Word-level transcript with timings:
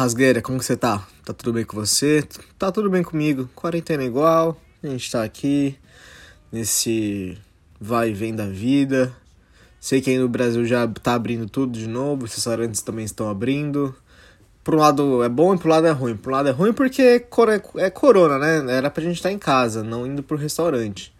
Rasgueira, 0.00 0.40
como 0.40 0.58
que 0.58 0.64
você 0.64 0.78
tá? 0.78 1.06
Tá 1.26 1.34
tudo 1.34 1.52
bem 1.52 1.62
com 1.62 1.76
você? 1.76 2.26
Tá 2.58 2.72
tudo 2.72 2.88
bem 2.88 3.02
comigo. 3.02 3.50
Quarentena 3.54 4.02
igual, 4.02 4.58
a 4.82 4.86
gente 4.86 5.12
tá 5.12 5.22
aqui 5.22 5.76
nesse 6.50 7.36
vai 7.78 8.08
e 8.08 8.14
vem 8.14 8.34
da 8.34 8.46
vida. 8.46 9.14
Sei 9.78 10.00
que 10.00 10.08
aí 10.08 10.16
no 10.16 10.26
Brasil 10.26 10.64
já 10.64 10.88
tá 10.88 11.12
abrindo 11.12 11.46
tudo 11.46 11.78
de 11.78 11.86
novo, 11.86 12.24
os 12.24 12.34
restaurantes 12.34 12.80
também 12.80 13.04
estão 13.04 13.28
abrindo. 13.28 13.94
Por 14.64 14.74
um 14.74 14.78
lado 14.78 15.22
é 15.22 15.28
bom 15.28 15.54
e 15.54 15.58
por 15.58 15.66
um 15.66 15.70
lado 15.70 15.86
é 15.86 15.90
ruim. 15.90 16.16
Por 16.16 16.32
um 16.32 16.36
lado 16.36 16.48
é 16.48 16.52
ruim 16.52 16.72
porque 16.72 17.22
é 17.76 17.90
corona, 17.90 18.38
né? 18.38 18.72
Era 18.74 18.88
pra 18.88 19.04
gente 19.04 19.16
estar 19.16 19.28
tá 19.28 19.34
em 19.34 19.38
casa, 19.38 19.82
não 19.82 20.06
indo 20.06 20.22
pro 20.22 20.38
restaurante. 20.38 21.14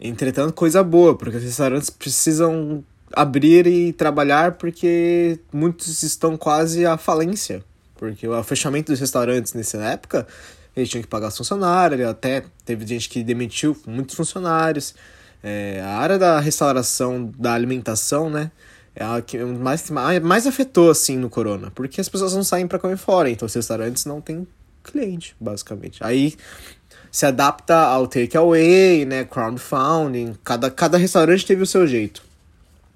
Entretanto, 0.00 0.54
coisa 0.54 0.82
boa, 0.82 1.14
porque 1.14 1.36
os 1.36 1.42
restaurantes 1.42 1.90
precisam 1.90 2.82
abrir 3.12 3.66
e 3.66 3.92
trabalhar 3.92 4.52
porque 4.52 5.38
muitos 5.52 6.02
estão 6.02 6.38
quase 6.38 6.86
à 6.86 6.96
falência. 6.96 7.62
Porque 8.12 8.28
o 8.28 8.42
fechamento 8.42 8.92
dos 8.92 9.00
restaurantes 9.00 9.54
nessa 9.54 9.78
época, 9.78 10.26
eles 10.76 10.88
tinham 10.88 11.02
que 11.02 11.08
pagar 11.08 11.28
os 11.28 11.36
funcionários, 11.36 12.00
até 12.06 12.44
teve 12.64 12.86
gente 12.86 13.08
que 13.08 13.22
demitiu 13.22 13.76
muitos 13.86 14.14
funcionários. 14.14 14.94
É, 15.42 15.80
a 15.84 15.98
área 15.98 16.18
da 16.18 16.40
restauração, 16.40 17.32
da 17.38 17.52
alimentação, 17.52 18.30
né? 18.30 18.50
É 18.96 19.04
a 19.04 19.20
que 19.20 19.36
mais, 19.38 19.90
mais 20.22 20.46
afetou, 20.46 20.90
assim, 20.90 21.16
no 21.18 21.28
corona. 21.28 21.70
Porque 21.74 22.00
as 22.00 22.08
pessoas 22.08 22.34
não 22.34 22.44
saem 22.44 22.66
para 22.66 22.78
comer 22.78 22.96
fora, 22.96 23.28
então 23.28 23.44
os 23.46 23.54
restaurantes 23.54 24.04
não 24.04 24.20
têm 24.20 24.46
cliente, 24.82 25.34
basicamente. 25.40 25.98
Aí 26.02 26.34
se 27.10 27.26
adapta 27.26 27.76
ao 27.76 28.06
takeaway, 28.06 29.04
né? 29.04 29.24
Crowdfunding. 29.24 30.34
Cada, 30.42 30.70
cada 30.70 30.98
restaurante 30.98 31.46
teve 31.46 31.62
o 31.62 31.66
seu 31.66 31.86
jeito. 31.86 32.22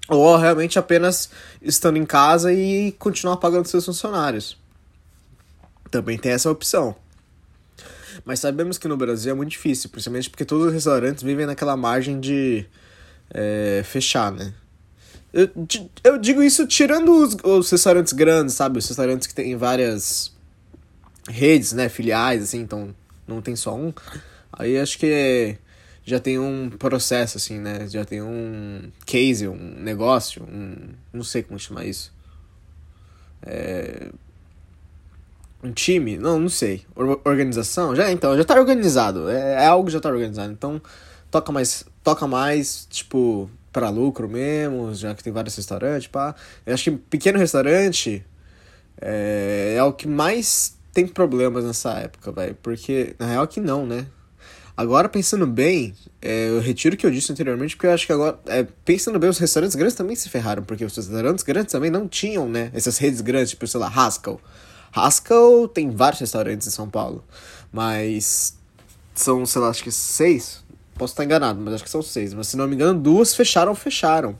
Ou 0.09 0.35
realmente 0.37 0.79
apenas 0.79 1.29
estando 1.61 1.97
em 1.97 2.05
casa 2.05 2.51
e 2.51 2.91
continuar 2.93 3.37
pagando 3.37 3.67
seus 3.67 3.85
funcionários. 3.85 4.57
Também 5.91 6.17
tem 6.17 6.31
essa 6.31 6.49
opção. 6.49 6.95
Mas 8.25 8.39
sabemos 8.39 8.77
que 8.77 8.87
no 8.87 8.97
Brasil 8.97 9.31
é 9.31 9.35
muito 9.35 9.51
difícil, 9.51 9.89
principalmente 9.89 10.29
porque 10.29 10.45
todos 10.45 10.67
os 10.67 10.73
restaurantes 10.73 11.23
vivem 11.23 11.45
naquela 11.45 11.75
margem 11.77 12.19
de 12.19 12.65
é, 13.31 13.81
fechar, 13.85 14.31
né? 14.31 14.53
Eu, 15.31 15.49
eu 16.03 16.17
digo 16.17 16.41
isso 16.41 16.65
tirando 16.65 17.11
os, 17.11 17.37
os 17.43 17.69
restaurantes 17.69 18.13
grandes, 18.13 18.55
sabe? 18.55 18.79
Os 18.79 18.87
restaurantes 18.87 19.27
que 19.27 19.33
tem 19.33 19.55
várias 19.55 20.33
redes, 21.29 21.71
né? 21.73 21.87
Filiais, 21.87 22.43
assim, 22.43 22.59
então 22.59 22.93
não 23.27 23.41
tem 23.41 23.55
só 23.55 23.75
um. 23.75 23.93
Aí 24.51 24.77
acho 24.77 24.97
que 24.97 25.57
já 26.03 26.19
tem 26.19 26.39
um 26.39 26.69
processo, 26.71 27.37
assim, 27.37 27.59
né? 27.59 27.87
Já 27.87 28.03
tem 28.03 28.21
um 28.21 28.91
case, 29.05 29.47
um 29.47 29.75
negócio, 29.79 30.43
um. 30.43 30.89
Não 31.13 31.23
sei 31.23 31.43
como 31.43 31.59
chamar 31.59 31.85
isso. 31.85 32.11
É, 33.43 34.09
um 35.63 35.71
time? 35.71 36.17
Não, 36.17 36.39
não 36.39 36.49
sei. 36.49 36.83
Or 36.95 37.21
organização? 37.25 37.95
Já 37.95 38.11
então, 38.11 38.35
já 38.37 38.43
tá 38.43 38.55
organizado. 38.55 39.29
É, 39.29 39.63
é 39.63 39.65
algo 39.65 39.85
que 39.85 39.93
já 39.93 39.99
tá 39.99 40.09
organizado. 40.09 40.51
Então, 40.51 40.81
toca 41.29 41.51
mais, 41.51 41.85
toca 42.03 42.27
mais, 42.27 42.87
tipo, 42.89 43.49
para 43.71 43.89
lucro 43.89 44.27
mesmo, 44.27 44.93
já 44.93 45.13
que 45.13 45.23
tem 45.23 45.31
vários 45.33 45.55
restaurantes, 45.55 46.07
pá. 46.07 46.35
Eu 46.65 46.73
acho 46.73 46.85
que 46.85 46.91
pequeno 46.91 47.37
restaurante 47.37 48.25
é, 49.01 49.75
é 49.77 49.83
o 49.83 49.93
que 49.93 50.07
mais 50.07 50.77
tem 50.93 51.07
problemas 51.07 51.63
nessa 51.63 51.91
época, 51.93 52.31
velho. 52.31 52.57
Porque, 52.61 53.15
na 53.19 53.27
real 53.27 53.47
que 53.47 53.59
não, 53.59 53.85
né? 53.85 54.07
Agora, 54.75 55.09
pensando 55.09 55.45
bem, 55.45 55.93
é, 56.21 56.47
eu 56.49 56.61
retiro 56.61 56.95
o 56.95 56.97
que 56.97 57.05
eu 57.05 57.11
disse 57.11 57.29
anteriormente, 57.31 57.75
porque 57.75 57.87
eu 57.87 57.91
acho 57.91 58.05
que 58.05 58.13
agora, 58.13 58.39
é, 58.45 58.65
pensando 58.85 59.19
bem, 59.19 59.29
os 59.29 59.37
restaurantes 59.37 59.75
grandes 59.75 59.93
também 59.93 60.15
se 60.15 60.29
ferraram, 60.29 60.63
porque 60.63 60.85
os 60.85 60.95
restaurantes 60.95 61.43
grandes 61.43 61.73
também 61.73 61.91
não 61.91 62.07
tinham, 62.07 62.47
né? 62.47 62.71
Essas 62.73 62.97
redes 62.97 63.19
grandes, 63.19 63.49
tipo, 63.49 63.67
sei 63.67 63.77
lá, 63.77 63.87
Haskell. 63.87 64.39
Haskell 64.91 65.67
tem 65.67 65.89
vários 65.89 66.19
restaurantes 66.19 66.67
em 66.67 66.71
São 66.71 66.89
Paulo, 66.89 67.23
mas 67.71 68.57
são, 69.13 69.45
sei 69.45 69.61
lá, 69.61 69.69
acho 69.69 69.83
que 69.83 69.91
seis. 69.91 70.63
Posso 70.95 71.13
estar 71.13 71.23
enganado, 71.23 71.59
mas 71.61 71.75
acho 71.75 71.83
que 71.83 71.89
são 71.89 72.01
seis. 72.01 72.33
Mas 72.33 72.47
se 72.47 72.57
não 72.57 72.67
me 72.67 72.75
engano, 72.75 72.99
duas 72.99 73.35
fecharam, 73.35 73.73
fecharam. 73.75 74.37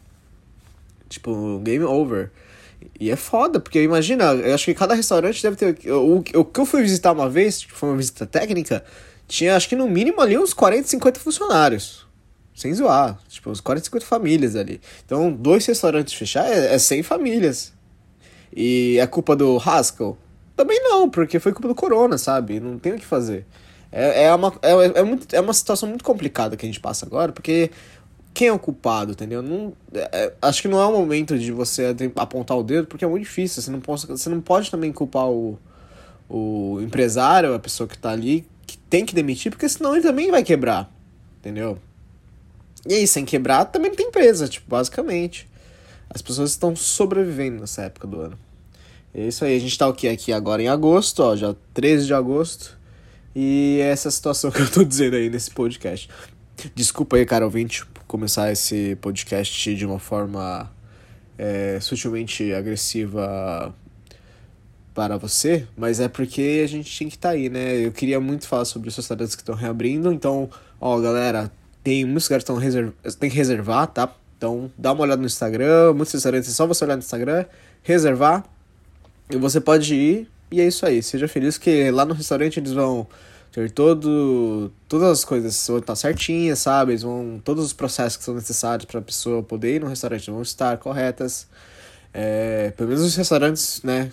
Tipo, 1.08 1.60
game 1.60 1.84
over. 1.84 2.32
E 3.00 3.10
é 3.12 3.16
foda, 3.16 3.60
porque 3.60 3.82
imagina, 3.82 4.26
eu 4.34 4.54
acho 4.54 4.66
que 4.66 4.74
cada 4.74 4.94
restaurante 4.94 5.42
deve 5.42 5.56
ter. 5.56 5.92
O, 5.92 6.18
o 6.18 6.46
que 6.46 6.60
eu 6.60 6.66
fui 6.66 6.82
visitar 6.82 7.12
uma 7.12 7.30
vez, 7.30 7.62
tipo, 7.62 7.76
foi 7.76 7.90
uma 7.90 7.98
visita 7.98 8.26
técnica, 8.26 8.84
tinha 9.28 9.56
acho 9.56 9.70
que 9.70 9.76
no 9.76 9.88
mínimo 9.88 10.22
ali 10.22 10.38
uns 10.38 10.54
40, 10.54 10.88
50 10.88 11.20
funcionários. 11.20 12.06
Sem 12.56 12.74
zoar. 12.74 13.18
Tipo, 13.30 13.52
uns 13.52 13.62
40, 13.62 13.86
50 13.86 14.06
famílias 14.06 14.56
ali. 14.56 14.82
Então, 15.06 15.32
dois 15.32 15.66
restaurantes 15.66 16.14
fechar 16.14 16.46
é, 16.46 16.74
é 16.74 16.78
100 16.78 17.04
famílias. 17.04 17.72
E 18.54 18.98
é 19.00 19.08
culpa 19.08 19.36
do 19.36 19.58
Haskell? 19.58 20.18
Também 20.60 20.78
não, 20.84 21.10
porque 21.10 21.40
foi 21.40 21.54
culpa 21.54 21.70
do 21.70 21.74
Corona, 21.74 22.18
sabe? 22.18 22.60
Não 22.60 22.78
tem 22.78 22.92
o 22.92 22.98
que 22.98 23.06
fazer. 23.06 23.46
É, 23.90 24.26
é, 24.26 24.36
uma, 24.36 24.54
é, 24.62 25.00
é, 25.00 25.04
muito, 25.04 25.34
é 25.34 25.40
uma 25.40 25.54
situação 25.54 25.88
muito 25.88 26.04
complicada 26.04 26.58
que 26.58 26.66
a 26.66 26.68
gente 26.68 26.82
passa 26.82 27.06
agora, 27.06 27.32
porque 27.32 27.72
quem 28.34 28.50
é 28.50 28.52
o 28.52 28.60
culpado, 28.60 29.14
entendeu? 29.14 29.42
Não, 29.42 29.72
é, 29.94 30.10
é 30.12 30.34
acho 30.42 30.62
que 30.62 30.68
não 30.68 30.82
é 30.82 30.86
o 30.86 30.92
momento 30.92 31.40
de 31.40 31.50
você 31.54 31.96
apontar 32.14 32.58
o 32.58 32.64
dedo, 32.64 32.88
porque 32.88 33.06
é 33.06 33.08
muito 33.08 33.24
difícil. 33.24 33.62
Você 33.62 33.72
não 33.72 33.80
pode, 33.80 34.06
você 34.06 34.28
não 34.28 34.42
pode 34.42 34.70
também 34.70 34.92
culpar 34.92 35.30
o, 35.30 35.58
o 36.28 36.82
empresário, 36.82 37.54
a 37.54 37.60
pessoa 37.60 37.88
que 37.88 37.96
está 37.96 38.12
ali, 38.12 38.46
que 38.68 38.78
tem 38.78 39.06
que 39.06 39.16
demitir, 39.16 39.54
porque 39.54 39.70
senão 39.70 39.94
ele 39.94 40.04
também 40.04 40.30
vai 40.30 40.44
quebrar, 40.44 40.92
entendeu? 41.40 41.78
E 42.86 42.96
aí, 42.96 43.08
sem 43.08 43.24
quebrar, 43.24 43.64
também 43.64 43.92
não 43.92 43.96
tem 43.96 44.08
empresa, 44.08 44.46
tipo, 44.50 44.70
basicamente. 44.70 45.48
As 46.10 46.22
pessoas 46.22 46.52
estão 46.52 46.76
sobrevivendo 46.76 47.62
nessa 47.62 47.84
época 47.84 48.06
do 48.06 48.20
ano. 48.20 48.49
É 49.14 49.28
isso 49.28 49.44
aí, 49.44 49.56
a 49.56 49.60
gente 49.60 49.78
tá 49.78 49.88
aqui, 49.88 50.08
aqui 50.08 50.32
agora 50.32 50.62
em 50.62 50.68
agosto, 50.68 51.22
ó, 51.22 51.36
já 51.36 51.56
13 51.74 52.06
de 52.06 52.14
agosto. 52.14 52.78
E 53.36 53.80
é 53.82 53.90
essa 53.90 54.10
situação 54.12 54.50
que 54.52 54.62
eu 54.62 54.70
tô 54.70 54.84
dizendo 54.84 55.16
aí 55.16 55.30
nesse 55.30 55.52
podcast. 55.52 56.10
Desculpa 56.76 57.18
aí, 57.18 57.26
cara 57.26 57.46
ouvinte, 57.46 57.86
começar 58.08 58.52
esse 58.52 58.96
podcast 58.98 59.76
de 59.76 59.86
uma 59.86 60.00
forma 60.00 60.70
é, 61.38 61.80
sutilmente 61.80 62.54
agressiva 62.54 63.74
para 64.94 65.16
você, 65.16 65.66
mas 65.78 66.02
é 66.02 66.10
porque 66.10 66.62
a 66.64 66.68
gente 66.68 66.92
tinha 66.92 67.10
que 67.10 67.16
estar 67.16 67.30
tá 67.30 67.36
aí, 67.36 67.50
né? 67.50 67.78
Eu 67.78 67.92
queria 67.92 68.20
muito 68.20 68.46
falar 68.48 68.66
sobre 68.66 68.90
os 68.90 68.96
restaurantes 68.96 69.36
que 69.36 69.42
estão 69.42 69.56
reabrindo, 69.56 70.12
então, 70.12 70.50
ó, 70.82 71.00
galera, 71.00 71.50
tem 71.82 72.04
muitos 72.04 72.26
lugares 72.26 72.44
que 72.44 72.52
reserv... 72.52 72.92
tem 73.18 73.30
que 73.30 73.36
reservar, 73.38 73.88
tá? 73.88 74.14
Então, 74.38 74.70
dá 74.78 74.92
uma 74.92 75.04
olhada 75.04 75.22
no 75.22 75.28
Instagram, 75.28 75.94
muitos 75.94 76.14
restaurantes 76.14 76.50
é 76.50 76.54
só 76.54 76.68
você 76.68 76.84
olhar 76.84 76.98
no 76.98 77.02
Instagram, 77.02 77.46
reservar, 77.82 78.44
e 79.30 79.38
você 79.38 79.62
pode 79.62 79.94
ir, 79.96 80.28
e 80.52 80.62
é 80.62 80.68
isso 80.68 80.86
aí. 80.86 81.02
Seja 81.04 81.28
feliz 81.28 81.58
que 81.58 81.92
lá 81.92 82.06
no 82.06 82.14
restaurante 82.14 82.60
eles 82.60 82.72
vão 82.72 83.08
ter 83.52 83.72
todo, 83.72 84.72
todas 84.88 85.10
as 85.10 85.26
coisas 85.26 85.68
vão 85.68 85.80
estar 85.80 85.96
certinhas, 85.96 86.60
sabe? 86.60 86.94
Eles 86.94 87.04
vão, 87.04 87.42
todos 87.44 87.66
os 87.66 87.74
processos 87.74 88.18
que 88.18 88.24
são 88.24 88.36
necessários 88.36 88.86
para 88.86 89.00
a 89.00 89.04
pessoa 89.04 89.44
poder 89.44 89.76
ir 89.76 89.82
no 89.82 89.88
restaurante 89.88 90.30
vão 90.30 90.42
estar 90.42 90.78
corretas. 90.78 91.48
É, 92.14 92.72
pelo 92.72 92.90
menos 92.90 93.04
os 93.04 93.16
restaurantes, 93.16 93.82
né? 93.84 94.12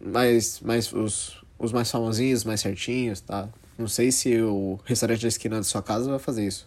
mais, 0.00 0.60
mais 0.60 0.92
os, 0.92 1.36
os 1.58 1.72
mais 1.72 1.90
famosinhos, 1.90 2.44
mais 2.44 2.60
certinhos, 2.60 3.20
tá? 3.20 3.48
Não 3.76 3.88
sei 3.88 4.10
se 4.10 4.40
o 4.40 4.78
restaurante 4.84 5.22
da 5.22 5.28
esquina 5.28 5.56
da 5.56 5.62
sua 5.62 5.82
casa 5.82 6.10
vai 6.10 6.18
fazer 6.18 6.46
isso, 6.46 6.66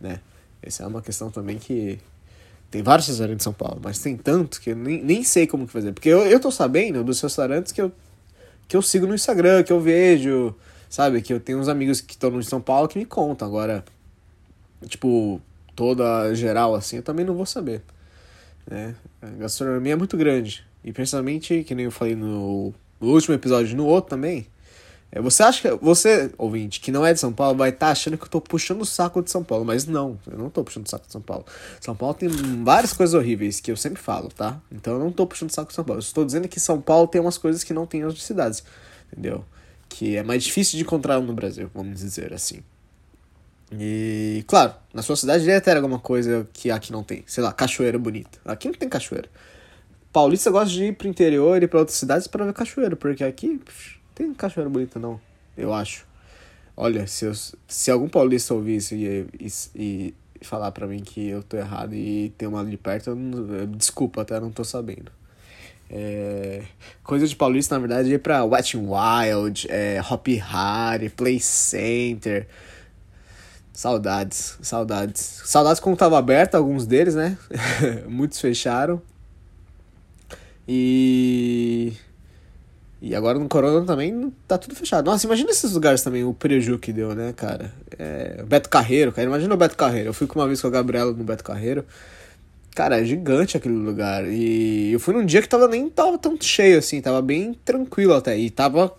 né? 0.00 0.20
Essa 0.62 0.82
é 0.82 0.86
uma 0.86 1.02
questão 1.02 1.30
também 1.30 1.58
que 1.58 1.98
tem 2.70 2.82
vários 2.82 3.08
restaurantes 3.08 3.42
em 3.42 3.44
São 3.44 3.52
Paulo, 3.52 3.80
mas 3.82 3.98
tem 3.98 4.16
tantos 4.16 4.58
que 4.58 4.70
eu 4.70 4.76
nem, 4.76 5.02
nem 5.02 5.24
sei 5.24 5.46
como 5.46 5.66
que 5.66 5.72
fazer. 5.72 5.92
Porque 5.92 6.08
eu, 6.08 6.26
eu 6.26 6.38
tô 6.38 6.50
sabendo 6.50 7.02
dos 7.02 7.20
restaurantes 7.20 7.72
que 7.72 7.80
eu, 7.80 7.90
que 8.66 8.76
eu 8.76 8.82
sigo 8.82 9.06
no 9.06 9.14
Instagram, 9.14 9.62
que 9.62 9.72
eu 9.72 9.80
vejo, 9.80 10.54
sabe? 10.88 11.22
Que 11.22 11.32
eu 11.32 11.40
tenho 11.40 11.58
uns 11.58 11.68
amigos 11.68 12.00
que 12.00 12.12
estão 12.12 12.30
no 12.30 12.42
São 12.42 12.60
Paulo 12.60 12.86
que 12.86 12.98
me 12.98 13.06
contam. 13.06 13.48
Agora, 13.48 13.84
tipo, 14.86 15.40
toda 15.74 16.34
geral 16.34 16.74
assim, 16.74 16.96
eu 16.96 17.02
também 17.02 17.24
não 17.24 17.34
vou 17.34 17.46
saber. 17.46 17.82
Né? 18.70 18.94
A 19.22 19.26
gastronomia 19.28 19.94
é 19.94 19.96
muito 19.96 20.16
grande. 20.16 20.64
E 20.84 20.92
principalmente, 20.92 21.64
que 21.64 21.74
nem 21.74 21.86
eu 21.86 21.90
falei 21.90 22.14
no, 22.14 22.74
no 23.00 23.08
último 23.08 23.34
episódio, 23.34 23.76
no 23.76 23.86
outro 23.86 24.10
também. 24.10 24.46
É, 25.10 25.20
você 25.20 25.42
acha 25.42 25.62
que. 25.62 25.84
Você, 25.84 26.30
ouvinte, 26.36 26.80
que 26.80 26.92
não 26.92 27.04
é 27.04 27.12
de 27.12 27.20
São 27.20 27.32
Paulo, 27.32 27.56
vai 27.56 27.70
estar 27.70 27.86
tá 27.86 27.92
achando 27.92 28.18
que 28.18 28.24
eu 28.24 28.28
tô 28.28 28.40
puxando 28.40 28.82
o 28.82 28.86
saco 28.86 29.22
de 29.22 29.30
São 29.30 29.42
Paulo. 29.42 29.64
Mas 29.64 29.86
não, 29.86 30.18
eu 30.30 30.38
não 30.38 30.50
tô 30.50 30.62
puxando 30.62 30.86
o 30.86 30.90
saco 30.90 31.06
de 31.06 31.12
São 31.12 31.20
Paulo. 31.20 31.46
São 31.80 31.96
Paulo 31.96 32.14
tem 32.14 32.28
várias 32.62 32.92
coisas 32.92 33.14
horríveis 33.14 33.60
que 33.60 33.70
eu 33.70 33.76
sempre 33.76 34.00
falo, 34.00 34.28
tá? 34.28 34.60
Então 34.70 34.94
eu 34.94 34.98
não 34.98 35.10
tô 35.10 35.26
puxando 35.26 35.50
o 35.50 35.52
saco 35.52 35.68
de 35.68 35.74
São 35.74 35.84
Paulo. 35.84 35.98
Eu 35.98 36.04
estou 36.04 36.24
dizendo 36.24 36.46
que 36.46 36.60
São 36.60 36.80
Paulo 36.80 37.08
tem 37.08 37.20
umas 37.20 37.38
coisas 37.38 37.64
que 37.64 37.72
não 37.72 37.86
tem 37.86 38.00
em 38.00 38.04
outras 38.04 38.24
cidades. 38.24 38.62
Entendeu? 39.10 39.44
Que 39.88 40.16
é 40.16 40.22
mais 40.22 40.44
difícil 40.44 40.76
de 40.76 40.84
encontrar 40.84 41.18
no 41.20 41.32
Brasil, 41.32 41.70
vamos 41.74 41.98
dizer 41.98 42.34
assim. 42.34 42.60
E, 43.72 44.44
claro, 44.46 44.74
na 44.92 45.02
sua 45.02 45.16
cidade 45.16 45.44
deve 45.44 45.60
ter 45.60 45.76
alguma 45.76 45.98
coisa 45.98 46.46
que 46.52 46.70
aqui 46.70 46.92
não 46.92 47.02
tem. 47.02 47.24
Sei 47.26 47.42
lá, 47.42 47.52
cachoeira 47.52 47.98
bonita. 47.98 48.38
Aqui 48.44 48.68
não 48.68 48.74
tem 48.74 48.88
cachoeira 48.88 49.28
paulista 50.12 50.50
gosta 50.50 50.72
de 50.72 50.84
ir 50.84 50.96
pro 50.96 51.06
interior 51.06 51.62
e 51.62 51.68
pra 51.68 51.78
outras 51.78 51.96
cidades 51.96 52.26
para 52.26 52.44
ver 52.44 52.52
cachoeiro, 52.52 52.96
porque 52.96 53.22
aqui 53.22 53.60
tem 54.18 54.34
cachoeiro 54.34 54.68
bonito 54.68 54.98
não, 54.98 55.20
eu 55.56 55.72
acho. 55.72 56.04
Olha, 56.76 57.06
se, 57.06 57.24
eu, 57.24 57.32
se 57.68 57.90
algum 57.90 58.08
paulista 58.08 58.52
ouvir 58.52 58.76
isso 58.76 58.94
e, 58.94 59.26
e, 59.40 60.14
e 60.40 60.44
falar 60.44 60.72
para 60.72 60.86
mim 60.86 61.00
que 61.00 61.28
eu 61.28 61.42
tô 61.42 61.56
errado 61.56 61.94
e 61.94 62.32
tem 62.36 62.48
uma 62.48 62.60
ali 62.60 62.76
perto, 62.76 63.10
eu, 63.10 63.56
eu, 63.58 63.66
desculpa, 63.68 64.22
até 64.22 64.38
não 64.40 64.50
tô 64.50 64.64
sabendo. 64.64 65.10
É, 65.88 66.64
coisa 67.02 67.26
de 67.26 67.34
paulista, 67.34 67.76
na 67.76 67.80
verdade, 67.80 68.10
ia 68.10 68.18
pra 68.18 68.44
Wet 68.44 68.76
n 68.76 68.88
Wild, 68.88 69.68
é, 69.70 70.00
Hop 70.10 70.26
Harry, 70.28 71.08
Play 71.08 71.38
Center. 71.40 72.46
Saudades, 73.72 74.58
saudades. 74.60 75.42
Saudades 75.44 75.80
como 75.80 75.96
tava 75.96 76.18
aberto, 76.18 76.56
alguns 76.56 76.86
deles, 76.86 77.14
né? 77.14 77.38
Muitos 78.08 78.40
fecharam. 78.40 79.00
E. 80.66 81.92
E 83.00 83.14
agora 83.14 83.38
no 83.38 83.48
Corona 83.48 83.86
também 83.86 84.32
tá 84.46 84.58
tudo 84.58 84.74
fechado. 84.74 85.06
Nossa, 85.06 85.26
imagina 85.26 85.50
esses 85.50 85.72
lugares 85.72 86.02
também, 86.02 86.24
o 86.24 86.34
preju 86.34 86.78
que 86.78 86.92
deu, 86.92 87.14
né, 87.14 87.32
cara? 87.32 87.72
É, 87.96 88.42
Beto 88.42 88.68
Carreiro, 88.68 89.12
cara. 89.12 89.28
Imagina 89.28 89.54
o 89.54 89.56
Beto 89.56 89.76
Carreiro. 89.76 90.08
Eu 90.08 90.14
fui 90.14 90.28
uma 90.34 90.46
vez 90.46 90.60
com 90.60 90.66
a 90.66 90.70
Gabriela 90.70 91.12
no 91.12 91.22
Beto 91.22 91.44
Carreiro. 91.44 91.84
Cara, 92.74 93.00
é 93.00 93.04
gigante 93.04 93.56
aquele 93.56 93.74
lugar. 93.74 94.26
E 94.26 94.92
eu 94.92 94.98
fui 95.00 95.14
num 95.14 95.24
dia 95.24 95.40
que 95.40 95.48
tava 95.48 95.68
nem 95.68 95.88
tava 95.88 96.18
tão 96.18 96.36
cheio 96.40 96.78
assim, 96.78 97.00
tava 97.00 97.22
bem 97.22 97.54
tranquilo 97.64 98.14
até. 98.14 98.36
E 98.36 98.50
tava 98.50 98.92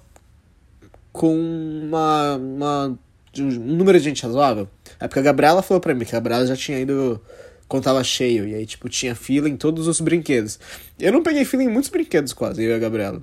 com 1.12 1.34
uma, 1.36 2.36
uma 2.36 3.00
um 3.38 3.76
número 3.76 3.98
de 3.98 4.06
gente 4.06 4.24
razoável. 4.24 4.68
É 5.00 5.08
porque 5.08 5.20
a 5.20 5.24
Gabriela 5.24 5.62
falou 5.62 5.82
pra 5.82 5.94
mim 5.94 6.06
que 6.06 6.16
a 6.16 6.20
Gabriela 6.20 6.48
já 6.48 6.56
tinha 6.56 6.80
ido 6.80 7.22
quando 7.68 7.84
tava 7.84 8.04
cheio. 8.04 8.48
E 8.48 8.56
aí, 8.56 8.66
tipo, 8.66 8.88
tinha 8.90 9.14
fila 9.14 9.50
em 9.50 9.58
todos 9.58 9.88
os 9.88 10.00
brinquedos. 10.02 10.58
Eu 11.00 11.12
não 11.12 11.22
peguei 11.22 11.46
fila 11.46 11.64
em 11.64 11.70
muitos 11.70 11.90
brinquedos 11.90 12.34
quase, 12.34 12.64
eu 12.64 12.72
e 12.72 12.74
a 12.74 12.80
Gabriela. 12.80 13.22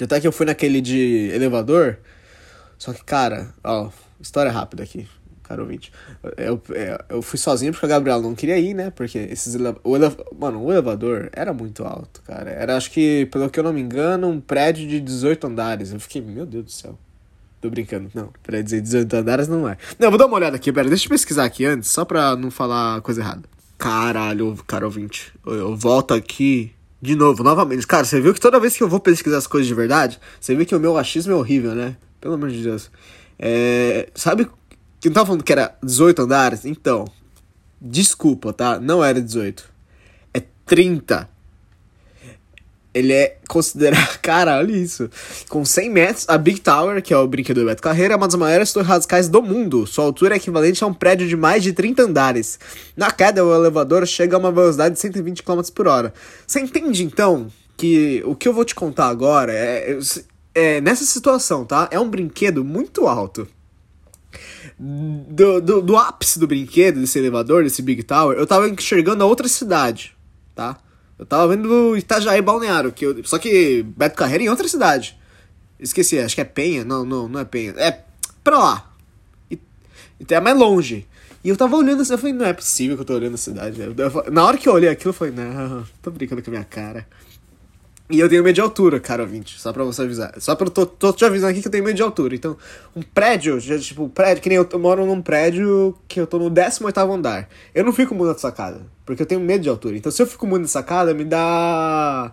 Até 0.00 0.20
que 0.20 0.26
eu 0.26 0.32
fui 0.32 0.46
naquele 0.46 0.80
de 0.80 1.30
elevador. 1.34 1.98
Só 2.78 2.92
que, 2.92 3.02
cara, 3.04 3.52
ó, 3.64 3.90
história 4.20 4.52
rápida 4.52 4.84
aqui, 4.84 5.08
caro 5.42 5.62
ouvinte. 5.62 5.92
Eu, 6.22 6.32
eu, 6.36 6.62
é, 6.74 7.04
eu 7.08 7.22
fui 7.22 7.38
sozinho 7.38 7.72
porque 7.72 7.86
a 7.86 7.88
Gabriela 7.88 8.22
não 8.22 8.34
queria 8.34 8.58
ir, 8.58 8.74
né? 8.74 8.90
Porque 8.90 9.18
esses 9.18 9.56
o 9.82 9.96
ele... 9.96 10.04
Mano, 10.38 10.62
o 10.62 10.70
elevador 10.70 11.28
era 11.32 11.52
muito 11.52 11.84
alto, 11.84 12.22
cara. 12.22 12.50
Era, 12.50 12.76
acho 12.76 12.90
que, 12.92 13.26
pelo 13.26 13.50
que 13.50 13.58
eu 13.58 13.64
não 13.64 13.72
me 13.72 13.80
engano, 13.80 14.28
um 14.28 14.40
prédio 14.40 14.86
de 14.86 15.00
18 15.00 15.46
andares. 15.48 15.92
Eu 15.92 15.98
fiquei, 15.98 16.22
meu 16.22 16.46
Deus 16.46 16.64
do 16.64 16.70
céu. 16.70 16.98
Tô 17.60 17.68
brincando. 17.68 18.08
Não, 18.14 18.32
pra 18.42 18.62
dizer 18.62 18.80
18 18.80 19.12
andares 19.16 19.48
não 19.48 19.68
é. 19.68 19.76
Não, 19.98 20.10
vou 20.10 20.18
dar 20.18 20.26
uma 20.26 20.36
olhada 20.36 20.54
aqui, 20.54 20.72
pera. 20.72 20.88
Deixa 20.88 21.06
eu 21.06 21.10
pesquisar 21.10 21.44
aqui 21.44 21.64
antes, 21.64 21.90
só 21.90 22.04
pra 22.04 22.36
não 22.36 22.52
falar 22.52 23.00
coisa 23.00 23.20
errada. 23.20 23.42
Caralho, 23.76 24.56
caro 24.66 24.86
ouvinte. 24.86 25.32
Eu, 25.44 25.54
eu 25.54 25.76
volto 25.76 26.14
aqui 26.14 26.72
de 27.00 27.14
novo, 27.14 27.42
novamente. 27.42 27.86
Cara, 27.86 28.04
você 28.04 28.20
viu 28.20 28.34
que 28.34 28.40
toda 28.40 28.58
vez 28.58 28.76
que 28.76 28.82
eu 28.82 28.88
vou 28.88 29.00
pesquisar 29.00 29.38
as 29.38 29.46
coisas 29.46 29.66
de 29.66 29.74
verdade, 29.74 30.18
você 30.40 30.54
viu 30.54 30.66
que 30.66 30.74
o 30.74 30.80
meu 30.80 30.96
achismo 30.96 31.32
é 31.32 31.36
horrível, 31.36 31.74
né? 31.74 31.96
Pelo 32.20 32.34
amor 32.34 32.50
de 32.50 32.62
Deus. 32.62 32.90
É, 33.38 34.08
sabe 34.14 34.48
que 35.00 35.08
não 35.08 35.14
tava 35.14 35.26
falando 35.26 35.44
que 35.44 35.52
era 35.52 35.76
18 35.82 36.22
andares? 36.22 36.64
Então, 36.64 37.04
desculpa, 37.80 38.52
tá? 38.52 38.80
Não 38.80 39.02
era 39.02 39.20
18. 39.20 39.64
É 40.34 40.42
30 40.66 41.28
ele 42.98 43.12
é 43.12 43.36
considerado. 43.48 44.18
Cara, 44.20 44.58
olha 44.58 44.72
isso. 44.72 45.08
Com 45.48 45.64
100 45.64 45.90
metros, 45.90 46.24
a 46.28 46.36
Big 46.36 46.60
Tower, 46.60 47.00
que 47.02 47.14
é 47.14 47.16
o 47.16 47.26
brinquedo 47.26 47.60
do 47.60 47.66
Beto 47.66 47.82
Carreira, 47.82 48.14
é 48.14 48.16
uma 48.16 48.26
das 48.26 48.34
maiores 48.34 48.72
torres 48.72 48.88
radicais 48.88 49.28
do 49.28 49.40
mundo. 49.40 49.86
Sua 49.86 50.04
altura 50.04 50.34
é 50.34 50.36
equivalente 50.36 50.82
a 50.82 50.86
um 50.86 50.94
prédio 50.94 51.28
de 51.28 51.36
mais 51.36 51.62
de 51.62 51.72
30 51.72 52.02
andares. 52.02 52.58
Na 52.96 53.10
queda, 53.10 53.44
o 53.44 53.54
elevador 53.54 54.06
chega 54.06 54.36
a 54.36 54.38
uma 54.38 54.50
velocidade 54.50 54.94
de 54.94 55.00
120 55.00 55.42
km 55.42 55.60
por 55.74 55.86
hora. 55.86 56.12
Você 56.46 56.60
entende 56.60 57.04
então 57.04 57.48
que 57.76 58.22
o 58.26 58.34
que 58.34 58.48
eu 58.48 58.52
vou 58.52 58.64
te 58.64 58.74
contar 58.74 59.06
agora 59.06 59.52
é, 59.52 59.98
é 60.54 60.80
nessa 60.80 61.04
situação, 61.04 61.64
tá? 61.64 61.88
É 61.92 62.00
um 62.00 62.08
brinquedo 62.08 62.64
muito 62.64 63.06
alto. 63.06 63.46
Do, 64.78 65.60
do, 65.60 65.82
do 65.82 65.96
ápice 65.96 66.38
do 66.38 66.46
brinquedo, 66.46 67.00
desse 67.00 67.18
elevador, 67.18 67.64
desse 67.64 67.82
Big 67.82 68.02
Tower, 68.02 68.36
eu 68.36 68.46
tava 68.46 68.68
enxergando 68.68 69.24
a 69.24 69.26
outra 69.26 69.48
cidade, 69.48 70.14
tá? 70.54 70.76
Eu 71.18 71.26
tava 71.26 71.48
vendo 71.48 71.96
Itajaí 71.96 72.40
Balneário, 72.40 72.92
que 72.92 73.04
eu, 73.04 73.24
só 73.24 73.38
que 73.38 73.82
Beto 73.96 74.16
Carreira 74.16 74.44
em 74.44 74.48
outra 74.48 74.68
cidade. 74.68 75.18
Esqueci, 75.80 76.18
acho 76.18 76.34
que 76.34 76.40
é 76.40 76.44
Penha. 76.44 76.84
Não, 76.84 77.04
não, 77.04 77.28
não 77.28 77.40
é 77.40 77.44
Penha. 77.44 77.74
É 77.76 78.04
pra 78.44 78.58
lá. 78.58 78.92
E, 79.50 79.58
então 80.20 80.38
é 80.38 80.40
mais 80.40 80.56
longe. 80.56 81.06
E 81.42 81.48
eu 81.48 81.56
tava 81.56 81.76
olhando 81.76 82.02
assim, 82.02 82.12
eu 82.12 82.18
falei, 82.18 82.32
não 82.32 82.46
é 82.46 82.52
possível 82.52 82.96
que 82.96 83.02
eu 83.02 83.06
tô 83.06 83.14
olhando 83.14 83.34
a 83.34 83.38
cidade. 83.38 83.80
Eu, 83.80 83.94
eu, 83.96 84.30
na 84.30 84.44
hora 84.44 84.56
que 84.56 84.68
eu 84.68 84.72
olhei 84.72 84.88
aquilo, 84.88 85.10
eu 85.10 85.14
falei, 85.14 85.34
não, 85.34 85.84
tô 86.02 86.10
brincando 86.10 86.42
com 86.42 86.50
a 86.50 86.52
minha 86.52 86.64
cara. 86.64 87.06
E 88.10 88.18
eu 88.20 88.28
tenho 88.28 88.42
medo 88.42 88.54
de 88.54 88.60
altura, 88.62 88.98
cara, 88.98 89.22
ouvinte. 89.22 89.60
Só 89.60 89.70
pra 89.70 89.84
você 89.84 90.02
avisar. 90.02 90.32
Só 90.38 90.54
pra 90.56 90.66
eu 90.66 90.70
tô, 90.70 90.86
tô 90.86 91.12
te 91.12 91.26
avisando 91.26 91.50
aqui 91.50 91.60
que 91.60 91.68
eu 91.68 91.72
tenho 91.72 91.84
medo 91.84 91.96
de 91.96 92.02
altura. 92.02 92.34
Então, 92.34 92.56
um 92.96 93.02
prédio, 93.02 93.60
já, 93.60 93.78
tipo, 93.78 94.04
um 94.04 94.08
prédio, 94.08 94.42
que 94.42 94.48
nem 94.48 94.56
eu, 94.56 94.66
eu, 94.70 94.78
moro 94.78 95.04
num 95.04 95.20
prédio 95.20 95.94
que 96.08 96.18
eu 96.18 96.26
tô 96.26 96.38
no 96.38 96.48
18 96.48 96.98
andar. 96.98 97.48
Eu 97.74 97.84
não 97.84 97.92
fico 97.92 98.14
muito 98.14 98.32
na 98.32 98.38
sacada, 98.38 98.80
porque 99.04 99.22
eu 99.22 99.26
tenho 99.26 99.40
medo 99.42 99.62
de 99.62 99.68
altura. 99.68 99.94
Então, 99.94 100.10
se 100.10 100.22
eu 100.22 100.26
fico 100.26 100.46
muito 100.46 100.62
na 100.62 100.68
sacada, 100.68 101.12
me 101.12 101.22
dá 101.22 102.32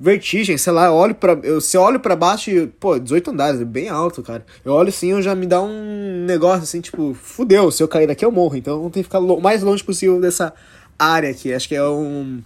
vertigem, 0.00 0.56
sei 0.56 0.72
lá, 0.72 0.86
eu 0.86 0.94
olho 0.94 1.14
pra. 1.14 1.34
Eu, 1.42 1.60
se 1.60 1.76
eu 1.76 1.82
olho 1.82 2.00
pra 2.00 2.16
baixo 2.16 2.50
e, 2.50 2.66
pô, 2.66 2.98
18 2.98 3.30
andares, 3.30 3.60
é 3.60 3.64
bem 3.64 3.90
alto, 3.90 4.22
cara. 4.22 4.44
Eu 4.64 4.72
olho 4.72 4.88
assim, 4.88 5.10
eu 5.10 5.20
já 5.20 5.34
me 5.34 5.46
dá 5.46 5.60
um 5.62 6.24
negócio 6.26 6.62
assim, 6.62 6.80
tipo, 6.80 7.12
fudeu, 7.12 7.70
se 7.70 7.82
eu 7.82 7.88
cair 7.88 8.06
daqui 8.06 8.24
eu 8.24 8.32
morro. 8.32 8.56
Então, 8.56 8.80
tenho 8.84 8.92
que 8.92 9.02
ficar 9.04 9.18
o 9.18 9.40
mais 9.40 9.62
longe 9.62 9.84
possível 9.84 10.18
dessa 10.18 10.54
área 10.98 11.30
aqui. 11.30 11.52
Acho 11.52 11.68
que 11.68 11.74
é 11.74 11.86
um. 11.86 12.42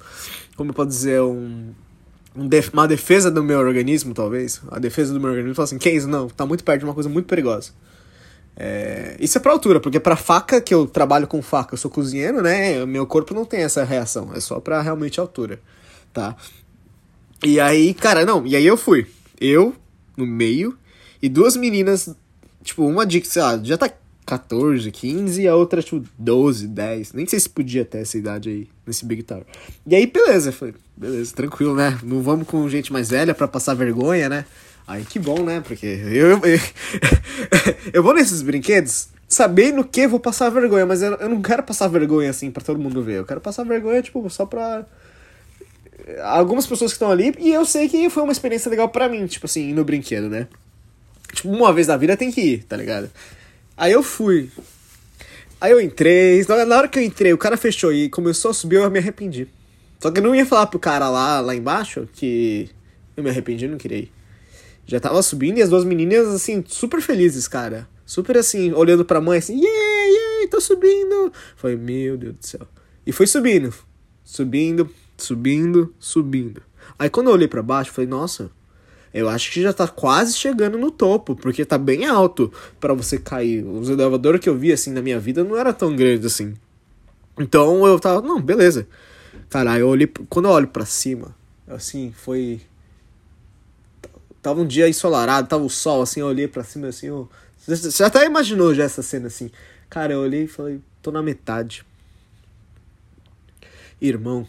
Como 0.57 0.71
eu 0.71 0.75
posso 0.75 0.89
dizer? 0.89 1.21
Um 1.23 1.73
uma 2.35 2.87
defesa 2.87 3.31
do 3.31 3.43
meu 3.43 3.59
organismo, 3.59 4.15
talvez. 4.15 4.61
A 4.71 4.79
defesa 4.79 5.13
do 5.13 5.21
meu 5.21 5.31
organismo 5.31 5.55
fala 5.55 5.65
assim: 5.65 5.79
que 5.79 5.91
isso? 5.91 6.09
Não, 6.09 6.29
tá 6.29 6.47
muito 6.47 6.65
perto 6.65 6.81
de 6.81 6.85
uma 6.85 6.95
coisa 6.95 7.09
muito 7.09 7.27
perigosa. 7.27 7.73
É, 8.61 9.17
isso 9.21 9.39
é 9.39 9.41
pra 9.41 9.53
altura, 9.53 9.79
porque 9.79 10.01
pra 10.01 10.17
faca, 10.17 10.61
que 10.61 10.75
eu 10.75 10.87
trabalho 10.87 11.29
com 11.29 11.41
faca, 11.41 11.75
eu 11.75 11.79
sou 11.79 11.91
cozinheiro, 11.91 12.43
né? 12.43 12.85
Meu 12.85 13.07
corpo 13.07 13.33
não 13.33 13.45
tem 13.45 13.61
essa 13.61 13.85
reação, 13.85 14.33
é 14.35 14.41
só 14.41 14.59
pra 14.59 14.83
realmente 14.83 15.21
altura, 15.21 15.61
tá? 16.13 16.37
E 17.45 17.61
aí, 17.61 17.95
cara, 17.95 18.27
não, 18.27 18.45
e 18.45 18.57
aí 18.57 18.67
eu 18.67 18.77
fui. 18.77 19.07
Eu, 19.41 19.77
no 20.17 20.27
meio, 20.27 20.77
e 21.23 21.29
duas 21.29 21.57
meninas, 21.57 22.13
tipo, 22.65 22.85
uma 22.85 23.07
de, 23.07 23.25
sei 23.25 23.43
lá, 23.43 23.61
já 23.63 23.79
tá 23.79 23.89
14, 24.29 24.91
15 24.91 25.41
e 25.41 25.49
a 25.49 25.57
outra, 25.57 25.83
tipo, 25.83 26.07
12, 26.19 26.69
10. 26.69 27.15
Nem 27.15 27.27
sei 27.27 27.41
se 27.41 27.49
podia 27.49 27.83
ter 27.83 28.01
essa 28.01 28.19
idade 28.19 28.51
aí, 28.51 28.69
nesse 28.87 29.07
Big 29.07 29.23
Tower. 29.23 29.45
E 29.87 29.97
aí, 29.97 30.07
beleza, 30.07 30.55
beleza, 30.95 31.35
tranquilo, 31.35 31.75
né? 31.75 31.99
Não 32.03 32.21
vamos 32.21 32.47
com 32.47 32.69
gente 32.69 32.93
mais 32.93 33.09
velha 33.09 33.35
pra 33.35 33.49
passar 33.49 33.73
vergonha, 33.73 34.29
né? 34.29 34.45
Aí 34.87 35.03
que 35.03 35.19
bom, 35.19 35.43
né? 35.43 35.63
Porque 35.67 35.87
eu, 35.87 36.29
eu, 36.29 36.61
eu 37.91 38.03
vou 38.05 38.13
nesses 38.13 38.43
brinquedos 38.43 39.09
sabendo 39.27 39.83
que 39.83 40.07
vou 40.07 40.21
passar 40.21 40.51
vergonha, 40.51 40.85
mas 40.85 41.01
eu, 41.01 41.15
eu 41.15 41.29
não 41.31 41.41
quero 41.41 41.63
passar 41.63 41.89
vergonha 41.89 42.29
assim 42.29 42.51
para 42.51 42.63
todo 42.63 42.79
mundo 42.79 43.03
ver. 43.03 43.21
Eu 43.21 43.25
quero 43.25 43.41
passar 43.41 43.65
vergonha, 43.65 44.03
tipo, 44.03 44.29
só 44.29 44.45
pra 44.45 44.85
algumas 46.23 46.67
pessoas 46.67 46.91
que 46.91 46.97
estão 46.97 47.11
ali. 47.11 47.35
E 47.39 47.51
eu 47.51 47.65
sei 47.65 47.89
que 47.89 48.11
foi 48.11 48.23
uma 48.23 48.33
experiência 48.33 48.69
legal 48.69 48.91
para 48.91 49.09
mim, 49.09 49.27
tipo 49.27 49.47
assim, 49.47 49.73
no 49.73 49.85
brinquedo, 49.85 50.29
né? 50.29 50.49
Tipo, 51.33 51.49
uma 51.49 51.73
vez 51.73 51.87
na 51.87 51.97
vida 51.97 52.15
tem 52.15 52.31
que 52.31 52.41
ir, 52.43 52.65
tá 52.65 52.77
ligado? 52.77 53.11
Aí 53.79 53.93
eu 53.93 54.03
fui. 54.03 54.51
Aí 55.61 55.71
eu 55.71 55.81
entrei, 55.81 56.45
na 56.67 56.77
hora 56.77 56.89
que 56.89 56.99
eu 56.99 57.03
entrei, 57.03 57.33
o 57.33 57.39
cara 57.39 57.57
fechou 57.57 57.93
e 57.93 58.09
começou 58.09 58.51
a 58.51 58.55
subir, 58.55 58.77
eu 58.77 58.91
me 58.91 58.99
arrependi. 58.99 59.47
Só 60.01 60.11
que 60.11 60.19
eu 60.19 60.23
não 60.25 60.35
ia 60.35 60.45
falar 60.45 60.67
pro 60.67 60.81
cara 60.81 61.09
lá, 61.09 61.41
lá 61.41 61.55
embaixo 61.55 62.09
que 62.13 62.69
eu 63.17 63.23
me 63.23 63.31
arrependi, 63.31 63.69
não 63.69 63.79
queria 63.79 63.99
ir. 63.99 64.13
Já 64.85 64.99
tava 64.99 65.23
subindo 65.23 65.59
e 65.59 65.63
as 65.63 65.71
duas 65.71 65.85
meninas, 65.85 66.27
assim, 66.27 66.65
super 66.67 67.01
felizes, 67.01 67.47
cara. 67.47 67.89
Super 68.05 68.37
assim, 68.39 68.73
olhando 68.73 69.05
pra 69.05 69.21
mãe, 69.21 69.39
assim, 69.39 69.55
yeah, 69.61 70.07
yeah, 70.07 70.51
tô 70.51 70.61
subindo. 70.61 71.33
Foi, 71.55 71.77
meu 71.77 72.17
Deus 72.17 72.35
do 72.35 72.45
céu. 72.45 72.67
E 73.07 73.13
foi 73.13 73.29
subindo, 73.29 73.73
subindo, 74.25 74.91
subindo, 75.17 75.95
subindo. 76.01 76.63
Aí 76.99 77.09
quando 77.09 77.29
eu 77.29 77.35
olhei 77.35 77.47
para 77.47 77.63
baixo, 77.63 77.93
falei, 77.93 78.11
nossa, 78.11 78.51
eu 79.13 79.29
acho 79.29 79.51
que 79.51 79.63
já 79.63 79.73
tá 79.73 79.89
quase 79.89 80.35
chegando 80.35 80.79
no 80.79 80.91
topo, 80.91 81.35
porque 81.35 81.65
tá 81.65 81.79
bem 81.79 82.07
alto 82.07 82.53
para 82.79 82.93
você 82.93 83.19
cair. 83.19 83.65
Os 83.65 83.89
elevadores 83.89 84.41
que 84.41 84.49
eu 84.49 84.57
vi 84.57 84.73
assim 84.73 84.93
na 84.93 85.01
minha 85.01 85.19
vida 85.19 85.43
não 85.43 85.57
era 85.57 85.73
tão 85.73 85.95
grande 85.97 86.27
assim. 86.27 86.55
Então 87.39 87.87
eu 87.87 87.99
tava, 87.99 88.21
não, 88.21 88.41
beleza. 88.41 88.87
Cara, 89.49 89.79
eu 89.79 89.89
olhei, 89.89 90.07
quando 90.29 90.47
eu 90.47 90.53
olho 90.53 90.69
para 90.69 90.85
cima, 90.85 91.35
assim, 91.67 92.13
foi 92.17 92.61
tava 94.43 94.61
um 94.61 94.67
dia 94.67 94.89
ensolarado, 94.89 95.49
tava 95.49 95.65
o 95.65 95.71
sol 95.71 96.03
assim, 96.03 96.21
eu 96.21 96.27
olhei 96.27 96.47
para 96.47 96.63
cima 96.65 96.89
assim, 96.89 97.07
eu... 97.07 97.29
você 97.67 98.05
até 98.05 98.25
imaginou 98.25 98.75
já 98.75 98.85
essa 98.85 99.03
cena 99.03 99.27
assim. 99.27 99.51
Cara, 99.89 100.13
eu 100.13 100.21
olhei 100.21 100.45
e 100.45 100.49
falei, 100.49 100.81
tô 101.03 101.11
na 101.11 101.23
metade. 101.23 101.85
Irmão, 104.01 104.47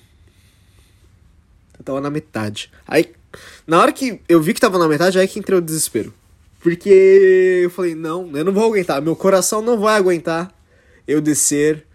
eu 1.78 1.84
tava 1.84 2.02
na 2.02 2.10
metade. 2.10 2.72
Aí 2.88 3.14
na 3.68 3.80
hora 3.80 3.92
que 3.92 4.22
eu 4.28 4.42
vi 4.42 4.54
que 4.54 4.62
tava 4.62 4.78
na 4.78 4.88
metade, 4.88 5.20
aí 5.20 5.28
que 5.28 5.40
entrou 5.40 5.60
o 5.60 5.62
desespero. 5.62 6.14
Porque 6.60 7.62
eu 7.64 7.70
falei, 7.70 7.96
não, 7.96 8.30
eu 8.36 8.44
não 8.44 8.52
vou 8.52 8.66
aguentar. 8.66 9.02
Meu 9.02 9.16
coração 9.16 9.62
não 9.62 9.80
vai 9.80 9.96
aguentar 9.96 10.54
eu 11.08 11.22
descer 11.22 11.86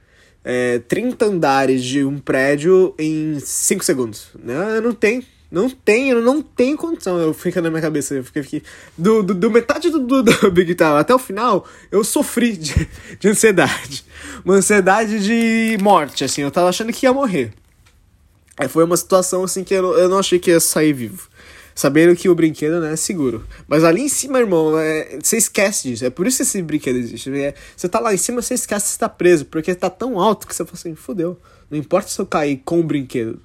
é, 0.43 0.79
30 0.81 1.25
andares 1.25 1.83
de 1.83 2.05
um 2.05 2.19
prédio 2.19 2.95
em 2.99 3.39
5 3.39 3.85
segundos. 3.85 4.29
Não, 4.43 4.81
não 4.81 4.93
tem. 4.93 5.27
Não 5.51 5.71
tem, 5.71 6.13
não 6.15 6.43
tenho 6.43 6.77
condição. 6.77 7.17
Eu 7.17 7.33
fico 7.33 7.61
na 7.61 7.71
minha 7.71 7.83
cabeça, 7.83 8.15
eu 8.15 8.25
fiquei, 8.25 8.43
fiquei 8.43 8.63
do, 8.99 9.23
do, 9.23 9.35
do, 9.35 9.51
metade 9.51 9.89
do, 9.89 10.01
do, 10.01 10.23
do 10.23 10.51
Big 10.51 10.75
Tower 10.75 10.99
até 10.99 11.15
o 11.15 11.19
final, 11.19 11.65
eu 11.93 12.03
sofri 12.03 12.57
de, 12.57 12.89
de 13.21 13.29
ansiedade. 13.29 14.05
Uma 14.45 14.55
ansiedade 14.55 15.23
de 15.23 15.79
morte, 15.81 16.25
assim. 16.25 16.43
Eu 16.43 16.51
tava 16.51 16.71
achando 16.71 16.93
que 16.93 17.07
ia 17.07 17.13
morrer. 17.13 17.53
É, 18.59 18.69
foi 18.69 18.85
uma 18.85 18.97
situação 18.97 19.43
assim 19.43 19.65
que 19.65 19.75
eu, 19.75 19.99
eu 19.99 20.09
não 20.09 20.19
achei 20.19 20.39
que 20.39 20.51
ia 20.51 20.61
sair 20.61 20.93
vivo. 20.93 21.29
Sabendo 21.75 22.15
que 22.15 22.29
o 22.29 22.35
brinquedo 22.37 22.81
né, 22.81 22.93
é 22.93 22.97
seguro. 22.97 23.45
Mas 23.67 23.83
ali 23.83 24.03
em 24.03 24.09
cima, 24.09 24.39
irmão, 24.39 24.79
é, 24.79 25.19
você 25.21 25.37
esquece 25.37 25.89
disso. 25.89 26.05
É 26.05 26.11
por 26.11 26.25
isso 26.25 26.37
que 26.37 26.43
esse 26.45 26.63
brinquedo 26.63 26.97
existe. 26.97 27.31
É, 27.31 27.53
você 27.77 27.89
tá 27.89 27.99
lá 27.99 28.15
em 28.15 28.17
cima, 28.17 28.41
você 28.41 28.55
esquece 28.55 28.87
que 28.87 28.93
você 28.93 28.99
tá 28.99 29.09
preso. 29.09 29.45
Porque 29.47 29.75
tá 29.75 29.91
tão 29.91 30.21
alto 30.21 30.47
que 30.47 30.55
você 30.55 30.65
fala 30.65 30.77
assim, 30.79 30.95
fodeu. 30.95 31.37
Não 31.69 31.77
importa 31.77 32.09
se 32.09 32.21
eu 32.21 32.27
cair 32.27 32.63
com 32.65 32.79
o 32.79 32.85
brinquedo. 32.85 33.41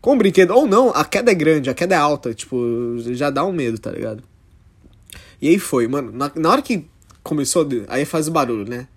Com 0.00 0.14
o 0.14 0.16
brinquedo, 0.16 0.52
ou 0.52 0.66
não, 0.66 0.90
a 0.90 1.04
queda 1.04 1.30
é 1.30 1.34
grande, 1.34 1.68
a 1.68 1.74
queda 1.74 1.94
é 1.94 1.98
alta. 1.98 2.32
Tipo, 2.32 2.96
já 2.98 3.28
dá 3.28 3.44
um 3.44 3.52
medo, 3.52 3.78
tá 3.78 3.90
ligado? 3.90 4.22
E 5.42 5.48
aí 5.48 5.58
foi, 5.58 5.86
mano. 5.86 6.10
Na, 6.10 6.32
na 6.34 6.50
hora 6.50 6.62
que 6.62 6.86
começou, 7.22 7.68
aí 7.88 8.06
faz 8.06 8.28
o 8.28 8.30
barulho, 8.30 8.68
né? 8.68 8.88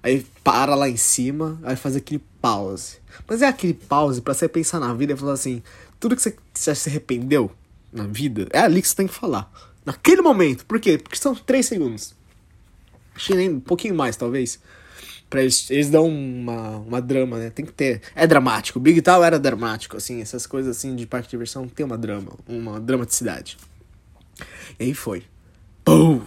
Aí 0.00 0.24
para 0.44 0.76
lá 0.76 0.88
em 0.88 0.96
cima, 0.96 1.58
aí 1.64 1.74
faz 1.74 1.96
aquele 1.96 2.22
pause. 2.40 2.98
Mas 3.26 3.42
é 3.42 3.46
aquele 3.46 3.74
pause 3.74 4.20
para 4.20 4.34
você 4.34 4.48
pensar 4.48 4.78
na 4.78 4.92
vida 4.94 5.12
e 5.12 5.16
falar 5.16 5.32
assim: 5.32 5.62
tudo 5.98 6.14
que 6.14 6.22
você 6.22 6.36
já 6.58 6.74
se 6.74 6.88
arrependeu 6.88 7.50
na 7.92 8.06
vida, 8.06 8.46
é 8.50 8.60
ali 8.60 8.82
que 8.82 8.88
você 8.88 8.96
tem 8.96 9.06
que 9.06 9.14
falar. 9.14 9.50
Naquele 9.84 10.20
momento. 10.20 10.66
Por 10.66 10.78
quê? 10.78 10.98
Porque 10.98 11.16
são 11.16 11.34
três 11.34 11.66
segundos. 11.66 12.14
Que 13.16 13.34
nem 13.34 13.48
um 13.48 13.60
pouquinho 13.60 13.94
mais, 13.94 14.16
talvez. 14.16 14.60
Pra 15.30 15.42
eles, 15.42 15.70
eles 15.70 15.90
dão 15.90 16.06
uma, 16.06 16.76
uma 16.78 17.00
drama, 17.02 17.38
né? 17.38 17.50
Tem 17.50 17.64
que 17.64 17.72
ter. 17.72 18.02
É 18.14 18.26
dramático. 18.26 18.78
Big 18.78 19.00
Tal 19.02 19.24
era 19.24 19.38
dramático, 19.38 19.96
assim. 19.96 20.20
Essas 20.20 20.46
coisas 20.46 20.76
assim 20.76 20.94
de 20.94 21.06
parque 21.06 21.26
de 21.26 21.30
diversão 21.30 21.66
tem 21.66 21.84
uma 21.84 21.98
drama. 21.98 22.32
Uma 22.46 22.78
dramaticidade. 22.78 23.56
E 24.78 24.84
aí 24.84 24.94
foi. 24.94 25.24
Pum! 25.84 26.22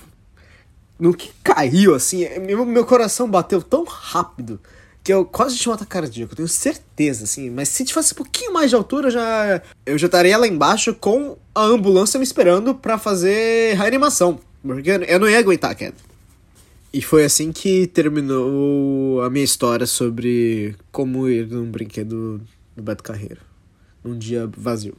No 1.00 1.14
que 1.16 1.32
caiu, 1.44 1.96
assim, 1.96 2.28
meu, 2.40 2.64
meu 2.64 2.86
coração 2.86 3.30
bateu 3.30 3.62
tão 3.62 3.84
rápido 3.84 4.60
que 5.04 5.12
eu 5.12 5.26
quase 5.26 5.58
tinha 5.58 5.72
um 5.72 5.76
ataque 5.76 5.92
cardíaco, 5.92 6.34
eu 6.34 6.38
tenho 6.38 6.48
certeza, 6.48 7.24
assim. 7.24 7.50
Mas 7.50 7.70
se 7.70 7.84
tivesse 7.84 8.14
um 8.14 8.18
pouquinho 8.18 8.54
mais 8.54 8.70
de 8.70 8.76
altura, 8.76 9.08
eu 9.08 9.12
já, 9.12 9.62
eu 9.86 9.98
já 9.98 10.06
estaria 10.06 10.38
lá 10.38 10.48
embaixo 10.48 10.94
com 10.94 11.38
a 11.56 11.64
ambulância 11.64 12.18
me 12.18 12.24
esperando 12.24 12.76
para 12.76 12.98
fazer 12.98 13.76
reanimação. 13.76 14.40
Porque 14.62 14.92
eu 15.08 15.20
não 15.20 15.28
ia 15.28 15.40
aguentar 15.40 15.72
a 15.72 15.76
queda. 15.76 15.96
E 16.94 17.02
foi 17.02 17.24
assim 17.24 17.52
que 17.52 17.88
terminou 17.88 19.22
a 19.22 19.30
minha 19.30 19.46
história 19.46 19.86
sobre 19.86 20.76
como 20.92 21.28
ir 21.28 21.48
num 21.48 21.72
brinquedo 21.72 22.42
do 22.76 22.84
Beto 22.84 23.02
Carreiro. 23.02 23.40
Num 24.04 24.18
dia 24.18 24.50
vazio. 24.56 24.96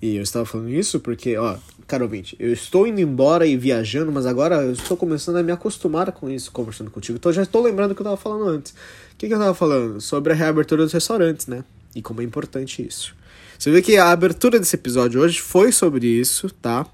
E 0.00 0.16
eu 0.16 0.22
estava 0.22 0.44
falando 0.44 0.70
isso 0.70 1.00
porque, 1.00 1.36
ó, 1.36 1.56
caro 1.86 2.04
ouvinte, 2.04 2.36
eu 2.38 2.52
estou 2.52 2.86
indo 2.86 3.00
embora 3.00 3.46
e 3.46 3.56
viajando, 3.56 4.12
mas 4.12 4.26
agora 4.26 4.56
eu 4.62 4.72
estou 4.72 4.96
começando 4.96 5.36
a 5.36 5.42
me 5.42 5.50
acostumar 5.50 6.12
com 6.12 6.30
isso, 6.30 6.52
conversando 6.52 6.90
contigo. 6.90 7.18
Então 7.18 7.32
já 7.32 7.42
estou 7.42 7.62
lembrando 7.62 7.92
o 7.92 7.94
que 7.94 8.02
eu 8.02 8.04
estava 8.04 8.16
falando 8.16 8.48
antes. 8.48 8.72
O 8.72 9.16
que, 9.18 9.26
que 9.26 9.32
eu 9.32 9.38
estava 9.38 9.54
falando? 9.54 10.00
Sobre 10.00 10.32
a 10.32 10.36
reabertura 10.36 10.84
dos 10.84 10.92
restaurantes, 10.92 11.46
né? 11.48 11.64
E 11.94 12.02
como 12.02 12.20
é 12.20 12.24
importante 12.24 12.86
isso. 12.86 13.16
Você 13.58 13.72
vê 13.72 13.82
que 13.82 13.96
a 13.96 14.10
abertura 14.12 14.60
desse 14.60 14.76
episódio 14.76 15.20
hoje 15.20 15.40
foi 15.40 15.72
sobre 15.72 16.06
isso, 16.06 16.48
tá? 16.62 16.86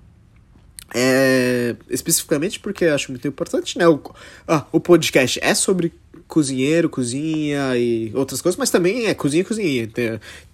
É, 0.95 1.77
especificamente 1.91 2.59
porque 2.61 2.85
eu 2.85 2.95
acho 2.95 3.11
muito 3.11 3.27
importante, 3.29 3.77
né? 3.77 3.87
O, 3.87 4.01
ah, 4.49 4.65
o 4.73 4.81
podcast 4.81 5.39
é 5.43 5.55
sobre 5.55 5.93
cozinheiro, 6.27 6.89
cozinha 6.89 7.77
e 7.77 8.11
outras 8.15 8.41
coisas, 8.41 8.59
mas 8.59 8.71
também 8.71 9.07
é 9.07 9.15
cozinha 9.15 9.45
cozinha. 9.45 9.89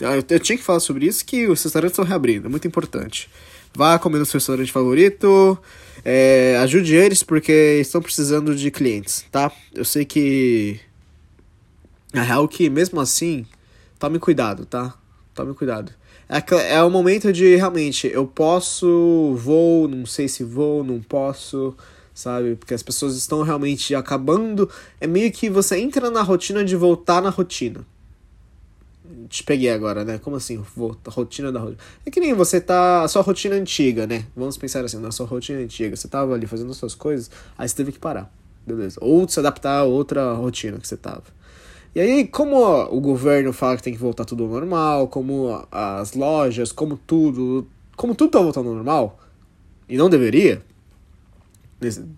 Eu, 0.00 0.24
eu 0.28 0.40
tinha 0.40 0.58
que 0.58 0.64
falar 0.64 0.80
sobre 0.80 1.06
isso, 1.06 1.24
que 1.24 1.46
os 1.46 1.62
restaurantes 1.62 1.92
estão 1.92 2.04
reabrindo, 2.04 2.46
é 2.46 2.50
muito 2.50 2.66
importante. 2.66 3.30
Vá 3.74 3.98
comer 3.98 4.18
no 4.18 4.26
seu 4.26 4.38
restaurante 4.38 4.72
favorito, 4.72 5.58
é, 6.04 6.56
ajude 6.60 6.94
eles 6.94 7.22
porque 7.22 7.78
estão 7.80 8.02
precisando 8.02 8.54
de 8.54 8.70
clientes, 8.70 9.24
tá? 9.30 9.50
Eu 9.72 9.84
sei 9.84 10.04
que. 10.04 10.80
Na 12.12 12.22
real 12.22 12.48
que 12.48 12.68
mesmo 12.68 13.00
assim, 13.00 13.46
tome 13.98 14.18
cuidado, 14.18 14.66
tá? 14.66 14.94
Tome 15.34 15.54
cuidado. 15.54 15.92
É, 16.28 16.74
é 16.74 16.82
o 16.82 16.90
momento 16.90 17.32
de 17.32 17.56
realmente, 17.56 18.08
eu 18.12 18.26
posso, 18.26 19.34
vou, 19.36 19.88
não 19.88 20.06
sei 20.06 20.28
se 20.28 20.44
vou, 20.44 20.84
não 20.84 21.00
posso 21.00 21.76
sabe? 22.20 22.56
Porque 22.56 22.74
as 22.74 22.82
pessoas 22.82 23.16
estão 23.16 23.42
realmente 23.42 23.94
acabando. 23.94 24.68
É 25.00 25.06
meio 25.06 25.32
que 25.32 25.50
você 25.50 25.78
entra 25.78 26.10
na 26.10 26.22
rotina 26.22 26.64
de 26.64 26.76
voltar 26.76 27.20
na 27.22 27.30
rotina. 27.30 27.84
Te 29.28 29.42
peguei 29.44 29.70
agora, 29.70 30.04
né? 30.04 30.18
Como 30.18 30.36
assim? 30.36 30.62
Rotina 31.06 31.50
da 31.50 31.60
rotina. 31.60 31.78
É 32.04 32.10
que 32.10 32.20
nem 32.20 32.34
você 32.34 32.60
tá. 32.60 33.02
A 33.02 33.08
sua 33.08 33.22
rotina 33.22 33.54
antiga, 33.54 34.06
né? 34.06 34.26
Vamos 34.36 34.56
pensar 34.56 34.84
assim, 34.84 34.98
na 34.98 35.10
sua 35.10 35.26
rotina 35.26 35.60
antiga. 35.60 35.96
Você 35.96 36.08
tava 36.08 36.34
ali 36.34 36.46
fazendo 36.46 36.70
as 36.70 36.76
suas 36.76 36.94
coisas, 36.94 37.30
aí 37.56 37.68
você 37.68 37.76
teve 37.76 37.92
que 37.92 37.98
parar. 37.98 38.32
Beleza. 38.66 38.98
Ou 39.00 39.28
se 39.28 39.38
adaptar 39.38 39.78
a 39.78 39.84
outra 39.84 40.32
rotina 40.34 40.78
que 40.78 40.86
você 40.86 40.96
tava. 40.96 41.24
E 41.94 42.00
aí, 42.00 42.26
como 42.26 42.56
o 42.56 43.00
governo 43.00 43.52
fala 43.52 43.76
que 43.76 43.82
tem 43.82 43.92
que 43.92 43.98
voltar 43.98 44.24
tudo 44.24 44.44
ao 44.44 44.50
normal, 44.50 45.08
como 45.08 45.66
as 45.72 46.14
lojas, 46.14 46.70
como 46.70 46.96
tudo. 46.96 47.66
Como 47.96 48.14
tudo 48.14 48.30
tá 48.30 48.38
voltando 48.38 48.68
ao 48.68 48.74
normal, 48.76 49.18
e 49.88 49.96
não 49.96 50.08
deveria, 50.08 50.62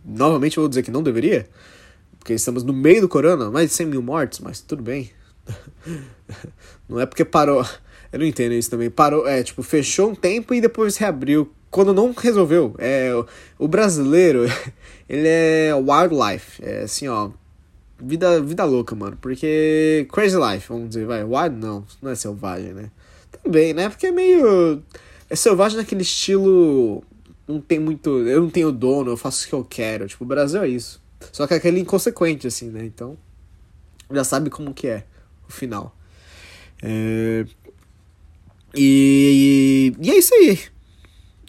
Novamente 0.04 0.56
vou 0.56 0.68
dizer 0.68 0.82
que 0.82 0.90
não 0.90 1.02
deveria, 1.02 1.48
porque 2.18 2.34
estamos 2.34 2.62
no 2.62 2.72
meio 2.72 3.00
do 3.00 3.08
corona, 3.08 3.50
mais 3.50 3.70
de 3.70 3.76
100 3.76 3.86
mil 3.86 4.02
mortes, 4.02 4.40
mas 4.40 4.60
tudo 4.60 4.82
bem. 4.82 5.10
não 6.88 7.00
é 7.00 7.06
porque 7.06 7.24
parou. 7.24 7.64
Eu 8.12 8.18
não 8.18 8.26
entendo 8.26 8.52
isso 8.52 8.70
também. 8.70 8.90
Parou, 8.90 9.26
é, 9.26 9.42
tipo, 9.42 9.62
fechou 9.62 10.10
um 10.10 10.14
tempo 10.14 10.52
e 10.52 10.60
depois 10.60 10.96
reabriu. 10.96 11.50
Quando 11.70 11.94
não 11.94 12.12
resolveu. 12.12 12.74
É, 12.78 13.10
o 13.58 13.66
brasileiro, 13.66 14.44
ele 15.08 15.26
é 15.26 15.74
wildlife. 15.74 16.62
É 16.62 16.82
assim, 16.82 17.08
ó. 17.08 17.30
Vida, 17.98 18.40
vida 18.42 18.64
louca, 18.64 18.94
mano. 18.94 19.16
Porque. 19.20 20.06
Crazy 20.12 20.36
life, 20.36 20.68
vamos 20.68 20.90
dizer, 20.90 21.06
vai. 21.06 21.24
Wild 21.24 21.56
não, 21.56 21.84
não 22.02 22.10
é 22.10 22.14
selvagem, 22.14 22.74
né? 22.74 22.90
Também, 23.42 23.72
né? 23.72 23.88
Porque 23.88 24.08
é 24.08 24.12
meio. 24.12 24.82
É 25.30 25.36
selvagem 25.36 25.78
naquele 25.78 26.02
estilo 26.02 27.02
não 27.46 27.60
tem 27.60 27.78
muito. 27.78 28.10
Eu 28.20 28.42
não 28.42 28.50
tenho 28.50 28.72
dono, 28.72 29.10
eu 29.10 29.16
faço 29.16 29.44
o 29.44 29.48
que 29.48 29.54
eu 29.54 29.64
quero. 29.64 30.06
Tipo, 30.06 30.24
o 30.24 30.26
Brasil 30.26 30.62
é 30.62 30.68
isso. 30.68 31.02
Só 31.32 31.46
que 31.46 31.54
é 31.54 31.56
aquele 31.56 31.80
inconsequente, 31.80 32.46
assim, 32.46 32.70
né? 32.70 32.84
Então, 32.84 33.16
já 34.10 34.24
sabe 34.24 34.50
como 34.50 34.74
que 34.74 34.88
é 34.88 35.04
o 35.48 35.52
final. 35.52 35.96
É... 36.82 37.44
E, 38.74 39.94
e 40.00 40.10
é 40.10 40.18
isso 40.18 40.34
aí. 40.34 40.58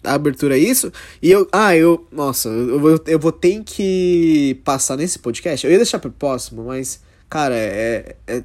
A 0.04 0.14
abertura 0.14 0.56
é 0.56 0.60
isso. 0.60 0.92
E 1.22 1.30
eu. 1.30 1.48
Ah, 1.50 1.74
eu. 1.74 2.06
Nossa, 2.12 2.48
eu, 2.48 2.78
vou, 2.78 3.00
eu 3.06 3.18
vou 3.18 3.32
ter 3.32 3.62
que 3.64 4.60
passar 4.62 4.96
nesse 4.96 5.18
podcast. 5.18 5.66
Eu 5.66 5.72
ia 5.72 5.78
deixar 5.78 5.98
pro 5.98 6.10
próximo, 6.10 6.64
mas. 6.64 7.00
Cara, 7.28 7.54
é. 7.56 8.16
É, 8.26 8.42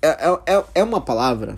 é, 0.00 0.08
é, 0.46 0.64
é 0.76 0.84
uma 0.84 1.00
palavra. 1.00 1.56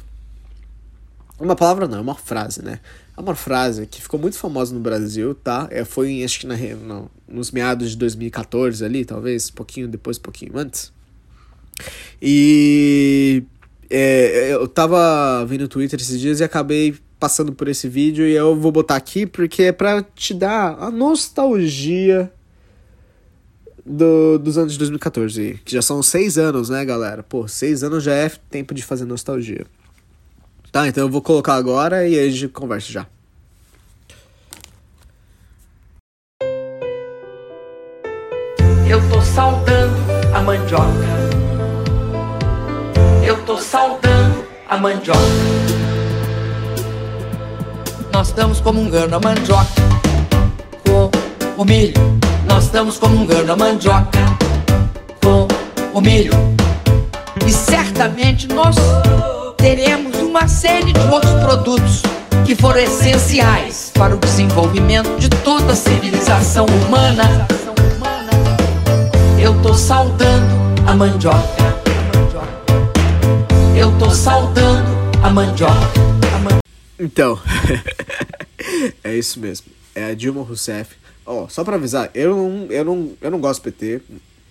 Uma 1.38 1.54
palavra 1.56 1.86
não, 1.86 1.98
é 1.98 2.00
uma 2.00 2.16
frase, 2.16 2.62
né? 2.62 2.80
Uma 3.20 3.34
frase 3.34 3.86
que 3.86 4.00
ficou 4.00 4.18
muito 4.18 4.38
famosa 4.38 4.74
no 4.74 4.80
Brasil, 4.80 5.34
tá? 5.34 5.68
É, 5.70 5.84
foi, 5.84 6.24
acho 6.24 6.40
que 6.40 6.46
na, 6.46 6.56
no, 6.56 7.10
nos 7.28 7.50
meados 7.50 7.90
de 7.90 7.96
2014 7.98 8.84
ali, 8.84 9.04
talvez, 9.04 9.50
pouquinho 9.50 9.86
depois, 9.86 10.18
pouquinho 10.18 10.56
antes. 10.56 10.92
E 12.20 13.42
é, 13.88 14.52
eu 14.52 14.66
tava 14.66 15.44
vendo 15.46 15.62
o 15.62 15.68
Twitter 15.68 16.00
esses 16.00 16.18
dias 16.18 16.40
e 16.40 16.44
acabei 16.44 16.94
passando 17.18 17.52
por 17.52 17.68
esse 17.68 17.88
vídeo 17.88 18.26
e 18.26 18.32
eu 18.32 18.56
vou 18.56 18.72
botar 18.72 18.96
aqui 18.96 19.26
porque 19.26 19.64
é 19.64 19.72
pra 19.72 20.02
te 20.02 20.32
dar 20.32 20.76
a 20.78 20.90
nostalgia 20.90 22.32
do, 23.84 24.38
dos 24.38 24.56
anos 24.56 24.72
de 24.72 24.78
2014, 24.78 25.60
que 25.64 25.72
já 25.72 25.82
são 25.82 26.02
seis 26.02 26.38
anos, 26.38 26.68
né, 26.70 26.84
galera? 26.84 27.22
Pô, 27.22 27.46
seis 27.48 27.82
anos 27.82 28.04
já 28.04 28.14
é 28.14 28.28
tempo 28.28 28.72
de 28.72 28.82
fazer 28.82 29.04
nostalgia. 29.04 29.66
Tá, 30.72 30.86
então 30.86 31.02
eu 31.02 31.10
vou 31.10 31.20
colocar 31.20 31.54
agora 31.54 32.06
e 32.06 32.16
aí 32.16 32.28
a 32.28 32.30
gente 32.30 32.46
conversa 32.48 32.92
já. 32.92 33.06
Eu 38.88 39.08
tô 39.08 39.20
saudando 39.20 39.96
a 40.32 40.40
mandioca. 40.40 40.86
Eu 43.24 43.44
tô 43.44 43.58
saudando 43.58 44.44
a 44.68 44.76
mandioca. 44.76 45.18
Nós 48.12 48.28
estamos 48.28 48.60
comungando 48.60 49.16
a 49.16 49.20
mandioca 49.20 49.82
com 50.86 51.10
o 51.60 51.64
milho. 51.64 51.94
Nós 52.46 52.64
estamos 52.64 52.96
comungando 52.96 53.50
a 53.50 53.56
mandioca 53.56 54.18
com 55.20 55.48
o 55.92 56.00
milho. 56.00 56.32
E 57.44 57.52
certamente 57.52 58.46
nós 58.46 58.76
teremos 59.60 60.16
uma 60.16 60.48
série 60.48 60.90
de 60.90 61.00
outros 61.12 61.34
produtos 61.34 62.02
que 62.46 62.54
foram 62.54 62.80
essenciais 62.80 63.92
para 63.92 64.14
o 64.16 64.18
desenvolvimento 64.18 65.18
de 65.18 65.28
toda 65.28 65.74
a 65.74 65.76
civilização 65.76 66.64
humana. 66.64 67.46
Eu 69.38 69.60
tô 69.60 69.74
saudando 69.74 70.80
a 70.86 70.94
mandioca. 70.94 71.60
Eu 73.76 73.96
tô 73.98 74.10
saudando 74.10 74.88
a 75.22 75.28
mandioca. 75.28 75.74
Então, 76.98 77.38
é 79.04 79.14
isso 79.14 79.38
mesmo. 79.38 79.66
É 79.94 80.04
a 80.04 80.14
Dilma 80.14 80.42
Rousseff. 80.42 80.96
Ó, 81.26 81.44
oh, 81.44 81.48
só 81.50 81.62
pra 81.62 81.76
avisar, 81.76 82.10
eu 82.14 82.34
não, 82.34 82.66
eu, 82.70 82.84
não, 82.84 83.12
eu 83.20 83.30
não 83.30 83.38
gosto 83.38 83.60
do 83.60 83.64
PT, 83.64 84.00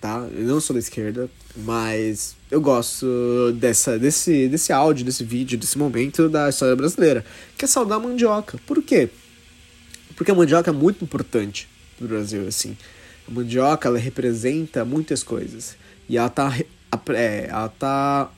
tá? 0.00 0.24
Eu 0.32 0.44
não 0.44 0.60
sou 0.60 0.74
da 0.74 0.80
esquerda. 0.80 1.28
Mas 1.56 2.36
eu 2.50 2.60
gosto 2.60 3.52
dessa, 3.54 3.98
desse, 3.98 4.48
desse 4.48 4.72
áudio, 4.72 5.04
desse 5.04 5.22
vídeo, 5.22 5.56
desse 5.56 5.78
momento 5.78 6.28
da 6.28 6.48
história 6.48 6.74
brasileira, 6.74 7.24
que 7.56 7.64
é 7.64 7.68
saudar 7.68 7.96
a 7.96 8.00
mandioca. 8.00 8.58
Por 8.66 8.82
quê? 8.82 9.08
Porque 10.16 10.30
a 10.30 10.34
mandioca 10.34 10.70
é 10.70 10.72
muito 10.72 11.04
importante 11.04 11.68
no 12.00 12.08
Brasil, 12.08 12.46
assim. 12.48 12.76
A 13.28 13.30
mandioca, 13.30 13.88
ela 13.88 13.98
representa 13.98 14.84
muitas 14.84 15.22
coisas. 15.22 15.76
E 16.08 16.18
ela 16.18 16.28
tá, 16.28 16.52
é, 17.10 17.46
ela 17.48 17.68
tá 17.68 18.30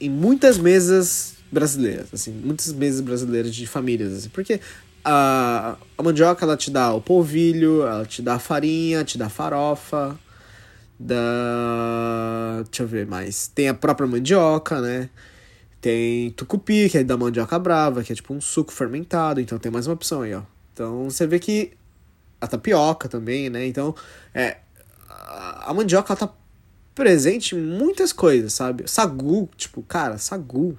em 0.00 0.08
muitas 0.08 0.56
mesas 0.56 1.34
brasileiras, 1.52 2.06
assim, 2.12 2.32
muitas 2.32 2.72
mesas 2.72 3.00
brasileiras 3.00 3.54
de 3.54 3.66
famílias, 3.66 4.14
assim, 4.14 4.28
porque 4.30 4.60
a, 5.04 5.76
a 5.98 6.02
mandioca, 6.02 6.44
ela 6.44 6.56
te 6.56 6.70
dá 6.70 6.94
o 6.94 7.00
polvilho, 7.00 7.82
ela 7.82 8.06
te 8.06 8.22
dá 8.22 8.38
farinha, 8.38 9.04
te 9.04 9.18
dá 9.18 9.28
farofa, 9.28 10.18
da. 11.00 12.62
Deixa 12.64 12.82
eu 12.82 12.86
ver 12.86 13.06
mais. 13.06 13.48
Tem 13.48 13.68
a 13.68 13.74
própria 13.74 14.06
mandioca, 14.06 14.80
né? 14.80 15.08
Tem 15.80 16.30
tucupi, 16.32 16.90
que 16.90 16.98
é 16.98 17.04
da 17.04 17.16
mandioca 17.16 17.58
brava, 17.58 18.04
que 18.04 18.12
é 18.12 18.14
tipo 18.14 18.34
um 18.34 18.40
suco 18.40 18.70
fermentado. 18.70 19.40
Então 19.40 19.58
tem 19.58 19.72
mais 19.72 19.86
uma 19.86 19.94
opção 19.94 20.20
aí, 20.20 20.34
ó. 20.34 20.42
Então 20.74 21.04
você 21.04 21.26
vê 21.26 21.38
que 21.38 21.72
a 22.38 22.46
tapioca 22.46 23.08
também, 23.08 23.48
né? 23.48 23.66
Então, 23.66 23.94
é. 24.34 24.58
A 25.08 25.72
mandioca, 25.74 26.12
ela 26.12 26.18
tá 26.18 26.34
presente 26.94 27.54
em 27.54 27.60
muitas 27.60 28.12
coisas, 28.12 28.52
sabe? 28.52 28.88
Sagu, 28.90 29.48
tipo, 29.56 29.82
cara, 29.82 30.18
sagu, 30.18 30.78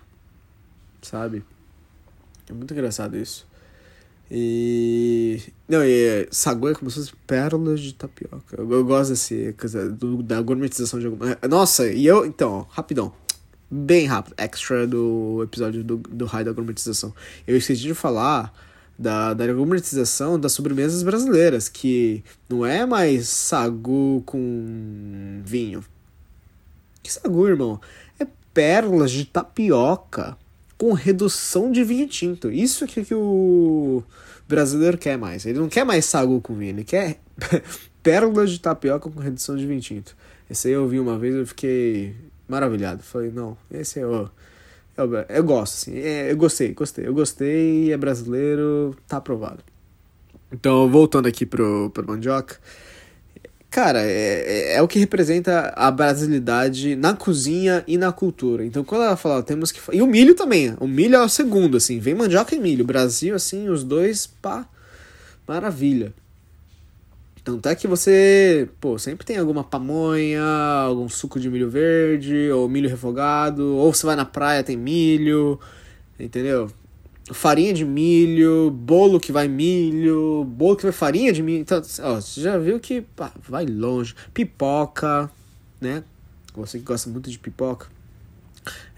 sabe? 1.02 1.44
É 2.50 2.54
muito 2.54 2.74
engraçado 2.74 3.18
isso. 3.18 3.48
E. 4.34 5.42
Não, 5.68 5.84
e 5.84 6.26
sagu 6.32 6.70
é 6.70 6.74
como 6.74 6.90
se 6.90 7.00
fosse 7.00 7.14
pérolas 7.28 7.82
de 7.82 7.94
tapioca. 7.94 8.56
Eu, 8.58 8.72
eu 8.72 8.86
gosto 8.86 9.10
desse, 9.10 9.54
do, 9.98 10.24
da 10.24 10.42
gourmetização 10.42 11.02
de 11.02 11.08
alguma. 11.08 11.38
Nossa, 11.50 11.88
e 11.88 12.06
eu. 12.06 12.26
Então, 12.26 12.60
ó, 12.60 12.66
rapidão. 12.70 13.12
Bem 13.70 14.06
rápido. 14.06 14.34
Extra 14.38 14.88
do 14.88 15.42
episódio 15.44 15.84
do, 15.84 15.98
do 15.98 16.26
raio 16.26 16.46
da 16.46 16.54
gourmetização. 16.54 17.14
Eu 17.46 17.58
esqueci 17.58 17.82
de 17.82 17.94
falar 17.94 18.54
da, 18.98 19.34
da 19.34 19.52
gourmetização 19.52 20.40
das 20.40 20.54
sobremesas 20.54 21.04
brasileiras, 21.04 21.68
que 21.68 22.24
não 22.48 22.66
é 22.66 22.86
mais 22.86 23.28
sagu 23.28 24.24
com 24.26 25.42
vinho. 25.44 25.84
Que 27.04 27.12
sagu, 27.12 27.50
irmão? 27.50 27.82
É 28.18 28.26
pérolas 28.54 29.12
de 29.12 29.26
tapioca 29.26 30.38
com 30.82 30.94
redução 30.94 31.72
de 31.72 31.84
vinho 31.84 32.08
tinto. 32.08 32.50
Isso 32.50 32.88
que, 32.88 33.06
que 33.06 33.14
o 33.14 34.02
brasileiro 34.48 34.98
quer 34.98 35.16
mais. 35.16 35.46
Ele 35.46 35.60
não 35.60 35.70
quer 35.70 35.86
mais 35.86 36.06
sagu 36.06 36.42
com 36.42 36.56
vinho, 36.56 36.72
ele 36.72 36.84
quer 36.84 37.20
pérolas 38.02 38.50
de 38.50 38.60
tapioca 38.60 39.08
com 39.08 39.20
redução 39.20 39.56
de 39.56 39.68
vinho 39.68 39.80
tinto. 39.80 40.18
Esse 40.50 40.70
aí 40.70 40.74
eu 40.74 40.88
vi 40.88 41.00
uma 41.00 41.20
vez 41.20 41.36
eu 41.36 41.46
fiquei 41.46 42.16
maravilhado. 42.48 43.04
Falei, 43.04 43.30
não, 43.30 43.56
esse 43.70 44.00
é 44.00 44.08
o. 44.08 44.28
Eu, 44.98 45.14
eu 45.30 45.44
gosto, 45.44 45.76
assim. 45.76 46.00
É, 46.00 46.32
eu 46.32 46.36
gostei, 46.36 46.74
gostei. 46.74 47.06
Eu 47.06 47.14
gostei, 47.14 47.94
é 47.94 47.98
brasileiro, 47.98 48.98
tá 49.08 49.18
aprovado. 49.18 49.64
Então, 50.52 50.90
voltando 50.90 51.28
aqui 51.28 51.46
pro, 51.46 51.92
pro 51.92 52.08
mandioca. 52.08 52.58
Cara, 53.72 54.02
é, 54.02 54.74
é, 54.74 54.76
é, 54.76 54.82
o 54.82 54.88
que 54.88 55.00
representa 55.00 55.72
a 55.78 55.90
brasilidade 55.90 56.94
na 56.94 57.16
cozinha 57.16 57.86
e 57.88 57.98
na 57.98 58.12
cultura. 58.12 58.66
Então, 58.66 58.84
quando 58.84 59.06
ela 59.06 59.16
fala, 59.16 59.42
temos 59.42 59.72
que. 59.72 59.80
E 59.94 60.02
o 60.02 60.08
milho 60.08 60.36
também. 60.36 60.76
O 60.78 60.86
milho 60.86 61.16
é 61.16 61.24
o 61.24 61.30
segundo, 61.30 61.78
assim. 61.78 61.98
Vem 61.98 62.14
mandioca 62.14 62.54
e 62.54 62.60
milho. 62.60 62.84
Brasil, 62.84 63.34
assim, 63.34 63.70
os 63.70 63.86
dois, 63.86 64.28
pá. 64.28 64.68
Maravilha. 65.48 66.14
Então, 67.42 67.56
até 67.56 67.74
que 67.74 67.88
você, 67.88 68.68
pô, 68.82 69.00
sempre 69.00 69.26
tem 69.26 69.38
alguma 69.38 69.64
pamonha, 69.64 70.44
algum 70.44 71.08
suco 71.08 71.40
de 71.40 71.50
milho 71.50 71.70
verde, 71.70 72.52
ou 72.52 72.68
milho 72.68 72.90
refogado, 72.90 73.76
ou 73.78 73.94
você 73.94 74.06
vai 74.06 74.18
na 74.18 74.26
praia, 74.26 74.64
tem 74.64 74.76
milho, 74.76 75.58
entendeu? 76.20 76.70
Farinha 77.32 77.74
de 77.74 77.86
milho, 77.86 78.72
bolo 78.72 79.20
que 79.20 79.32
vai 79.32 79.48
milho, 79.48 80.44
bolo 80.44 80.76
que 80.76 80.84
vai 80.84 80.92
farinha 80.92 81.32
de 81.32 81.44
milho. 81.44 81.62
Então, 81.62 81.82
ó, 82.02 82.16
você 82.16 82.42
já 82.42 82.58
viu 82.58 82.80
que 82.80 83.02
pá, 83.02 83.32
vai 83.48 83.66
longe. 83.66 84.16
Pipoca, 84.34 85.30
né? 85.80 86.04
Você 86.56 86.80
que 86.80 86.86
gosta 86.86 87.10
muito 87.10 87.30
de 87.30 87.40
pipoca. 87.40 87.88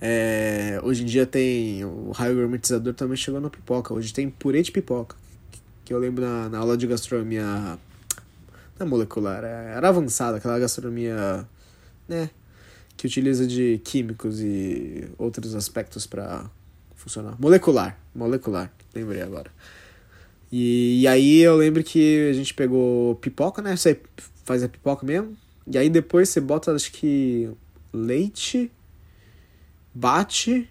É, 0.02 0.80
hoje 0.84 1.04
em 1.04 1.06
dia 1.06 1.26
tem. 1.26 1.86
O 1.86 2.12
raio 2.12 2.38
aromatizador 2.40 2.94
também 2.94 3.16
chegou 3.16 3.40
na 3.40 3.50
pipoca. 3.50 3.94
Hoje 3.94 4.14
tem 4.14 4.30
purê 4.30 4.62
de 4.62 4.72
pipoca. 4.72 5.16
Que 5.86 5.94
eu 5.94 6.00
lembro 6.00 6.24
na, 6.24 6.50
na 6.50 6.58
aula 6.60 6.78
de 6.78 6.88
gastronomia. 6.88 7.44
Não 8.80 8.88
é 8.88 8.90
molecular, 8.90 9.44
era 9.44 9.88
avançada, 9.88 10.38
aquela 10.38 10.58
gastronomia. 10.60 11.48
né? 12.08 12.30
Que 12.98 13.08
utiliza 13.08 13.46
de 13.46 13.80
químicos 13.84 14.42
e 14.42 15.10
outros 15.18 15.56
aspectos 15.56 16.08
para 16.08 16.50
funcionar. 17.04 17.36
Molecular, 17.40 18.00
molecular, 18.16 18.72
lembrei 18.96 19.22
agora. 19.22 19.52
E, 20.52 21.02
e, 21.02 21.08
aí 21.08 21.40
eu 21.40 21.56
lembro 21.58 21.84
que 21.84 22.30
a 22.30 22.34
gente 22.34 22.54
pegou 22.54 23.16
pipoca, 23.16 23.62
né? 23.62 23.76
Você 23.76 24.00
faz 24.46 24.64
a 24.64 24.70
pipoca 24.70 25.06
mesmo. 25.06 25.36
E 25.66 25.78
aí 25.78 25.90
depois 25.90 26.30
você 26.30 26.40
bota, 26.40 26.72
acho 26.74 26.92
que, 26.92 27.50
leite, 27.92 28.72
bate. 29.94 30.70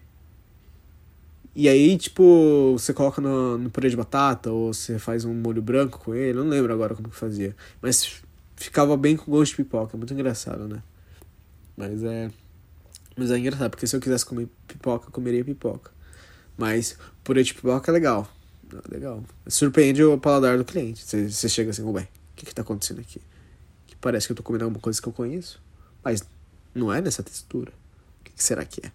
E 1.55 1.69
aí, 1.69 1.99
tipo, 1.99 2.73
você 2.79 2.95
coloca 2.95 3.21
no, 3.21 3.59
no 3.59 3.71
purê 3.71 3.91
de 3.91 3.97
batata, 3.97 4.51
ou 4.51 4.73
você 4.73 4.99
faz 4.99 5.25
um 5.25 5.35
molho 5.35 5.61
branco 5.61 5.99
com 5.99 6.15
ele. 6.15 6.39
Não 6.39 6.49
lembro 6.49 6.73
agora 6.73 6.95
como 6.95 7.11
que 7.11 7.17
fazia. 7.17 7.55
Mas 7.81 8.23
ficava 8.57 8.97
bem 8.97 9.17
com 9.17 9.31
gosto 9.31 9.51
de 9.51 9.57
pipoca. 9.65 9.97
Muito 9.97 10.15
engraçado, 10.15 10.67
né? 10.67 10.83
Mas 11.77 12.03
é. 12.03 12.31
Mas 13.17 13.31
é 13.31 13.39
engraçado, 13.39 13.71
porque 13.71 13.87
se 13.87 13.95
eu 13.95 14.01
quisesse 14.01 14.25
comer 14.25 14.49
pipoca, 14.67 15.09
eu 15.09 15.13
comeria 15.13 15.45
pipoca. 15.45 15.92
Mas 16.63 16.97
purê 17.25 17.43
de 17.43 17.53
pipoca 17.53 17.91
é 17.91 17.93
legal. 17.93 18.33
Legal. 18.89 19.21
Surpreende 19.49 20.05
o 20.05 20.17
paladar 20.17 20.57
do 20.57 20.65
cliente. 20.65 21.05
Você, 21.05 21.49
chega 21.49 21.71
assim, 21.71 21.83
ué, 21.83 22.03
o 22.03 22.07
que 22.37 22.47
que 22.47 22.55
tá 22.55 22.63
acontecendo 22.63 23.01
aqui? 23.01 23.21
Que 23.85 23.97
parece 23.97 24.29
que 24.29 24.33
eu 24.33 24.37
tô 24.37 24.45
comendo 24.45 24.67
alguma 24.67 24.81
coisa 24.81 25.03
que 25.03 25.09
eu 25.09 25.13
conheço. 25.13 25.61
Mas 26.05 26.23
não 26.73 26.93
é 26.93 27.01
nessa 27.01 27.21
textura. 27.21 27.73
O 28.21 28.25
que, 28.25 28.31
que 28.31 28.45
será 28.45 28.65
que 28.65 28.81
é? 28.87 28.93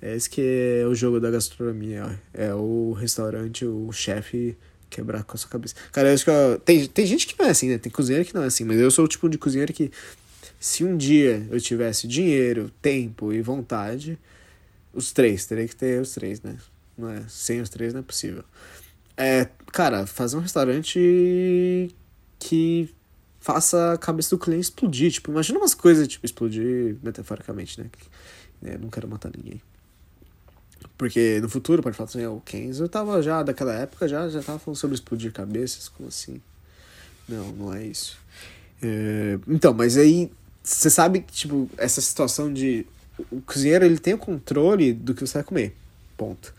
É 0.00 0.14
esse 0.14 0.30
que 0.30 0.40
é 0.40 0.86
o 0.86 0.94
jogo 0.94 1.18
da 1.18 1.32
gastronomia. 1.32 2.16
É 2.32 2.54
o 2.54 2.92
restaurante, 2.92 3.64
o 3.64 3.90
chefe 3.90 4.56
quebrar 4.88 5.24
com 5.24 5.34
a 5.34 5.36
sua 5.36 5.50
cabeça. 5.50 5.74
Cara, 5.90 6.10
eu 6.10 6.14
acho 6.14 6.24
que 6.24 6.30
tem, 6.64 6.86
tem 6.86 7.06
gente 7.06 7.26
que 7.26 7.36
não 7.36 7.46
é 7.46 7.50
assim, 7.50 7.70
né? 7.70 7.76
Tem 7.76 7.90
cozinheiro 7.90 8.24
que 8.24 8.32
não 8.32 8.44
é 8.44 8.46
assim, 8.46 8.62
mas 8.62 8.78
eu 8.78 8.88
sou 8.88 9.04
o 9.04 9.08
tipo 9.08 9.28
de 9.28 9.36
cozinheiro 9.36 9.72
que 9.72 9.90
se 10.60 10.84
um 10.84 10.96
dia 10.96 11.44
eu 11.50 11.60
tivesse 11.60 12.06
dinheiro, 12.06 12.70
tempo 12.80 13.32
e 13.32 13.42
vontade, 13.42 14.16
os 14.92 15.10
três, 15.10 15.44
teria 15.44 15.66
que 15.66 15.74
ter 15.74 16.00
os 16.00 16.14
três, 16.14 16.40
né? 16.40 16.56
Não 16.96 17.08
é, 17.08 17.24
sem 17.28 17.60
os 17.60 17.68
três 17.68 17.92
não 17.92 18.00
é 18.00 18.02
possível. 18.02 18.44
É, 19.16 19.48
cara, 19.72 20.06
fazer 20.06 20.36
um 20.36 20.40
restaurante 20.40 21.94
que 22.38 22.92
faça 23.40 23.92
a 23.92 23.98
cabeça 23.98 24.30
do 24.30 24.38
cliente 24.38 24.64
explodir. 24.64 25.12
Tipo, 25.12 25.30
imagina 25.30 25.58
umas 25.58 25.74
coisas, 25.74 26.08
tipo, 26.08 26.24
explodir 26.24 26.96
metaforicamente, 27.02 27.80
né? 27.80 27.90
É, 28.62 28.78
não 28.78 28.88
quero 28.88 29.06
matar 29.06 29.30
ninguém. 29.36 29.60
Porque 30.96 31.40
no 31.40 31.48
futuro 31.48 31.82
pode 31.82 31.96
falar 31.96 32.08
assim, 32.08 32.24
o 32.26 32.40
Kenzo 32.40 32.88
tava 32.88 33.20
já, 33.20 33.42
daquela 33.42 33.74
época, 33.74 34.08
já, 34.08 34.28
já 34.28 34.42
tava 34.42 34.58
falando 34.58 34.78
sobre 34.78 34.94
explodir 34.94 35.32
cabeças, 35.32 35.88
como 35.88 36.08
assim? 36.08 36.40
Não, 37.28 37.52
não 37.52 37.74
é 37.74 37.84
isso. 37.84 38.16
É, 38.82 39.38
então, 39.48 39.74
mas 39.74 39.96
aí, 39.96 40.30
você 40.62 40.88
sabe 40.88 41.20
que, 41.20 41.32
tipo, 41.32 41.68
essa 41.76 42.00
situação 42.00 42.52
de... 42.52 42.86
O 43.30 43.40
cozinheiro, 43.40 43.84
ele 43.84 43.98
tem 43.98 44.14
o 44.14 44.18
controle 44.18 44.92
do 44.92 45.14
que 45.14 45.20
você 45.20 45.34
vai 45.34 45.44
comer. 45.44 45.76
Ponto. 46.16 46.54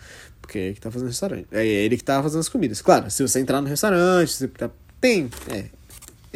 Porque 0.45 0.59
é 0.59 0.61
ele 0.67 0.75
que 0.75 0.81
tá 0.81 0.91
fazendo 0.91 1.07
restaurante. 1.07 1.47
É 1.51 1.65
ele 1.65 1.97
que 1.97 2.03
tá 2.03 2.21
fazendo 2.21 2.39
as 2.39 2.49
comidas. 2.49 2.79
Claro, 2.79 3.09
se 3.09 3.23
você 3.23 3.39
entrar 3.39 3.61
no 3.61 3.67
restaurante, 3.67 4.31
você 4.31 4.47
tá, 4.47 4.69
tem. 5.01 5.27
É, 5.49 5.65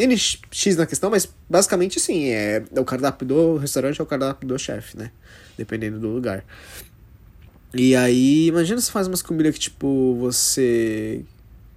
NX 0.03 0.75
na 0.77 0.87
questão, 0.87 1.11
mas 1.11 1.29
basicamente 1.47 1.99
sim, 1.99 2.29
é, 2.29 2.63
é 2.73 2.79
o 2.79 2.85
cardápio 2.85 3.27
do 3.27 3.57
restaurante 3.57 3.99
é 3.99 4.03
o 4.03 4.07
cardápio 4.07 4.47
do 4.47 4.57
chefe, 4.57 4.97
né? 4.97 5.11
Dependendo 5.55 5.99
do 5.99 6.07
lugar. 6.07 6.43
E 7.71 7.95
aí, 7.95 8.47
imagina 8.47 8.81
se 8.81 8.91
faz 8.91 9.07
umas 9.07 9.21
comidas 9.21 9.53
que, 9.53 9.59
tipo, 9.59 10.15
você. 10.19 11.23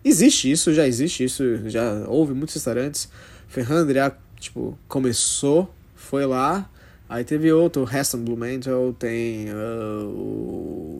Existe 0.02 0.50
isso, 0.50 0.72
já 0.72 0.86
existe 0.86 1.24
isso, 1.24 1.68
já 1.68 2.06
houve 2.08 2.32
muitos 2.32 2.54
restaurantes. 2.54 3.10
Ferran 3.46 3.80
André, 3.80 4.10
tipo, 4.40 4.78
começou, 4.88 5.72
foi 5.94 6.24
lá, 6.24 6.70
Aí 7.12 7.24
teve 7.24 7.52
outro, 7.52 7.82
o 7.84 7.86
Heston 7.86 8.24
Blumenthal, 8.24 8.94
tem 8.94 9.52
uh, 9.52 10.06
o, 10.06 10.91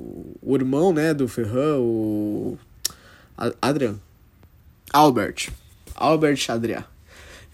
o 0.43 0.55
irmão, 0.57 0.93
né, 0.93 1.15
do 1.15 1.29
Ferran, 1.29 1.79
o 1.79 2.59
Adrian. 3.61 3.97
Albert. 4.93 5.51
Albert 5.95 6.45
Adrian. 6.49 6.85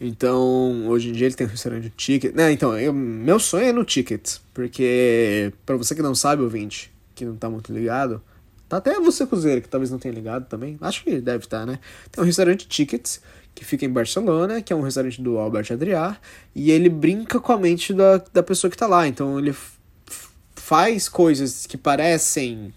Então, 0.00 0.88
hoje 0.88 1.10
em 1.10 1.12
dia 1.12 1.26
ele 1.26 1.34
tem 1.34 1.46
um 1.46 1.50
restaurante 1.50 1.82
de 1.84 1.90
ticket. 1.90 2.34
Né, 2.34 2.52
então, 2.52 2.78
eu, 2.78 2.92
meu 2.92 3.38
sonho 3.38 3.66
é 3.66 3.72
no 3.72 3.84
ticket. 3.84 4.38
Porque, 4.54 5.52
para 5.66 5.76
você 5.76 5.94
que 5.94 6.02
não 6.02 6.14
sabe, 6.14 6.42
ouvinte, 6.42 6.90
que 7.14 7.24
não 7.24 7.36
tá 7.36 7.50
muito 7.50 7.72
ligado, 7.72 8.22
Tá 8.68 8.76
até 8.76 9.00
você, 9.00 9.26
Cruzeiro, 9.26 9.62
que 9.62 9.68
talvez 9.68 9.90
não 9.90 9.98
tenha 9.98 10.14
ligado 10.14 10.46
também. 10.46 10.76
Acho 10.82 11.02
que 11.02 11.20
deve 11.20 11.44
estar, 11.44 11.64
né? 11.64 11.78
Tem 12.12 12.22
um 12.22 12.26
restaurante 12.26 12.68
Tickets, 12.68 13.20
que 13.54 13.64
fica 13.64 13.86
em 13.86 13.88
Barcelona, 13.88 14.60
que 14.60 14.72
é 14.72 14.76
um 14.76 14.82
restaurante 14.82 15.22
do 15.22 15.38
Albert 15.38 15.72
Adrià, 15.72 16.18
e 16.54 16.70
ele 16.70 16.90
brinca 16.90 17.40
com 17.40 17.50
a 17.50 17.58
mente 17.58 17.94
da, 17.94 18.22
da 18.32 18.42
pessoa 18.42 18.70
que 18.70 18.76
tá 18.76 18.86
lá. 18.86 19.08
Então 19.08 19.38
ele 19.38 19.54
faz 20.68 21.08
coisas 21.08 21.64
que 21.66 21.78
parecem 21.78 22.74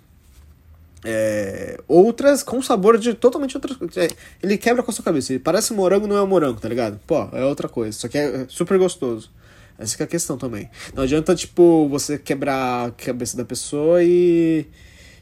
é, 1.04 1.78
outras 1.90 2.42
com 2.42 2.62
sabor 2.62 2.98
de 2.98 3.14
totalmente 3.14 3.58
outras 3.58 3.76
coisas. 3.76 3.98
É, 3.98 4.08
ele 4.42 4.58
quebra 4.58 4.82
com 4.82 4.90
a 4.90 4.94
sua 4.94 5.04
cabeça. 5.04 5.34
Ele 5.34 5.40
parece 5.40 5.74
morango, 5.74 6.08
não 6.08 6.16
é 6.16 6.24
um 6.24 6.28
morango, 6.28 6.62
tá 6.62 6.70
ligado? 6.70 6.98
Pô, 7.06 7.28
é 7.34 7.44
outra 7.44 7.68
coisa. 7.68 7.92
Só 7.92 8.08
que 8.08 8.18
é 8.18 8.46
super 8.48 8.80
gostoso. 8.80 9.30
Essa 9.78 10.02
é 10.02 10.06
a 10.06 10.08
questão 10.08 10.38
também. 10.38 10.70
Não 10.94 11.04
adianta, 11.04 11.36
tipo, 11.36 11.90
você 11.90 12.18
quebrar 12.18 12.88
a 12.88 12.92
cabeça 12.92 13.36
da 13.36 13.44
pessoa 13.44 14.02
e. 14.02 14.66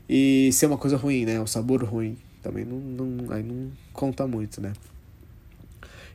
e 0.08 0.52
ser 0.54 0.68
uma 0.68 0.78
coisa 0.78 0.96
ruim, 0.96 1.26
né? 1.26 1.42
O 1.42 1.48
sabor 1.48 1.84
ruim. 1.84 2.20
Também 2.44 2.66
não, 2.66 2.78
não, 2.78 3.34
aí 3.34 3.42
não 3.42 3.72
conta 3.94 4.28
muito, 4.28 4.62
né? 4.62 4.74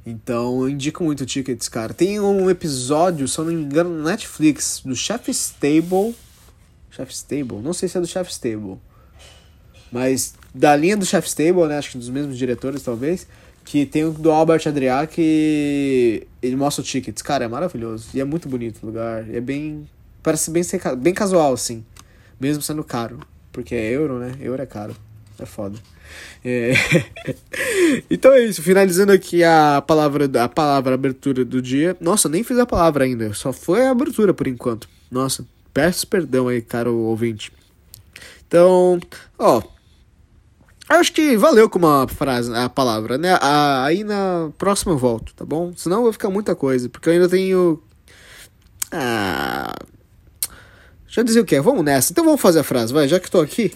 Então, 0.07 0.61
eu 0.61 0.69
indico 0.69 1.03
muito 1.03 1.27
Tickets, 1.27 1.69
cara. 1.69 1.93
Tem 1.93 2.21
um 2.21 2.49
episódio, 2.49 3.27
se 3.27 3.37
eu 3.41 3.45
não 3.45 3.53
me 3.53 3.61
engano, 3.61 3.91
no 3.91 4.05
Netflix, 4.05 4.83
do 4.85 4.95
Chef 4.95 5.29
Stable. 5.33 6.15
Chef 6.95 7.11
Stable? 7.13 7.57
Não 7.63 7.73
sei 7.73 7.89
se 7.89 7.99
é 7.99 8.01
do 8.01 8.07
Chef 8.07 8.31
Stable 8.31 8.79
mas 9.95 10.35
da 10.53 10.75
linha 10.75 10.97
do 10.97 11.07
Chef 11.07 11.25
Stable, 11.29 11.69
né? 11.69 11.79
Acho 11.79 11.93
que 11.93 11.99
dos 11.99 12.09
mesmos 12.09 12.37
diretores, 12.37 12.83
talvez. 12.83 13.29
Que 13.65 13.87
tem 13.87 14.05
o 14.05 14.11
do 14.11 14.33
Albert 14.33 14.63
Adrià 14.67 15.07
que 15.07 16.27
ele 16.43 16.57
mostra 16.57 16.83
o 16.83 16.85
tickets. 16.85 17.23
Cara, 17.23 17.45
é 17.45 17.49
maravilhoso. 17.49 18.09
E 18.13 18.21
é 18.21 18.25
muito 18.25 18.49
bonito 18.49 18.81
o 18.83 18.87
lugar. 18.87 19.25
E 19.31 19.37
é 19.37 19.41
bem. 19.41 19.89
Parece 20.21 20.51
bem, 20.51 20.65
bem 20.99 21.15
casual, 21.15 21.53
assim. 21.53 21.85
Mesmo 22.41 22.61
sendo 22.61 22.83
caro. 22.83 23.21
Porque 23.53 23.73
é 23.73 23.89
euro, 23.93 24.19
né? 24.19 24.35
Euro 24.41 24.61
é 24.61 24.67
caro. 24.67 24.97
É 25.39 25.47
foda. 25.47 25.79
É... 26.45 26.73
então 28.11 28.33
é 28.33 28.41
isso. 28.41 28.63
Finalizando 28.63 29.13
aqui 29.13 29.45
a 29.45 29.81
palavra, 29.87 30.29
a 30.43 30.49
palavra 30.49 30.95
abertura 30.95 31.45
do 31.45 31.63
dia. 31.63 31.97
Nossa, 32.01 32.29
nem 32.29 32.43
fiz 32.43 32.59
a 32.59 32.67
palavra 32.67 33.05
ainda. 33.05 33.33
Só 33.33 33.53
foi 33.53 33.87
a 33.87 33.93
abertura 33.93 34.35
por 34.35 34.49
enquanto. 34.49 34.89
Nossa, 35.09 35.47
peço 35.75 36.07
perdão 36.07 36.49
aí, 36.49 36.63
caro 36.63 36.97
ouvinte. 36.97 37.53
Então, 38.47 39.01
ó, 39.39 39.63
Acho 40.89 41.13
que 41.13 41.35
valeu 41.37 41.69
com 41.69 41.79
uma 41.79 42.07
frase, 42.07 42.55
a 42.55 42.69
palavra, 42.69 43.17
né? 43.17 43.39
Aí 43.41 44.05
na 44.05 44.51
próxima 44.59 44.93
eu 44.93 44.99
volto, 44.99 45.33
tá 45.35 45.45
bom? 45.45 45.73
Senão 45.75 46.03
vai 46.03 46.13
ficar 46.13 46.29
muita 46.29 46.55
coisa, 46.55 46.89
porque 46.91 47.09
eu 47.09 47.15
ainda 47.15 47.29
tenho. 47.29 47.83
Ah. 48.93 49.75
Já 51.09 51.23
dizer 51.23 51.41
o 51.41 51.45
que? 51.45 51.59
Vamos 51.61 51.85
nessa. 51.85 52.13
Então 52.13 52.25
vamos 52.25 52.41
fazer 52.41 52.61
a 52.61 52.65
frase, 52.65 52.93
vai, 52.93 53.09
já 53.09 53.19
que 53.19 53.27
estou 53.27 53.41
aqui. 53.41 53.73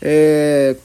É. 0.00 0.76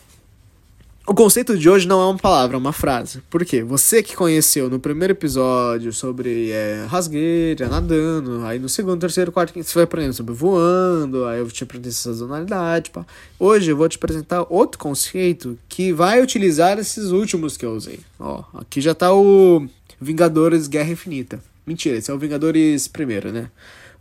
O 1.07 1.15
conceito 1.15 1.57
de 1.57 1.67
hoje 1.67 1.87
não 1.87 1.99
é 1.99 2.05
uma 2.05 2.17
palavra, 2.17 2.55
é 2.55 2.59
uma 2.59 2.71
frase. 2.71 3.21
Por 3.27 3.43
quê? 3.43 3.63
Você 3.63 4.03
que 4.03 4.15
conheceu 4.15 4.69
no 4.69 4.79
primeiro 4.79 5.13
episódio 5.13 5.91
sobre 5.91 6.51
é, 6.51 6.85
rasgueira, 6.87 7.67
nadando, 7.67 8.45
aí 8.45 8.59
no 8.59 8.69
segundo, 8.69 9.01
terceiro, 9.01 9.31
quarto, 9.31 9.51
quinto, 9.51 9.67
você 9.67 9.73
vai 9.73 9.83
aprendendo 9.85 10.13
sobre 10.13 10.33
voando, 10.33 11.25
aí 11.25 11.39
eu 11.39 11.49
te 11.49 11.63
aprendi 11.63 11.91
sazonalidade, 11.91 12.91
pá. 12.91 13.03
Hoje 13.39 13.71
eu 13.71 13.75
vou 13.75 13.89
te 13.89 13.97
apresentar 13.97 14.45
outro 14.47 14.77
conceito 14.77 15.57
que 15.67 15.91
vai 15.91 16.21
utilizar 16.21 16.77
esses 16.77 17.09
últimos 17.09 17.57
que 17.57 17.65
eu 17.65 17.71
usei. 17.71 17.99
Ó, 18.19 18.43
aqui 18.53 18.79
já 18.79 18.93
tá 18.93 19.11
o 19.11 19.67
Vingadores 19.99 20.67
Guerra 20.67 20.91
Infinita. 20.91 21.43
Mentira, 21.65 21.97
esse 21.97 22.11
é 22.11 22.13
o 22.13 22.19
Vingadores 22.19 22.87
primeiro, 22.87 23.31
né? 23.31 23.49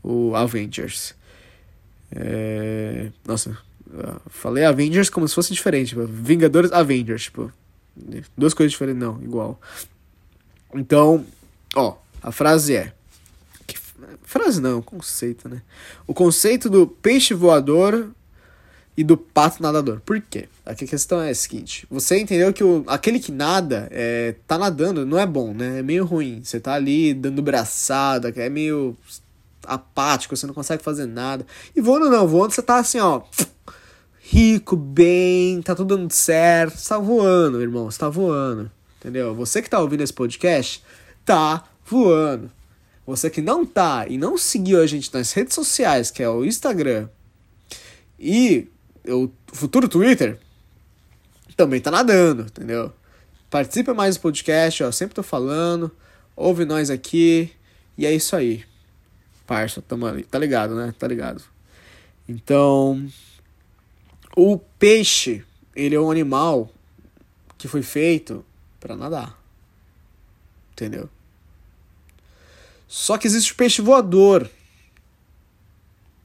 O 0.03 0.37
Avengers. 0.37 1.15
É... 2.13 3.11
Nossa, 3.27 3.57
falei 4.29 4.65
Avengers 4.65 5.11
como 5.11 5.27
se 5.27 5.35
fosse 5.35 5.53
diferente. 5.53 5.91
Tipo, 5.91 6.07
Vingadores 6.07 6.73
Avengers, 6.73 7.25
tipo. 7.25 7.53
Duas 8.37 8.55
coisas 8.55 8.73
diferentes, 8.73 9.03
não, 9.03 9.21
igual. 9.23 9.61
Então, 10.75 11.25
ó, 11.75 11.97
a 12.23 12.33
frase 12.33 12.77
é. 12.77 12.93
Que, 13.67 13.77
frase 14.23 14.61
não, 14.61 14.81
conceito, 14.81 15.49
né? 15.49 15.63
O 16.07 16.15
conceito 16.15 16.71
do 16.71 16.87
peixe 16.87 17.35
voador 17.35 18.11
e 18.97 19.05
do 19.05 19.17
pato 19.17 19.63
nadador. 19.63 20.01
Por 20.01 20.21
quê? 20.21 20.49
A 20.65 20.75
questão 20.75 21.21
é 21.21 21.31
a 21.31 21.35
seguinte: 21.35 21.87
você 21.91 22.19
entendeu 22.19 22.53
que 22.53 22.65
o, 22.65 22.85
aquele 22.87 23.19
que 23.19 23.33
nada 23.33 23.89
é, 23.91 24.37
tá 24.47 24.57
nadando 24.57 25.05
não 25.05 25.19
é 25.19 25.27
bom, 25.27 25.53
né? 25.53 25.81
É 25.81 25.83
meio 25.83 26.05
ruim. 26.05 26.43
Você 26.43 26.61
tá 26.61 26.75
ali 26.75 27.13
dando 27.13 27.43
braçada, 27.43 28.33
é 28.37 28.49
meio 28.49 28.97
apático, 29.67 30.37
você 30.37 30.47
não 30.47 30.55
consegue 30.55 30.83
fazer 30.83 31.07
nada. 31.07 31.47
E 31.77 31.81
voando 31.81 32.09
não, 32.09 32.27
voando 32.27 32.55
você 32.55 32.63
tá 32.63 32.79
assim, 32.79 32.99
ó 32.99 33.23
rico, 34.31 34.77
bem, 34.77 35.61
tá 35.61 35.75
tudo 35.75 35.97
dando 35.97 36.13
certo. 36.13 36.79
Você 36.79 36.89
tá 36.89 36.99
voando, 36.99 37.61
irmão, 37.61 37.91
você 37.91 37.99
tá 37.99 38.09
voando. 38.09 38.71
Entendeu? 38.99 39.35
Você 39.35 39.61
que 39.61 39.69
tá 39.69 39.81
ouvindo 39.81 40.03
esse 40.03 40.13
podcast, 40.13 40.85
tá 41.25 41.69
voando. 41.85 42.49
Você 43.05 43.29
que 43.29 43.41
não 43.41 43.67
tá 43.67 44.07
e 44.09 44.17
não 44.17 44.39
seguiu 44.39 44.81
a 44.81 44.87
gente 44.87 45.13
nas 45.13 45.33
redes 45.33 45.53
sociais, 45.53 46.13
que 46.13 46.23
é 46.23 46.29
o 46.29 46.45
Instagram 46.45 47.09
e 48.17 48.69
o 49.05 49.29
futuro 49.53 49.89
Twitter, 49.89 50.39
também 51.57 51.81
tá 51.81 51.91
nadando, 51.91 52.43
entendeu? 52.43 52.93
Participa 53.51 53.93
mais 53.93 54.17
do 54.17 54.21
podcast, 54.21 54.85
ó, 54.85 54.93
sempre 54.93 55.17
tô 55.17 55.25
falando. 55.25 55.91
Ouve 56.37 56.65
nós 56.65 56.89
aqui. 56.89 57.51
E 57.99 58.07
é 58.07 58.15
isso 58.15 58.37
aí. 58.37 58.65
Parça, 59.45 59.83
tamo 59.83 60.07
ali. 60.07 60.23
Tá 60.23 60.39
ligado, 60.39 60.77
né? 60.77 60.95
Tá 60.97 61.09
ligado. 61.09 61.43
Então, 62.29 63.11
o 64.37 64.59
peixe, 64.59 65.45
ele 65.75 65.95
é 65.95 66.01
um 66.01 66.11
animal 66.11 66.71
que 67.59 67.69
foi 67.69 67.83
feito 67.83 68.45
para 68.79 68.97
nadar. 68.97 69.39
Entendeu? 70.73 71.09
Só 72.89 73.19
que 73.19 73.27
existe 73.27 73.53
o 73.53 73.57
peixe 73.57 73.83
voador, 73.83 74.49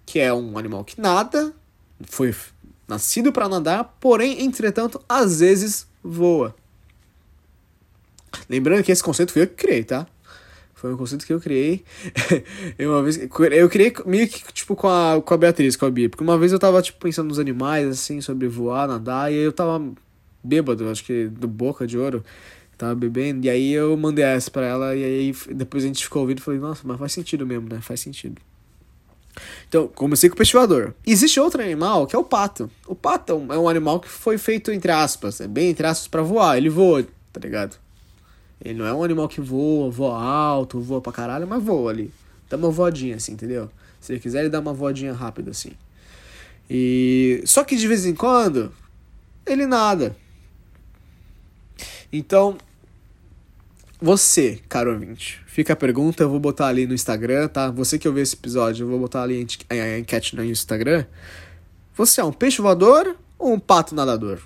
que 0.05 0.19
é 0.19 0.33
um 0.33 0.57
animal 0.57 0.83
que 0.83 0.99
nada, 0.99 1.53
foi 2.07 2.33
nascido 2.87 3.31
para 3.31 3.49
nadar, 3.49 3.83
porém, 3.99 4.43
entretanto, 4.43 5.03
às 5.07 5.39
vezes 5.39 5.87
voa. 6.03 6.55
Lembrando 8.49 8.83
que 8.83 8.91
esse 8.91 9.03
conceito 9.03 9.31
foi 9.31 9.43
eu 9.43 9.47
que 9.47 9.55
criei, 9.55 9.83
tá? 9.83 10.07
Foi 10.85 10.93
um 10.93 10.97
conceito 10.97 11.25
que 11.25 11.33
eu 11.33 11.41
criei. 11.41 11.83
eu, 12.77 12.91
uma 12.91 13.01
vez, 13.01 13.17
eu 13.17 13.69
criei 13.69 13.91
meio 14.05 14.27
que, 14.27 14.53
tipo, 14.53 14.75
com 14.75 14.87
a, 14.87 15.19
com 15.19 15.33
a 15.33 15.37
Beatriz, 15.37 15.75
com 15.75 15.87
a 15.87 15.89
Bia. 15.89 16.07
Porque 16.07 16.23
uma 16.23 16.37
vez 16.37 16.51
eu 16.51 16.59
tava, 16.59 16.79
tipo, 16.79 16.99
pensando 16.99 17.27
nos 17.27 17.39
animais, 17.39 17.87
assim, 17.87 18.21
sobre 18.21 18.47
voar, 18.47 18.87
nadar. 18.87 19.31
E 19.31 19.35
aí 19.35 19.43
eu 19.43 19.51
tava 19.51 19.83
bêbado, 20.43 20.87
acho 20.89 21.03
que 21.03 21.27
do 21.27 21.47
Boca 21.47 21.87
de 21.87 21.97
Ouro. 21.97 22.23
Tava 22.77 22.93
bebendo. 22.93 23.47
E 23.47 23.49
aí 23.49 23.73
eu 23.73 23.97
mandei 23.97 24.23
essa 24.23 24.51
pra 24.51 24.63
ela. 24.63 24.95
E 24.95 25.03
aí 25.03 25.35
depois 25.55 25.83
a 25.83 25.87
gente 25.87 26.03
ficou 26.03 26.21
ouvindo 26.21 26.37
e 26.37 26.41
falei, 26.41 26.59
nossa, 26.59 26.81
mas 26.85 26.99
faz 26.99 27.13
sentido 27.13 27.47
mesmo, 27.47 27.67
né? 27.67 27.79
Faz 27.81 27.99
sentido. 27.99 28.39
Então, 29.67 29.87
comecei 29.87 30.29
com 30.29 30.35
o 30.35 30.37
peixe 30.37 30.53
voador. 30.53 30.93
Existe 31.03 31.39
outro 31.39 31.63
animal 31.63 32.05
que 32.05 32.15
é 32.15 32.19
o 32.19 32.23
pato. 32.23 32.69
O 32.85 32.93
pato 32.93 33.33
é 33.49 33.57
um 33.57 33.67
animal 33.67 33.99
que 33.99 34.07
foi 34.07 34.37
feito, 34.37 34.71
entre 34.71 34.91
aspas, 34.91 35.41
é 35.41 35.47
bem 35.47 35.71
entre 35.71 35.87
aspas, 35.87 36.07
pra 36.07 36.21
voar. 36.21 36.57
Ele 36.57 36.69
voa, 36.69 37.03
tá 37.33 37.39
ligado? 37.39 37.75
Ele 38.63 38.79
não 38.79 38.85
é 38.85 38.93
um 38.93 39.03
animal 39.03 39.27
que 39.27 39.41
voa, 39.41 39.89
voa 39.89 40.21
alto, 40.21 40.79
voa 40.79 41.01
pra 41.01 41.11
caralho, 41.11 41.47
mas 41.47 41.63
voa 41.63 41.91
ali. 41.91 42.11
Dá 42.49 42.57
uma 42.57 42.71
voadinha 42.71 43.15
assim, 43.15 43.33
entendeu? 43.33 43.69
Se 43.99 44.13
ele 44.13 44.19
quiser, 44.19 44.41
ele 44.41 44.49
dá 44.49 44.59
uma 44.59 44.73
voadinha 44.73 45.13
rápida 45.13 45.51
assim. 45.51 45.71
E 46.69 47.43
só 47.45 47.63
que 47.63 47.75
de 47.75 47.87
vez 47.87 48.05
em 48.05 48.15
quando 48.15 48.71
ele 49.45 49.65
nada. 49.65 50.15
Então, 52.11 52.57
você, 54.01 54.61
caro 54.69 54.93
ouvinte, 54.93 55.41
fica 55.47 55.73
a 55.73 55.75
pergunta, 55.75 56.23
eu 56.23 56.29
vou 56.29 56.39
botar 56.39 56.67
ali 56.67 56.87
no 56.87 56.93
Instagram, 56.93 57.47
tá? 57.47 57.69
Você 57.71 57.97
que 57.97 58.07
ouviu 58.07 58.23
esse 58.23 58.35
episódio, 58.35 58.83
eu 58.83 58.89
vou 58.89 58.99
botar 58.99 59.23
ali 59.23 59.45
a 59.69 59.99
enquete 59.99 60.35
no 60.35 60.43
Instagram. 60.43 61.05
Você 61.95 62.21
é 62.21 62.23
um 62.23 62.31
peixe 62.31 62.61
voador 62.61 63.15
ou 63.37 63.53
um 63.53 63.59
pato 63.59 63.95
nadador 63.95 64.39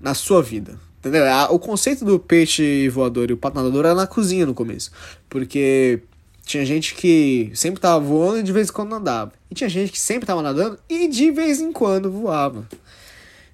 na 0.00 0.14
sua 0.14 0.42
vida? 0.42 0.78
Entendeu? 1.06 1.24
O 1.50 1.58
conceito 1.58 2.04
do 2.04 2.18
peixe 2.18 2.88
voador 2.88 3.30
e 3.30 3.32
o 3.32 3.36
pato 3.36 3.56
nadador 3.56 3.84
era 3.84 3.94
na 3.94 4.06
cozinha 4.06 4.44
no 4.44 4.54
começo. 4.54 4.90
Porque 5.28 6.00
tinha 6.44 6.64
gente 6.64 6.94
que 6.94 7.50
sempre 7.54 7.80
tava 7.80 7.98
voando 7.98 8.38
e 8.38 8.42
de 8.42 8.52
vez 8.52 8.68
em 8.68 8.72
quando 8.72 8.90
nadava. 8.90 9.32
E 9.50 9.54
tinha 9.54 9.68
gente 9.68 9.92
que 9.92 10.00
sempre 10.00 10.26
tava 10.26 10.42
nadando 10.42 10.78
e 10.88 11.08
de 11.08 11.30
vez 11.30 11.60
em 11.60 11.72
quando 11.72 12.10
voava. 12.10 12.66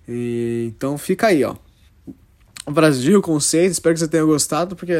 E, 0.08 0.72
então 0.74 0.96
fica 0.96 1.28
aí, 1.28 1.44
ó. 1.44 1.56
O 2.66 2.70
Brasil, 2.70 3.18
o 3.18 3.22
conceito, 3.22 3.72
espero 3.72 3.94
que 3.94 4.00
você 4.00 4.08
tenha 4.08 4.24
gostado, 4.24 4.76
porque 4.76 4.94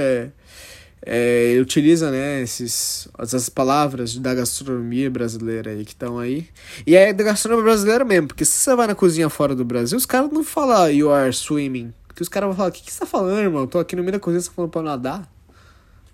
é, 1.05 1.59
utiliza 1.61 2.11
né, 2.11 2.43
esses, 2.43 3.09
essas 3.19 3.49
palavras 3.49 4.17
da 4.17 4.35
gastronomia 4.35 5.11
brasileira 5.11 5.71
aí 5.71 5.85
que 5.85 5.93
estão 5.93 6.19
aí. 6.19 6.49
E 6.87 6.97
é 6.97 7.12
da 7.12 7.25
gastronomia 7.25 7.65
brasileira 7.65 8.05
mesmo, 8.05 8.29
porque 8.29 8.45
se 8.45 8.53
você 8.53 8.75
vai 8.75 8.87
na 8.87 8.95
cozinha 8.95 9.29
fora 9.29 9.55
do 9.55 9.65
Brasil, 9.65 9.99
os 9.99 10.07
caras 10.07 10.31
não 10.31 10.45
falam 10.45 10.91
you 10.91 11.11
are 11.11 11.33
swimming. 11.33 11.93
Que 12.14 12.22
os 12.22 12.29
caras 12.29 12.48
vão 12.48 12.57
falar, 12.57 12.68
o 12.68 12.72
que, 12.72 12.83
que 12.83 12.92
você 12.92 13.01
tá 13.01 13.07
falando, 13.07 13.38
irmão? 13.40 13.66
Tô 13.66 13.79
aqui 13.79 13.96
no 13.96 14.03
meio 14.03 14.12
da 14.12 14.20
cozinha, 14.20 14.40
você 14.40 14.48
tá 14.48 14.55
falando 14.55 14.70
pra 14.70 14.83
nadar? 14.83 15.33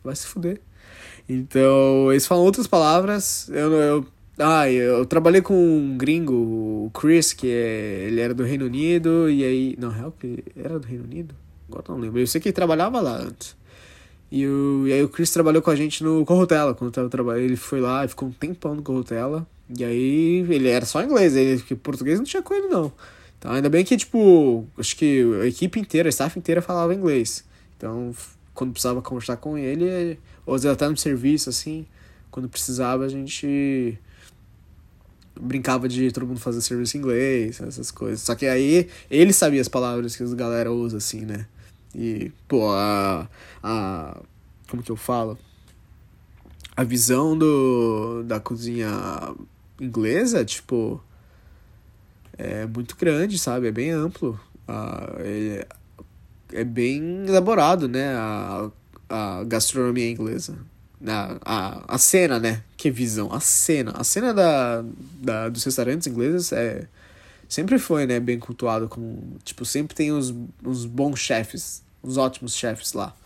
Vai 0.04 0.14
se 0.14 0.26
fuder. 0.26 0.60
Então, 1.28 2.10
eles 2.10 2.26
falam 2.26 2.44
outras 2.44 2.66
palavras. 2.66 3.48
Eu, 3.50 3.72
eu 3.72 4.06
Ah, 4.38 4.70
eu 4.70 5.04
trabalhei 5.04 5.42
com 5.42 5.54
um 5.54 5.96
gringo, 5.98 6.32
o 6.32 6.90
Chris, 6.94 7.32
que 7.32 7.48
é, 7.48 8.06
ele 8.06 8.20
era 8.20 8.32
do 8.32 8.44
Reino 8.44 8.66
Unido, 8.66 9.28
e 9.28 9.44
aí. 9.44 9.76
Não, 9.78 9.90
real 9.90 10.12
que 10.12 10.44
era 10.56 10.78
do 10.78 10.86
Reino 10.86 11.04
Unido? 11.04 11.34
Agora 11.68 11.84
não 11.88 11.98
lembro. 11.98 12.20
Eu 12.20 12.26
sei 12.26 12.40
que 12.40 12.48
ele 12.48 12.54
trabalhava 12.54 13.00
lá 13.00 13.16
antes. 13.16 13.56
E, 14.30 14.46
o, 14.46 14.86
e 14.86 14.92
aí 14.92 15.02
o 15.02 15.08
Chris 15.08 15.30
trabalhou 15.30 15.60
com 15.60 15.70
a 15.70 15.76
gente 15.76 16.04
no 16.04 16.24
Corrutela, 16.24 16.74
quando 16.74 16.92
tava 16.92 17.08
trabalhando. 17.08 17.44
Ele 17.44 17.56
foi 17.56 17.80
lá 17.80 18.04
e 18.04 18.08
ficou 18.08 18.28
um 18.28 18.32
tempão 18.32 18.74
no 18.74 18.82
Corrutela. 18.82 19.46
E 19.76 19.84
aí 19.84 20.46
ele 20.48 20.68
era 20.68 20.86
só 20.86 21.02
inglês, 21.02 21.36
ele, 21.36 21.60
que 21.60 21.74
português 21.74 22.18
não 22.18 22.24
tinha 22.24 22.42
com 22.42 22.54
ele, 22.54 22.68
não. 22.68 22.92
Então 23.38 23.52
ainda 23.52 23.68
bem 23.68 23.84
que, 23.84 23.96
tipo, 23.96 24.66
acho 24.76 24.96
que 24.96 25.24
a 25.42 25.46
equipe 25.46 25.78
inteira, 25.78 26.08
a 26.08 26.10
staff 26.10 26.38
inteira 26.38 26.60
falava 26.60 26.94
inglês. 26.94 27.44
Então, 27.76 28.12
quando 28.52 28.72
precisava 28.72 29.00
conversar 29.00 29.36
com 29.36 29.56
ele, 29.56 30.18
ou 30.44 30.54
às 30.54 30.64
até 30.64 30.88
no 30.88 30.96
serviço, 30.96 31.48
assim, 31.48 31.86
quando 32.30 32.48
precisava, 32.48 33.04
a 33.04 33.08
gente 33.08 33.98
brincava 35.40 35.88
de 35.88 36.10
todo 36.10 36.26
mundo 36.26 36.40
fazer 36.40 36.60
serviço 36.60 36.96
em 36.96 37.00
inglês, 37.00 37.60
essas 37.60 37.90
coisas. 37.90 38.20
Só 38.20 38.34
que 38.34 38.46
aí 38.46 38.88
ele 39.10 39.32
sabia 39.32 39.60
as 39.60 39.68
palavras 39.68 40.16
que 40.16 40.22
as 40.22 40.34
galera 40.34 40.72
usa, 40.72 40.96
assim, 40.96 41.20
né? 41.20 41.46
E, 41.94 42.32
pô, 42.46 42.70
a. 42.72 43.28
a 43.62 44.20
como 44.68 44.82
que 44.82 44.90
eu 44.90 44.96
falo? 44.96 45.38
A 46.76 46.84
visão 46.84 47.36
do, 47.36 48.22
da 48.24 48.38
cozinha 48.40 48.90
inglesa, 49.80 50.44
tipo. 50.44 51.02
É 52.38 52.66
muito 52.66 52.96
grande, 52.96 53.38
sabe? 53.38 53.66
É 53.68 53.72
bem 53.72 53.90
amplo. 53.90 54.40
Uh, 54.68 55.18
é, 55.18 55.66
é 56.52 56.64
bem 56.64 57.26
elaborado, 57.26 57.88
né? 57.88 58.14
A, 58.14 58.70
a 59.08 59.44
gastronomia 59.44 60.08
inglesa. 60.08 60.56
A, 61.04 61.36
a, 61.44 61.94
a 61.94 61.98
cena, 61.98 62.38
né? 62.38 62.62
Que 62.76 62.90
visão. 62.90 63.32
A 63.32 63.40
cena. 63.40 63.92
A 63.96 64.04
cena 64.04 64.32
da, 64.32 64.84
da, 65.20 65.48
dos 65.48 65.64
restaurantes 65.64 66.06
ingleses 66.06 66.52
é 66.52 66.86
sempre 67.48 67.78
foi, 67.78 68.06
né, 68.06 68.20
bem 68.20 68.38
cultuado 68.38 68.88
como, 68.88 69.38
tipo, 69.42 69.64
sempre 69.64 69.96
tem 69.96 70.12
uns, 70.12 70.34
uns 70.62 70.84
bons 70.84 71.18
chefes, 71.18 71.82
uns 72.04 72.18
ótimos 72.18 72.54
chefes 72.54 72.92
lá, 72.92 73.16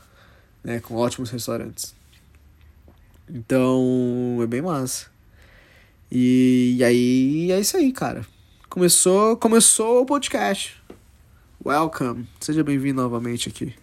né, 0.63 0.79
com 0.81 0.95
ótimos 0.95 1.31
restaurantes. 1.31 1.95
Então, 3.29 4.39
é 4.43 4.47
bem 4.47 4.63
massa. 4.63 5.07
E, 6.11 6.77
e 6.79 6.85
aí, 6.85 7.51
é 7.51 7.61
isso 7.61 7.77
aí, 7.77 7.93
cara. 7.93 8.25
Começou, 8.73 9.37
começou 9.37 10.01
o 10.01 10.07
podcast. 10.07 10.83
Welcome. 11.63 12.27
Seja 12.41 12.65
bem-vindo 12.65 13.03
novamente 13.03 13.51
aqui. 13.51 13.75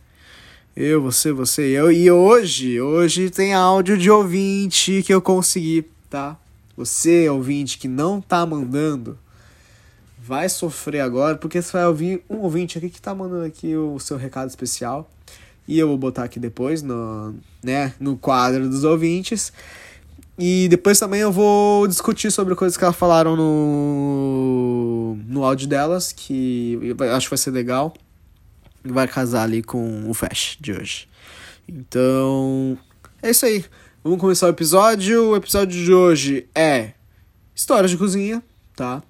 Eu, 0.76 1.00
você, 1.00 1.32
você 1.32 1.70
e 1.70 1.74
eu. 1.74 1.92
E 1.92 2.10
hoje, 2.10 2.82
hoje 2.82 3.30
tem 3.30 3.54
áudio 3.54 3.96
de 4.00 4.10
ouvinte 4.10 5.04
que 5.04 5.14
eu 5.14 5.22
consegui, 5.22 5.86
tá? 6.10 6.36
Você, 6.76 7.30
ouvinte, 7.30 7.78
que 7.78 7.88
não 7.88 8.20
tá 8.20 8.44
mandando, 8.48 9.16
vai 10.18 10.50
sofrer 10.50 11.02
agora, 11.02 11.38
porque 11.38 11.62
você 11.62 11.72
vai 11.72 11.86
ouvir 11.86 12.24
um 12.28 12.38
ouvinte 12.38 12.80
aqui 12.80 12.90
que 12.90 13.00
tá 13.00 13.14
mandando 13.14 13.46
aqui 13.46 13.76
o 13.76 14.00
seu 14.00 14.18
recado 14.18 14.50
especial. 14.50 15.08
E 15.68 15.78
eu 15.78 15.88
vou 15.88 16.00
botar 16.00 16.24
aqui 16.24 16.40
depois 16.40 16.82
no, 16.82 17.36
né, 17.62 17.94
no 18.00 18.18
quadro 18.18 18.68
dos 18.68 18.84
ouvintes. 18.84 19.54
E 20.40 20.68
depois 20.70 20.98
também 20.98 21.20
eu 21.20 21.32
vou 21.32 21.86
discutir 21.86 22.32
sobre 22.32 22.56
coisas 22.56 22.78
que 22.78 22.84
elas 22.84 22.96
falaram 22.96 23.36
no, 23.36 25.18
no 25.28 25.44
áudio 25.44 25.68
delas, 25.68 26.14
que 26.14 26.80
acho 27.14 27.28
que 27.28 27.30
vai 27.32 27.38
ser 27.38 27.52
legal 27.52 27.94
vai 28.84 29.08
casar 29.08 29.44
ali 29.44 29.62
com 29.62 30.10
o 30.10 30.14
Flash 30.14 30.58
de 30.60 30.72
hoje. 30.72 31.08
Então, 31.68 32.78
é 33.22 33.30
isso 33.32 33.46
aí. 33.46 33.66
Vamos 34.04 34.20
começar 34.20 34.48
o 34.48 34.50
episódio. 34.50 35.30
O 35.30 35.36
episódio 35.36 35.84
de 35.84 35.94
hoje 35.94 36.48
é 36.56 36.94
história 37.54 37.88
de 37.88 37.98
cozinha, 37.98 38.42
tá? 38.76 39.04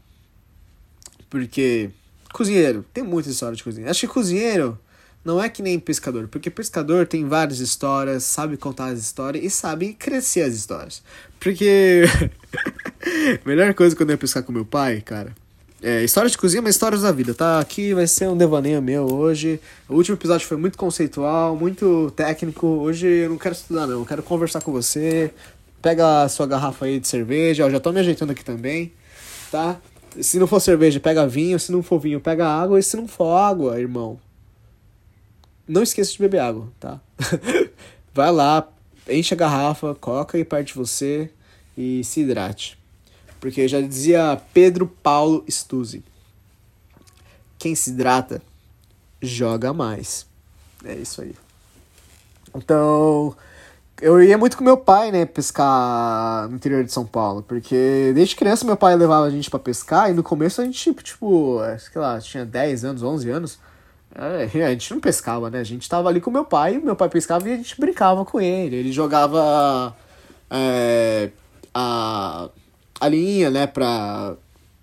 Porque 1.29 1.91
cozinheiro, 2.33 2.85
tem 2.93 3.03
muita 3.03 3.29
história 3.29 3.55
de 3.55 3.63
cozinha. 3.63 3.89
Acho 3.89 4.01
que 4.01 4.07
cozinheiro 4.07 4.77
não 5.23 5.41
é 5.41 5.49
que 5.49 5.61
nem 5.61 5.77
pescador, 5.79 6.27
porque 6.27 6.49
pescador 6.49 7.05
tem 7.05 7.27
várias 7.27 7.59
histórias, 7.59 8.23
sabe 8.23 8.57
contar 8.57 8.87
as 8.87 8.99
histórias 8.99 9.43
e 9.43 9.49
sabe 9.49 9.93
crescer 9.93 10.43
as 10.43 10.53
histórias. 10.53 11.03
Porque 11.39 12.03
melhor 13.45 13.73
coisa 13.73 13.95
quando 13.95 14.09
eu 14.09 14.13
ia 14.13 14.17
pescar 14.17 14.43
com 14.43 14.51
meu 14.51 14.65
pai, 14.65 15.01
cara, 15.01 15.35
é, 15.81 16.03
histórias 16.03 16.33
de 16.33 16.37
cozinha, 16.37 16.61
mas 16.61 16.75
histórias 16.75 17.01
da 17.01 17.11
vida, 17.11 17.33
tá? 17.33 17.59
Aqui 17.59 17.93
vai 17.93 18.05
ser 18.05 18.27
um 18.27 18.35
devaneio 18.35 18.81
meu 18.81 19.05
hoje. 19.05 19.61
O 19.87 19.95
último 19.95 20.15
episódio 20.15 20.45
foi 20.45 20.57
muito 20.57 20.77
conceitual, 20.77 21.55
muito 21.55 22.11
técnico. 22.15 22.67
Hoje 22.67 23.07
eu 23.07 23.29
não 23.29 23.37
quero 23.37 23.55
estudar, 23.55 23.87
não. 23.87 23.99
Eu 23.99 24.05
quero 24.05 24.21
conversar 24.21 24.61
com 24.61 24.73
você. 24.73 25.31
Pega 25.81 26.23
a 26.23 26.29
sua 26.29 26.45
garrafa 26.45 26.85
aí 26.85 26.99
de 26.99 27.07
cerveja. 27.07 27.63
Eu 27.63 27.71
já 27.71 27.79
tô 27.79 27.93
me 27.93 27.99
ajeitando 28.01 28.33
aqui 28.33 28.43
também, 28.43 28.91
tá? 29.49 29.77
Se 30.19 30.37
não 30.37 30.47
for 30.47 30.59
cerveja, 30.59 30.99
pega 30.99 31.25
vinho. 31.25 31.57
Se 31.57 31.71
não 31.71 31.81
for 31.81 31.97
vinho, 31.97 32.19
pega 32.19 32.45
água. 32.45 32.77
E 32.77 32.83
se 32.83 32.97
não 32.97 33.07
for 33.07 33.37
água, 33.37 33.79
irmão, 33.79 34.19
não 35.69 35.83
esqueça 35.83 36.11
de 36.11 36.19
beber 36.19 36.39
água, 36.39 36.67
tá? 36.79 36.99
vai 38.11 38.31
lá, 38.31 38.67
enche 39.07 39.33
a 39.35 39.37
garrafa, 39.37 39.95
coloca 39.95 40.35
aí 40.35 40.43
perto 40.43 40.67
de 40.67 40.73
você 40.73 41.29
e 41.77 42.03
se 42.03 42.21
hidrate. 42.21 42.77
Porque 43.39 43.67
já 43.67 43.79
dizia 43.79 44.41
Pedro 44.53 44.87
Paulo 44.87 45.45
Stuzzi: 45.49 46.03
quem 47.57 47.75
se 47.75 47.91
hidrata 47.91 48.41
joga 49.21 49.71
mais. 49.71 50.25
É 50.83 50.95
isso 50.95 51.21
aí. 51.21 51.35
Então, 52.55 53.35
eu 54.01 54.21
ia 54.23 54.37
muito 54.37 54.57
com 54.57 54.63
meu 54.63 54.77
pai, 54.77 55.11
né, 55.11 55.25
pescar 55.25 56.49
no 56.49 56.55
interior 56.55 56.83
de 56.83 56.91
São 56.91 57.05
Paulo, 57.05 57.43
porque 57.43 58.11
desde 58.15 58.35
criança 58.35 58.65
meu 58.65 58.77
pai 58.77 58.95
levava 58.95 59.25
a 59.25 59.29
gente 59.29 59.49
para 59.49 59.59
pescar 59.59 60.09
e 60.09 60.13
no 60.13 60.23
começo 60.23 60.61
a 60.61 60.65
gente, 60.65 60.81
tipo, 60.81 61.03
tipo, 61.03 61.59
sei 61.77 62.01
lá, 62.01 62.19
tinha 62.19 62.45
10 62.45 62.85
anos, 62.85 63.03
11 63.03 63.29
anos, 63.29 63.59
é, 63.59 63.77
a 64.15 64.69
gente 64.71 64.93
não 64.93 64.99
pescava, 64.99 65.49
né, 65.49 65.59
a 65.59 65.63
gente 65.63 65.87
tava 65.87 66.09
ali 66.09 66.19
com 66.19 66.31
meu 66.31 66.45
pai, 66.45 66.79
meu 66.79 66.95
pai 66.95 67.09
pescava 67.09 67.47
e 67.47 67.53
a 67.53 67.57
gente 67.57 67.79
brincava 67.79 68.25
com 68.25 68.41
ele, 68.41 68.75
ele 68.75 68.91
jogava 68.91 69.95
é, 70.49 71.29
a 71.73 72.49
a 72.99 73.07
linha, 73.07 73.49
né, 73.49 73.65
pra, 73.65 74.35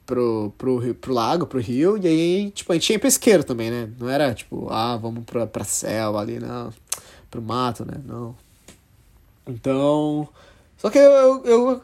pro, 0.07 0.53
pro, 0.57 0.95
pro 0.95 1.13
lago, 1.13 1.47
pro 1.47 1.61
rio, 1.61 1.99
e 1.99 2.07
aí, 2.07 2.51
tipo, 2.51 2.73
a 2.73 2.75
gente 2.75 2.87
tinha 2.87 2.99
pesqueiro 2.99 3.45
também, 3.45 3.71
né? 3.71 3.91
Não 3.99 4.09
era, 4.09 4.33
tipo, 4.33 4.69
ah, 4.71 4.97
vamos 4.97 5.25
pra, 5.25 5.47
pra 5.47 5.65
selva 5.65 6.21
ali, 6.21 6.39
não. 6.39 6.73
Pro 7.31 7.43
mato, 7.43 7.85
né? 7.85 8.01
Não. 8.07 8.35
Então. 9.47 10.29
Só 10.79 10.89
que 10.89 10.99
eu, 10.99 11.45
eu 11.45 11.83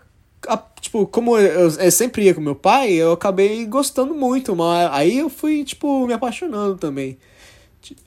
a, 0.48 0.56
tipo, 0.80 1.06
como 1.06 1.36
eu, 1.38 1.70
eu, 1.70 1.90
sempre 1.90 2.24
ia 2.24 2.34
com 2.34 2.40
meu 2.40 2.54
pai, 2.54 2.92
eu 2.92 3.12
acabei 3.12 3.64
gostando 3.66 4.14
muito, 4.14 4.56
mas 4.56 4.90
aí 4.92 5.18
eu 5.18 5.28
fui, 5.28 5.64
tipo, 5.64 6.06
me 6.06 6.14
apaixonando 6.14 6.76
também. 6.76 7.18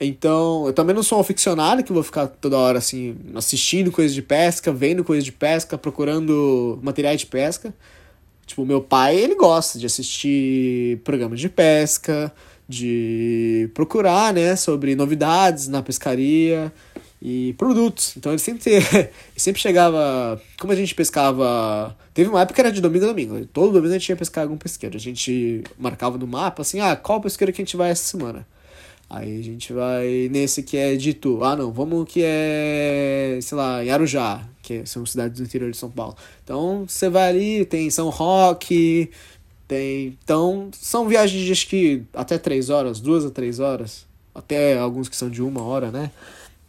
Então, 0.00 0.66
eu 0.66 0.72
também 0.72 0.94
não 0.94 1.02
sou 1.02 1.18
um 1.18 1.20
aficionado 1.20 1.84
que 1.84 1.92
vou 1.92 2.02
ficar 2.02 2.26
toda 2.26 2.56
hora 2.56 2.78
assim, 2.78 3.16
assistindo 3.34 3.92
coisas 3.92 4.14
de 4.14 4.22
pesca, 4.22 4.72
vendo 4.72 5.04
coisas 5.04 5.24
de 5.24 5.32
pesca, 5.32 5.76
procurando 5.76 6.78
materiais 6.82 7.20
de 7.20 7.26
pesca. 7.26 7.74
Tipo, 8.46 8.64
meu 8.64 8.80
pai, 8.80 9.16
ele 9.16 9.34
gosta 9.34 9.78
de 9.78 9.86
assistir 9.86 10.98
programas 10.98 11.40
de 11.40 11.48
pesca, 11.48 12.32
de 12.68 13.70
procurar, 13.74 14.32
né, 14.32 14.56
sobre 14.56 14.94
novidades 14.94 15.68
na 15.68 15.82
pescaria 15.82 16.72
e 17.20 17.54
produtos. 17.54 18.16
Então 18.16 18.32
ele 18.32 18.38
sempre, 18.38 18.72
ele 18.72 19.10
sempre 19.36 19.60
chegava. 19.60 20.40
Como 20.58 20.72
a 20.72 20.76
gente 20.76 20.94
pescava. 20.94 21.96
Teve 22.14 22.30
uma 22.30 22.40
época 22.40 22.54
que 22.54 22.60
era 22.60 22.72
de 22.72 22.80
domingo 22.80 23.04
a 23.04 23.08
domingo. 23.08 23.46
Todo 23.46 23.72
domingo 23.72 23.94
a 23.94 23.98
gente 23.98 24.08
ia 24.08 24.16
pescar 24.16 24.44
algum 24.44 24.56
pesqueiro. 24.56 24.96
A 24.96 25.00
gente 25.00 25.64
marcava 25.78 26.16
no 26.18 26.26
mapa 26.26 26.62
assim: 26.62 26.80
ah, 26.80 26.94
qual 26.96 27.20
pesqueiro 27.20 27.52
que 27.52 27.60
a 27.60 27.64
gente 27.64 27.76
vai 27.76 27.90
essa 27.90 28.04
semana? 28.04 28.46
Aí 29.08 29.38
a 29.38 29.42
gente 29.42 29.72
vai 29.72 30.28
nesse 30.30 30.62
que 30.62 30.76
é 30.76 30.96
de 30.96 31.10
Itu. 31.10 31.42
Ah, 31.44 31.54
não, 31.54 31.72
vamos 31.72 32.10
que 32.10 32.22
é, 32.24 33.38
sei 33.40 33.56
lá, 33.56 33.84
em 33.84 33.90
Arujá, 33.90 34.42
que 34.62 34.84
são 34.84 35.06
cidades 35.06 35.38
do 35.38 35.44
interior 35.44 35.70
de 35.70 35.76
São 35.76 35.90
Paulo. 35.90 36.16
Então 36.42 36.84
você 36.88 37.08
vai 37.08 37.28
ali, 37.28 37.64
tem 37.64 37.88
São 37.88 38.08
Roque, 38.10 39.10
tem. 39.68 40.18
Então 40.24 40.70
são 40.72 41.06
viagens 41.08 41.42
de 41.42 41.66
que 41.66 42.02
até 42.12 42.36
três 42.36 42.68
horas, 42.68 43.00
duas 43.00 43.24
a 43.24 43.30
três 43.30 43.60
horas. 43.60 44.06
Até 44.34 44.76
alguns 44.78 45.08
que 45.08 45.16
são 45.16 45.30
de 45.30 45.42
uma 45.42 45.62
hora, 45.62 45.90
né? 45.90 46.10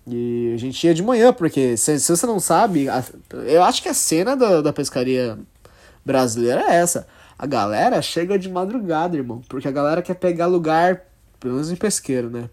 E 0.08 0.54
a 0.54 0.58
gente 0.58 0.86
ia 0.88 0.94
de 0.94 1.04
manhã, 1.04 1.34
porque 1.34 1.76
se, 1.76 2.00
se 2.00 2.10
você 2.16 2.26
não 2.26 2.40
sabe, 2.40 2.88
a, 2.88 3.04
eu 3.46 3.62
acho 3.64 3.82
que 3.82 3.90
a 3.90 3.94
cena 3.94 4.38
da, 4.38 4.62
da 4.62 4.72
pescaria 4.72 5.38
brasileira 6.06 6.62
é 6.62 6.76
essa. 6.76 7.08
A 7.38 7.46
galera 7.46 8.02
chega 8.02 8.40
de 8.40 8.50
madrugada, 8.50 9.18
irmão, 9.18 9.42
porque 9.50 9.68
a 9.68 9.72
galera 9.72 10.02
quer 10.02 10.16
pegar 10.16 10.46
lugar 10.48 11.07
pelo 11.40 11.54
menos 11.54 11.72
em 11.72 11.76
pesqueiro, 11.76 12.30
né? 12.30 12.50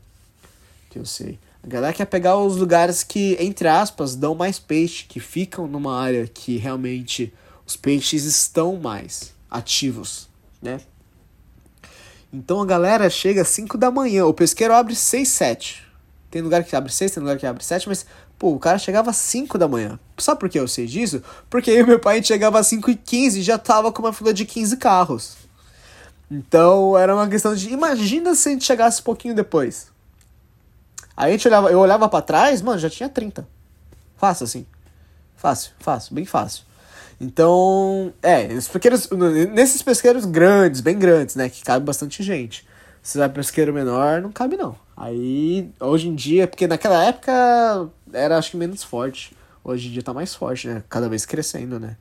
Que 0.91 0.99
eu 0.99 1.05
sei. 1.05 1.39
A 1.63 1.67
galera 1.67 1.93
quer 1.93 2.05
pegar 2.05 2.37
os 2.37 2.57
lugares 2.57 3.03
que, 3.03 3.37
entre 3.41 3.69
aspas, 3.69 4.15
dão 4.15 4.35
mais 4.35 4.59
peixe, 4.59 5.07
que 5.09 5.19
ficam 5.19 5.67
numa 5.67 5.99
área 5.99 6.27
que 6.27 6.57
realmente 6.57 7.33
os 7.67 7.77
peixes 7.77 8.25
estão 8.25 8.77
mais 8.77 9.33
ativos, 9.51 10.29
né? 10.61 10.81
Então 12.33 12.61
a 12.61 12.67
galera 12.67 13.09
chega 13.09 13.43
às 13.43 13.49
5 13.49 13.79
da 13.79 13.91
manhã, 13.91 14.27
o 14.27 14.35
pesqueiro 14.35 14.75
abre 14.75 14.95
6, 14.95 15.29
7. 15.29 15.85
Tem 16.31 16.43
lugar 16.43 16.65
que 16.65 16.75
abre 16.75 16.93
6, 16.93 17.13
tem 17.13 17.23
lugar 17.23 17.39
que 17.39 17.47
abre 17.47 17.65
7, 17.65 17.89
mas 17.89 18.05
Pô, 18.39 18.51
o 18.51 18.59
cara 18.59 18.79
chegava 18.79 19.11
às 19.11 19.17
5 19.17 19.57
da 19.57 19.69
manhã. 19.69 19.99
Sabe 20.19 20.41
por 20.41 20.49
que 20.49 20.59
eu 20.59 20.67
sei 20.67 20.87
disso? 20.87 21.23
Porque 21.49 21.71
eu 21.71 21.81
e 21.81 21.87
meu 21.87 22.01
pai 22.01 22.23
chegava 22.23 22.59
às 22.59 22.67
5 22.67 22.91
e 22.91 22.97
15 22.97 23.41
e 23.41 23.43
já 23.43 23.59
tava 23.59 23.93
com 23.93 24.03
uma 24.03 24.13
fila 24.13 24.35
de 24.35 24.45
15 24.45 24.77
carros. 24.77 25.37
Então 26.35 26.99
era 26.99 27.15
uma 27.15 27.29
questão 27.29 27.55
de. 27.55 27.69
Imagina 27.71 28.35
se 28.35 28.49
a 28.49 28.53
gente 28.53 28.65
chegasse 28.65 29.01
um 29.01 29.05
pouquinho 29.05 29.37
depois. 29.37 29.93
Aí 31.17 31.29
a 31.29 31.37
gente 31.37 31.47
olhava, 31.47 31.71
eu 31.71 31.79
olhava 31.79 32.09
para 32.09 32.23
trás, 32.23 32.61
mano, 32.61 32.77
já 32.77 32.91
tinha 32.91 33.09
30. 33.09 33.47
Fácil 34.17 34.45
assim. 34.45 34.67
Fácil, 35.37 35.73
fácil, 35.79 36.13
bem 36.13 36.25
fácil. 36.25 36.65
Então, 37.21 38.13
é, 38.21 38.49
nesses 38.49 38.69
pesqueiros, 38.69 39.09
nesses 39.53 39.81
pesqueiros 39.81 40.25
grandes, 40.25 40.81
bem 40.81 40.99
grandes, 40.99 41.37
né, 41.37 41.49
que 41.49 41.63
cabe 41.63 41.85
bastante 41.87 42.21
gente. 42.25 42.67
Se 43.01 43.17
vai 43.17 43.29
pesqueiro 43.29 43.73
menor, 43.73 44.21
não 44.21 44.33
cabe 44.33 44.57
não. 44.57 44.75
Aí, 44.97 45.71
hoje 45.79 46.09
em 46.09 46.15
dia, 46.17 46.49
porque 46.49 46.67
naquela 46.67 47.05
época 47.05 47.89
era 48.13 48.37
acho 48.37 48.51
que 48.51 48.57
menos 48.57 48.83
forte. 48.83 49.37
Hoje 49.63 49.89
em 49.89 49.93
dia 49.93 50.03
tá 50.03 50.13
mais 50.13 50.35
forte, 50.35 50.67
né? 50.67 50.83
Cada 50.89 51.09
vez 51.09 51.25
crescendo, 51.25 51.79
né? 51.79 51.97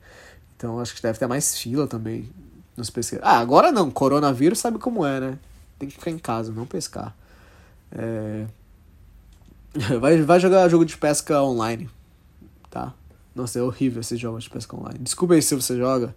Então 0.56 0.80
acho 0.80 0.94
que 0.94 1.02
deve 1.02 1.18
ter 1.18 1.26
mais 1.26 1.56
fila 1.56 1.86
também 1.86 2.28
nos 2.76 2.90
pesqueiros. 2.90 3.26
Ah, 3.26 3.38
agora 3.38 3.70
não, 3.70 3.90
coronavírus 3.90 4.58
sabe 4.58 4.78
como 4.78 5.04
é, 5.04 5.20
né? 5.20 5.38
Tem 5.78 5.88
que 5.88 5.94
ficar 5.94 6.10
em 6.10 6.18
casa, 6.18 6.52
não 6.52 6.66
pescar. 6.66 7.14
É... 7.92 8.46
Vai, 10.00 10.22
vai 10.22 10.38
jogar 10.38 10.68
jogo 10.68 10.84
de 10.84 10.96
pesca 10.96 11.42
online, 11.42 11.90
tá? 12.70 12.94
Nossa, 13.34 13.58
é 13.58 13.62
horrível 13.62 14.02
esse 14.02 14.16
jogo 14.16 14.38
de 14.38 14.48
pesca 14.48 14.76
online. 14.76 15.00
Desculpa 15.00 15.34
aí 15.34 15.42
se 15.42 15.52
você 15.52 15.76
joga. 15.76 16.14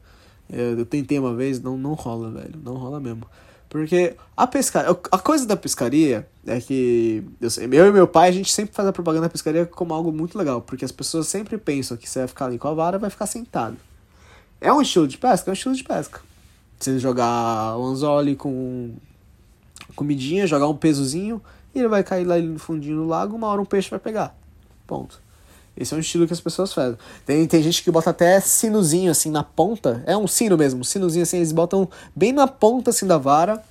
Eu 0.47 0.85
tentei 0.85 1.17
uma 1.17 1.33
vez, 1.33 1.59
não, 1.59 1.75
não 1.75 1.93
rola, 1.93 2.29
velho. 2.29 2.53
Não 2.63 2.75
rola 2.75 2.99
mesmo. 2.99 3.25
Porque 3.67 4.15
a 4.35 4.47
pescaria. 4.47 4.91
A 5.11 5.17
coisa 5.17 5.45
da 5.45 5.57
pescaria 5.57 6.27
é 6.45 6.61
que. 6.61 7.23
Eu, 7.41 7.49
eu 7.73 7.87
e 7.87 7.91
meu 7.91 8.07
pai, 8.07 8.29
a 8.29 8.31
gente 8.31 8.51
sempre 8.51 8.73
faz 8.73 8.87
a 8.87 8.93
propaganda 8.93 9.25
da 9.25 9.29
pescaria 9.31 9.65
como 9.65 9.93
algo 9.93 10.11
muito 10.11 10.37
legal. 10.37 10.61
Porque 10.61 10.85
as 10.85 10.91
pessoas 10.91 11.27
sempre 11.27 11.57
pensam 11.57 11.97
que 11.97 12.09
você 12.09 12.19
vai 12.19 12.27
ficar 12.27 12.45
ali 12.45 12.57
com 12.57 12.67
a 12.67 12.73
vara 12.73 12.97
vai 12.97 13.09
ficar 13.09 13.25
sentado. 13.25 13.75
É 14.61 14.71
um 14.71 14.81
estilo 14.81 15.07
de 15.07 15.17
pesca? 15.17 15.49
É 15.49 15.51
um 15.51 15.53
estilo 15.53 15.75
de 15.75 15.83
pesca. 15.83 16.21
Você 16.79 16.99
jogar 16.99 17.77
o 17.77 17.85
anzole 17.85 18.35
com 18.35 18.93
comidinha, 19.95 20.45
jogar 20.45 20.67
um 20.67 20.75
pesozinho, 20.75 21.41
e 21.73 21.79
ele 21.79 21.87
vai 21.87 22.03
cair 22.03 22.25
lá 22.25 22.37
no 22.37 22.59
fundinho 22.59 22.97
do 22.97 23.07
lago, 23.07 23.35
uma 23.35 23.47
hora 23.47 23.61
um 23.61 23.65
peixe 23.65 23.89
vai 23.89 23.99
pegar. 23.99 24.35
Ponto. 24.85 25.21
Esse 25.75 25.93
é 25.93 25.97
um 25.97 25.99
estilo 25.99 26.25
que 26.25 26.33
as 26.33 26.41
pessoas 26.41 26.73
fazem. 26.73 26.97
Tem, 27.25 27.45
tem 27.45 27.61
gente 27.61 27.83
que 27.83 27.91
bota 27.91 28.09
até 28.09 28.39
sinozinho 28.39 29.11
assim 29.11 29.29
na 29.29 29.43
ponta. 29.43 30.03
É 30.07 30.17
um 30.17 30.27
sino 30.27 30.57
mesmo, 30.57 30.81
um 30.81 30.83
sinozinho 30.83 31.23
assim, 31.23 31.37
eles 31.37 31.51
botam 31.51 31.87
bem 32.15 32.31
na 32.33 32.47
ponta 32.47 32.89
assim 32.89 33.05
da 33.05 33.17
vara. 33.17 33.63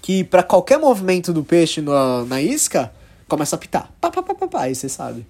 Que 0.00 0.22
para 0.22 0.42
qualquer 0.42 0.78
movimento 0.78 1.32
do 1.32 1.42
peixe 1.42 1.80
na, 1.80 2.24
na 2.24 2.40
isca, 2.40 2.92
começa 3.28 3.56
a 3.56 3.58
pitar. 3.58 3.92
Pá, 4.00 4.10
pá, 4.10 4.22
pá, 4.22 4.34
pá, 4.34 4.46
pá. 4.46 4.62
Aí 4.62 4.74
você 4.74 4.88
sabe. 4.88 5.26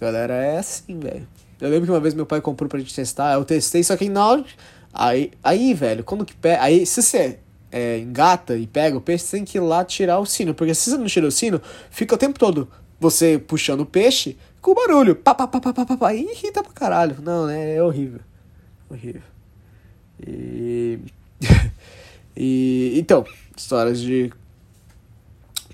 Galera, 0.00 0.34
é 0.34 0.58
assim, 0.58 0.98
velho. 0.98 1.26
Eu 1.60 1.68
lembro 1.68 1.86
que 1.86 1.92
uma 1.92 2.00
vez 2.00 2.14
meu 2.14 2.24
pai 2.24 2.40
comprou 2.40 2.68
pra 2.68 2.78
gente 2.78 2.94
testar. 2.94 3.34
Eu 3.34 3.44
testei, 3.44 3.82
só 3.82 3.96
que 3.96 4.08
na 4.08 4.24
hora. 4.24 4.44
Aí, 4.92 5.30
aí 5.42 5.74
velho, 5.74 6.04
quando 6.04 6.24
que 6.24 6.34
pega. 6.34 6.62
Aí, 6.62 6.84
se 6.86 7.02
você 7.02 7.38
é, 7.70 7.98
engata 7.98 8.56
e 8.56 8.66
pega 8.66 8.96
o 8.96 9.00
peixe, 9.00 9.24
você 9.24 9.36
tem 9.36 9.44
que 9.44 9.58
ir 9.58 9.60
lá 9.60 9.84
tirar 9.84 10.18
o 10.18 10.26
sino. 10.26 10.54
Porque 10.54 10.74
se 10.74 10.90
você 10.90 10.96
não 10.96 11.06
tira 11.06 11.26
o 11.26 11.32
sino, 11.32 11.60
fica 11.90 12.14
o 12.14 12.18
tempo 12.18 12.38
todo 12.38 12.68
você 13.00 13.38
puxando 13.38 13.80
o 13.80 13.86
peixe 13.86 14.36
com 14.60 14.74
barulho. 14.74 15.14
Pá, 15.14 15.34
pá, 15.34 15.46
pá, 15.46 15.60
pá, 15.60 15.72
pá, 15.72 15.86
pá, 15.86 15.96
pá, 15.96 16.14
e 16.14 16.22
irrita 16.22 16.62
pra 16.62 16.72
caralho. 16.72 17.16
Não, 17.22 17.46
né? 17.46 17.76
É 17.76 17.82
horrível. 17.82 18.20
Horrível. 18.90 19.22
E. 20.26 20.98
e. 22.36 22.98
Então, 22.98 23.24
histórias 23.56 24.00
de 24.00 24.32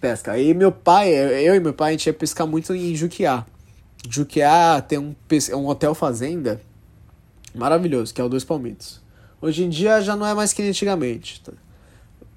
pesca. 0.01 0.33
Aí 0.33 0.53
meu 0.53 0.71
pai, 0.71 1.15
eu 1.15 1.55
e 1.55 1.61
meu 1.61 1.73
pai, 1.73 1.91
a 1.91 1.93
gente 1.93 2.07
ia 2.07 2.13
pescar 2.13 2.47
muito 2.47 2.75
em 2.75 2.95
Juquiá. 2.95 3.47
Juquiá 4.09 4.83
tem 4.83 4.99
um, 4.99 5.15
um 5.55 5.67
hotel 5.67 5.95
fazenda 5.95 6.61
maravilhoso, 7.55 8.13
que 8.13 8.21
é 8.21 8.25
o 8.25 8.29
Dois 8.29 8.45
Palmitos. 8.45 9.01
Hoje 9.45 9.63
em 9.63 9.69
dia 9.69 10.01
já 10.01 10.17
não 10.17 10.27
é 10.27 10.33
mais 10.33 10.55
que 10.55 10.63
antigamente. 10.63 11.43
Tá? 11.43 11.53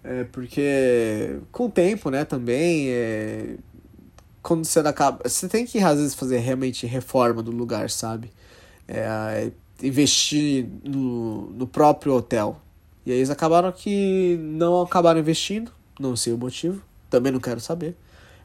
É 0.03 0.25
porque 0.25 1.39
com 1.53 1.67
o 1.67 1.71
tempo, 1.71 2.09
né, 2.09 2.25
também, 2.25 2.89
é, 2.89 3.55
quando 4.41 4.65
você 4.65 4.79
acaba. 4.79 5.21
Você 5.23 5.47
tem 5.47 5.65
que, 5.65 5.79
às 5.79 5.97
vezes, 5.99 6.13
fazer 6.13 6.39
realmente 6.39 6.85
reforma 6.85 7.41
do 7.41 7.49
lugar, 7.51 7.89
sabe? 7.89 8.29
É, 8.85 9.51
investir 9.81 10.67
no, 10.83 11.49
no 11.51 11.65
próprio 11.65 12.13
hotel. 12.13 12.59
E 13.05 13.11
aí 13.11 13.19
eles 13.19 13.29
acabaram 13.29 13.71
que 13.71 14.37
não 14.41 14.81
acabaram 14.81 15.17
investindo, 15.17 15.71
não 15.97 16.13
sei 16.17 16.33
o 16.33 16.37
motivo, 16.37 16.81
também 17.09 17.31
não 17.31 17.39
quero 17.39 17.61
saber. 17.61 17.95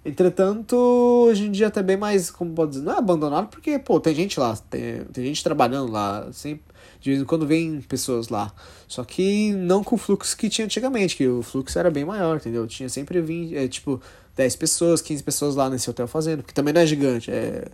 Entretanto, 0.05 0.77
hoje 0.77 1.47
em 1.47 1.51
dia 1.51 1.69
tá 1.69 1.83
bem 1.83 1.97
mais, 1.97 2.31
como 2.31 2.53
pode 2.53 2.73
dizer, 2.73 2.85
não 2.85 2.93
é 2.93 2.99
abandonado, 2.99 3.49
porque, 3.49 3.77
pô, 3.79 3.99
tem 3.99 4.15
gente 4.15 4.39
lá, 4.39 4.57
tem, 4.57 5.05
tem 5.13 5.25
gente 5.27 5.43
trabalhando 5.43 5.91
lá, 5.91 6.29
sempre, 6.33 6.65
de 7.03 7.11
vez 7.11 7.21
em 7.21 7.25
quando 7.25 7.47
vem 7.47 7.81
pessoas 7.81 8.29
lá. 8.29 8.53
Só 8.87 9.03
que 9.05 9.53
não 9.53 9.83
com 9.83 9.97
o 9.97 9.99
fluxo 9.99 10.37
que 10.37 10.49
tinha 10.49 10.65
antigamente, 10.65 11.17
que 11.17 11.27
o 11.27 11.43
fluxo 11.43 11.79
era 11.79 11.91
bem 11.91 12.05
maior, 12.05 12.37
entendeu? 12.37 12.67
Tinha 12.67 12.89
sempre 12.89 13.21
20, 13.21 13.57
é, 13.57 13.67
tipo, 13.67 14.01
10 14.37 14.57
pessoas, 14.57 15.03
15 15.03 15.23
pessoas 15.23 15.57
lá 15.57 15.69
nesse 15.69 15.91
hotel 15.91 16.07
fazendo, 16.07 16.45
que 16.45 16.55
também 16.55 16.73
não 16.73 16.81
é 16.81 16.87
gigante, 16.87 17.31
é, 17.31 17.67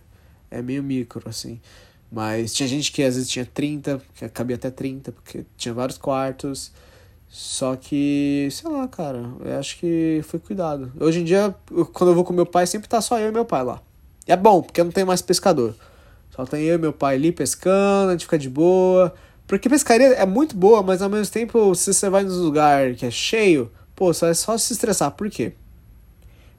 é 0.51 0.63
meio 0.63 0.83
micro, 0.83 1.29
assim. 1.29 1.61
Mas 2.11 2.55
tinha 2.55 2.67
gente 2.67 2.91
que 2.91 3.03
às 3.03 3.17
vezes 3.17 3.29
tinha 3.29 3.45
30, 3.45 4.01
que 4.15 4.27
cabia 4.31 4.57
até 4.57 4.71
30, 4.71 5.13
porque 5.13 5.45
tinha 5.59 5.75
vários 5.75 5.99
quartos. 5.99 6.73
Só 7.29 7.77
que, 7.77 8.49
sei 8.51 8.71
lá, 8.71 8.89
cara, 8.89 9.31
eu 9.45 9.59
acho 9.59 9.79
que 9.79 10.23
foi 10.25 10.41
cuidado. 10.41 10.91
Hoje 10.99 11.21
em 11.21 11.25
dia, 11.25 11.55
quando 11.93 12.11
eu 12.11 12.15
vou 12.15 12.25
com 12.25 12.33
meu 12.33 12.47
pai, 12.47 12.67
sempre 12.67 12.89
tá 12.89 13.03
só 13.03 13.19
eu 13.19 13.29
e 13.29 13.33
meu 13.33 13.45
pai 13.45 13.63
lá. 13.63 13.83
E 14.27 14.33
é 14.33 14.37
bom, 14.37 14.63
porque 14.63 14.83
não 14.83 14.91
tem 14.91 15.05
mais 15.05 15.21
pescador. 15.21 15.75
Só 16.39 16.47
tem 16.47 16.63
eu 16.63 16.77
e 16.77 16.79
meu 16.79 16.93
pai 16.93 17.17
ali 17.17 17.33
pescando, 17.33 18.11
a 18.11 18.13
gente 18.13 18.27
fica 18.27 18.39
de 18.39 18.49
boa. 18.49 19.13
Porque 19.45 19.69
pescaria 19.69 20.07
é 20.07 20.25
muito 20.25 20.57
boa, 20.57 20.85
mas 20.85 21.03
ao 21.03 21.11
mesmo 21.11 21.33
tempo, 21.33 21.75
se 21.75 21.93
você 21.93 22.09
vai 22.09 22.23
num 22.23 22.33
lugar 22.45 22.95
que 22.95 23.05
é 23.05 23.11
cheio, 23.11 23.73
pô, 23.97 24.15
você 24.15 24.27
vai 24.27 24.35
só 24.37 24.57
se 24.57 24.73
estressar. 24.73 25.11
Por 25.11 25.29
quê? 25.29 25.55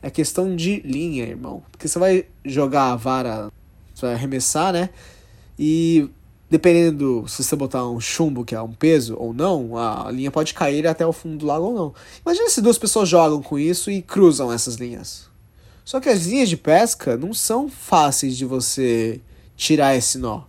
É 0.02 0.10
questão 0.10 0.54
de 0.54 0.82
linha, 0.82 1.24
irmão. 1.24 1.64
Porque 1.72 1.88
você 1.88 1.98
vai 1.98 2.26
jogar 2.44 2.92
a 2.92 2.98
vara, 2.98 3.50
você 3.96 4.06
vai 4.08 4.16
arremessar, 4.16 4.74
né? 4.74 4.90
E 5.58 6.10
dependendo 6.50 7.24
se 7.30 7.42
você 7.42 7.56
botar 7.56 7.88
um 7.88 8.02
chumbo, 8.02 8.44
que 8.44 8.54
é 8.54 8.62
um 8.62 8.74
peso 8.74 9.16
ou 9.18 9.34
não, 9.34 9.78
a 9.78 10.12
linha 10.12 10.30
pode 10.30 10.54
cair 10.54 10.86
até 10.88 11.08
o 11.08 11.14
fundo 11.14 11.38
do 11.38 11.46
lago 11.46 11.68
ou 11.68 11.74
não. 11.74 11.94
Imagina 12.26 12.50
se 12.50 12.60
duas 12.60 12.78
pessoas 12.78 13.08
jogam 13.08 13.42
com 13.42 13.58
isso 13.58 13.90
e 13.90 14.02
cruzam 14.02 14.52
essas 14.52 14.76
linhas. 14.76 15.30
Só 15.86 16.02
que 16.02 16.10
as 16.10 16.26
linhas 16.26 16.50
de 16.50 16.58
pesca 16.58 17.16
não 17.16 17.34
são 17.34 17.70
fáceis 17.70 18.36
de 18.36 18.44
você 18.44 19.22
tirar 19.60 19.94
esse 19.96 20.18
nó. 20.18 20.44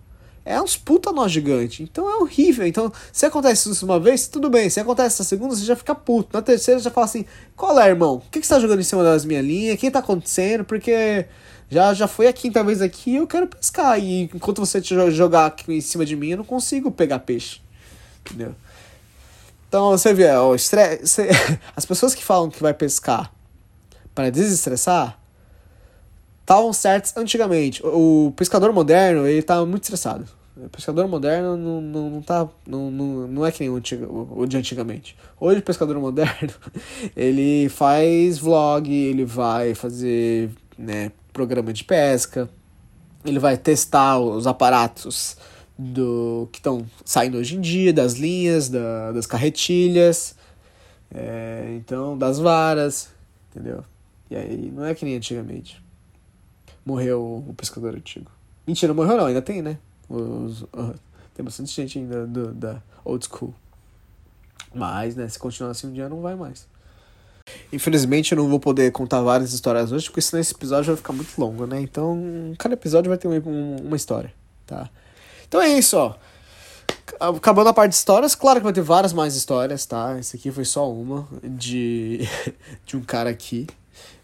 É 0.45 0.61
uns 0.63 0.77
puta 0.77 1.13
nó 1.13 1.29
gigante. 1.29 1.83
Então 1.83 2.09
é 2.09 2.17
horrível. 2.17 2.67
Então, 2.67 2.91
se 3.13 3.27
acontece 3.27 3.71
isso 3.71 3.85
uma 3.85 4.01
vez, 4.01 4.27
tudo 4.29 4.49
bem. 4.49 4.71
Se 4.71 4.81
acontece 4.81 5.19
na 5.19 5.25
segunda, 5.25 5.55
você 5.55 5.65
já 5.65 5.77
fica 5.77 5.95
puto. 5.95 6.31
Na 6.33 6.41
terceira, 6.41 6.81
já 6.81 6.91
fala 6.91 7.05
assim: 7.05 7.27
qual 7.57 7.79
é, 7.79 7.89
irmão? 7.89 8.23
O 8.27 8.31
que, 8.31 8.43
você 8.43 8.49
tá 8.49 8.59
jogando 8.59 8.81
em 8.81 8.85
cima 8.85 9.03
das 9.03 9.25
minhas 9.25 9.45
linhas? 9.45 9.75
O 9.75 9.79
que 9.79 9.91
tá 9.91 9.99
acontecendo? 9.99 10.65
Porque 10.65 11.27
já, 11.69 11.93
já 11.93 12.07
foi 12.09 12.29
a 12.29 12.33
quinta 12.33 12.65
vez 12.65 12.81
aqui 12.81 13.17
eu 13.17 13.27
quero 13.27 13.49
pescar. 13.49 13.99
E 13.99 14.23
enquanto 14.23 14.61
você 14.61 14.81
jogar 14.81 15.47
aqui 15.47 15.75
em 15.75 15.81
cima 15.81 16.07
de 16.07 16.17
mim, 16.17 16.31
eu 16.31 16.39
não 16.39 16.45
consigo 16.45 16.91
pegar 16.91 17.19
peixe. 17.19 17.61
Entendeu? 18.25 18.55
Então 19.69 19.91
você 19.91 20.15
vê, 20.15 20.33
o 20.33 20.55
estresse, 20.55 21.23
as 21.77 21.85
pessoas 21.85 22.15
que 22.15 22.25
falam 22.25 22.49
que 22.49 22.63
vai 22.63 22.75
pescar 22.75 23.33
para 24.15 24.31
desestressar 24.31 25.20
estavam 26.51 26.73
certas 26.73 27.17
antigamente. 27.17 27.81
O 27.85 28.33
pescador 28.35 28.73
moderno, 28.73 29.25
ele 29.25 29.41
tá 29.41 29.65
muito 29.65 29.85
estressado. 29.85 30.27
O 30.57 30.69
pescador 30.69 31.07
moderno 31.07 31.57
não, 31.57 31.81
não, 31.81 32.11
não, 32.11 32.23
tá, 32.23 32.49
não, 32.67 32.91
não, 32.91 33.29
não 33.29 33.47
é 33.47 33.53
que 33.53 33.61
nem 33.61 33.71
o, 33.71 33.81
o 34.33 34.47
de 34.47 34.57
antigamente. 34.57 35.17
Hoje 35.39 35.61
o 35.61 35.63
pescador 35.63 35.99
moderno, 36.01 36.53
ele 37.17 37.69
faz 37.69 38.39
vlog, 38.39 38.93
ele 38.93 39.25
vai 39.25 39.75
fazer 39.75 40.51
né, 40.77 41.13
programa 41.33 41.73
de 41.73 41.85
pesca, 41.85 42.51
ele 43.25 43.39
vai 43.39 43.57
testar 43.57 44.19
os 44.19 44.47
aparatos 44.47 45.37
do 45.79 46.49
que 46.51 46.59
estão 46.59 46.85
saindo 47.05 47.39
hoje 47.39 47.57
em 47.57 47.61
dia, 47.61 47.93
das 47.93 48.15
linhas, 48.15 48.69
da, 48.69 49.13
das 49.13 49.25
carretilhas, 49.25 50.35
é, 51.15 51.75
então 51.77 52.19
das 52.19 52.39
varas, 52.39 53.09
entendeu? 53.51 53.85
E 54.29 54.37
aí 54.37 54.73
não 54.75 54.85
é 54.85 54.95
que 54.95 55.05
nem 55.05 55.17
antigamente. 55.17 55.81
Morreu 56.91 57.45
o 57.47 57.55
pescador 57.55 57.95
antigo. 57.95 58.29
Mentira, 58.67 58.93
morreu 58.93 59.17
não, 59.17 59.27
ainda 59.27 59.41
tem, 59.41 59.63
né? 59.63 59.79
Os, 60.09 60.63
uh, 60.63 60.93
tem 61.33 61.45
bastante 61.45 61.73
gente 61.73 62.01
ainda 62.01 62.27
do, 62.27 62.53
da 62.53 62.83
old 63.05 63.25
school. 63.25 63.55
Mas, 64.75 65.15
né, 65.15 65.29
se 65.29 65.39
continuar 65.39 65.71
assim 65.71 65.87
um 65.87 65.93
dia 65.93 66.09
não 66.09 66.21
vai 66.21 66.35
mais. 66.35 66.67
Infelizmente 67.73 68.33
eu 68.33 68.39
não 68.39 68.49
vou 68.49 68.59
poder 68.59 68.91
contar 68.91 69.23
várias 69.23 69.53
histórias 69.53 69.93
hoje, 69.93 70.07
porque 70.07 70.21
senão 70.21 70.41
esse 70.41 70.53
episódio 70.53 70.87
vai 70.87 70.97
ficar 70.97 71.13
muito 71.13 71.41
longo, 71.41 71.65
né? 71.65 71.81
Então, 71.81 72.53
cada 72.59 72.75
episódio 72.75 73.09
vai 73.09 73.17
ter 73.17 73.29
uma, 73.29 73.97
história, 73.97 74.35
tá? 74.67 74.91
Então 75.47 75.63
é 75.63 75.69
isso, 75.69 75.97
ó. 75.97 76.17
Acabando 77.21 77.69
a 77.69 77.73
parte 77.73 77.91
de 77.91 77.99
histórias, 77.99 78.35
claro 78.35 78.59
que 78.59 78.65
vai 78.65 78.73
ter 78.73 78.83
várias 78.83 79.13
mais 79.13 79.37
histórias, 79.37 79.87
tá? 79.87 80.19
Esse 80.19 80.37
aqui 80.37 80.51
foi 80.51 80.65
só 80.65 80.91
uma 80.91 81.29
de, 81.45 82.29
de 82.85 82.97
um 82.97 83.03
cara 83.03 83.31
aqui. 83.31 83.69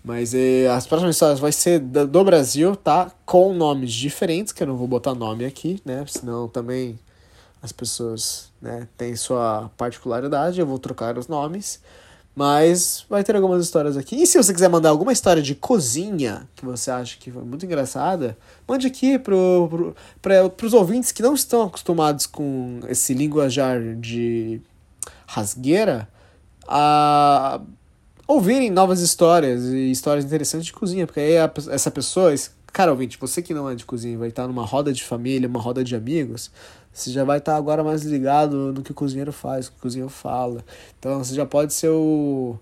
Mas 0.06 0.34
é, 0.34 0.68
as 0.68 0.86
próximas 0.86 1.16
histórias 1.16 1.40
vai 1.40 1.50
ser 1.50 1.80
do, 1.80 2.24
Brasil, 2.24 2.76
tá? 2.76 3.10
Com 3.24 3.52
nomes 3.52 3.92
diferentes, 3.92 4.52
que 4.52 4.62
eu 4.62 4.66
não 4.68 4.76
vou 4.76 4.86
botar 4.86 5.16
nome 5.16 5.44
aqui, 5.44 5.82
né? 5.84 6.04
Senão 6.06 6.46
também 6.46 6.96
as 7.60 7.72
pessoas 7.72 8.52
né, 8.62 8.86
têm 8.96 9.16
sua 9.16 9.68
particularidade, 9.76 10.60
eu 10.60 10.66
vou 10.66 10.78
trocar 10.78 11.18
os 11.18 11.26
nomes. 11.26 11.80
Mas 12.36 13.04
vai 13.10 13.24
ter 13.24 13.34
algumas 13.34 13.64
histórias 13.64 13.96
aqui. 13.96 14.14
E 14.22 14.28
se 14.28 14.40
você 14.40 14.52
quiser 14.54 14.68
mandar 14.68 14.90
alguma 14.90 15.12
história 15.12 15.42
de 15.42 15.56
cozinha 15.56 16.48
que 16.54 16.64
você 16.64 16.88
acha 16.88 17.16
que 17.18 17.32
foi 17.32 17.42
muito 17.42 17.66
engraçada, 17.66 18.38
mande 18.68 18.86
aqui 18.86 19.18
pro, 19.18 19.66
pro, 19.68 19.96
pra, 20.22 20.48
pros 20.50 20.72
ouvintes 20.72 21.10
que 21.10 21.22
não 21.22 21.34
estão 21.34 21.62
acostumados 21.62 22.26
com 22.26 22.78
esse 22.88 23.12
linguajar 23.12 23.80
de 23.96 24.60
rasgueira 25.26 26.08
a 26.68 27.60
ouvirem 28.26 28.70
novas 28.70 29.00
histórias 29.00 29.64
e 29.64 29.90
histórias 29.90 30.24
interessantes 30.24 30.66
de 30.66 30.72
cozinha. 30.72 31.06
Porque 31.06 31.20
aí 31.20 31.38
a, 31.38 31.50
essa 31.70 31.90
pessoa, 31.90 32.32
esse, 32.32 32.50
cara 32.76 32.90
ouvinte, 32.90 33.16
você 33.18 33.40
que 33.40 33.54
não 33.54 33.70
é 33.70 33.74
de 33.74 33.86
cozinha, 33.86 34.18
vai 34.18 34.28
estar 34.28 34.46
numa 34.46 34.64
roda 34.64 34.92
de 34.92 35.02
família, 35.02 35.48
uma 35.48 35.58
roda 35.58 35.82
de 35.82 35.96
amigos, 35.96 36.50
você 36.92 37.10
já 37.10 37.24
vai 37.24 37.38
estar 37.38 37.56
agora 37.56 37.82
mais 37.82 38.02
ligado 38.02 38.70
no 38.70 38.82
que 38.82 38.90
o 38.90 38.94
cozinheiro 38.94 39.32
faz, 39.32 39.66
o 39.66 39.72
que 39.72 39.78
o 39.78 39.80
cozinheiro 39.80 40.10
fala. 40.10 40.62
Então 40.98 41.24
você 41.24 41.34
já 41.34 41.46
pode 41.46 41.72
ser 41.72 41.88
o, 41.88 42.58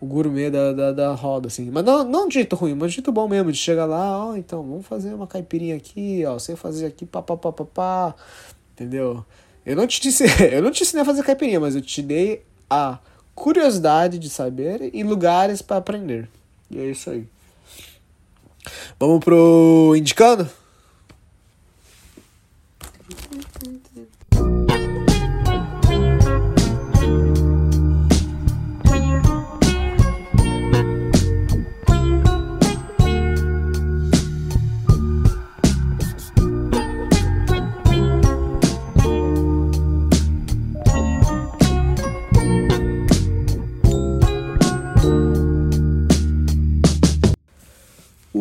o 0.00 0.06
gourmet 0.06 0.50
da, 0.50 0.72
da, 0.72 0.92
da 0.92 1.12
roda, 1.12 1.48
assim. 1.48 1.70
Mas 1.70 1.84
não, 1.84 2.02
não 2.02 2.28
de 2.28 2.34
jeito 2.34 2.56
ruim, 2.56 2.74
mas 2.74 2.90
de 2.90 2.96
jeito 2.96 3.12
bom 3.12 3.28
mesmo, 3.28 3.52
de 3.52 3.58
chegar 3.58 3.84
lá, 3.84 4.18
ó, 4.18 4.30
oh, 4.30 4.36
então, 4.36 4.62
vamos 4.62 4.86
fazer 4.86 5.12
uma 5.12 5.26
caipirinha 5.26 5.76
aqui, 5.76 6.24
ó, 6.26 6.38
você 6.38 6.56
fazer 6.56 6.86
aqui, 6.86 7.04
pá, 7.04 7.20
pá, 7.20 7.36
pá, 7.36 7.52
pá, 7.52 7.64
pá, 7.66 8.14
entendeu? 8.72 9.22
Eu 9.66 9.76
não 9.76 9.86
te 9.86 10.00
disse, 10.00 10.24
eu 10.50 10.62
não 10.62 10.70
te 10.70 10.82
ensinei 10.82 11.02
a 11.02 11.04
fazer 11.04 11.22
caipirinha, 11.22 11.60
mas 11.60 11.74
eu 11.74 11.82
te 11.82 12.00
dei 12.00 12.42
a 12.70 12.98
curiosidade 13.38 14.18
de 14.18 14.28
saber 14.28 14.90
e 14.92 15.02
lugares 15.02 15.62
para 15.62 15.76
aprender. 15.76 16.28
E 16.70 16.78
é 16.78 16.84
isso 16.84 17.10
aí. 17.10 17.26
Vamos 18.98 19.24
pro 19.24 19.94
indicando? 19.96 20.48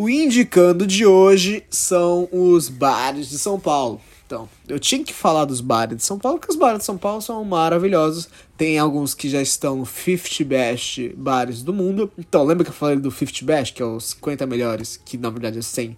Indicando 0.10 0.88
de 0.88 1.06
hoje 1.06 1.64
são 1.70 2.30
os 2.32 2.70
bares 2.70 3.30
de 3.30 3.38
São 3.38 3.60
Paulo. 3.60 4.02
Então, 4.26 4.50
eu 4.68 4.78
tinha 4.78 5.04
que 5.04 5.14
falar 5.14 5.46
dos 5.46 5.62
bares 5.62 5.98
de 5.98 6.04
São 6.04 6.20
Paulo, 6.20 6.38
porque 6.38 6.52
os 6.52 6.60
bares 6.60 6.80
de 6.80 6.86
São 6.86 6.98
Paulo 6.98 7.22
são 7.22 7.44
maravilhosos. 7.46 8.28
Tem 8.58 8.78
alguns 8.78 9.14
que 9.14 9.30
já 9.30 9.42
estão 9.42 9.78
no 9.78 9.86
50 9.86 10.44
best 10.44 11.14
bares 11.16 11.64
do 11.64 11.74
mundo. 11.74 12.12
Então, 12.18 12.44
lembra 12.44 12.66
que 12.66 12.70
eu 12.70 12.76
falei 12.76 12.98
do 12.98 13.10
50 13.10 13.46
best, 13.46 13.74
que 13.74 13.82
é 13.82 13.86
os 13.86 14.10
50 14.10 14.46
melhores, 14.46 15.00
que 15.04 15.18
na 15.18 15.30
verdade 15.30 15.60
é 15.60 15.62
100 15.62 15.98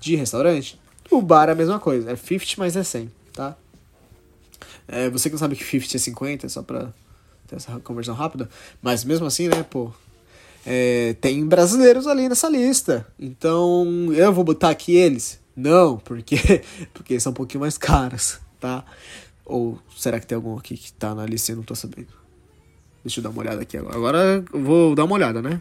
de 0.00 0.16
restaurante? 0.16 0.78
O 1.08 1.22
bar 1.22 1.48
é 1.48 1.52
a 1.52 1.54
mesma 1.54 1.78
coisa, 1.78 2.10
é 2.10 2.16
50, 2.16 2.54
mas 2.58 2.76
é 2.76 2.82
100, 2.82 3.10
tá? 3.32 3.56
É, 4.88 5.08
você 5.08 5.28
que 5.28 5.34
não 5.34 5.38
sabe 5.38 5.54
que 5.54 5.64
50 5.64 5.96
é 5.96 5.98
50, 5.98 6.48
só 6.48 6.62
pra 6.62 6.92
ter 7.46 7.56
essa 7.56 7.78
conversão 7.80 8.14
rápida. 8.14 8.48
Mas 8.82 9.04
mesmo 9.04 9.24
assim, 9.24 9.46
né, 9.46 9.62
pô, 9.62 9.92
é, 10.66 11.14
tem 11.20 11.46
brasileiros 11.46 12.06
ali 12.06 12.28
nessa 12.28 12.48
lista. 12.48 13.06
Então, 13.18 14.12
eu 14.12 14.32
vou 14.32 14.44
botar 14.44 14.70
aqui 14.70 14.94
eles. 14.94 15.38
Não, 15.56 15.98
porque, 15.98 16.62
porque 16.94 17.18
são 17.18 17.32
um 17.32 17.34
pouquinho 17.34 17.60
mais 17.60 17.76
caros, 17.76 18.38
tá? 18.60 18.84
Ou 19.44 19.78
será 19.96 20.20
que 20.20 20.26
tem 20.26 20.36
algum 20.36 20.56
aqui 20.56 20.76
que 20.76 20.92
tá 20.92 21.14
na 21.14 21.26
lista 21.26 21.52
e 21.52 21.54
não 21.54 21.62
tô 21.62 21.74
sabendo? 21.74 22.08
Deixa 23.04 23.20
eu 23.20 23.24
dar 23.24 23.30
uma 23.30 23.40
olhada 23.40 23.62
aqui 23.62 23.76
agora. 23.76 23.96
Agora 23.96 24.44
eu 24.52 24.62
vou 24.62 24.94
dar 24.94 25.04
uma 25.04 25.14
olhada, 25.14 25.40
né? 25.40 25.60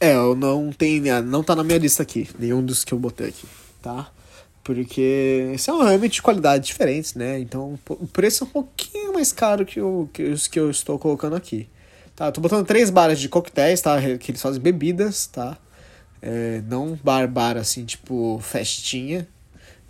É, 0.00 0.14
eu 0.14 0.34
não 0.34 0.72
tem, 0.72 1.00
não 1.24 1.42
tá 1.42 1.54
na 1.54 1.62
minha 1.62 1.78
lista 1.78 2.02
aqui, 2.02 2.28
nenhum 2.38 2.64
dos 2.64 2.84
que 2.84 2.92
eu 2.92 2.98
botei 2.98 3.28
aqui, 3.28 3.46
tá? 3.82 4.10
Porque 4.64 5.54
são 5.58 5.82
realmente 5.82 6.14
de 6.14 6.22
qualidade 6.22 6.66
diferentes, 6.66 7.14
né? 7.14 7.38
Então 7.38 7.78
o 7.88 8.06
preço 8.06 8.44
é 8.44 8.46
um 8.46 8.50
pouquinho 8.50 9.12
mais 9.12 9.30
caro 9.30 9.64
que, 9.64 9.80
o, 9.80 10.08
que 10.12 10.22
os 10.22 10.48
que 10.48 10.58
eu 10.58 10.70
estou 10.70 10.98
colocando 10.98 11.36
aqui. 11.36 11.68
Tá, 12.20 12.26
eu 12.26 12.32
tô 12.32 12.42
botando 12.42 12.66
três 12.66 12.90
bares 12.90 13.18
de 13.18 13.30
coquetéis, 13.30 13.80
tá? 13.80 13.96
Que 14.18 14.30
eles 14.30 14.42
fazem 14.42 14.60
bebidas, 14.60 15.26
tá? 15.26 15.56
É, 16.20 16.60
não 16.68 16.94
bar-bar 17.02 17.56
assim, 17.56 17.82
tipo 17.86 18.38
festinha. 18.42 19.26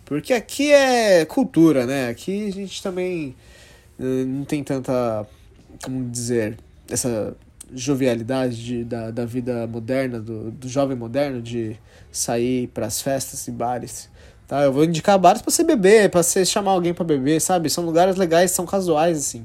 Porque 0.04 0.32
aqui 0.32 0.70
é 0.70 1.24
cultura, 1.24 1.84
né? 1.86 2.08
Aqui 2.08 2.46
a 2.46 2.52
gente 2.52 2.80
também 2.80 3.34
uh, 3.98 4.24
não 4.28 4.44
tem 4.44 4.62
tanta, 4.62 5.26
como 5.82 6.08
dizer, 6.08 6.56
essa 6.88 7.36
jovialidade 7.74 8.64
de, 8.64 8.84
da, 8.84 9.10
da 9.10 9.24
vida 9.24 9.66
moderna, 9.66 10.20
do, 10.20 10.52
do 10.52 10.68
jovem 10.68 10.96
moderno, 10.96 11.42
de 11.42 11.76
sair 12.12 12.68
para 12.68 12.86
as 12.86 13.02
festas 13.02 13.48
e 13.48 13.50
bares. 13.50 14.08
Tá? 14.46 14.62
Eu 14.62 14.72
vou 14.72 14.84
indicar 14.84 15.18
bares 15.18 15.42
para 15.42 15.50
você 15.50 15.64
beber, 15.64 16.08
para 16.08 16.22
você 16.22 16.44
chamar 16.44 16.70
alguém 16.70 16.94
para 16.94 17.04
beber, 17.04 17.40
sabe? 17.40 17.68
São 17.68 17.84
lugares 17.84 18.14
legais, 18.14 18.52
são 18.52 18.64
casuais, 18.64 19.18
assim. 19.18 19.44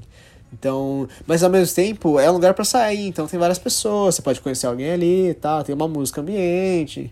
Então, 0.57 1.07
mas 1.27 1.43
ao 1.43 1.49
mesmo 1.49 1.75
tempo 1.75 2.17
é 2.17 2.29
um 2.29 2.33
lugar 2.33 2.53
para 2.53 2.63
sair, 2.63 3.07
então 3.07 3.27
tem 3.27 3.37
várias 3.37 3.59
pessoas, 3.59 4.15
você 4.15 4.21
pode 4.21 4.39
conhecer 4.39 4.67
alguém 4.67 4.91
ali, 4.91 5.33
tá? 5.35 5.63
Tem 5.63 5.75
uma 5.75 5.87
música 5.87 6.21
ambiente. 6.21 7.11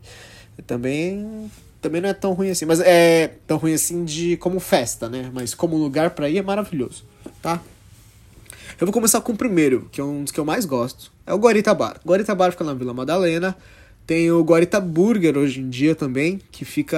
Também 0.65 1.51
também 1.81 1.99
não 1.99 2.07
é 2.07 2.13
tão 2.13 2.31
ruim 2.31 2.49
assim, 2.49 2.65
mas 2.65 2.79
é 2.79 3.35
tão 3.45 3.57
ruim 3.57 3.73
assim 3.73 4.05
de 4.05 4.37
como 4.37 4.59
festa, 4.61 5.09
né? 5.09 5.29
Mas 5.33 5.53
como 5.53 5.75
lugar 5.75 6.11
para 6.11 6.29
ir 6.29 6.37
é 6.37 6.41
maravilhoso, 6.41 7.03
tá? 7.41 7.61
Eu 8.79 8.87
vou 8.87 8.93
começar 8.93 9.19
com 9.19 9.33
o 9.33 9.37
primeiro, 9.37 9.89
que 9.91 9.99
é 9.99 10.03
um 10.03 10.23
dos 10.23 10.31
que 10.31 10.39
eu 10.39 10.45
mais 10.45 10.65
gosto. 10.65 11.11
É 11.27 11.33
o 11.33 11.37
Guarita 11.37 11.73
Bar. 11.73 11.99
Guarita 12.05 12.33
Bar 12.33 12.51
fica 12.51 12.63
na 12.63 12.73
Vila 12.73 12.93
Madalena. 12.93 13.55
Tem 14.07 14.31
o 14.31 14.41
Guarita 14.43 14.79
Burger 14.79 15.37
hoje 15.37 15.59
em 15.59 15.69
dia 15.69 15.93
também, 15.93 16.39
que 16.51 16.63
fica, 16.63 16.97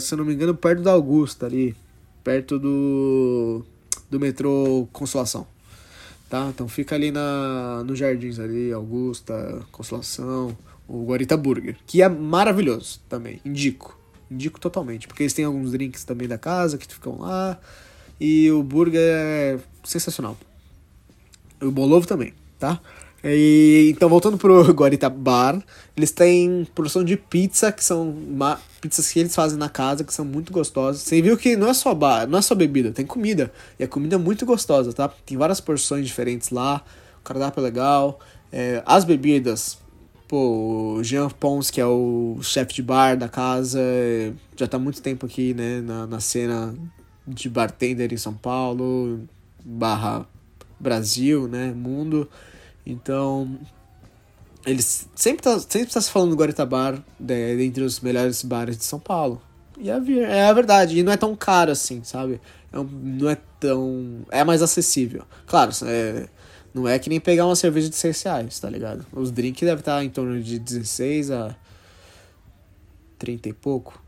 se 0.00 0.14
eu 0.14 0.18
não 0.18 0.24
me 0.24 0.34
engano, 0.34 0.54
perto 0.54 0.82
da 0.82 0.92
Augusta 0.92 1.46
ali, 1.46 1.76
perto 2.22 2.58
do 2.58 3.64
do 4.14 4.20
metrô 4.20 4.88
Consolação. 4.92 5.44
Tá? 6.30 6.48
Então 6.48 6.68
fica 6.68 6.94
ali 6.94 7.10
na, 7.10 7.82
nos 7.84 7.98
jardins 7.98 8.38
ali, 8.38 8.72
Augusta, 8.72 9.60
Consolação, 9.72 10.56
o 10.86 11.04
Guarita 11.04 11.36
Burger, 11.36 11.76
que 11.84 12.00
é 12.00 12.08
maravilhoso 12.08 13.00
também, 13.08 13.40
indico. 13.44 13.98
Indico 14.30 14.60
totalmente, 14.60 15.08
porque 15.08 15.24
eles 15.24 15.32
têm 15.32 15.44
alguns 15.44 15.72
drinks 15.72 16.04
também 16.04 16.28
da 16.28 16.38
casa 16.38 16.78
que 16.78 16.86
ficam 16.86 17.20
lá. 17.20 17.58
E 18.20 18.50
o 18.52 18.62
burger 18.62 19.00
é 19.02 19.58
sensacional. 19.82 20.36
O 21.60 21.70
bolovo 21.70 22.06
também, 22.06 22.32
tá? 22.58 22.80
E, 23.24 23.90
então, 23.90 24.08
voltando 24.08 24.36
pro 24.36 24.62
Guarita 24.74 25.08
Bar, 25.08 25.62
eles 25.96 26.10
têm 26.10 26.66
produção 26.74 27.02
de 27.02 27.16
pizza, 27.16 27.72
que 27.72 27.82
são 27.82 28.14
pizzas 28.80 29.10
que 29.10 29.18
eles 29.18 29.34
fazem 29.34 29.58
na 29.58 29.70
casa, 29.70 30.04
que 30.04 30.12
são 30.12 30.24
muito 30.26 30.52
gostosas. 30.52 31.02
Você 31.02 31.22
viu 31.22 31.36
que 31.38 31.56
não 31.56 31.68
é 31.68 31.74
só 31.74 31.94
bar, 31.94 32.26
não 32.28 32.38
é 32.38 32.42
só 32.42 32.54
bebida, 32.54 32.92
tem 32.92 33.06
comida. 33.06 33.50
E 33.78 33.84
a 33.84 33.88
comida 33.88 34.16
é 34.16 34.18
muito 34.18 34.44
gostosa, 34.44 34.92
tá? 34.92 35.08
Tem 35.08 35.38
várias 35.38 35.60
porções 35.60 36.06
diferentes 36.06 36.50
lá, 36.50 36.84
o 37.20 37.24
cardápio 37.24 37.60
é 37.60 37.64
legal. 37.64 38.20
É, 38.52 38.82
as 38.84 39.04
bebidas, 39.04 39.78
pô, 40.28 40.96
o 40.98 41.02
Jean 41.02 41.30
Pons, 41.30 41.70
que 41.70 41.80
é 41.80 41.86
o 41.86 42.38
chefe 42.42 42.74
de 42.74 42.82
bar 42.82 43.16
da 43.16 43.28
casa, 43.28 43.80
já 44.54 44.66
tá 44.66 44.76
há 44.76 44.80
muito 44.80 45.00
tempo 45.00 45.24
aqui, 45.24 45.54
né, 45.54 45.80
na, 45.80 46.06
na 46.06 46.20
cena 46.20 46.74
de 47.26 47.48
bartender 47.48 48.12
em 48.12 48.18
São 48.18 48.34
Paulo, 48.34 49.20
barra 49.64 50.26
Brasil, 50.78 51.48
né, 51.48 51.72
mundo. 51.72 52.28
Então, 52.86 53.58
eles 54.66 55.08
sempre 55.14 55.42
tá, 55.42 55.58
sempre 55.58 55.92
tá 55.92 56.00
se 56.00 56.10
falando 56.10 56.30
do 56.30 56.36
Guaritabar 56.36 57.02
de, 57.18 57.56
dentre 57.56 57.82
os 57.82 58.00
melhores 58.00 58.42
bares 58.42 58.76
de 58.76 58.84
São 58.84 58.98
Paulo. 58.98 59.40
E 59.78 59.90
é, 59.90 59.94
é 60.20 60.44
a 60.46 60.52
verdade, 60.52 60.98
e 60.98 61.02
não 61.02 61.12
é 61.12 61.16
tão 61.16 61.34
caro 61.34 61.72
assim, 61.72 62.02
sabe? 62.04 62.40
É 62.72 62.78
um, 62.78 62.84
não 62.84 63.30
é 63.30 63.36
tão. 63.58 64.24
É 64.30 64.44
mais 64.44 64.62
acessível. 64.62 65.24
Claro, 65.46 65.72
é, 65.84 66.28
não 66.72 66.86
é 66.86 66.98
que 66.98 67.08
nem 67.08 67.20
pegar 67.20 67.46
uma 67.46 67.56
cerveja 67.56 67.88
de 67.88 67.96
6 67.96 68.22
reais, 68.22 68.60
tá 68.60 68.70
ligado? 68.70 69.04
Os 69.12 69.30
drinks 69.30 69.62
devem 69.62 69.78
estar 69.78 70.04
em 70.04 70.10
torno 70.10 70.40
de 70.42 70.58
16 70.58 71.30
a 71.30 71.56
30 73.18 73.48
e 73.48 73.52
pouco. 73.52 74.02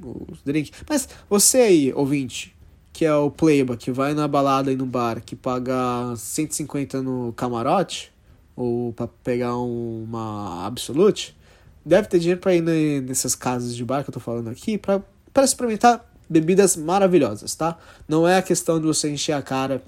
Os 0.00 0.42
drinks. 0.42 0.72
Mas 0.88 1.08
você 1.28 1.58
aí, 1.58 1.92
ouvinte, 1.94 2.55
que 2.96 3.04
é 3.04 3.14
o 3.14 3.30
playboy, 3.30 3.76
que 3.76 3.92
vai 3.92 4.14
na 4.14 4.26
balada 4.26 4.72
e 4.72 4.74
no 4.74 4.86
bar, 4.86 5.20
que 5.20 5.36
paga 5.36 6.16
150 6.16 7.02
no 7.02 7.30
camarote, 7.34 8.10
ou 8.56 8.90
para 8.94 9.06
pegar 9.06 9.54
um, 9.58 10.04
uma 10.04 10.64
Absolute, 10.64 11.36
deve 11.84 12.08
ter 12.08 12.18
dinheiro 12.18 12.40
para 12.40 12.54
ir 12.54 12.62
nessas 13.02 13.34
casas 13.34 13.76
de 13.76 13.84
bar 13.84 14.02
que 14.02 14.08
eu 14.08 14.14
tô 14.14 14.18
falando 14.18 14.48
aqui, 14.48 14.78
para 14.78 15.02
experimentar 15.44 16.10
bebidas 16.26 16.74
maravilhosas, 16.74 17.54
tá? 17.54 17.76
Não 18.08 18.26
é 18.26 18.38
a 18.38 18.42
questão 18.42 18.80
de 18.80 18.86
você 18.86 19.10
encher 19.10 19.32
a 19.32 19.42
cara 19.42 19.82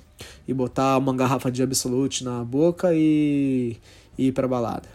e 0.47 0.53
botar 0.53 0.99
uma 0.99 1.17
garrafa 1.17 1.51
de 1.51 1.63
Absolute 1.63 2.23
na 2.23 2.45
boca 2.45 2.91
e, 2.93 3.79
e 4.19 4.27
ir 4.27 4.33
pra 4.33 4.47
balada. 4.47 4.87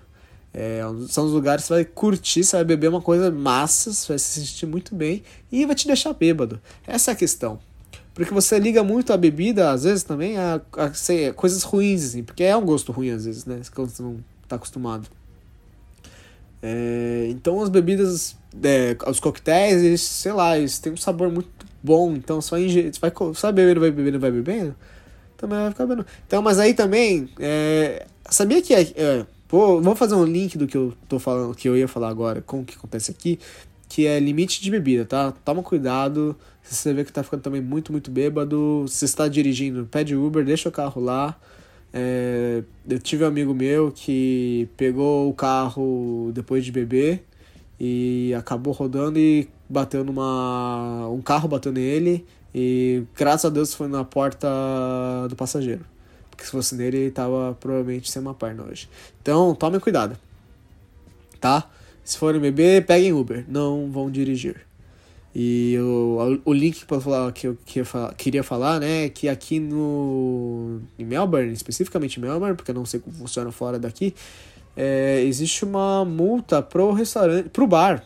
É, 0.54 0.82
são 1.10 1.26
os 1.26 1.32
lugares 1.32 1.64
que 1.64 1.70
você 1.70 1.74
vai 1.74 1.86
curtir, 1.86 2.44
você 2.44 2.58
vai 2.58 2.64
beber 2.64 2.90
uma 2.90 3.02
coisa 3.02 3.32
massa, 3.32 3.92
você 3.92 4.10
vai 4.10 4.20
se 4.20 4.40
sentir 4.40 4.68
muito 4.68 4.94
bem 4.94 5.24
e 5.52 5.66
vai 5.66 5.74
te 5.74 5.88
deixar 5.88 6.14
bêbado. 6.14 6.62
Essa 6.86 7.10
é 7.10 7.14
a 7.14 7.18
questão. 7.18 7.60
Porque 8.14 8.34
você 8.34 8.60
liga 8.60 8.84
muito 8.84 9.12
a 9.12 9.18
bebida, 9.18 9.72
às 9.72 9.84
vezes, 9.84 10.04
também, 10.04 10.38
a, 10.38 10.62
a, 10.78 10.86
a 10.86 11.34
coisas 11.34 11.64
ruins, 11.64 12.04
assim, 12.04 12.24
porque 12.24 12.44
é 12.44 12.56
um 12.56 12.66
gosto 12.66 12.92
ruim, 12.92 13.10
às 13.10 13.26
vezes, 13.26 13.46
né? 13.46 13.62
Quando 13.74 13.90
você 13.90 14.04
não 14.04 14.18
tá 14.48 14.56
acostumado. 14.56 15.08
É, 16.62 17.28
então 17.30 17.62
as 17.62 17.68
bebidas, 17.68 18.38
é, 18.64 18.96
os 19.08 19.20
coquetéis, 19.20 19.84
eles, 19.84 20.02
sei 20.02 20.32
lá, 20.32 20.58
eles 20.58 20.80
têm 20.80 20.94
um 20.94 20.98
sabor 20.98 21.30
muito 21.30 21.50
bom, 21.84 22.14
então 22.14 22.40
vai, 22.40 22.70
você 22.70 22.92
vai, 23.02 23.12
vai 23.12 23.52
bebendo, 23.52 23.82
vai 23.82 23.92
bebendo, 23.92 24.20
vai 24.20 24.32
bebendo, 24.32 24.76
também 25.36 25.60
vai 25.60 25.72
ficar 25.72 25.86
bebendo. 25.86 26.08
Então, 26.26 26.42
mas 26.42 26.60
aí 26.60 26.74
também, 26.74 27.28
é, 27.38 28.06
sabia 28.30 28.62
que, 28.62 28.74
é, 28.74 29.26
vou, 29.50 29.82
vou 29.82 29.94
fazer 29.94 30.16
um 30.16 30.24
link 30.24 30.58
do 30.58 30.66
que 30.66 30.78
eu 30.78 30.94
tô 31.10 31.20
falando, 31.20 31.54
que 31.54 31.68
eu 31.68 31.76
ia 31.76 31.88
falar 31.88 32.08
agora, 32.08 32.42
com 32.42 32.62
o 32.62 32.66
que 32.66 32.78
acontece 32.78 33.12
aqui, 33.12 33.38
que 33.94 34.08
é 34.08 34.20
limite 34.20 34.60
de 34.60 34.72
bebida, 34.72 35.06
tá? 35.06 35.32
Toma 35.46 35.62
cuidado, 35.62 36.36
se 36.64 36.74
você 36.74 36.92
vê 36.96 37.04
que 37.04 37.14
tá 37.14 37.22
ficando 37.22 37.42
também 37.42 37.62
muito, 37.62 37.92
muito 37.92 38.10
bêbado, 38.10 38.86
se 38.88 39.06
está 39.06 39.28
dirigindo, 39.28 39.86
pede 39.86 40.16
Uber, 40.16 40.44
deixa 40.44 40.68
o 40.68 40.72
carro 40.72 41.00
lá, 41.00 41.40
é, 41.94 42.64
eu 42.90 42.98
tive 42.98 43.24
um 43.24 43.28
amigo 43.28 43.54
meu 43.54 43.92
que 43.92 44.68
pegou 44.76 45.30
o 45.30 45.34
carro 45.36 46.32
depois 46.34 46.66
de 46.66 46.72
beber 46.72 47.24
e 47.80 48.34
acabou 48.36 48.74
rodando 48.74 49.20
e 49.20 49.48
bateu 49.70 50.04
numa. 50.04 51.08
Um 51.10 51.22
carro 51.22 51.48
bateu 51.48 51.72
nele 51.72 52.26
e 52.54 53.04
graças 53.16 53.46
a 53.46 53.50
Deus 53.54 53.76
foi 53.76 53.88
na 53.88 54.04
porta 54.04 54.48
do 55.30 55.36
passageiro. 55.36 55.86
Porque 56.32 56.44
se 56.44 56.50
fosse 56.50 56.74
nele, 56.74 56.98
ele 56.98 57.12
tava 57.12 57.56
provavelmente 57.60 58.10
sem 58.10 58.24
uma 58.24 58.34
perna 58.34 58.64
hoje. 58.64 58.90
Então, 59.22 59.54
tome 59.54 59.80
cuidado. 59.80 60.18
Tá? 61.40 61.70
Se 62.04 62.18
forem 62.18 62.40
beber, 62.40 62.86
peguem 62.86 63.14
Uber. 63.14 63.46
Não 63.48 63.90
vão 63.92 64.12
dirigir. 64.12 64.66
E 65.36 65.76
o, 65.80 66.42
o 66.46 66.54
link 66.54 66.86
para 66.86 67.02
falar 67.02 67.32
que 67.32 67.48
eu 67.48 67.58
queria 67.66 67.88
queria 68.16 68.44
falar, 68.44 68.80
né, 68.80 69.06
é 69.06 69.10
que 69.10 69.28
aqui 69.28 69.60
no 69.60 70.80
em 70.98 71.04
Melbourne, 71.04 71.52
especificamente 71.52 72.18
em 72.18 72.22
Melbourne, 72.22 72.56
porque 72.56 72.70
eu 72.70 72.76
não 72.76 72.86
sei 72.86 73.00
como 73.00 73.16
funciona 73.16 73.52
fora 73.52 73.80
daqui, 73.80 74.14
é, 74.78 75.24
existe 75.24 75.66
uma 75.66 76.06
multa 76.06 76.62
pro 76.62 76.92
restaurante, 76.92 77.50
pro 77.50 77.66
bar, 77.66 78.06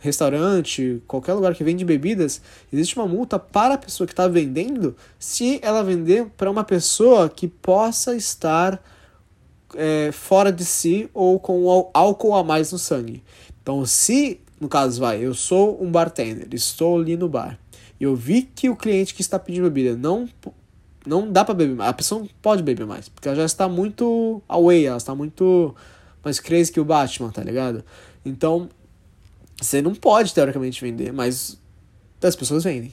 restaurante, 0.00 1.02
qualquer 1.08 1.32
lugar 1.32 1.52
que 1.52 1.64
vende 1.64 1.84
bebidas, 1.84 2.40
existe 2.72 2.96
uma 2.96 3.08
multa 3.08 3.40
para 3.40 3.74
a 3.74 3.78
pessoa 3.78 4.06
que 4.06 4.12
está 4.12 4.28
vendendo 4.28 4.94
se 5.18 5.58
ela 5.62 5.82
vender 5.82 6.26
para 6.36 6.48
uma 6.48 6.62
pessoa 6.62 7.28
que 7.28 7.48
possa 7.48 8.14
estar 8.14 8.80
é, 9.74 10.10
fora 10.12 10.52
de 10.52 10.64
si 10.64 11.08
ou 11.12 11.38
com 11.38 11.90
álcool 11.94 12.34
a 12.34 12.44
mais 12.44 12.72
no 12.72 12.78
sangue. 12.78 13.22
Então, 13.62 13.84
se 13.84 14.40
no 14.60 14.68
caso, 14.68 15.00
vai, 15.00 15.24
eu 15.24 15.34
sou 15.34 15.82
um 15.82 15.90
bartender, 15.90 16.48
estou 16.52 16.98
ali 16.98 17.16
no 17.16 17.28
bar. 17.28 17.58
E 18.00 18.04
eu 18.04 18.14
vi 18.14 18.42
que 18.42 18.68
o 18.68 18.76
cliente 18.76 19.14
que 19.14 19.20
está 19.20 19.38
pedindo 19.38 19.64
bebida 19.64 19.96
não 19.96 20.28
não 21.06 21.30
dá 21.30 21.44
para 21.44 21.54
beber 21.54 21.74
mais. 21.74 21.90
A 21.90 21.94
pessoa 21.94 22.20
não 22.20 22.28
pode 22.42 22.62
beber 22.62 22.86
mais, 22.86 23.08
porque 23.08 23.28
ela 23.28 23.36
já 23.36 23.44
está 23.44 23.68
muito 23.68 24.42
away, 24.48 24.84
ela 24.84 24.98
está 24.98 25.14
muito 25.14 25.74
mais 26.22 26.38
crazy 26.38 26.70
que 26.70 26.80
o 26.80 26.84
Batman, 26.84 27.30
tá 27.30 27.42
ligado? 27.42 27.84
Então, 28.24 28.68
você 29.60 29.80
não 29.80 29.94
pode 29.94 30.34
teoricamente 30.34 30.80
vender, 30.80 31.12
mas 31.12 31.58
as 32.22 32.36
pessoas 32.36 32.64
vendem, 32.64 32.92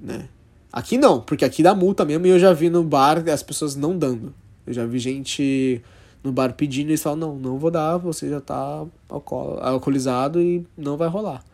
né? 0.00 0.28
Aqui 0.70 0.98
não, 0.98 1.20
porque 1.20 1.44
aqui 1.44 1.62
dá 1.62 1.74
multa 1.74 2.04
mesmo 2.04 2.26
e 2.26 2.30
eu 2.30 2.38
já 2.38 2.52
vi 2.52 2.68
no 2.68 2.84
bar 2.84 3.26
as 3.30 3.42
pessoas 3.42 3.74
não 3.74 3.96
dando. 3.96 4.34
Eu 4.66 4.74
já 4.74 4.84
vi 4.84 4.98
gente 4.98 5.82
no 6.22 6.32
bar 6.32 6.52
pedindo 6.54 6.90
eles 6.90 7.02
falam, 7.02 7.18
não, 7.18 7.36
não 7.36 7.58
vou 7.58 7.70
dar, 7.70 7.96
você 7.96 8.28
já 8.28 8.40
tá 8.40 8.84
alcool, 9.08 9.58
alcoolizado 9.60 10.40
e 10.40 10.66
não 10.76 10.96
vai 10.96 11.08
rolar. 11.08 11.44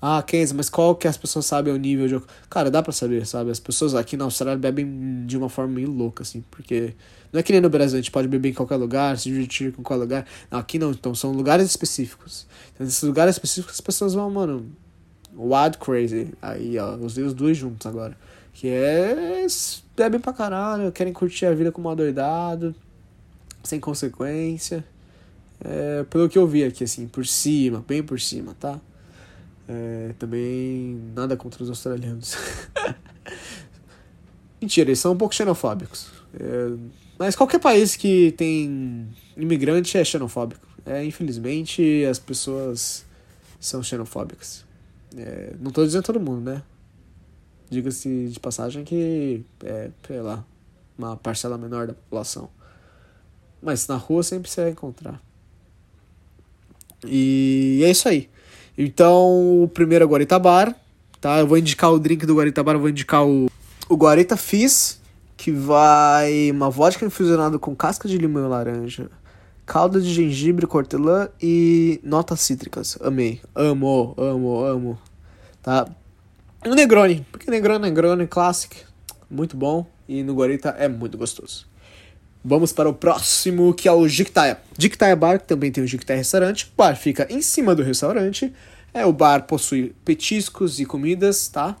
Ah, 0.00 0.22
Kenzie, 0.22 0.54
mas 0.54 0.68
qual 0.68 0.94
que 0.94 1.08
as 1.08 1.16
pessoas 1.16 1.46
sabem 1.46 1.72
o 1.72 1.76
nível 1.76 2.06
de... 2.06 2.26
Cara, 2.50 2.70
dá 2.70 2.82
pra 2.82 2.92
saber, 2.92 3.26
sabe? 3.26 3.50
As 3.50 3.58
pessoas 3.58 3.94
aqui 3.94 4.16
na 4.16 4.24
Austrália 4.24 4.58
bebem 4.58 5.24
de 5.26 5.36
uma 5.36 5.48
forma 5.48 5.74
meio 5.74 5.90
louca, 5.90 6.22
assim, 6.22 6.44
porque... 6.50 6.94
Não 7.32 7.40
é 7.40 7.42
que 7.42 7.50
nem 7.50 7.60
no 7.60 7.68
Brasil, 7.68 7.98
a 7.98 8.00
gente 8.00 8.10
pode 8.10 8.28
beber 8.28 8.50
em 8.50 8.54
qualquer 8.54 8.76
lugar, 8.76 9.18
se 9.18 9.30
divertir 9.30 9.68
em 9.68 9.72
qualquer 9.72 9.96
lugar. 9.96 10.26
Não, 10.50 10.58
aqui 10.58 10.78
não, 10.78 10.90
então 10.90 11.14
são 11.14 11.32
lugares 11.32 11.66
específicos. 11.66 12.46
Então, 12.74 12.84
nesses 12.86 13.02
lugares 13.02 13.34
específicos 13.34 13.74
as 13.74 13.80
pessoas 13.80 14.14
vão, 14.14 14.30
mano, 14.30 14.70
wild 15.36 15.78
crazy. 15.78 16.32
Aí, 16.40 16.78
ó, 16.78 16.94
usei 16.96 17.24
os 17.24 17.34
dois 17.34 17.56
juntos 17.56 17.86
agora. 17.86 18.16
Que 18.52 18.68
é... 18.68 19.46
bebem 19.96 20.20
pra 20.20 20.32
caralho, 20.32 20.92
querem 20.92 21.12
curtir 21.12 21.46
a 21.46 21.54
vida 21.54 21.72
com 21.72 21.80
uma 21.80 21.96
doidado 21.96 22.74
sem 23.66 23.78
consequência. 23.80 24.84
É, 25.60 26.04
pelo 26.04 26.28
que 26.28 26.38
eu 26.38 26.46
vi 26.46 26.64
aqui, 26.64 26.84
assim, 26.84 27.06
por 27.06 27.26
cima, 27.26 27.84
bem 27.86 28.02
por 28.02 28.20
cima, 28.20 28.54
tá? 28.58 28.80
É, 29.68 30.14
também 30.18 31.00
nada 31.14 31.36
contra 31.36 31.62
os 31.62 31.68
australianos. 31.68 32.36
Mentira, 34.60 34.88
eles 34.88 34.98
são 34.98 35.12
um 35.12 35.16
pouco 35.16 35.34
xenofóbicos. 35.34 36.10
É, 36.34 36.76
mas 37.18 37.34
qualquer 37.34 37.58
país 37.58 37.96
que 37.96 38.32
tem 38.32 39.08
imigrante 39.36 39.96
é 39.96 40.04
xenofóbico. 40.04 40.66
É, 40.84 41.04
infelizmente, 41.04 42.04
as 42.04 42.18
pessoas 42.18 43.04
são 43.58 43.82
xenofóbicas. 43.82 44.64
É, 45.16 45.54
não 45.58 45.68
estou 45.68 45.84
dizendo 45.84 46.04
todo 46.04 46.20
mundo, 46.20 46.50
né? 46.50 46.62
Diga-se 47.68 48.28
de 48.28 48.38
passagem 48.38 48.84
que 48.84 49.44
é, 49.64 49.90
sei 50.06 50.20
lá, 50.20 50.44
uma 50.96 51.16
parcela 51.16 51.58
menor 51.58 51.88
da 51.88 51.94
população. 51.94 52.48
Mas 53.66 53.88
na 53.88 53.96
rua 53.96 54.22
sempre 54.22 54.48
você 54.48 54.62
vai 54.62 54.70
encontrar. 54.70 55.20
E 57.04 57.82
é 57.84 57.90
isso 57.90 58.08
aí. 58.08 58.30
Então, 58.78 59.64
o 59.64 59.68
primeiro 59.68 60.04
é 60.04 60.06
o 60.06 60.08
Guarita 60.08 60.38
Bar, 60.38 60.72
tá? 61.20 61.40
Eu 61.40 61.48
vou 61.48 61.58
indicar 61.58 61.92
o 61.92 61.98
drink 61.98 62.24
do 62.24 62.36
Guarita 62.36 62.62
Bar, 62.62 62.74
eu 62.74 62.78
vou 62.78 62.88
indicar 62.88 63.26
o, 63.26 63.50
o 63.88 63.96
Guarita 63.96 64.36
Fizz, 64.36 65.00
que 65.36 65.50
vai 65.50 66.48
uma 66.52 66.70
vodka 66.70 67.04
infusionada 67.04 67.58
com 67.58 67.74
casca 67.74 68.08
de 68.08 68.16
limão 68.16 68.46
e 68.46 68.48
laranja, 68.48 69.10
calda 69.66 70.00
de 70.00 70.14
gengibre, 70.14 70.64
cortelã 70.64 71.28
e 71.42 71.98
notas 72.04 72.40
cítricas. 72.42 72.96
Amei. 73.02 73.40
Amo, 73.52 74.14
amo, 74.16 74.64
amo. 74.64 74.98
Tá? 75.60 75.88
E 76.64 76.68
o 76.68 76.74
Negroni, 76.76 77.26
porque 77.32 77.50
Negroni, 77.50 77.80
Negroni 77.80 78.28
Classic, 78.28 78.76
muito 79.28 79.56
bom. 79.56 79.84
E 80.08 80.22
no 80.22 80.34
Guarita 80.34 80.68
é 80.78 80.86
muito 80.86 81.18
gostoso. 81.18 81.66
Vamos 82.48 82.72
para 82.72 82.88
o 82.88 82.94
próximo, 82.94 83.74
que 83.74 83.88
é 83.88 83.92
o 83.92 84.06
Jiktaya. 84.06 84.56
Jiktaya 84.78 85.16
Bar, 85.16 85.40
que 85.40 85.48
também 85.48 85.72
tem 85.72 85.82
o 85.82 85.86
Jiktaya 85.86 86.18
Restaurante. 86.18 86.66
O 86.72 86.76
bar 86.76 86.94
fica 86.94 87.26
em 87.28 87.42
cima 87.42 87.74
do 87.74 87.82
restaurante. 87.82 88.54
É, 88.94 89.04
o 89.04 89.12
bar 89.12 89.48
possui 89.48 89.92
petiscos 90.04 90.78
e 90.78 90.86
comidas, 90.86 91.48
tá? 91.48 91.76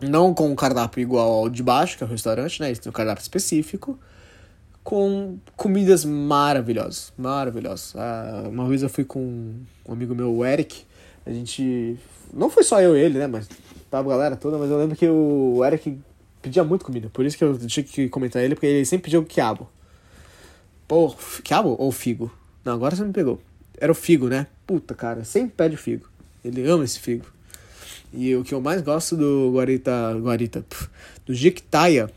Não 0.00 0.34
com 0.34 0.50
um 0.50 0.56
cardápio 0.56 1.00
igual 1.00 1.30
ao 1.30 1.48
de 1.48 1.62
baixo, 1.62 1.96
que 1.96 2.02
é 2.02 2.06
o 2.08 2.10
restaurante, 2.10 2.60
né? 2.60 2.66
Eles 2.66 2.80
têm 2.80 2.90
um 2.90 2.92
cardápio 2.92 3.22
específico. 3.22 3.96
Com 4.82 5.38
comidas 5.56 6.04
maravilhosas. 6.04 7.12
Maravilhosas. 7.16 7.94
Ah, 7.94 8.48
uma 8.48 8.66
vez 8.66 8.82
eu 8.82 8.88
fui 8.88 9.04
com 9.04 9.20
um 9.86 9.92
amigo 9.92 10.12
meu, 10.12 10.34
o 10.34 10.44
Eric. 10.44 10.82
A 11.24 11.30
gente. 11.30 11.96
Não 12.34 12.50
foi 12.50 12.64
só 12.64 12.82
eu 12.82 12.96
e 12.96 13.00
ele, 13.00 13.16
né? 13.16 13.28
Mas 13.28 13.48
tava 13.88 14.12
a 14.12 14.16
galera 14.16 14.34
toda, 14.34 14.58
mas 14.58 14.68
eu 14.72 14.76
lembro 14.76 14.96
que 14.96 15.08
o 15.08 15.64
Eric 15.64 16.00
pedia 16.42 16.64
muito 16.64 16.84
comida. 16.84 17.08
Por 17.12 17.24
isso 17.24 17.36
que 17.36 17.44
eu 17.44 17.58
tinha 17.58 17.84
que 17.84 18.08
comentar 18.08 18.42
ele, 18.42 18.54
porque 18.54 18.66
ele 18.66 18.84
sempre 18.84 19.04
pediu 19.04 19.24
quiabo. 19.24 19.68
Pô, 20.86 21.14
quiabo 21.44 21.76
ou 21.78 21.92
figo? 21.92 22.32
Não, 22.64 22.72
agora 22.72 22.96
você 22.96 23.04
me 23.04 23.12
pegou. 23.12 23.40
Era 23.78 23.92
o 23.92 23.94
figo, 23.94 24.28
né? 24.28 24.46
Puta, 24.66 24.94
cara, 24.94 25.24
sempre 25.24 25.52
pede 25.56 25.74
o 25.74 25.78
figo. 25.78 26.08
Ele 26.44 26.68
ama 26.68 26.84
esse 26.84 26.98
figo. 26.98 27.26
E 28.12 28.34
o 28.34 28.42
que 28.42 28.54
eu 28.54 28.60
mais 28.60 28.80
gosto 28.80 29.16
do 29.16 29.52
Guarita, 29.52 30.14
Guarita, 30.18 30.64
do 31.26 31.34
Jiquitaia 31.34 32.10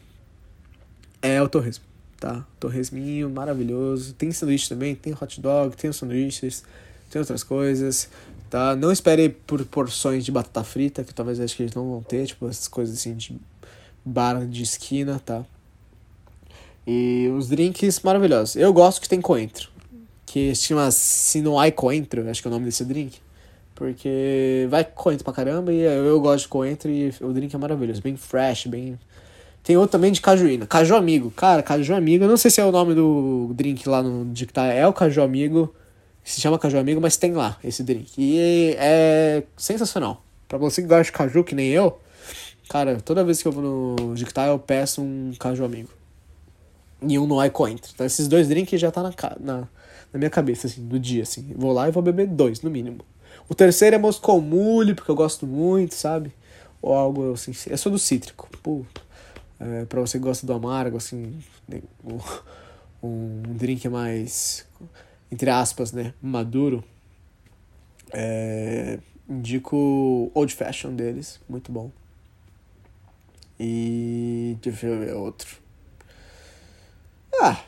é 1.22 1.42
o 1.42 1.50
torresmo, 1.50 1.84
tá? 2.20 2.46
Torresminho 2.60 3.30
maravilhoso. 3.30 4.14
Tem 4.14 4.32
sanduíche 4.32 4.70
também, 4.70 4.96
tem 4.96 5.14
hot 5.14 5.42
dog, 5.42 5.76
tem 5.76 5.92
sanduíches, 5.92 6.64
tem 7.10 7.20
outras 7.20 7.44
coisas, 7.44 8.10
tá? 8.50 8.76
Não 8.76 8.92
espere 8.92 9.30
por 9.30 9.64
porções 9.66 10.24
de 10.24 10.32
batata 10.32 10.64
frita, 10.64 11.04
que 11.04 11.14
talvez 11.14 11.40
acho 11.40 11.56
que 11.56 11.64
eles 11.64 11.76
não 11.76 11.90
vão 11.90 12.02
ter, 12.02 12.26
tipo 12.26 12.48
essas 12.48 12.70
coisas 12.70 12.98
assim 12.98 13.16
de 13.16 13.38
bar 14.04 14.46
de 14.46 14.64
esquina, 14.64 15.22
tá? 15.24 15.44
E 16.86 17.32
os 17.38 17.48
drinks 17.48 18.00
maravilhosos. 18.02 18.56
Eu 18.56 18.74
gosto 18.74 19.02
que 19.02 19.10
tem 19.10 19.22
coentro. 19.22 19.70
Que 20.26 20.56
se 20.56 20.64
chama 20.64 20.90
Sinoai 20.92 21.72
Coentro, 21.72 22.28
acho 22.30 22.42
que 22.42 22.48
é 22.48 22.50
o 22.50 22.54
nome 22.54 22.66
desse 22.66 22.86
drink. 22.86 23.20
Porque 23.76 24.68
vai 24.70 24.84
coentro 24.84 25.24
pra 25.24 25.34
caramba 25.34 25.74
e 25.74 25.82
eu 25.82 26.20
gosto 26.20 26.44
de 26.44 26.50
coentro 26.50 26.90
e 26.90 27.14
o 27.22 27.34
drink 27.34 27.56
é 27.56 27.58
maravilhoso. 27.58 28.02
Bem 28.02 28.16
fresh, 28.16 28.68
bem. 28.68 28.98
Tem 29.64 29.78
outro 29.78 29.92
também 29.92 30.12
de 30.12 30.22
cajuína. 30.22 30.66
Caju 30.66 30.96
Amigo. 30.96 31.32
Cara, 31.32 31.62
Caju 31.62 31.96
Amigo. 31.96 32.24
Eu 32.24 32.30
não 32.30 32.38
sei 32.38 32.50
se 32.50 32.62
é 32.62 32.66
o 32.66 32.72
nome 32.72 32.94
do 32.96 33.52
drink 33.54 33.88
lá 33.88 34.02
no 34.02 34.32
de 34.34 34.46
que 34.46 34.54
tá. 34.54 34.66
É 34.68 34.88
o 34.88 34.94
Caju 34.94 35.22
Amigo. 35.22 35.74
Se 36.24 36.40
chama 36.40 36.60
Caju 36.60 36.78
Amigo, 36.78 37.02
mas 37.02 37.18
tem 37.18 37.34
lá 37.34 37.58
esse 37.64 37.84
drink. 37.84 38.14
E 38.18 38.76
é 38.78 39.44
sensacional. 39.58 40.24
Pra 40.48 40.58
você 40.58 40.82
que 40.82 40.88
gosta 40.88 41.06
de 41.06 41.14
caju, 41.14 41.46
que 41.46 41.56
nem 41.56 41.70
eu, 41.70 41.98
Cara, 42.72 43.02
toda 43.02 43.22
vez 43.22 43.42
que 43.42 43.48
eu 43.50 43.52
vou 43.52 43.62
no 43.62 44.16
Dictar, 44.16 44.48
eu 44.48 44.58
peço 44.58 45.02
um 45.02 45.34
caju 45.38 45.66
amigo. 45.66 45.90
E 47.02 47.20
um 47.20 47.28
no 47.28 47.52
coentro. 47.52 47.92
Então 47.94 48.06
esses 48.06 48.30
dois 48.30 48.48
drinks 48.48 48.80
já 48.80 48.90
tá 48.90 49.04
na, 49.04 49.14
na, 49.42 49.58
na 50.14 50.18
minha 50.18 50.30
cabeça, 50.30 50.68
assim, 50.68 50.88
do 50.88 50.98
dia, 50.98 51.24
assim. 51.24 51.52
Vou 51.54 51.74
lá 51.74 51.90
e 51.90 51.92
vou 51.92 52.02
beber 52.02 52.28
dois, 52.28 52.62
no 52.62 52.70
mínimo. 52.70 53.00
O 53.50 53.54
terceiro 53.54 53.98
é 53.98 54.00
Moscou 54.00 54.40
Mule, 54.40 54.96
porque 54.96 55.12
eu 55.12 55.16
gosto 55.16 55.46
muito, 55.46 55.96
sabe? 55.96 56.32
Ou 56.82 56.94
algo 56.94 57.34
assim. 57.34 57.52
Eu 57.68 57.78
sou 57.78 57.92
do 57.92 58.00
cítrico. 58.00 58.48
Pô, 58.64 58.86
é, 59.60 59.84
pra 59.84 60.00
você 60.00 60.18
que 60.18 60.24
gosta 60.24 60.48
do 60.48 60.54
amargo, 60.54 60.96
assim. 60.96 61.40
Um, 63.04 63.42
um 63.50 63.54
drink 63.54 63.90
mais, 63.90 64.66
entre 65.30 65.50
aspas, 65.50 65.92
né? 65.92 66.14
Maduro. 66.22 66.82
É, 68.14 68.98
indico 69.28 70.32
Old 70.34 70.56
Fashion 70.56 70.96
deles, 70.96 71.38
muito 71.50 71.70
bom. 71.70 71.92
E. 73.64 74.58
Deixa 74.60 74.88
eu 74.88 75.00
ver 75.00 75.14
outro. 75.14 75.48
Ah, 77.40 77.64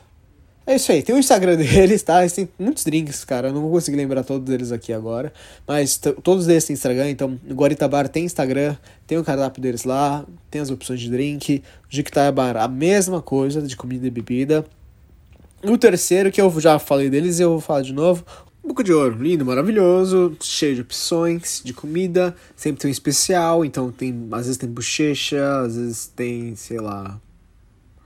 é 0.65 0.75
isso 0.75 0.91
aí, 0.91 1.03
tem 1.03 1.13
o 1.13 1.19
Instagram 1.19 1.55
deles, 1.57 2.01
tá? 2.01 2.21
Eles 2.21 2.33
têm 2.33 2.49
muitos 2.57 2.83
drinks, 2.83 3.23
cara. 3.23 3.49
Eu 3.49 3.53
não 3.53 3.61
vou 3.61 3.71
conseguir 3.71 3.97
lembrar 3.97 4.23
todos 4.23 4.51
eles 4.51 4.71
aqui 4.71 4.91
agora. 4.91 5.31
Mas 5.67 5.99
todos 6.23 6.47
eles 6.47 6.65
têm 6.65 6.73
Instagram, 6.73 7.11
então 7.11 7.39
o 7.47 7.53
Guaritabar 7.53 8.09
tem 8.09 8.25
Instagram, 8.25 8.75
tem 9.05 9.19
o 9.19 9.23
cardápio 9.23 9.61
deles 9.61 9.83
lá, 9.83 10.25
tem 10.49 10.61
as 10.61 10.71
opções 10.71 10.99
de 10.99 11.11
drink. 11.11 11.61
O 11.83 11.95
Jiquitaibar, 11.95 12.57
a 12.57 12.67
mesma 12.67 13.21
coisa, 13.21 13.61
de 13.61 13.77
comida 13.77 14.07
e 14.07 14.09
bebida. 14.09 14.65
O 15.63 15.77
terceiro, 15.77 16.31
que 16.31 16.41
eu 16.41 16.59
já 16.59 16.79
falei 16.79 17.09
deles 17.09 17.39
e 17.39 17.43
eu 17.43 17.51
vou 17.51 17.61
falar 17.61 17.83
de 17.83 17.93
novo. 17.93 18.25
Boca 18.65 18.83
de 18.83 18.93
Ouro, 18.93 19.21
lindo, 19.21 19.45
maravilhoso, 19.45 20.35
cheio 20.41 20.75
de 20.75 20.81
opções 20.81 21.61
de 21.63 21.73
comida, 21.73 22.35
sempre 22.55 22.81
tem 22.81 22.89
um 22.89 22.91
especial, 22.91 23.65
então 23.65 23.91
tem, 23.91 24.27
às 24.31 24.45
vezes 24.45 24.57
tem 24.57 24.69
bochecha, 24.69 25.59
às 25.59 25.75
vezes 25.75 26.07
tem, 26.07 26.55
sei 26.55 26.79
lá, 26.79 27.19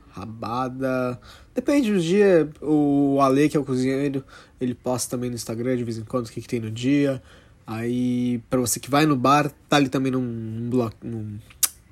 rabada, 0.10 1.20
Depende 1.58 1.92
do 1.92 2.00
dia. 2.00 2.48
O 2.62 3.18
Ale, 3.20 3.50
que 3.50 3.58
é 3.58 3.60
o 3.60 3.66
cozinheiro, 3.66 4.24
ele 4.62 4.76
posta 4.76 5.10
também 5.10 5.28
no 5.28 5.36
Instagram 5.36 5.76
de 5.76 5.84
vez 5.84 5.98
em 5.98 6.04
quando 6.04 6.28
o 6.28 6.30
que, 6.30 6.40
que 6.40 6.48
tem 6.48 6.60
no 6.60 6.70
dia. 6.70 7.20
Aí, 7.66 8.40
para 8.48 8.60
você 8.60 8.80
que 8.80 8.92
vai 8.92 9.08
no 9.08 9.16
bar, 9.16 9.52
tá 9.68 9.78
ali 9.78 9.90
também 9.90 10.12
num, 10.12 10.22
num, 10.22 10.70
bloco, 10.70 10.96
num, 11.02 11.40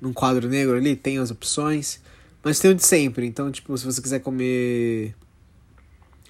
num 0.00 0.12
quadro 0.12 0.48
negro 0.48 0.76
ali, 0.76 0.94
tem 0.94 1.18
as 1.18 1.32
opções. 1.32 2.00
Mas 2.44 2.60
tem 2.60 2.70
o 2.70 2.76
de 2.76 2.86
sempre. 2.86 3.26
Então, 3.26 3.50
tipo, 3.50 3.76
se 3.76 3.84
você 3.84 4.00
quiser 4.00 4.20
comer 4.20 5.16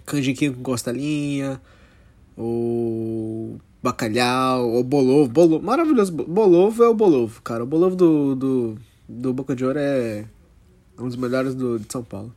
canjiquinho 0.07 0.55
com 0.55 0.63
costelinha, 0.63 1.61
ou 2.37 3.59
bacalhau, 3.83 4.71
ou 4.71 4.85
bolovo. 4.85 5.31
bolovo 5.31 5.65
maravilhoso. 5.65 6.13
Bolovo 6.13 6.85
é 6.85 6.89
o 6.89 6.95
bolovo, 6.95 7.43
cara. 7.43 7.65
O 7.65 7.67
bolovo 7.67 7.97
do, 7.97 8.35
do, 8.35 8.79
do 9.09 9.33
Boca 9.33 9.55
de 9.55 9.65
Ouro 9.65 9.79
é 9.79 10.25
um 10.99 11.07
dos 11.07 11.17
melhores 11.17 11.55
do, 11.55 11.79
de 11.79 11.91
São 11.91 12.03
Paulo 12.03 12.33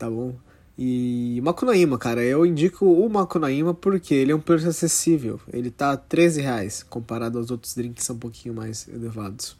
tá 0.00 0.08
bom? 0.08 0.34
E 0.78 1.38
Macunaíma, 1.42 1.98
cara, 1.98 2.24
eu 2.24 2.46
indico 2.46 2.86
o 2.86 3.06
Macunaíma 3.10 3.74
porque 3.74 4.14
ele 4.14 4.32
é 4.32 4.34
um 4.34 4.40
preço 4.40 4.66
acessível. 4.66 5.38
Ele 5.52 5.70
tá 5.70 5.94
13 5.94 6.40
reais, 6.40 6.82
comparado 6.82 7.36
aos 7.36 7.50
outros 7.50 7.74
drinks 7.74 8.00
que 8.00 8.04
são 8.04 8.16
um 8.16 8.18
pouquinho 8.18 8.54
mais 8.54 8.88
elevados. 8.88 9.58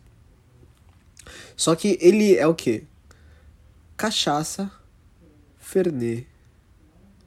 Só 1.54 1.76
que 1.76 1.98
ele 2.00 2.36
é 2.36 2.46
o 2.46 2.54
que? 2.54 2.84
Cachaça, 3.98 4.72
fernet, 5.58 6.26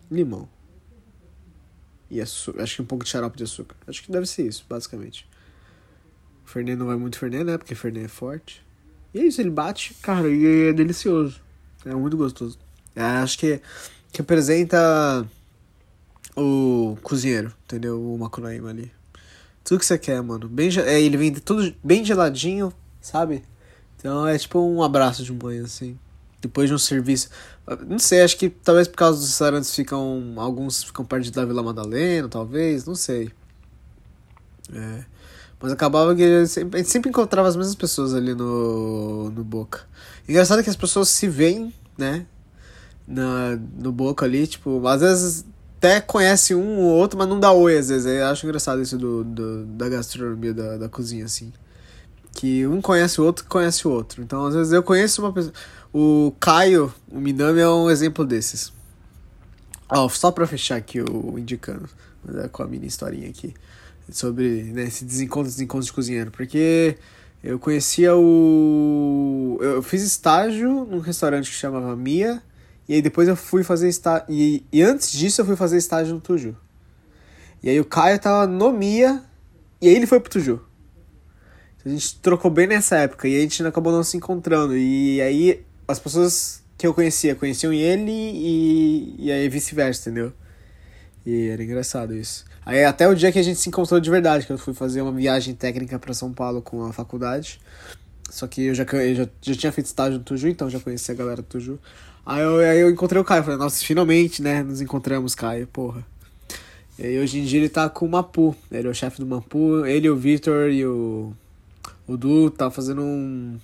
limão. 0.09 0.49
E 2.13 2.21
açúcar. 2.21 2.61
Acho 2.61 2.75
que 2.75 2.81
um 2.83 2.85
pouco 2.85 3.03
de 3.03 3.09
xarope 3.09 3.35
de 3.35 3.43
açúcar. 3.43 3.75
Acho 3.87 4.03
que 4.03 4.11
deve 4.11 4.27
ser 4.27 4.45
isso, 4.45 4.63
basicamente. 4.69 5.27
Fernet 6.45 6.77
não 6.77 6.85
vai 6.85 6.95
muito 6.95 7.17
Fernet, 7.17 7.43
né? 7.43 7.57
Porque 7.57 7.73
Fernet 7.73 8.05
é 8.05 8.07
forte. 8.07 8.63
E 9.11 9.19
é 9.19 9.25
isso, 9.25 9.41
ele 9.41 9.49
bate, 9.49 9.95
cara, 9.95 10.29
e 10.29 10.69
é 10.69 10.73
delicioso. 10.73 11.41
É 11.83 11.95
muito 11.95 12.15
gostoso. 12.15 12.59
É, 12.95 13.01
acho 13.01 13.39
que, 13.39 13.59
que 14.11 14.19
representa 14.19 15.27
o 16.37 16.95
cozinheiro, 17.01 17.51
entendeu? 17.65 17.99
O 17.99 18.15
Macunaíma 18.19 18.69
ali. 18.69 18.91
Tudo 19.63 19.79
que 19.79 19.85
você 19.85 19.97
quer, 19.97 20.21
mano. 20.21 20.47
Bem, 20.47 20.69
é, 20.85 21.01
ele 21.01 21.17
vem 21.17 21.33
tudo 21.33 21.73
bem 21.83 22.05
geladinho, 22.05 22.71
sabe? 23.01 23.43
Então 23.97 24.27
é 24.27 24.37
tipo 24.37 24.59
um 24.59 24.83
abraço 24.83 25.23
de 25.23 25.31
um 25.31 25.35
banho, 25.35 25.63
assim. 25.63 25.97
Depois 26.43 26.69
de 26.69 26.75
um 26.75 26.77
serviço. 26.77 27.29
Não 27.87 27.97
sei, 27.97 28.21
acho 28.21 28.37
que 28.37 28.49
talvez 28.49 28.87
por 28.87 28.97
causa 28.97 29.17
dos 29.17 29.29
restaurantes 29.29 29.73
ficam. 29.73 30.35
Alguns 30.37 30.83
ficam 30.83 31.03
perto 31.03 31.31
da 31.31 31.45
Vila 31.45 31.63
Madalena, 31.63 32.29
talvez, 32.29 32.85
não 32.85 32.93
sei. 32.93 33.31
É. 34.71 35.05
Mas 35.59 35.71
acabava 35.71 36.13
que 36.13 36.21
a 36.21 36.45
gente 36.45 36.89
sempre 36.89 37.09
encontrava 37.09 37.47
as 37.47 37.55
mesmas 37.55 37.75
pessoas 37.75 38.13
ali 38.13 38.35
no, 38.35 39.31
no 39.31 39.43
Boca. 39.43 39.87
Engraçado 40.27 40.61
que 40.61 40.69
as 40.69 40.75
pessoas 40.75 41.09
se 41.09 41.27
veem, 41.27 41.73
né? 41.97 42.25
na, 43.07 43.57
no 43.77 43.91
Boca 43.91 44.25
ali, 44.25 44.47
tipo, 44.47 44.85
às 44.87 45.01
vezes 45.01 45.45
até 45.77 45.99
conhece 45.99 46.55
um 46.55 46.79
ou 46.79 46.95
outro, 46.95 47.17
mas 47.19 47.27
não 47.27 47.39
dá 47.39 47.51
oi 47.51 47.77
às 47.77 47.89
vezes. 47.89 48.05
Eu 48.05 48.25
acho 48.27 48.45
engraçado 48.45 48.81
isso 48.81 48.97
do, 48.97 49.23
do 49.23 49.65
da 49.65 49.89
gastronomia, 49.89 50.53
da, 50.53 50.77
da 50.77 50.89
cozinha, 50.89 51.25
assim. 51.25 51.51
Que 52.31 52.65
um 52.65 52.81
conhece 52.81 53.19
o 53.19 53.25
outro 53.25 53.45
conhece 53.45 53.87
o 53.87 53.91
outro. 53.91 54.21
Então, 54.21 54.45
às 54.45 54.55
vezes 54.55 54.71
eu 54.71 54.81
conheço 54.81 55.21
uma 55.21 55.33
pessoa. 55.33 55.53
O 55.93 56.33
Caio, 56.39 56.93
o 57.07 57.19
Minami, 57.19 57.59
é 57.59 57.69
um 57.69 57.89
exemplo 57.89 58.25
desses. 58.25 58.73
Ó, 59.87 60.09
só 60.09 60.31
pra 60.31 60.47
fechar 60.47 60.75
aqui 60.75 60.99
o 61.01 61.37
indicando, 61.37 61.87
é 62.43 62.47
com 62.47 62.63
a 62.63 62.67
minha 62.67 62.87
historinha 62.87 63.29
aqui. 63.29 63.53
Sobre 64.09 64.63
né, 64.63 64.83
esse 64.83 65.05
desencontro, 65.05 65.49
desencontro 65.51 65.85
de 65.85 65.93
cozinheiro. 65.93 66.31
Porque 66.31 66.97
eu 67.43 67.59
conhecia 67.59 68.15
o. 68.15 69.59
Eu 69.61 69.83
fiz 69.83 70.01
estágio 70.01 70.85
num 70.85 70.99
restaurante 70.99 71.49
que 71.49 71.55
chamava 71.55 71.95
Mia 71.95 72.41
e 72.87 72.95
aí 72.95 73.01
depois 73.01 73.27
eu 73.27 73.35
fui 73.35 73.63
fazer 73.63 73.87
estágio. 73.87 74.25
E, 74.29 74.65
e 74.71 74.81
antes 74.81 75.11
disso 75.11 75.41
eu 75.41 75.45
fui 75.45 75.55
fazer 75.55 75.77
estágio 75.77 76.13
no 76.13 76.21
Tuju. 76.21 76.55
E 77.61 77.69
aí 77.69 77.79
o 77.79 77.85
Caio 77.85 78.19
tava 78.19 78.45
no 78.45 78.71
Mia. 78.73 79.23
E 79.81 79.87
aí 79.87 79.95
ele 79.95 80.07
foi 80.07 80.19
pro 80.19 80.29
Tuju. 80.29 80.61
A 81.85 81.89
gente 81.89 82.19
trocou 82.19 82.51
bem 82.51 82.67
nessa 82.67 82.97
época. 82.97 83.27
E 83.27 83.37
a 83.37 83.41
gente 83.41 83.65
acabou 83.65 83.93
não 83.93 84.03
se 84.03 84.17
encontrando. 84.17 84.75
E 84.75 85.21
aí 85.21 85.65
as 85.87 85.99
pessoas 85.99 86.63
que 86.77 86.87
eu 86.87 86.93
conhecia 86.93 87.35
conheciam 87.35 87.71
ele 87.71 88.11
e, 88.11 89.15
e 89.19 89.31
aí 89.31 89.47
vice-versa, 89.47 90.09
entendeu? 90.09 90.33
E 91.25 91.47
era 91.47 91.63
engraçado 91.63 92.15
isso. 92.15 92.45
Aí 92.65 92.83
até 92.83 93.07
o 93.07 93.15
dia 93.15 93.31
que 93.31 93.39
a 93.39 93.43
gente 93.43 93.59
se 93.59 93.69
encontrou 93.69 93.99
de 93.99 94.09
verdade, 94.09 94.45
que 94.45 94.51
eu 94.51 94.57
fui 94.57 94.73
fazer 94.73 95.01
uma 95.01 95.11
viagem 95.11 95.53
técnica 95.53 95.99
para 95.99 96.13
São 96.13 96.33
Paulo 96.33 96.61
com 96.61 96.83
a 96.83 96.93
faculdade. 96.93 97.59
Só 98.29 98.47
que 98.47 98.63
eu 98.63 98.75
já, 98.75 98.83
eu 98.83 99.15
já, 99.15 99.29
já 99.41 99.55
tinha 99.55 99.71
feito 99.71 99.87
estágio 99.87 100.17
no 100.17 100.23
Tuju, 100.23 100.47
então 100.47 100.69
já 100.69 100.79
conhecia 100.79 101.13
a 101.13 101.17
galera 101.17 101.41
do 101.41 101.43
Tuju. 101.43 101.79
Aí 102.25 102.41
eu, 102.41 102.57
aí 102.57 102.79
eu 102.79 102.89
encontrei 102.89 103.21
o 103.21 103.23
Caio, 103.23 103.43
falei, 103.43 103.59
nossa, 103.59 103.83
finalmente, 103.83 104.41
né, 104.41 104.63
nos 104.63 104.81
encontramos, 104.81 105.35
Caio, 105.35 105.67
porra. 105.67 106.05
E 106.97 107.19
hoje 107.19 107.39
em 107.39 107.43
dia 107.43 107.59
ele 107.59 107.69
tá 107.69 107.89
com 107.89 108.05
o 108.05 108.09
Mapu, 108.09 108.55
ele 108.71 108.87
é 108.87 108.91
o 108.91 108.93
chefe 108.93 109.19
do 109.19 109.25
Mapu, 109.25 109.85
ele, 109.85 110.09
o 110.09 110.15
Victor 110.15 110.69
e 110.69 110.85
o, 110.85 111.33
o 112.07 112.15
Du 112.15 112.49
tá 112.49 112.71
fazendo 112.71 113.01
um, 113.01 113.59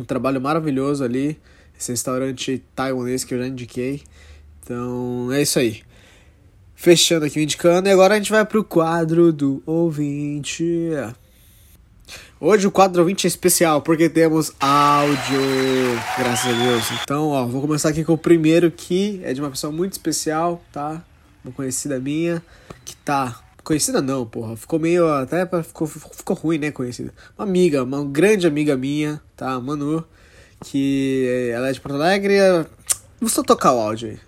um 0.00 0.04
trabalho 0.04 0.40
maravilhoso 0.40 1.04
ali, 1.04 1.38
esse 1.78 1.92
restaurante 1.92 2.62
taiwanês 2.74 3.24
que 3.24 3.34
eu 3.34 3.38
já 3.38 3.46
indiquei. 3.46 4.02
Então 4.62 5.30
é 5.32 5.42
isso 5.42 5.58
aí. 5.58 5.82
Fechando 6.74 7.26
aqui 7.26 7.38
o 7.38 7.42
indicando, 7.42 7.88
e 7.88 7.92
agora 7.92 8.14
a 8.14 8.16
gente 8.16 8.30
vai 8.30 8.44
pro 8.44 8.64
quadro 8.64 9.32
do 9.32 9.62
ouvinte. 9.66 10.64
Hoje 12.40 12.66
o 12.66 12.70
quadro 12.70 13.04
20 13.04 13.24
é 13.24 13.28
especial 13.28 13.82
porque 13.82 14.08
temos 14.08 14.52
áudio, 14.58 15.40
graças 16.18 16.46
a 16.46 16.58
Deus. 16.58 16.84
Então, 17.02 17.28
ó, 17.28 17.44
vou 17.44 17.60
começar 17.60 17.90
aqui 17.90 18.02
com 18.02 18.14
o 18.14 18.18
primeiro 18.18 18.70
que 18.70 19.20
é 19.22 19.34
de 19.34 19.40
uma 19.42 19.50
pessoa 19.50 19.70
muito 19.70 19.92
especial, 19.92 20.64
tá? 20.72 21.04
Uma 21.44 21.52
conhecida 21.52 22.00
minha 22.00 22.42
que 22.82 22.96
tá 22.96 23.38
conhecida 23.62 24.00
não, 24.00 24.26
porra, 24.26 24.56
ficou 24.56 24.78
meio 24.78 25.08
até 25.12 25.46
ficou 25.62 25.86
ficou 25.86 26.36
ruim, 26.36 26.58
né, 26.58 26.70
conhecida. 26.70 27.12
Uma 27.38 27.46
amiga, 27.46 27.82
uma 27.84 28.04
grande 28.04 28.46
amiga 28.46 28.76
minha, 28.76 29.20
tá? 29.36 29.58
Manu, 29.60 30.04
que 30.64 31.50
ela 31.54 31.68
é 31.68 31.72
de 31.72 31.80
Porto 31.80 31.94
Alegre. 31.94 32.34
Vou 33.20 33.28
só 33.28 33.42
tocar 33.42 33.72
o 33.72 33.78
áudio 33.78 34.10
aí. 34.10 34.18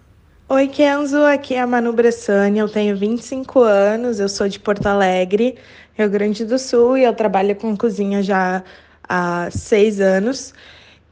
Oi, 0.49 0.69
Kenzo, 0.69 1.19
aqui 1.23 1.55
é 1.55 1.61
a 1.61 1.67
Manu 1.67 1.93
Bressani, 1.93 2.59
eu 2.59 2.69
tenho 2.69 2.97
25 2.97 3.61
anos, 3.61 4.21
eu 4.21 4.29
sou 4.29 4.49
de 4.49 4.59
Porto 4.61 4.87
Alegre. 4.87 5.57
Rio 5.95 6.09
Grande 6.09 6.45
do 6.45 6.59
Sul 6.59 6.97
e 6.97 7.05
eu 7.05 7.15
trabalho 7.15 7.55
com 7.57 7.77
cozinha 7.77 8.23
já 8.23 8.63
há 9.07 9.49
seis 9.51 10.01
anos. 10.01 10.55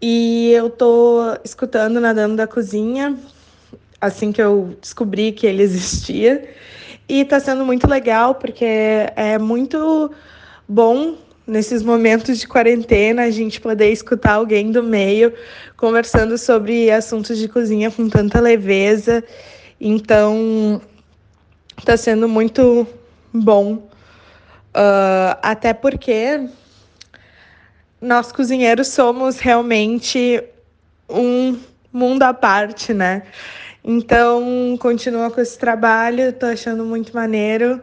E 0.01 0.53
eu 0.53 0.71
tô 0.71 1.37
escutando 1.45 2.01
Nadando 2.01 2.37
da 2.37 2.47
Cozinha 2.47 3.19
assim 4.01 4.33
que 4.33 4.41
eu 4.41 4.75
descobri 4.81 5.33
que 5.33 5.47
ele 5.47 5.63
existia. 5.63 6.49
E 7.11 7.25
tá 7.25 7.41
sendo 7.41 7.65
muito 7.65 7.89
legal 7.89 8.37
porque 8.37 8.65
é 9.17 9.39
muito 9.39 10.11
bom 10.69 11.17
nesses 11.47 11.83
momentos 11.83 12.39
de 12.39 12.47
quarentena 12.47 13.23
a 13.23 13.31
gente 13.31 13.61
poder 13.61 13.91
escutar 13.91 14.35
alguém 14.35 14.71
do 14.71 14.83
meio 14.83 15.33
conversando 15.77 16.39
sobre 16.39 16.91
assuntos 16.91 17.39
de 17.39 17.49
cozinha 17.49 17.91
com 17.91 18.09
tanta 18.09 18.39
leveza. 18.41 19.25
Então, 19.81 20.81
tá 21.85 21.97
sendo 21.97 22.29
muito 22.29 22.87
bom 23.33 23.91
Uh, 24.71 25.35
até 25.43 25.75
porque 25.75 26.49
nós 28.01 28.31
cozinheiros 28.31 28.87
somos 28.89 29.41
realmente 29.41 30.43
um 31.09 31.59
mundo 31.93 32.23
à 32.23 32.33
parte, 32.33 32.95
né? 32.95 33.25
Então, 33.83 34.77
continua 34.79 35.31
com 35.31 35.41
esse 35.41 35.59
trabalho, 35.59 36.33
tô 36.33 36.47
achando 36.47 36.85
muito 36.85 37.15
maneiro. 37.15 37.81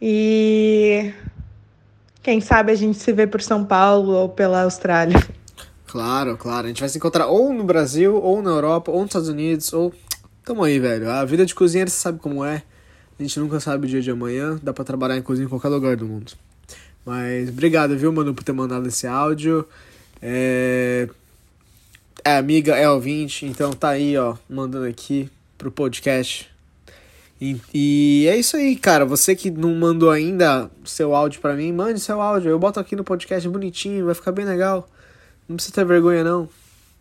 E 0.00 1.12
quem 2.22 2.40
sabe 2.40 2.72
a 2.72 2.74
gente 2.74 2.98
se 2.98 3.12
vê 3.12 3.26
por 3.26 3.40
São 3.40 3.64
Paulo 3.64 4.12
ou 4.12 4.28
pela 4.28 4.62
Austrália. 4.62 5.20
Claro, 5.86 6.36
claro. 6.36 6.66
A 6.66 6.68
gente 6.68 6.80
vai 6.80 6.88
se 6.88 6.98
encontrar 6.98 7.26
ou 7.26 7.52
no 7.52 7.62
Brasil, 7.64 8.16
ou 8.16 8.42
na 8.42 8.50
Europa, 8.50 8.90
ou 8.90 8.98
nos 8.98 9.10
Estados 9.10 9.28
Unidos, 9.28 9.72
ou. 9.72 9.92
Tamo 10.44 10.64
aí, 10.64 10.78
velho. 10.78 11.08
A 11.08 11.24
vida 11.24 11.46
de 11.46 11.54
cozinheiro 11.54 11.90
você 11.90 11.96
sabe 11.96 12.18
como 12.18 12.44
é. 12.44 12.62
A 13.18 13.22
gente 13.22 13.38
nunca 13.38 13.60
sabe 13.60 13.86
o 13.86 13.88
dia 13.88 14.00
de 14.00 14.10
amanhã. 14.10 14.58
Dá 14.60 14.72
pra 14.72 14.84
trabalhar 14.84 15.16
em 15.16 15.22
cozinha 15.22 15.46
em 15.46 15.48
qualquer 15.48 15.68
lugar 15.68 15.96
do 15.96 16.06
mundo. 16.06 16.32
Mas 17.04 17.48
obrigado, 17.48 17.96
viu, 17.96 18.12
mano, 18.12 18.34
por 18.34 18.42
ter 18.42 18.52
mandado 18.52 18.88
esse 18.88 19.06
áudio. 19.06 19.66
É, 20.20 21.08
é 22.24 22.36
amiga, 22.36 22.76
é 22.76 22.88
ouvinte, 22.88 23.46
então 23.46 23.72
tá 23.72 23.90
aí, 23.90 24.16
ó, 24.16 24.36
mandando 24.48 24.86
aqui 24.86 25.30
pro 25.58 25.70
podcast. 25.70 26.50
E, 27.40 27.60
e 27.74 28.26
é 28.28 28.36
isso 28.36 28.56
aí, 28.56 28.76
cara. 28.76 29.04
Você 29.04 29.34
que 29.34 29.50
não 29.50 29.74
mandou 29.74 30.10
ainda 30.10 30.70
seu 30.84 31.12
áudio 31.12 31.40
para 31.40 31.54
mim, 31.54 31.72
mande 31.72 31.98
seu 31.98 32.20
áudio. 32.20 32.50
Eu 32.50 32.58
boto 32.58 32.78
aqui 32.78 32.94
no 32.94 33.02
podcast 33.02 33.48
bonitinho, 33.48 34.06
vai 34.06 34.14
ficar 34.14 34.30
bem 34.30 34.44
legal. 34.44 34.88
Não 35.48 35.56
precisa 35.56 35.74
ter 35.74 35.84
vergonha, 35.84 36.22
não. 36.22 36.48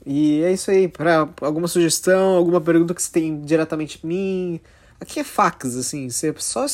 E 0.04 0.42
é 0.42 0.52
isso 0.52 0.72
aí. 0.72 0.88
Pra 0.88 1.30
alguma 1.42 1.68
sugestão, 1.68 2.36
alguma 2.36 2.60
pergunta 2.60 2.96
que 2.96 3.04
você 3.04 3.12
tem 3.12 3.40
diretamente 3.42 4.00
pra 4.00 4.08
mim. 4.08 4.60
Aqui 5.00 5.20
é 5.20 5.24
fax, 5.24 5.76
assim. 5.76 6.10
Você 6.10 6.34
só, 6.40 6.66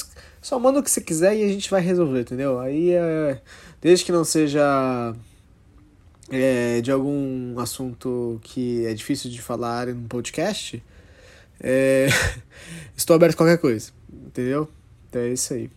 só 0.41 0.57
manda 0.57 0.79
o 0.79 0.83
que 0.83 0.89
você 0.89 1.01
quiser 1.01 1.35
e 1.35 1.43
a 1.43 1.49
gente 1.49 1.69
vai 1.69 1.81
resolver, 1.81 2.21
entendeu? 2.21 2.59
Aí 2.59 2.91
é. 2.91 3.41
Desde 3.81 4.05
que 4.05 4.13
não 4.13 4.23
seja 4.23 5.13
é, 6.29 6.81
de 6.81 6.91
algum 6.91 7.59
assunto 7.59 8.39
que 8.43 8.85
é 8.85 8.93
difícil 8.93 9.29
de 9.31 9.41
falar 9.41 9.87
no 9.87 10.07
podcast, 10.07 10.83
é, 11.59 12.07
estou 12.95 13.15
aberto 13.15 13.33
a 13.33 13.37
qualquer 13.37 13.57
coisa, 13.57 13.91
entendeu? 14.11 14.69
Então 15.09 15.21
é 15.21 15.29
isso 15.29 15.53
aí. 15.53 15.69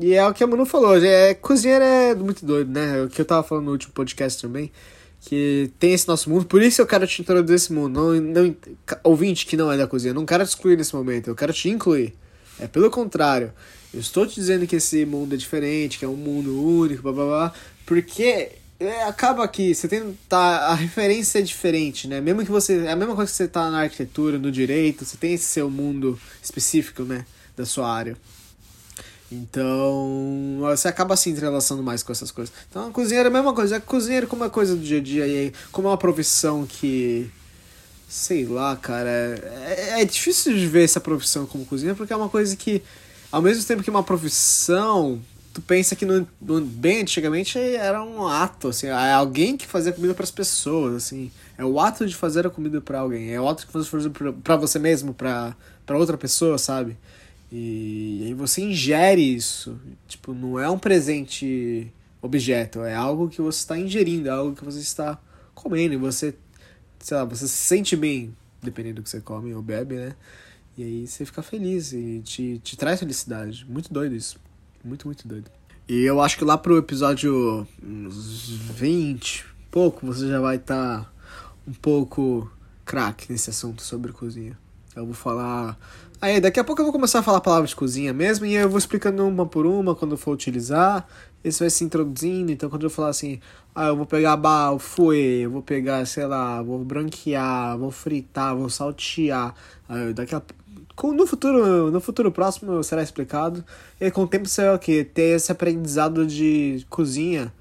E 0.00 0.14
é 0.14 0.26
o 0.26 0.34
que 0.34 0.42
a 0.42 0.46
Manu 0.46 0.66
falou, 0.66 0.96
é, 0.96 1.34
cozinheiro 1.34 1.84
é 1.84 2.14
muito 2.14 2.44
doido, 2.44 2.70
né? 2.70 2.98
É 2.98 3.02
o 3.02 3.08
que 3.08 3.20
eu 3.20 3.24
tava 3.24 3.42
falando 3.42 3.66
no 3.66 3.72
último 3.72 3.92
podcast 3.92 4.40
também, 4.40 4.70
que 5.20 5.70
tem 5.78 5.92
esse 5.92 6.06
nosso 6.06 6.30
mundo, 6.30 6.46
por 6.46 6.62
isso 6.62 6.80
eu 6.80 6.86
quero 6.86 7.06
te 7.06 7.20
introduzir 7.22 7.56
esse 7.56 7.72
mundo. 7.72 7.94
Não, 7.94 8.20
não, 8.20 8.56
ouvinte 9.04 9.46
que 9.46 9.56
não 9.56 9.70
é 9.70 9.76
da 9.76 9.86
cozinha, 9.86 10.14
não 10.14 10.26
quero 10.26 10.44
te 10.44 10.48
excluir 10.48 10.76
nesse 10.76 10.94
momento, 10.94 11.28
eu 11.28 11.34
quero 11.34 11.52
te 11.52 11.68
incluir. 11.68 12.14
É 12.60 12.66
pelo 12.66 12.90
contrário, 12.90 13.52
eu 13.92 14.00
estou 14.00 14.26
te 14.26 14.34
dizendo 14.34 14.66
que 14.66 14.76
esse 14.76 15.04
mundo 15.04 15.34
é 15.34 15.36
diferente, 15.36 15.98
que 15.98 16.04
é 16.04 16.08
um 16.08 16.16
mundo 16.16 16.62
único, 16.62 17.02
blá 17.02 17.12
blá 17.12 17.24
blá, 17.24 17.52
porque 17.86 18.52
é, 18.80 19.02
acaba 19.04 19.46
que 19.48 19.74
você 19.74 19.88
tem 19.88 20.16
tá 20.28 20.38
a 20.68 20.74
referência 20.74 21.40
é 21.40 21.42
diferente, 21.42 22.06
né? 22.06 22.20
Mesmo 22.20 22.44
que 22.44 22.50
você 22.50 22.84
é 22.84 22.92
a 22.92 22.96
mesma 22.96 23.14
coisa 23.14 23.30
que 23.30 23.36
você 23.36 23.48
tá 23.48 23.70
na 23.70 23.80
arquitetura, 23.80 24.38
no 24.38 24.52
direito, 24.52 25.04
você 25.04 25.16
tem 25.16 25.34
esse 25.34 25.46
seu 25.46 25.68
mundo 25.68 26.18
específico, 26.42 27.02
né, 27.02 27.26
da 27.56 27.66
sua 27.66 27.92
área. 27.92 28.16
Então, 29.30 30.58
você 30.60 30.88
acaba 30.88 31.16
se 31.16 31.28
entrelaçando 31.28 31.82
mais 31.82 32.02
com 32.02 32.12
essas 32.12 32.30
coisas. 32.30 32.54
Então, 32.70 32.90
cozinheiro 32.92 33.28
é 33.28 33.30
a 33.30 33.34
mesma 33.34 33.52
coisa. 33.52 33.76
A 33.76 33.80
cozinheiro 33.80 34.26
como 34.26 34.44
é 34.44 34.48
coisa 34.48 34.74
do 34.74 34.82
dia 34.82 34.98
a 34.98 35.02
dia 35.02 35.26
e 35.26 35.52
como 35.70 35.88
é 35.88 35.90
uma 35.90 35.98
profissão 35.98 36.66
que 36.66 37.30
sei 38.08 38.46
lá, 38.46 38.74
cara, 38.74 39.10
é, 39.10 40.00
é 40.00 40.04
difícil 40.04 40.54
de 40.54 40.66
ver 40.66 40.84
essa 40.84 40.98
profissão 40.98 41.44
como 41.44 41.66
cozinheiro 41.66 41.96
porque 41.96 42.12
é 42.12 42.16
uma 42.16 42.30
coisa 42.30 42.56
que 42.56 42.82
ao 43.30 43.42
mesmo 43.42 43.62
tempo 43.64 43.82
que 43.82 43.90
é 43.90 43.92
uma 43.92 44.02
profissão, 44.02 45.20
tu 45.58 45.62
pensa 45.62 45.96
que 45.96 46.06
no, 46.06 46.26
no, 46.40 46.60
bem 46.60 47.00
antigamente 47.00 47.58
era 47.58 48.02
um 48.02 48.26
ato, 48.28 48.68
assim, 48.68 48.86
é 48.86 49.12
alguém 49.12 49.56
que 49.56 49.66
fazia 49.66 49.92
comida 49.92 50.14
para 50.14 50.22
as 50.22 50.30
pessoas, 50.30 50.94
assim, 50.94 51.32
é 51.56 51.64
o 51.64 51.80
ato 51.80 52.06
de 52.06 52.14
fazer 52.14 52.46
a 52.46 52.50
comida 52.50 52.80
para 52.80 53.00
alguém, 53.00 53.32
é 53.32 53.40
o 53.40 53.48
ato 53.48 53.66
de 53.66 53.72
fazer 53.72 54.10
para 54.44 54.56
você 54.56 54.78
mesmo, 54.78 55.12
para 55.12 55.56
outra 55.90 56.16
pessoa, 56.16 56.58
sabe? 56.58 56.96
E, 57.50 58.20
e 58.22 58.26
aí 58.26 58.34
você 58.34 58.62
ingere 58.62 59.20
isso, 59.20 59.80
tipo, 60.06 60.32
não 60.32 60.60
é 60.60 60.70
um 60.70 60.78
presente 60.78 61.92
objeto, 62.22 62.84
é 62.84 62.94
algo 62.94 63.28
que 63.28 63.42
você 63.42 63.58
está 63.58 63.76
ingerindo, 63.76 64.28
é 64.28 64.32
algo 64.32 64.54
que 64.54 64.64
você 64.64 64.78
está 64.78 65.18
comendo, 65.56 65.94
e 65.94 65.96
você, 65.96 66.36
sei 67.00 67.16
lá, 67.16 67.24
você 67.24 67.48
se 67.48 67.56
sente 67.56 67.96
bem, 67.96 68.32
dependendo 68.62 68.96
do 68.96 69.02
que 69.02 69.10
você 69.10 69.20
come 69.20 69.52
ou 69.52 69.62
bebe, 69.62 69.96
né? 69.96 70.14
E 70.76 70.84
aí 70.84 71.06
você 71.08 71.24
fica 71.24 71.42
feliz 71.42 71.92
e 71.92 72.20
te, 72.24 72.60
te 72.62 72.76
traz 72.76 73.00
felicidade. 73.00 73.66
Muito 73.68 73.92
doido 73.92 74.14
isso. 74.14 74.38
Muito, 74.84 75.06
muito 75.06 75.26
doido. 75.26 75.50
E 75.88 76.04
eu 76.04 76.20
acho 76.20 76.36
que 76.36 76.44
lá 76.44 76.58
pro 76.58 76.76
episódio 76.76 77.66
20, 77.82 79.46
pouco, 79.70 80.06
você 80.06 80.28
já 80.28 80.40
vai 80.40 80.56
estar 80.56 81.00
tá 81.00 81.10
um 81.66 81.72
pouco 81.72 82.50
craque 82.84 83.32
nesse 83.32 83.50
assunto 83.50 83.82
sobre 83.82 84.12
cozinha. 84.12 84.58
Eu 84.94 85.04
vou 85.04 85.14
falar. 85.14 85.78
Aí, 86.20 86.40
daqui 86.40 86.58
a 86.58 86.64
pouco 86.64 86.80
eu 86.80 86.84
vou 86.84 86.92
começar 86.92 87.20
a 87.20 87.22
falar 87.22 87.40
palavras 87.40 87.70
de 87.70 87.76
cozinha 87.76 88.12
mesmo, 88.12 88.44
e 88.44 88.54
eu 88.54 88.68
vou 88.68 88.78
explicando 88.78 89.26
uma 89.26 89.46
por 89.46 89.64
uma 89.64 89.94
quando 89.94 90.16
for 90.16 90.32
utilizar. 90.32 91.06
Esse 91.44 91.60
vai 91.60 91.70
se 91.70 91.84
introduzindo, 91.84 92.50
então 92.50 92.68
quando 92.68 92.82
eu 92.82 92.90
falar 92.90 93.10
assim, 93.10 93.40
ah, 93.74 93.86
eu 93.86 93.96
vou 93.96 94.04
pegar 94.04 94.36
fouet, 94.80 95.42
eu 95.42 95.50
vou 95.50 95.62
pegar, 95.62 96.04
sei 96.04 96.26
lá, 96.26 96.60
vou 96.60 96.84
branquear, 96.84 97.78
vou 97.78 97.90
fritar, 97.92 98.56
vou 98.56 98.68
saltear. 98.68 99.54
Aí, 99.88 100.12
daqui 100.12 100.34
a 100.34 100.42
no 101.06 101.26
futuro, 101.26 101.90
no 101.90 102.00
futuro 102.00 102.32
próximo 102.32 102.82
será 102.82 103.02
explicado. 103.02 103.64
E 104.00 104.10
com 104.10 104.22
o 104.22 104.28
tempo 104.28 104.48
você 104.48 104.62
vai 104.62 104.74
o? 104.74 105.04
Ter 105.04 105.36
esse 105.36 105.52
aprendizado 105.52 106.26
de 106.26 106.84
cozinha 106.90 107.52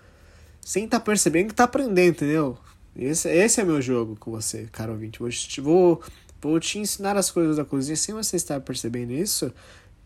sem 0.59 0.85
estar 0.85 0.99
tá 0.99 1.05
percebendo 1.05 1.49
que 1.49 1.53
tá 1.53 1.65
aprendendo, 1.65 2.15
entendeu? 2.15 2.57
Esse, 2.95 3.29
esse 3.29 3.61
é 3.61 3.63
meu 3.63 3.79
jogo 3.79 4.15
com 4.19 4.31
você, 4.31 4.67
caro 4.71 4.93
ouvinte. 4.93 5.19
Vou, 5.19 5.29
vou, 5.61 6.01
vou 6.41 6.59
te 6.59 6.79
ensinar 6.79 7.15
as 7.15 7.29
coisas 7.29 7.57
da 7.57 7.63
cozinha 7.63 7.95
sem 7.95 8.15
você 8.15 8.35
estar 8.35 8.59
percebendo 8.61 9.13
isso. 9.13 9.53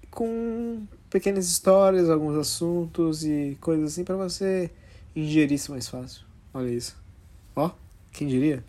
Com 0.10 0.86
pequenas 1.10 1.50
histórias, 1.50 2.10
alguns 2.10 2.36
assuntos 2.36 3.24
e 3.24 3.58
coisas 3.62 3.94
assim 3.94 4.04
para 4.04 4.18
você 4.18 4.70
ingerir 5.16 5.54
isso 5.54 5.72
mais 5.72 5.88
fácil. 5.88 6.24
Olha 6.54 6.70
isso. 6.70 6.98
Ó, 7.56 7.72
quem 8.12 8.28
diria? 8.28 8.62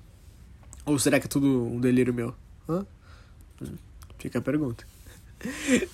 Ou 0.86 0.98
será 0.98 1.18
que 1.18 1.26
é 1.26 1.28
tudo 1.28 1.64
um 1.66 1.80
delírio 1.80 2.14
meu? 2.14 2.32
Hã? 2.68 2.86
Fica 4.22 4.38
a 4.38 4.42
pergunta. 4.42 4.84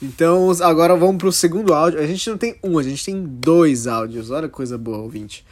Então, 0.02 0.50
agora 0.60 0.94
vamos 0.94 1.16
pro 1.16 1.32
segundo 1.32 1.72
áudio. 1.72 1.98
A 1.98 2.06
gente 2.06 2.28
não 2.28 2.36
tem 2.36 2.58
um, 2.62 2.78
a 2.78 2.82
gente 2.82 3.02
tem 3.02 3.24
dois 3.24 3.86
áudios. 3.86 4.30
Olha 4.30 4.48
que 4.48 4.54
coisa 4.54 4.76
boa, 4.76 4.98
ouvinte. 4.98 5.46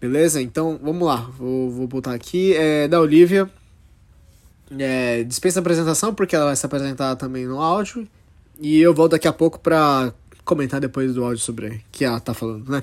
Beleza? 0.00 0.42
Então, 0.42 0.80
vamos 0.82 1.06
lá. 1.06 1.30
Vou, 1.38 1.70
vou 1.70 1.86
botar 1.86 2.12
aqui. 2.12 2.54
É 2.56 2.88
da 2.88 3.00
Olivia. 3.00 3.48
É, 4.76 5.22
dispensa 5.22 5.60
a 5.60 5.62
apresentação, 5.62 6.12
porque 6.12 6.34
ela 6.34 6.46
vai 6.46 6.56
se 6.56 6.66
apresentar 6.66 7.14
também 7.14 7.46
no 7.46 7.62
áudio. 7.62 8.08
E 8.58 8.80
eu 8.80 8.92
volto 8.92 9.12
daqui 9.12 9.28
a 9.28 9.32
pouco 9.32 9.60
pra 9.60 10.12
comentar 10.44 10.80
depois 10.80 11.14
do 11.14 11.24
áudio 11.24 11.38
sobre 11.38 11.68
o 11.68 11.80
que 11.92 12.04
ela 12.04 12.18
tá 12.18 12.34
falando, 12.34 12.68
né? 12.68 12.82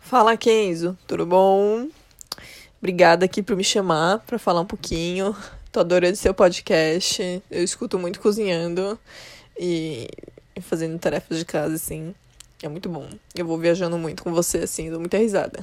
Fala, 0.00 0.36
Kenzo. 0.36 0.96
Tudo 1.04 1.26
bom? 1.26 1.88
Obrigada 2.78 3.24
aqui 3.24 3.42
por 3.42 3.56
me 3.56 3.64
chamar 3.64 4.20
para 4.20 4.38
falar 4.38 4.60
um 4.60 4.66
pouquinho 4.66 5.34
Tô 5.78 5.82
adorando 5.82 6.16
seu 6.16 6.34
podcast. 6.34 7.40
Eu 7.48 7.62
escuto 7.62 8.00
muito 8.00 8.18
cozinhando 8.18 8.98
e 9.56 10.08
fazendo 10.60 10.98
tarefas 10.98 11.38
de 11.38 11.44
casa, 11.44 11.76
assim. 11.76 12.12
É 12.60 12.68
muito 12.68 12.88
bom. 12.88 13.08
Eu 13.32 13.46
vou 13.46 13.56
viajando 13.56 13.96
muito 13.96 14.24
com 14.24 14.32
você, 14.32 14.58
assim, 14.58 14.90
dou 14.90 14.98
muita 14.98 15.18
risada. 15.18 15.60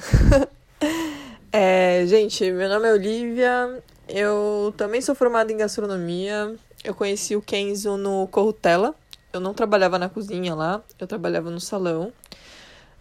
é, 1.52 2.06
gente, 2.06 2.50
meu 2.50 2.66
nome 2.66 2.88
é 2.88 2.94
Olivia. 2.94 3.82
Eu 4.08 4.72
também 4.78 5.02
sou 5.02 5.14
formada 5.14 5.52
em 5.52 5.58
gastronomia. 5.58 6.56
Eu 6.82 6.94
conheci 6.94 7.36
o 7.36 7.42
Kenzo 7.42 7.98
no 7.98 8.26
Corrutela. 8.28 8.94
Eu 9.34 9.40
não 9.40 9.52
trabalhava 9.52 9.98
na 9.98 10.08
cozinha 10.08 10.54
lá, 10.54 10.82
eu 10.98 11.06
trabalhava 11.06 11.50
no 11.50 11.60
salão. 11.60 12.10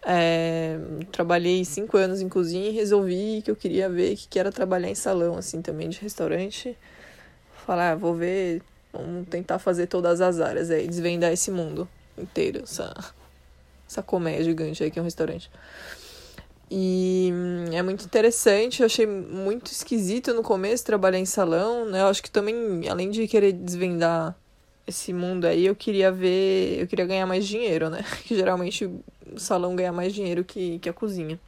É, 0.07 0.77
trabalhei 1.11 1.65
cinco 1.65 1.97
anos 1.97 2.21
em 2.21 2.29
cozinha 2.29 2.69
e 2.69 2.71
resolvi 2.71 3.41
que 3.43 3.49
eu 3.49 3.55
queria 3.55 3.89
ver 3.89 4.13
o 4.13 4.15
que 4.15 4.37
era 4.37 4.51
trabalhar 4.51 4.89
em 4.89 4.95
salão, 4.95 5.35
assim, 5.35 5.61
também 5.63 5.89
de 5.89 5.99
restaurante 5.99 6.77
falar, 7.65 7.93
ah, 7.93 7.95
vou 7.95 8.13
ver, 8.13 8.61
vamos 8.93 9.27
tentar 9.27 9.57
fazer 9.57 9.87
todas 9.87 10.21
as 10.21 10.39
áreas 10.39 10.69
aí, 10.69 10.87
desvendar 10.87 11.31
esse 11.31 11.49
mundo 11.49 11.89
inteiro, 12.15 12.61
essa, 12.63 12.93
essa 13.89 14.03
colmeia 14.03 14.43
gigante 14.43 14.83
aí 14.83 14.91
que 14.91 14.99
é 14.99 15.01
um 15.01 15.05
restaurante. 15.05 15.49
E 16.69 17.29
hum, 17.33 17.65
é 17.73 17.81
muito 17.81 18.05
interessante, 18.05 18.81
eu 18.81 18.85
achei 18.85 19.05
muito 19.05 19.71
esquisito 19.71 20.33
no 20.33 20.43
começo 20.43 20.85
trabalhar 20.85 21.19
em 21.19 21.25
salão, 21.25 21.85
né? 21.85 22.01
Eu 22.01 22.07
acho 22.07 22.23
que 22.23 22.31
também, 22.31 22.87
além 22.89 23.09
de 23.09 23.27
querer 23.27 23.51
desvendar 23.51 24.35
esse 24.87 25.13
mundo 25.13 25.45
aí, 25.45 25.65
eu 25.65 25.75
queria 25.75 26.11
ver, 26.11 26.79
eu 26.79 26.87
queria 26.87 27.05
ganhar 27.05 27.25
mais 27.25 27.47
dinheiro, 27.47 27.89
né? 27.89 28.03
Que 28.25 28.35
geralmente 28.35 28.89
o 29.31 29.39
salão 29.39 29.75
ganha 29.75 29.91
mais 29.91 30.13
dinheiro 30.13 30.43
que, 30.43 30.79
que 30.79 30.89
a 30.89 30.93
cozinha. 30.93 31.39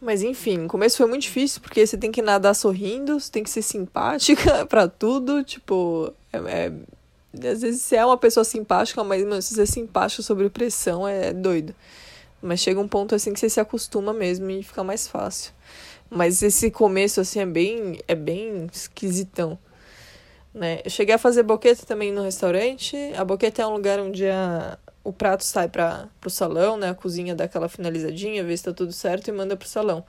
Mas 0.00 0.22
enfim, 0.22 0.64
o 0.64 0.68
começo 0.68 0.96
foi 0.96 1.06
muito 1.06 1.22
difícil 1.22 1.60
porque 1.60 1.86
você 1.86 1.96
tem 1.96 2.10
que 2.10 2.20
nadar 2.20 2.54
sorrindo, 2.54 3.20
você 3.20 3.30
tem 3.30 3.44
que 3.44 3.50
ser 3.50 3.62
simpática 3.62 4.66
para 4.66 4.88
tudo. 4.88 5.44
Tipo, 5.44 6.12
é, 6.32 6.38
é, 6.38 7.48
às 7.48 7.62
vezes 7.62 7.82
você 7.82 7.96
é 7.96 8.04
uma 8.04 8.18
pessoa 8.18 8.42
simpática, 8.42 9.04
mas 9.04 9.22
mano, 9.22 9.40
se 9.40 9.54
você 9.54 9.62
é 9.62 9.66
simpático 9.66 10.22
sobre 10.22 10.50
pressão 10.50 11.06
é 11.06 11.32
doido. 11.32 11.74
Mas 12.42 12.60
chega 12.60 12.80
um 12.80 12.88
ponto 12.88 13.14
assim 13.14 13.32
que 13.32 13.38
você 13.38 13.48
se 13.48 13.60
acostuma 13.60 14.12
mesmo 14.12 14.50
e 14.50 14.62
fica 14.64 14.82
mais 14.82 15.06
fácil. 15.06 15.52
Mas 16.10 16.42
esse 16.42 16.70
começo 16.70 17.20
assim 17.20 17.40
é 17.40 17.46
bem, 17.46 18.00
é 18.08 18.14
bem 18.16 18.66
esquisitão. 18.72 19.56
né? 20.52 20.80
Eu 20.84 20.90
cheguei 20.90 21.14
a 21.14 21.18
fazer 21.18 21.44
boqueta 21.44 21.86
também 21.86 22.12
no 22.12 22.22
restaurante. 22.22 22.96
A 23.16 23.24
boqueta 23.24 23.62
é 23.62 23.66
um 23.66 23.72
lugar 23.74 24.00
onde 24.00 24.26
a, 24.26 24.76
o 25.04 25.12
prato 25.12 25.44
sai 25.44 25.68
para 25.68 26.08
o 26.24 26.30
salão, 26.30 26.76
né? 26.76 26.90
A 26.90 26.94
cozinha 26.94 27.34
dá 27.34 27.44
aquela 27.44 27.68
finalizadinha, 27.68 28.44
vê 28.44 28.56
se 28.56 28.64
tá 28.64 28.72
tudo 28.72 28.92
certo 28.92 29.28
e 29.28 29.32
manda 29.32 29.56
pro 29.56 29.68
salão. 29.68 30.04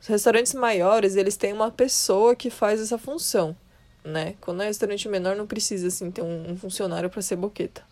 Os 0.00 0.06
restaurantes 0.06 0.54
maiores, 0.54 1.16
eles 1.16 1.36
têm 1.36 1.52
uma 1.52 1.70
pessoa 1.70 2.36
que 2.36 2.50
faz 2.50 2.80
essa 2.80 2.98
função, 2.98 3.56
né? 4.04 4.34
Quando 4.40 4.62
é 4.62 4.66
restaurante 4.66 5.08
menor, 5.08 5.36
não 5.36 5.46
precisa, 5.46 5.88
assim, 5.88 6.10
ter 6.10 6.22
um, 6.22 6.56
funcionário 6.56 7.08
para 7.08 7.22
ser 7.22 7.36
boqueta. 7.36 7.82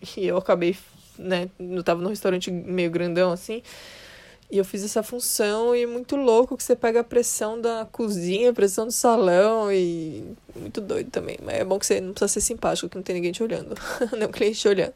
E 0.16 0.26
eu 0.26 0.38
acabei, 0.38 0.76
né? 1.18 1.50
Eu 1.58 1.84
tava 1.84 2.00
num 2.00 2.08
restaurante 2.08 2.50
meio 2.50 2.90
grandão, 2.90 3.30
assim, 3.30 3.62
e 4.50 4.58
eu 4.58 4.64
fiz 4.64 4.82
essa 4.82 5.02
função 5.02 5.76
e 5.76 5.86
muito 5.86 6.16
louco 6.16 6.56
que 6.56 6.62
você 6.62 6.74
pega 6.74 7.00
a 7.00 7.04
pressão 7.04 7.60
da 7.60 7.86
cozinha, 7.92 8.50
a 8.50 8.52
pressão 8.52 8.86
do 8.86 8.92
salão 8.92 9.70
e 9.70 10.24
muito 10.56 10.80
doido 10.80 11.10
também. 11.10 11.38
Mas 11.42 11.56
é 11.56 11.64
bom 11.64 11.78
que 11.78 11.86
você 11.86 12.00
não 12.00 12.12
precisa 12.12 12.28
ser 12.28 12.40
simpático, 12.40 12.88
que 12.88 12.96
não 12.96 13.02
tem 13.02 13.14
ninguém 13.14 13.30
te 13.30 13.42
olhando, 13.42 13.74
nem 14.16 14.24
o 14.24 14.28
cliente 14.28 14.58
te 14.58 14.68
olhando. 14.68 14.94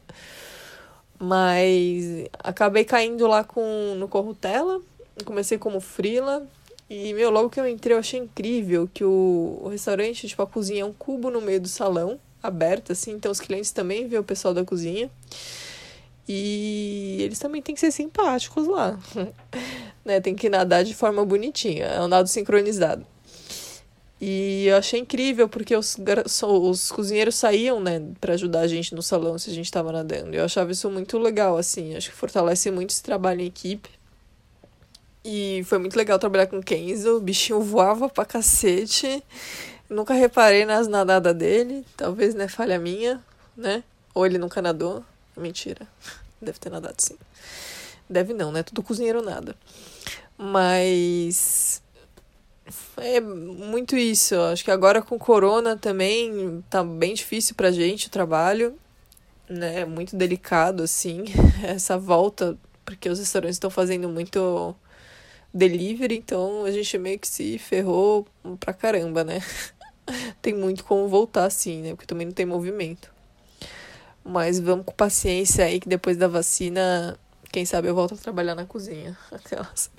Mas 1.25 2.29
acabei 2.39 2.83
caindo 2.83 3.25
lá 3.25 3.43
com 3.43 3.95
no 3.97 4.07
Corrutela, 4.07 4.79
comecei 5.25 5.57
como 5.57 5.79
frila 5.79 6.47
e, 6.89 7.13
meu, 7.13 7.31
logo 7.31 7.49
que 7.49 7.59
eu 7.59 7.67
entrei 7.67 7.95
eu 7.95 7.99
achei 7.99 8.19
incrível 8.19 8.87
que 8.93 9.03
o, 9.03 9.59
o 9.63 9.69
restaurante, 9.69 10.27
tipo, 10.27 10.41
a 10.41 10.47
cozinha 10.47 10.83
é 10.83 10.85
um 10.85 10.93
cubo 10.93 11.31
no 11.31 11.41
meio 11.41 11.59
do 11.59 11.67
salão, 11.67 12.19
aberto, 12.43 12.91
assim, 12.91 13.11
então 13.13 13.31
os 13.31 13.39
clientes 13.39 13.71
também 13.71 14.07
vê 14.07 14.19
o 14.19 14.23
pessoal 14.23 14.53
da 14.53 14.63
cozinha. 14.63 15.09
E 16.27 17.17
eles 17.21 17.39
também 17.39 17.61
têm 17.61 17.73
que 17.73 17.81
ser 17.81 17.91
simpáticos 17.91 18.67
lá. 18.67 18.99
né? 20.05 20.19
Tem 20.21 20.35
que 20.35 20.49
nadar 20.49 20.83
de 20.83 20.93
forma 20.93 21.25
bonitinha. 21.25 21.85
É 21.85 22.01
um 22.01 22.07
nado 22.07 22.27
sincronizado. 22.27 23.05
E 24.19 24.67
eu 24.67 24.77
achei 24.77 24.99
incrível 24.99 25.49
porque 25.49 25.75
os, 25.75 25.97
os 26.41 26.91
cozinheiros 26.91 27.35
saíam, 27.35 27.79
né, 27.79 28.01
para 28.19 28.33
ajudar 28.33 28.61
a 28.61 28.67
gente 28.67 28.95
no 28.95 29.01
salão 29.01 29.37
se 29.37 29.49
a 29.49 29.53
gente 29.53 29.69
tava 29.69 29.91
nadando. 29.91 30.33
Eu 30.33 30.45
achava 30.45 30.71
isso 30.71 30.89
muito 30.89 31.17
legal, 31.17 31.57
assim. 31.57 31.95
Acho 31.95 32.09
que 32.09 32.15
fortalece 32.15 32.71
muito 32.71 32.91
esse 32.91 33.03
trabalho 33.03 33.41
em 33.41 33.47
equipe. 33.47 33.89
E 35.23 35.63
foi 35.65 35.79
muito 35.79 35.97
legal 35.97 36.17
trabalhar 36.19 36.47
com 36.47 36.59
o 36.59 36.63
Kenzo. 36.63 37.17
O 37.17 37.19
bichinho 37.19 37.59
voava 37.59 38.07
pra 38.07 38.23
cacete. 38.25 39.23
Nunca 39.89 40.13
reparei 40.13 40.65
nas 40.65 40.87
nadadas 40.87 41.35
dele. 41.35 41.85
Talvez, 41.97 42.33
né, 42.35 42.47
falha 42.47 42.79
minha, 42.79 43.21
né? 43.57 43.83
Ou 44.13 44.25
ele 44.25 44.37
nunca 44.37 44.61
nadou. 44.61 45.03
Mentira. 45.35 45.87
Deve 46.41 46.59
ter 46.59 46.69
nadado 46.69 46.95
sim. 46.99 47.17
Deve 48.09 48.33
não, 48.33 48.51
né? 48.51 48.63
Tudo 48.63 48.83
cozinheiro 48.83 49.21
nada. 49.21 49.55
Mas. 50.37 51.81
É 52.97 53.19
muito 53.19 53.95
isso. 53.95 54.35
Acho 54.35 54.63
que 54.63 54.71
agora 54.71 55.01
com 55.01 55.17
corona 55.19 55.77
também 55.77 56.63
tá 56.69 56.83
bem 56.83 57.13
difícil 57.13 57.55
pra 57.55 57.71
gente 57.71 58.07
o 58.07 58.11
trabalho. 58.11 58.75
Né? 59.47 59.85
Muito 59.85 60.15
delicado, 60.15 60.83
assim. 60.83 61.25
Essa 61.63 61.97
volta, 61.97 62.57
porque 62.83 63.09
os 63.09 63.19
restaurantes 63.19 63.55
estão 63.57 63.69
fazendo 63.69 64.09
muito 64.09 64.75
delivery, 65.53 66.17
então 66.17 66.65
a 66.65 66.71
gente 66.71 66.97
meio 66.97 67.17
que 67.17 67.27
se 67.27 67.57
ferrou 67.57 68.27
pra 68.59 68.73
caramba, 68.73 69.23
né? 69.23 69.41
tem 70.41 70.53
muito 70.53 70.83
como 70.83 71.07
voltar 71.07 71.45
assim, 71.45 71.81
né? 71.81 71.89
Porque 71.91 72.05
também 72.05 72.27
não 72.27 72.33
tem 72.33 72.45
movimento. 72.45 73.09
Mas 74.23 74.59
vamos 74.59 74.85
com 74.85 74.93
paciência 74.93 75.65
aí 75.65 75.79
que 75.79 75.87
depois 75.87 76.17
da 76.17 76.27
vacina, 76.27 77.17
quem 77.55 77.63
sabe 77.63 77.87
eu 77.87 77.95
volto 77.95 78.15
a 78.15 78.17
trabalhar 78.17 78.53
na 78.53 78.65
cozinha. 78.65 79.17
Aquelas. 79.31 79.89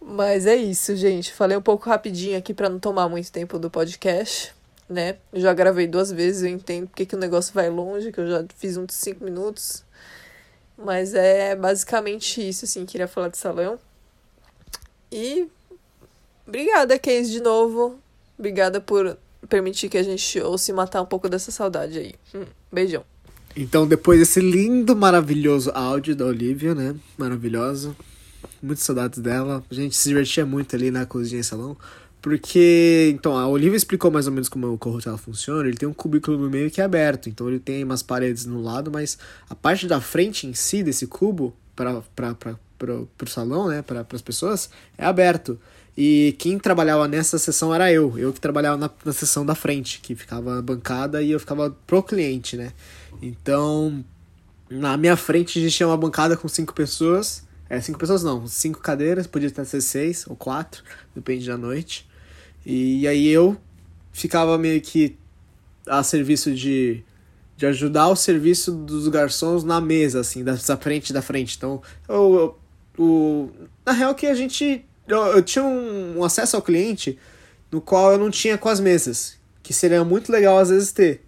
Mas 0.00 0.44
é 0.44 0.56
isso, 0.56 0.96
gente. 0.96 1.32
Falei 1.32 1.56
um 1.56 1.62
pouco 1.62 1.88
rapidinho 1.88 2.36
aqui 2.36 2.52
para 2.52 2.68
não 2.68 2.80
tomar 2.80 3.08
muito 3.08 3.30
tempo 3.30 3.60
do 3.60 3.70
podcast, 3.70 4.52
né? 4.88 5.18
Já 5.32 5.54
gravei 5.54 5.86
duas 5.86 6.10
vezes, 6.10 6.42
eu 6.42 6.48
entendo 6.48 6.88
porque 6.88 7.06
que 7.06 7.14
o 7.14 7.18
negócio 7.18 7.54
vai 7.54 7.70
longe, 7.70 8.10
que 8.10 8.18
eu 8.18 8.26
já 8.26 8.44
fiz 8.56 8.76
uns 8.76 8.92
5 8.92 9.22
minutos. 9.22 9.84
Mas 10.76 11.14
é 11.14 11.54
basicamente 11.54 12.48
isso, 12.48 12.64
assim, 12.64 12.84
queria 12.84 13.06
falar 13.06 13.28
de 13.28 13.38
salão. 13.38 13.78
E 15.12 15.46
obrigada, 16.44 16.98
Case, 16.98 17.30
de 17.30 17.40
novo. 17.40 18.00
Obrigada 18.36 18.80
por 18.80 19.16
permitir 19.48 19.88
que 19.88 19.96
a 19.96 20.02
gente 20.02 20.40
ouça 20.40 20.72
e 20.72 20.74
matar 20.74 21.00
um 21.02 21.06
pouco 21.06 21.28
dessa 21.28 21.52
saudade 21.52 22.00
aí. 22.00 22.14
Hum, 22.34 22.46
beijão. 22.72 23.04
Então, 23.56 23.86
depois 23.86 24.18
desse 24.18 24.40
lindo, 24.40 24.96
maravilhoso 24.96 25.70
áudio 25.72 26.16
da 26.16 26.26
Olivia, 26.26 26.74
né? 26.74 26.96
Maravilhosa. 27.16 27.94
Muitas 28.60 28.84
saudades 28.84 29.20
dela. 29.20 29.62
A 29.70 29.74
gente 29.74 29.96
se 29.96 30.08
divertia 30.08 30.44
muito 30.44 30.74
ali 30.74 30.90
na 30.90 31.06
cozinha 31.06 31.40
e 31.40 31.44
salão. 31.44 31.76
Porque, 32.20 33.12
então, 33.14 33.36
a 33.36 33.46
Olivia 33.46 33.76
explicou 33.76 34.10
mais 34.10 34.26
ou 34.26 34.32
menos 34.32 34.48
como 34.48 34.72
o 34.72 34.78
corrotel 34.78 35.16
funciona. 35.16 35.68
Ele 35.68 35.76
tem 35.76 35.88
um 35.88 35.92
cubículo 35.92 36.36
no 36.36 36.50
meio 36.50 36.68
que 36.68 36.80
é 36.80 36.84
aberto. 36.84 37.28
Então, 37.28 37.48
ele 37.48 37.60
tem 37.60 37.84
umas 37.84 38.02
paredes 38.02 38.44
no 38.44 38.60
lado, 38.60 38.90
mas 38.90 39.16
a 39.48 39.54
parte 39.54 39.86
da 39.86 40.00
frente 40.00 40.48
em 40.48 40.54
si 40.54 40.82
desse 40.82 41.06
cubo, 41.06 41.54
para 41.76 42.02
o 42.82 43.26
salão, 43.28 43.68
né? 43.68 43.82
Para 43.82 44.04
as 44.12 44.22
pessoas, 44.22 44.68
é 44.98 45.04
aberto. 45.04 45.56
E 45.96 46.34
quem 46.38 46.58
trabalhava 46.58 47.06
nessa 47.06 47.38
sessão 47.38 47.72
era 47.72 47.92
eu. 47.92 48.18
Eu 48.18 48.32
que 48.32 48.40
trabalhava 48.40 48.76
na, 48.76 48.90
na 49.04 49.12
sessão 49.12 49.46
da 49.46 49.54
frente, 49.54 50.00
que 50.00 50.16
ficava 50.16 50.60
bancada 50.60 51.22
e 51.22 51.30
eu 51.30 51.38
ficava 51.38 51.70
pro 51.86 52.02
cliente, 52.02 52.56
né? 52.56 52.72
Então, 53.22 54.04
na 54.70 54.96
minha 54.96 55.16
frente 55.16 55.58
a 55.58 55.62
gente 55.62 55.74
tinha 55.74 55.86
uma 55.86 55.96
bancada 55.96 56.36
com 56.36 56.48
cinco 56.48 56.72
pessoas. 56.74 57.44
É, 57.68 57.80
cinco 57.80 57.98
pessoas 57.98 58.22
não, 58.22 58.46
cinco 58.46 58.80
cadeiras, 58.80 59.26
podia 59.26 59.50
ter 59.50 59.64
ser 59.64 59.80
seis 59.80 60.26
ou 60.28 60.36
quatro, 60.36 60.84
depende 61.14 61.46
da 61.46 61.56
noite. 61.56 62.06
E 62.64 63.08
aí 63.08 63.28
eu 63.28 63.56
ficava 64.12 64.56
meio 64.58 64.80
que 64.80 65.16
a 65.86 66.02
serviço 66.02 66.54
de, 66.54 67.02
de 67.56 67.66
ajudar 67.66 68.08
o 68.08 68.16
serviço 68.16 68.72
dos 68.72 69.08
garçons 69.08 69.64
na 69.64 69.80
mesa, 69.80 70.20
assim, 70.20 70.44
dessa 70.44 70.76
frente 70.76 71.12
da 71.12 71.22
frente. 71.22 71.56
Então, 71.56 71.82
eu, 72.08 72.56
eu, 72.98 73.50
na 73.84 73.92
real 73.92 74.14
que 74.14 74.26
a 74.26 74.34
gente. 74.34 74.84
Eu, 75.06 75.18
eu 75.18 75.42
tinha 75.42 75.64
um, 75.64 76.18
um 76.18 76.24
acesso 76.24 76.56
ao 76.56 76.62
cliente 76.62 77.18
no 77.70 77.80
qual 77.80 78.12
eu 78.12 78.18
não 78.18 78.30
tinha 78.30 78.56
com 78.56 78.68
as 78.68 78.80
mesas. 78.80 79.36
Que 79.62 79.72
seria 79.72 80.04
muito 80.04 80.30
legal 80.30 80.58
às 80.58 80.70
vezes 80.70 80.92
ter. 80.92 81.23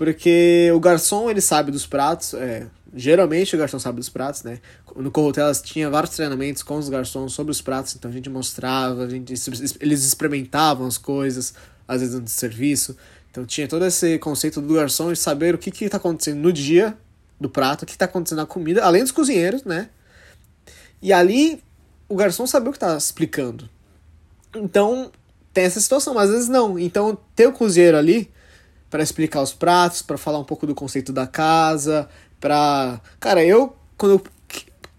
Porque 0.00 0.70
o 0.74 0.80
garçom, 0.80 1.28
ele 1.28 1.42
sabe 1.42 1.70
dos 1.70 1.86
pratos, 1.86 2.32
é, 2.32 2.66
geralmente 2.94 3.54
o 3.54 3.58
garçom 3.58 3.78
sabe 3.78 3.98
dos 3.98 4.08
pratos, 4.08 4.42
né? 4.42 4.58
No 4.96 5.10
Corrotelas 5.10 5.60
tinha 5.60 5.90
vários 5.90 6.16
treinamentos 6.16 6.62
com 6.62 6.78
os 6.78 6.88
garçons 6.88 7.34
sobre 7.34 7.50
os 7.50 7.60
pratos, 7.60 7.94
então 7.94 8.10
a 8.10 8.14
gente 8.14 8.30
mostrava, 8.30 9.04
a 9.04 9.08
gente, 9.10 9.34
eles 9.78 10.02
experimentavam 10.02 10.86
as 10.86 10.96
coisas, 10.96 11.52
às 11.86 12.00
vezes 12.00 12.14
antes 12.14 12.32
do 12.32 12.38
serviço. 12.38 12.96
Então 13.30 13.44
tinha 13.44 13.68
todo 13.68 13.84
esse 13.84 14.18
conceito 14.20 14.62
do 14.62 14.72
garçom 14.72 15.12
de 15.12 15.18
saber 15.18 15.54
o 15.54 15.58
que 15.58 15.68
está 15.84 15.98
acontecendo 15.98 16.38
no 16.38 16.50
dia 16.50 16.96
do 17.38 17.50
prato, 17.50 17.82
o 17.82 17.86
que 17.86 17.92
está 17.92 18.06
acontecendo 18.06 18.38
na 18.38 18.46
comida, 18.46 18.82
além 18.82 19.02
dos 19.02 19.12
cozinheiros, 19.12 19.64
né? 19.64 19.90
E 21.02 21.12
ali 21.12 21.62
o 22.08 22.16
garçom 22.16 22.46
sabia 22.46 22.70
o 22.70 22.72
que 22.72 22.78
estava 22.78 22.96
explicando. 22.96 23.68
Então 24.56 25.12
tem 25.52 25.64
essa 25.64 25.78
situação, 25.78 26.14
mas 26.14 26.30
às 26.30 26.36
vezes 26.36 26.48
não. 26.48 26.78
Então 26.78 27.18
ter 27.36 27.46
o 27.46 27.52
cozinheiro 27.52 27.98
ali 27.98 28.32
para 28.90 29.02
explicar 29.02 29.40
os 29.40 29.52
pratos, 29.52 30.02
para 30.02 30.18
falar 30.18 30.38
um 30.38 30.44
pouco 30.44 30.66
do 30.66 30.74
conceito 30.74 31.12
da 31.12 31.26
casa, 31.26 32.08
pra. 32.40 33.00
Cara, 33.20 33.44
eu, 33.44 33.74
quando. 33.96 34.20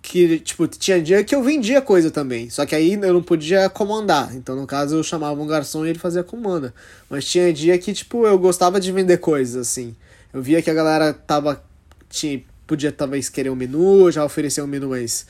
Que, 0.01 0.39
tipo, 0.39 0.67
tinha 0.67 0.99
dia 0.99 1.23
que 1.23 1.35
eu 1.35 1.43
vendia 1.43 1.79
coisa 1.79 2.09
também. 2.09 2.49
Só 2.49 2.65
que 2.65 2.73
aí 2.73 2.93
eu 2.93 3.13
não 3.13 3.21
podia 3.21 3.69
comandar. 3.69 4.35
Então, 4.35 4.55
no 4.55 4.65
caso, 4.65 4.95
eu 4.95 5.03
chamava 5.03 5.39
um 5.39 5.45
garçom 5.45 5.85
e 5.85 5.89
ele 5.89 5.99
fazia 5.99 6.23
comanda. 6.23 6.73
Mas 7.09 7.25
tinha 7.25 7.53
dia 7.53 7.77
que, 7.77 7.93
tipo, 7.93 8.25
eu 8.25 8.37
gostava 8.39 8.79
de 8.79 8.91
vender 8.91 9.17
coisas, 9.17 9.55
assim. 9.55 9.95
Eu 10.33 10.41
via 10.41 10.61
que 10.61 10.69
a 10.69 10.73
galera 10.73 11.13
tava. 11.13 11.63
Tinha, 12.09 12.41
podia 12.65 12.91
talvez 12.91 13.29
querer 13.29 13.51
um 13.51 13.55
menu, 13.55 14.11
já 14.11 14.25
oferecer 14.25 14.61
um 14.61 14.67
menu 14.67 14.89
mais. 14.89 15.27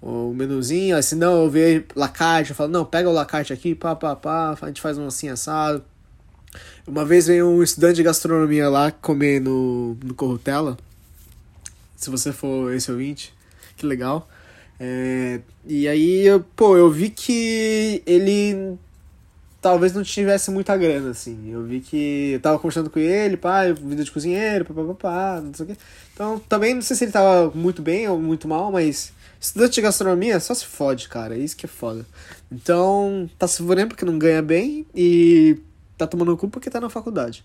O 0.00 0.30
um 0.30 0.34
menuzinho, 0.34 0.96
assim, 0.96 1.16
não, 1.16 1.42
eu 1.42 1.50
vi 1.50 1.84
lacarte, 1.96 2.50
eu 2.50 2.56
falo, 2.56 2.70
não, 2.70 2.84
pega 2.84 3.08
o 3.08 3.12
lacarte 3.12 3.52
aqui, 3.52 3.74
pá, 3.74 3.96
pá, 3.96 4.14
pá, 4.14 4.56
a 4.60 4.66
gente 4.66 4.80
faz 4.80 4.96
um 4.96 5.06
assim 5.06 5.28
assado. 5.28 5.84
Uma 6.88 7.04
vez 7.04 7.26
veio 7.26 7.46
um 7.46 7.62
estudante 7.62 7.96
de 7.96 8.02
gastronomia 8.02 8.66
lá 8.70 8.90
comer 8.90 9.42
no, 9.42 9.94
no 10.02 10.14
Corrutela. 10.14 10.78
Se 11.94 12.08
você 12.08 12.32
for 12.32 12.72
esse 12.72 12.90
ouvinte, 12.90 13.34
que 13.76 13.84
legal. 13.84 14.26
É, 14.80 15.40
e 15.66 15.86
aí, 15.86 16.24
pô, 16.56 16.78
eu 16.78 16.90
vi 16.90 17.10
que 17.10 18.02
ele 18.06 18.78
talvez 19.60 19.92
não 19.92 20.02
tivesse 20.02 20.50
muita 20.50 20.78
grana, 20.78 21.10
assim. 21.10 21.50
Eu 21.50 21.62
vi 21.62 21.80
que 21.80 22.30
eu 22.32 22.40
tava 22.40 22.58
conversando 22.58 22.88
com 22.88 22.98
ele, 22.98 23.36
pá, 23.36 23.64
vida 23.70 24.02
de 24.02 24.10
cozinheiro, 24.10 24.64
papapá, 24.64 25.42
não 25.44 25.52
sei 25.52 25.66
o 25.66 25.68
quê. 25.68 25.76
Então, 26.14 26.38
também 26.48 26.72
não 26.72 26.80
sei 26.80 26.96
se 26.96 27.04
ele 27.04 27.12
tava 27.12 27.54
muito 27.54 27.82
bem 27.82 28.08
ou 28.08 28.18
muito 28.18 28.48
mal, 28.48 28.72
mas 28.72 29.12
estudante 29.38 29.74
de 29.74 29.82
gastronomia 29.82 30.40
só 30.40 30.54
se 30.54 30.64
fode, 30.64 31.06
cara. 31.06 31.36
É 31.36 31.38
isso 31.38 31.54
que 31.54 31.66
é 31.66 31.68
foda. 31.68 32.06
Então, 32.50 33.28
tá 33.38 33.46
se 33.46 33.58
fudendo 33.58 33.88
porque 33.88 34.06
não 34.06 34.18
ganha 34.18 34.40
bem 34.40 34.86
e 34.94 35.58
tá 35.98 36.06
tomando 36.06 36.36
cu 36.36 36.48
porque 36.48 36.70
tá 36.70 36.80
na 36.80 36.88
faculdade. 36.88 37.44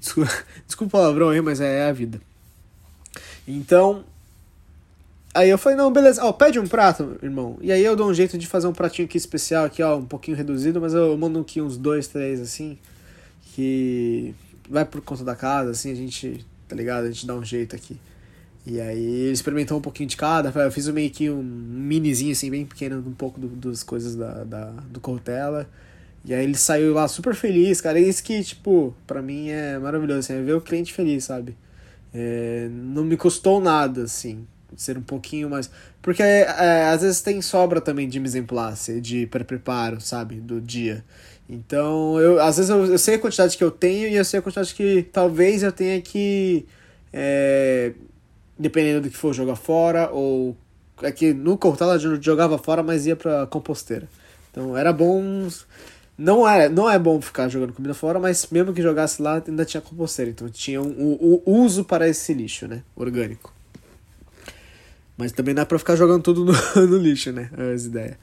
Desculpa, 0.00 0.30
desculpa 0.66 0.96
o 0.96 1.00
palavrão 1.00 1.28
aí, 1.28 1.40
mas 1.40 1.60
é, 1.60 1.88
a 1.88 1.92
vida. 1.92 2.20
Então. 3.46 4.04
Aí 5.34 5.50
eu 5.50 5.58
falei, 5.58 5.76
não, 5.76 5.92
beleza, 5.92 6.24
ó, 6.24 6.32
pede 6.32 6.58
um 6.58 6.66
prato, 6.66 7.18
irmão. 7.22 7.58
E 7.60 7.70
aí 7.70 7.84
eu 7.84 7.94
dou 7.94 8.08
um 8.08 8.14
jeito 8.14 8.38
de 8.38 8.46
fazer 8.46 8.68
um 8.68 8.72
pratinho 8.72 9.04
aqui 9.04 9.18
especial, 9.18 9.66
aqui, 9.66 9.82
ó, 9.82 9.96
um 9.98 10.06
pouquinho 10.06 10.34
reduzido, 10.34 10.80
mas 10.80 10.94
eu 10.94 11.14
mando 11.18 11.40
aqui 11.40 11.60
uns 11.60 11.76
dois, 11.76 12.08
três, 12.08 12.40
assim. 12.40 12.78
Que. 13.54 14.34
vai 14.68 14.84
por 14.86 15.02
conta 15.02 15.22
da 15.22 15.36
casa, 15.36 15.72
assim, 15.72 15.92
a 15.92 15.94
gente, 15.94 16.46
tá 16.66 16.74
ligado? 16.74 17.04
A 17.04 17.10
gente 17.10 17.26
dá 17.26 17.34
um 17.34 17.44
jeito 17.44 17.76
aqui. 17.76 17.98
E 18.66 18.80
aí 18.80 18.98
ele 18.98 19.32
experimentou 19.32 19.78
um 19.78 19.80
pouquinho 19.80 20.08
de 20.08 20.16
cada, 20.16 20.50
eu 20.60 20.72
fiz 20.72 20.88
meio 20.88 21.08
que 21.10 21.30
um 21.30 21.40
minizinho 21.40 22.32
assim, 22.32 22.50
bem 22.50 22.66
pequeno, 22.66 22.98
um 22.98 23.12
pouco 23.12 23.38
do, 23.38 23.48
das 23.48 23.84
coisas 23.84 24.16
da, 24.16 24.42
da, 24.42 24.64
do 24.90 24.98
Cortella. 25.00 25.68
E 26.26 26.34
aí 26.34 26.42
ele 26.42 26.56
saiu 26.56 26.92
lá 26.92 27.06
super 27.06 27.36
feliz, 27.36 27.80
cara. 27.80 28.00
E 28.00 28.08
isso 28.08 28.22
que, 28.22 28.42
tipo, 28.42 28.92
pra 29.06 29.22
mim 29.22 29.48
é 29.50 29.78
maravilhoso, 29.78 30.18
assim, 30.18 30.32
é 30.34 30.42
ver 30.42 30.54
o 30.54 30.60
cliente 30.60 30.92
feliz, 30.92 31.24
sabe? 31.24 31.56
É, 32.12 32.68
não 32.68 33.04
me 33.04 33.16
custou 33.16 33.60
nada, 33.60 34.02
assim, 34.02 34.44
ser 34.76 34.98
um 34.98 35.02
pouquinho 35.02 35.48
mais. 35.48 35.70
Porque 36.02 36.22
é, 36.22 36.88
às 36.92 37.02
vezes 37.02 37.20
tem 37.20 37.40
sobra 37.40 37.80
também 37.80 38.08
de 38.08 38.18
mise 38.18 38.38
en 38.40 38.44
place, 38.44 39.00
de 39.00 39.26
pré-preparo, 39.28 40.00
sabe? 40.00 40.40
Do 40.40 40.60
dia. 40.60 41.04
Então, 41.48 42.18
eu, 42.18 42.40
às 42.42 42.56
vezes 42.56 42.70
eu, 42.70 42.84
eu, 42.86 42.98
sei 42.98 43.14
a 43.14 43.18
quantidade 43.20 43.56
que 43.56 43.62
eu 43.62 43.70
tenho 43.70 44.08
e 44.08 44.16
eu 44.16 44.24
sei 44.24 44.40
a 44.40 44.42
quantidade 44.42 44.74
que 44.74 45.06
talvez 45.12 45.62
eu 45.62 45.70
tenha 45.70 46.00
que. 46.00 46.66
É, 47.12 47.92
dependendo 48.58 49.02
do 49.02 49.10
que 49.10 49.16
for 49.16 49.32
jogar 49.32 49.56
fora, 49.56 50.10
ou. 50.10 50.56
É 51.02 51.12
que 51.12 51.32
no 51.32 51.56
Cortella 51.58 51.96
eu 51.96 52.20
jogava 52.20 52.58
fora, 52.58 52.82
mas 52.82 53.06
ia 53.06 53.14
pra 53.14 53.46
composteira. 53.46 54.08
Então 54.50 54.76
era 54.76 54.92
bom. 54.92 55.48
Não 56.18 56.48
é, 56.48 56.68
não 56.68 56.88
é 56.88 56.98
bom 56.98 57.20
ficar 57.20 57.48
jogando 57.48 57.74
comida 57.74 57.92
fora, 57.92 58.18
mas 58.18 58.46
mesmo 58.50 58.72
que 58.72 58.80
jogasse 58.80 59.20
lá, 59.20 59.42
ainda 59.46 59.64
tinha 59.64 59.80
composteira. 59.80 60.30
Então 60.30 60.48
tinha 60.48 60.80
um, 60.80 60.88
um, 60.88 61.42
um 61.46 61.52
uso 61.60 61.84
para 61.84 62.08
esse 62.08 62.32
lixo, 62.32 62.66
né? 62.66 62.82
Orgânico. 62.94 63.52
Mas 65.16 65.32
também 65.32 65.54
dá 65.54 65.66
pra 65.66 65.78
ficar 65.78 65.96
jogando 65.96 66.22
tudo 66.22 66.44
no, 66.44 66.52
no 66.86 66.96
lixo, 66.96 67.32
né? 67.32 67.50
As 67.74 67.84
ideias. 67.84 68.16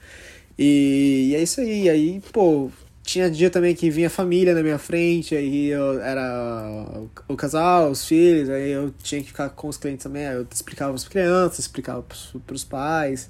E, 0.58 1.30
e, 1.32 1.36
é 1.36 1.44
isso 1.44 1.62
aí. 1.62 1.90
Aí, 1.90 2.22
pô, 2.32 2.72
tinha 3.04 3.30
dia 3.30 3.50
também 3.50 3.76
que 3.76 3.90
vinha 3.90 4.10
família 4.10 4.56
na 4.56 4.64
minha 4.64 4.78
frente, 4.80 5.36
aí 5.36 5.68
eu 5.68 6.00
era 6.02 7.00
o, 7.28 7.34
o 7.34 7.36
casal, 7.36 7.92
os 7.92 8.06
filhos, 8.08 8.50
aí 8.50 8.72
eu 8.72 8.94
tinha 9.04 9.22
que 9.22 9.28
ficar 9.28 9.50
com 9.50 9.68
os 9.68 9.78
clientes 9.78 10.04
também, 10.04 10.24
eu 10.24 10.48
explicava 10.52 10.94
as 10.96 11.08
crianças, 11.08 11.60
explicava 11.60 12.04
para 12.04 12.56
os 12.56 12.64
pais. 12.64 13.30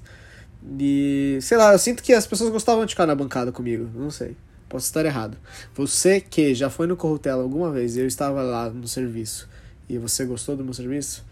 E 0.78 1.38
sei 1.42 1.58
lá, 1.58 1.72
eu 1.72 1.78
sinto 1.78 2.02
que 2.02 2.12
as 2.12 2.26
pessoas 2.26 2.50
gostavam 2.50 2.86
de 2.86 2.92
ficar 2.92 3.06
na 3.06 3.14
bancada 3.14 3.52
comigo, 3.52 3.90
não 3.94 4.10
sei. 4.10 4.36
Posso 4.68 4.86
estar 4.86 5.04
errado. 5.04 5.36
Você 5.74 6.20
que 6.20 6.54
já 6.54 6.68
foi 6.68 6.86
no 6.86 6.96
Corrutela 6.96 7.42
alguma 7.42 7.70
vez 7.70 7.96
e 7.96 8.00
eu 8.00 8.06
estava 8.06 8.42
lá 8.42 8.70
no 8.70 8.88
serviço 8.88 9.48
e 9.88 9.98
você 9.98 10.24
gostou 10.24 10.56
do 10.56 10.64
meu 10.64 10.74
serviço, 10.74 11.24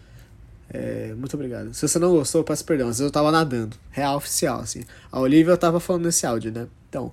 é, 0.69 1.13
muito 1.15 1.33
obrigado. 1.35 1.73
Se 1.73 1.87
você 1.87 1.99
não 1.99 2.11
gostou, 2.11 2.41
eu 2.41 2.45
peço 2.45 2.65
perdão. 2.65 2.87
Às 2.87 2.97
vezes 2.97 3.07
eu 3.07 3.11
tava 3.11 3.31
nadando. 3.31 3.75
Real 3.91 4.17
oficial, 4.17 4.59
assim. 4.59 4.83
A 5.11 5.19
Olivia 5.19 5.55
tava 5.55 5.79
falando 5.79 6.05
nesse 6.05 6.25
áudio, 6.25 6.51
né? 6.51 6.67
Então, 6.89 7.11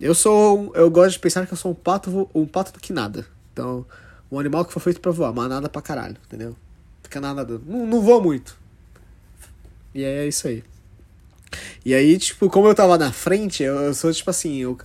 eu 0.00 0.14
sou. 0.14 0.72
Eu 0.74 0.90
gosto 0.90 1.12
de 1.12 1.18
pensar 1.20 1.46
que 1.46 1.52
eu 1.52 1.56
sou 1.56 1.72
um 1.72 1.74
pato, 1.74 2.28
um 2.34 2.46
pato 2.46 2.72
do 2.72 2.80
que 2.80 2.92
nada. 2.92 3.26
Então, 3.52 3.86
um 4.30 4.38
animal 4.38 4.64
que 4.64 4.72
foi 4.72 4.82
feito 4.82 5.00
pra 5.00 5.12
voar, 5.12 5.32
mas 5.32 5.48
nada 5.48 5.68
pra 5.68 5.80
caralho, 5.80 6.16
entendeu? 6.26 6.56
Fica 7.02 7.20
nada. 7.20 7.44
Não, 7.66 7.86
não 7.86 8.00
voa 8.00 8.20
muito. 8.20 8.56
E 9.94 10.02
é 10.04 10.26
isso 10.26 10.48
aí. 10.48 10.64
E 11.84 11.94
aí, 11.94 12.18
tipo, 12.18 12.48
como 12.50 12.68
eu 12.68 12.74
tava 12.74 12.98
na 12.98 13.12
frente, 13.12 13.62
eu, 13.62 13.74
eu 13.76 13.94
sou 13.94 14.12
tipo 14.12 14.28
assim, 14.30 14.64
o, 14.64 14.76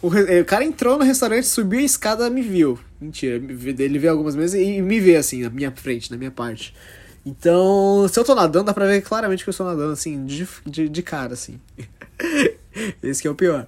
o, 0.00 0.08
o, 0.08 0.44
cara 0.44 0.64
entrou 0.64 0.98
no 0.98 1.04
restaurante, 1.04 1.46
subiu 1.46 1.80
a 1.80 1.82
escada 1.82 2.30
me 2.30 2.42
viu. 2.42 2.78
Mentira, 3.00 3.36
ele 3.36 3.98
veio 3.98 4.12
algumas 4.12 4.34
vezes 4.34 4.60
e 4.60 4.80
me 4.80 5.00
vê 5.00 5.16
assim, 5.16 5.42
na 5.42 5.50
minha 5.50 5.72
frente, 5.72 6.10
na 6.10 6.16
minha 6.16 6.30
parte. 6.30 6.74
Então, 7.24 8.06
se 8.08 8.18
eu 8.18 8.24
tô 8.24 8.34
nadando, 8.34 8.66
dá 8.66 8.74
pra 8.74 8.86
ver 8.86 9.02
claramente 9.02 9.44
que 9.44 9.48
eu 9.48 9.52
estou 9.52 9.66
nadando, 9.66 9.92
assim, 9.92 10.24
de, 10.24 10.46
de, 10.66 10.88
de 10.88 11.02
cara, 11.02 11.34
assim. 11.34 11.60
Esse 13.02 13.22
que 13.22 13.28
é 13.28 13.30
o 13.30 13.34
pior. 13.34 13.66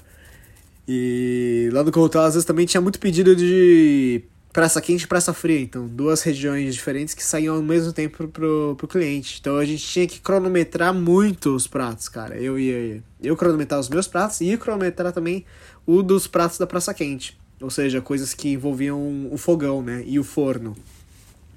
E 0.87 1.71
lá 1.73 1.83
no 1.83 1.93
Corretel, 1.93 2.23
às 2.23 2.35
vezes, 2.35 2.45
também 2.45 2.67
tinha 2.67 2.81
muito 2.81 2.99
pedido 2.99 3.35
de 3.35 4.23
praça 4.55 4.81
quente 4.81 5.03
e 5.03 5.07
praça 5.09 5.35
fria. 5.35 5.61
Então, 5.61 5.87
duas 5.89 6.23
regiões 6.23 6.75
diferentes 6.75 7.13
que 7.13 7.25
saíam 7.25 7.57
ao 7.57 7.63
mesmo 7.63 7.93
tempo 7.93 8.29
pro, 8.29 8.77
pro 8.79 8.89
cliente. 8.89 9.39
Então, 9.41 9.57
a 9.57 9.65
gente 9.65 9.85
tinha 9.85 10.07
que 10.07 10.21
cronometrar 10.21 10.95
muito 10.95 11.55
os 11.55 11.67
pratos, 11.67 12.09
cara. 12.09 12.39
Eu 12.39 12.57
ia 12.57 13.03
eu 13.21 13.37
cronometrar 13.37 13.81
os 13.81 13.89
meus 13.89 14.07
pratos 14.07 14.41
e 14.41 14.57
cronometrar 14.57 15.13
também 15.13 15.45
o 15.85 16.03
dos 16.03 16.29
pratos 16.29 16.57
da 16.57 16.69
praça 16.69 16.95
quente. 16.95 17.37
Ou 17.61 17.69
seja, 17.69 18.01
coisas 18.01 18.33
que 18.33 18.51
envolviam 18.51 19.29
o 19.31 19.37
fogão, 19.37 19.83
né? 19.83 20.05
E 20.07 20.21
o 20.21 20.25
forno, 20.25 20.77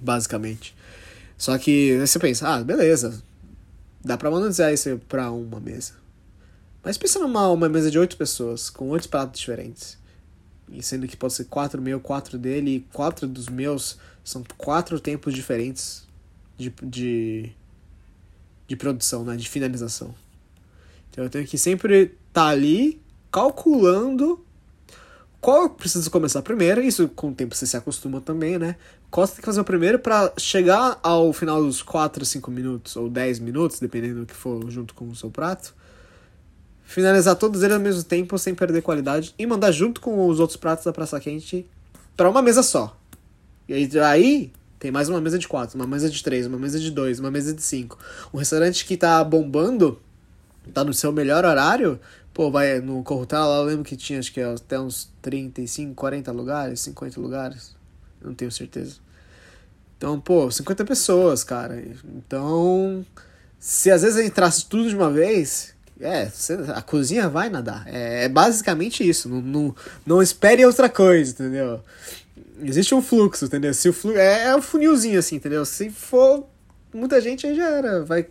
basicamente. 0.01 0.75
Só 1.37 1.55
que 1.59 1.95
você 1.99 2.17
pensa, 2.17 2.47
ah, 2.49 2.63
beleza. 2.63 3.21
Dá 4.03 4.17
pra 4.17 4.31
manusear 4.31 4.73
isso 4.73 4.99
pra 5.07 5.29
uma 5.29 5.59
mesa. 5.59 5.93
Mas 6.83 6.97
pensa 6.97 7.19
numa 7.19 7.47
uma 7.49 7.69
mesa 7.69 7.91
de 7.91 7.99
oito 7.99 8.17
pessoas, 8.17 8.71
com 8.71 8.89
oito 8.89 9.07
pratos 9.07 9.39
diferentes. 9.39 9.99
E 10.69 10.83
sendo 10.83 11.07
que 11.07 11.15
pode 11.15 11.33
ser 11.33 11.45
quatro 11.45 11.81
meu, 11.81 11.99
quatro 11.99 12.37
dele, 12.37 12.75
e 12.75 12.79
quatro 12.93 13.27
dos 13.27 13.47
meus 13.47 13.97
são 14.23 14.43
quatro 14.57 14.99
tempos 14.99 15.33
diferentes 15.33 16.05
de, 16.57 16.73
de, 16.83 17.49
de 18.67 18.75
produção, 18.75 19.23
né? 19.23 19.35
De 19.35 19.47
finalização. 19.47 20.13
Então 21.09 21.23
eu 21.23 21.29
tenho 21.29 21.47
que 21.47 21.57
sempre 21.57 22.03
estar 22.03 22.17
tá 22.33 22.47
ali 22.47 23.01
calculando 23.31 24.43
qual 25.39 25.63
eu 25.63 25.69
preciso 25.69 26.11
começar 26.11 26.41
primeiro. 26.41 26.81
Isso 26.81 27.07
com 27.09 27.29
o 27.29 27.33
tempo 27.33 27.55
você 27.55 27.65
se 27.65 27.77
acostuma 27.77 28.19
também, 28.19 28.57
né? 28.57 28.75
Qual 29.09 29.25
você 29.25 29.33
tem 29.33 29.41
que 29.41 29.45
fazer 29.45 29.61
o 29.61 29.65
primeiro 29.65 29.99
para 29.99 30.33
chegar 30.37 30.99
ao 31.01 31.31
final 31.31 31.63
dos 31.63 31.81
4, 31.81 32.25
5 32.25 32.51
minutos 32.51 32.95
ou 32.97 33.09
10 33.09 33.39
minutos, 33.39 33.79
dependendo 33.79 34.21
do 34.21 34.25
que 34.25 34.33
for 34.33 34.69
junto 34.69 34.93
com 34.93 35.07
o 35.07 35.15
seu 35.15 35.31
prato 35.31 35.73
finalizar 36.87 37.35
todos 37.35 37.61
eles 37.63 37.75
ao 37.75 37.81
mesmo 37.81 38.01
tempo 38.01 38.39
sem 38.39 38.55
perder 38.55 38.81
qualidade 38.81 39.35
e 39.37 39.45
mandar 39.45 39.73
junto 39.73 39.99
com 39.99 40.25
os 40.25 40.39
outros 40.39 40.55
pratos 40.55 40.85
da 40.85 40.93
praça 40.93 41.19
quente 41.19 41.69
para 42.15 42.29
uma 42.29 42.41
mesa 42.41 42.63
só. 42.63 42.97
E 43.67 43.73
aí, 43.73 43.89
aí 43.99 44.53
tem 44.79 44.89
mais 44.89 45.09
uma 45.09 45.19
mesa 45.19 45.37
de 45.37 45.49
quatro, 45.49 45.75
uma 45.75 45.85
mesa 45.85 46.09
de 46.09 46.23
três, 46.23 46.47
uma 46.47 46.57
mesa 46.57 46.79
de 46.79 46.89
dois, 46.89 47.19
uma 47.19 47.29
mesa 47.29 47.53
de 47.53 47.61
cinco. 47.61 47.99
Um 48.33 48.37
restaurante 48.37 48.85
que 48.85 48.95
tá 48.95 49.21
bombando, 49.21 50.01
tá 50.73 50.81
no 50.81 50.93
seu 50.93 51.11
melhor 51.11 51.43
horário, 51.43 51.99
pô, 52.33 52.49
vai 52.49 52.79
no 52.79 53.03
Corrutal 53.03 53.49
lá, 53.49 53.57
eu 53.57 53.63
lembro 53.63 53.83
que 53.83 53.97
tinha 53.97 54.17
acho 54.17 54.31
que 54.31 54.39
até 54.39 54.79
uns 54.79 55.11
35, 55.21 55.93
40 55.93 56.31
lugares, 56.31 56.79
50 56.79 57.19
lugares, 57.19 57.75
não 58.21 58.33
tenho 58.33 58.51
certeza. 58.51 58.95
Então, 59.97 60.21
pô, 60.21 60.49
50 60.49 60.85
pessoas, 60.85 61.43
cara. 61.43 61.83
Então, 62.05 63.05
se 63.59 63.91
às 63.91 64.03
vezes 64.03 64.25
entrasse 64.25 64.67
tudo 64.67 64.87
de 64.87 64.95
uma 64.95 65.11
vez, 65.11 65.75
é, 65.99 66.29
a 66.75 66.81
cozinha 66.81 67.27
vai 67.27 67.49
nadar. 67.49 67.83
É, 67.87 68.25
é 68.25 68.29
basicamente 68.29 69.07
isso. 69.07 69.27
Não, 69.27 69.41
não, 69.41 69.75
não 70.05 70.21
espere 70.21 70.65
outra 70.65 70.89
coisa, 70.89 71.31
entendeu? 71.31 71.81
Existe 72.61 72.93
um 72.93 73.01
fluxo, 73.01 73.45
entendeu? 73.45 73.73
Se 73.73 73.89
o 73.89 73.93
fluxo, 73.93 74.19
é, 74.19 74.45
é 74.45 74.55
um 74.55 74.61
funilzinho 74.61 75.19
assim, 75.19 75.35
entendeu? 75.35 75.65
Se 75.65 75.89
for 75.89 76.45
muita 76.93 77.19
gente, 77.21 77.45
aí 77.47 77.55
já 77.55 77.69
era. 77.69 78.03
Vai, 78.03 78.27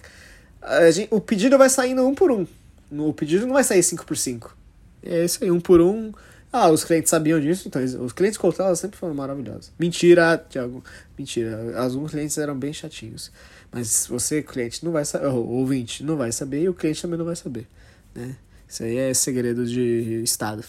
gente, 0.92 1.08
o 1.10 1.20
pedido 1.20 1.58
vai 1.58 1.68
saindo 1.68 2.06
um 2.06 2.14
por 2.14 2.30
um. 2.30 2.46
O 2.90 3.12
pedido 3.12 3.46
não 3.46 3.54
vai 3.54 3.64
sair 3.64 3.82
5 3.82 4.06
por 4.06 4.16
5 4.16 4.56
É 5.02 5.24
isso 5.24 5.42
aí, 5.42 5.50
um 5.50 5.60
por 5.60 5.80
um. 5.80 6.12
Ah, 6.52 6.70
os 6.70 6.84
clientes 6.84 7.10
sabiam 7.10 7.40
disso, 7.40 7.68
então 7.68 7.82
os 8.04 8.12
clientes 8.12 8.38
Coutela 8.38 8.74
sempre 8.76 8.96
foram 8.96 9.14
maravilhosos. 9.14 9.72
Mentira, 9.78 10.38
Thiago. 10.38 10.82
Mentira. 11.18 11.78
Alguns 11.78 12.12
clientes 12.12 12.38
eram 12.38 12.56
bem 12.56 12.72
chatinhos. 12.72 13.30
Mas 13.72 14.06
você, 14.06 14.42
cliente, 14.42 14.84
não 14.84 14.92
vai 14.92 15.04
saber, 15.04 15.26
ou 15.26 15.46
ouvinte, 15.46 16.02
não 16.02 16.16
vai 16.16 16.32
saber 16.32 16.62
e 16.62 16.68
o 16.68 16.74
cliente 16.74 17.02
também 17.02 17.18
não 17.18 17.26
vai 17.26 17.36
saber, 17.36 17.66
né? 18.14 18.36
Isso 18.68 18.82
aí 18.82 18.96
é 18.96 19.14
segredo 19.14 19.64
de 19.66 20.22
Estado. 20.22 20.64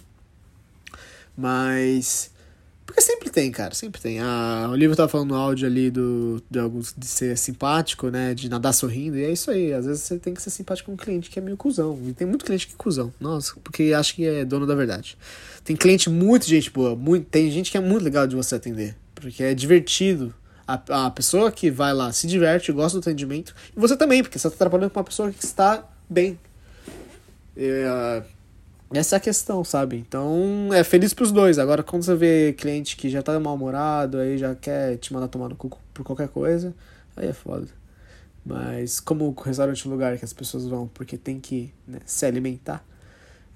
Mas. 1.35 2.31
Porque 2.85 3.01
sempre 3.01 3.29
tem, 3.29 3.51
cara, 3.51 3.75
sempre 3.75 3.99
tem. 3.99 4.19
A 4.21 4.69
Olivia 4.71 4.95
tava 4.95 5.09
falando 5.09 5.29
no 5.29 5.35
áudio 5.35 5.67
ali 5.67 5.91
do, 5.91 6.41
de 6.49 6.57
alguns 6.57 6.95
de 6.97 7.05
ser 7.05 7.37
simpático, 7.37 8.09
né? 8.09 8.33
De 8.33 8.47
nadar 8.47 8.73
sorrindo. 8.73 9.17
E 9.17 9.25
é 9.25 9.31
isso 9.31 9.51
aí. 9.51 9.73
Às 9.73 9.85
vezes 9.85 10.03
você 10.03 10.17
tem 10.17 10.33
que 10.33 10.41
ser 10.41 10.51
simpático 10.51 10.85
com 10.87 10.93
um 10.93 10.97
cliente 10.97 11.29
que 11.29 11.37
é 11.37 11.41
meio 11.41 11.57
cuzão. 11.57 11.99
E 12.07 12.13
tem 12.13 12.25
muito 12.25 12.45
cliente 12.45 12.65
que 12.65 12.73
é 12.73 12.77
cuzão. 12.77 13.13
Nossa, 13.19 13.53
porque 13.61 13.93
acha 13.93 14.13
que 14.13 14.25
é 14.25 14.45
dono 14.45 14.65
da 14.65 14.73
verdade. 14.73 15.17
Tem 15.65 15.75
cliente 15.75 16.09
muito 16.09 16.47
gente 16.47 16.71
boa. 16.71 16.95
Muito, 16.95 17.25
tem 17.25 17.51
gente 17.51 17.69
que 17.71 17.77
é 17.77 17.81
muito 17.81 18.03
legal 18.03 18.25
de 18.25 18.37
você 18.37 18.55
atender. 18.55 18.95
Porque 19.13 19.43
é 19.43 19.53
divertido 19.53 20.33
a, 20.67 21.05
a 21.07 21.11
pessoa 21.11 21.51
que 21.51 21.71
vai 21.71 21.93
lá 21.93 22.11
se 22.11 22.27
diverte, 22.27 22.71
gosta 22.71 22.99
do 22.99 23.01
atendimento, 23.01 23.55
e 23.75 23.79
você 23.79 23.95
também, 23.95 24.21
porque 24.21 24.37
você 24.37 24.47
está 24.47 24.57
trabalhando 24.57 24.91
com 24.91 24.99
uma 24.99 25.05
pessoa 25.05 25.31
que 25.31 25.43
está 25.43 25.83
bem. 26.09 26.37
Uh, 27.55 28.23
essa 28.93 29.15
é 29.15 29.17
a 29.17 29.19
questão, 29.19 29.63
sabe? 29.63 29.97
Então, 29.97 30.69
é 30.73 30.83
feliz 30.83 31.13
pros 31.13 31.31
dois. 31.31 31.59
Agora, 31.59 31.83
quando 31.83 32.03
você 32.03 32.15
vê 32.15 32.53
cliente 32.53 32.95
que 32.95 33.09
já 33.09 33.21
tá 33.21 33.37
mal-humorado, 33.39 34.17
aí 34.17 34.37
já 34.37 34.55
quer 34.55 34.97
te 34.97 35.13
mandar 35.13 35.27
tomar 35.27 35.49
no 35.49 35.55
cu 35.55 35.77
por 35.93 36.05
qualquer 36.05 36.29
coisa, 36.29 36.73
aí 37.15 37.27
é 37.27 37.33
foda. 37.33 37.67
Mas, 38.45 38.99
como 38.99 39.25
o 39.25 39.41
restaurante 39.41 39.85
é 39.85 39.89
um 39.89 39.91
lugar 39.91 40.17
que 40.17 40.23
as 40.23 40.31
pessoas 40.31 40.65
vão 40.65 40.87
porque 40.87 41.17
tem 41.17 41.39
que 41.39 41.73
né, 41.85 41.99
se 42.05 42.25
alimentar, 42.25 42.85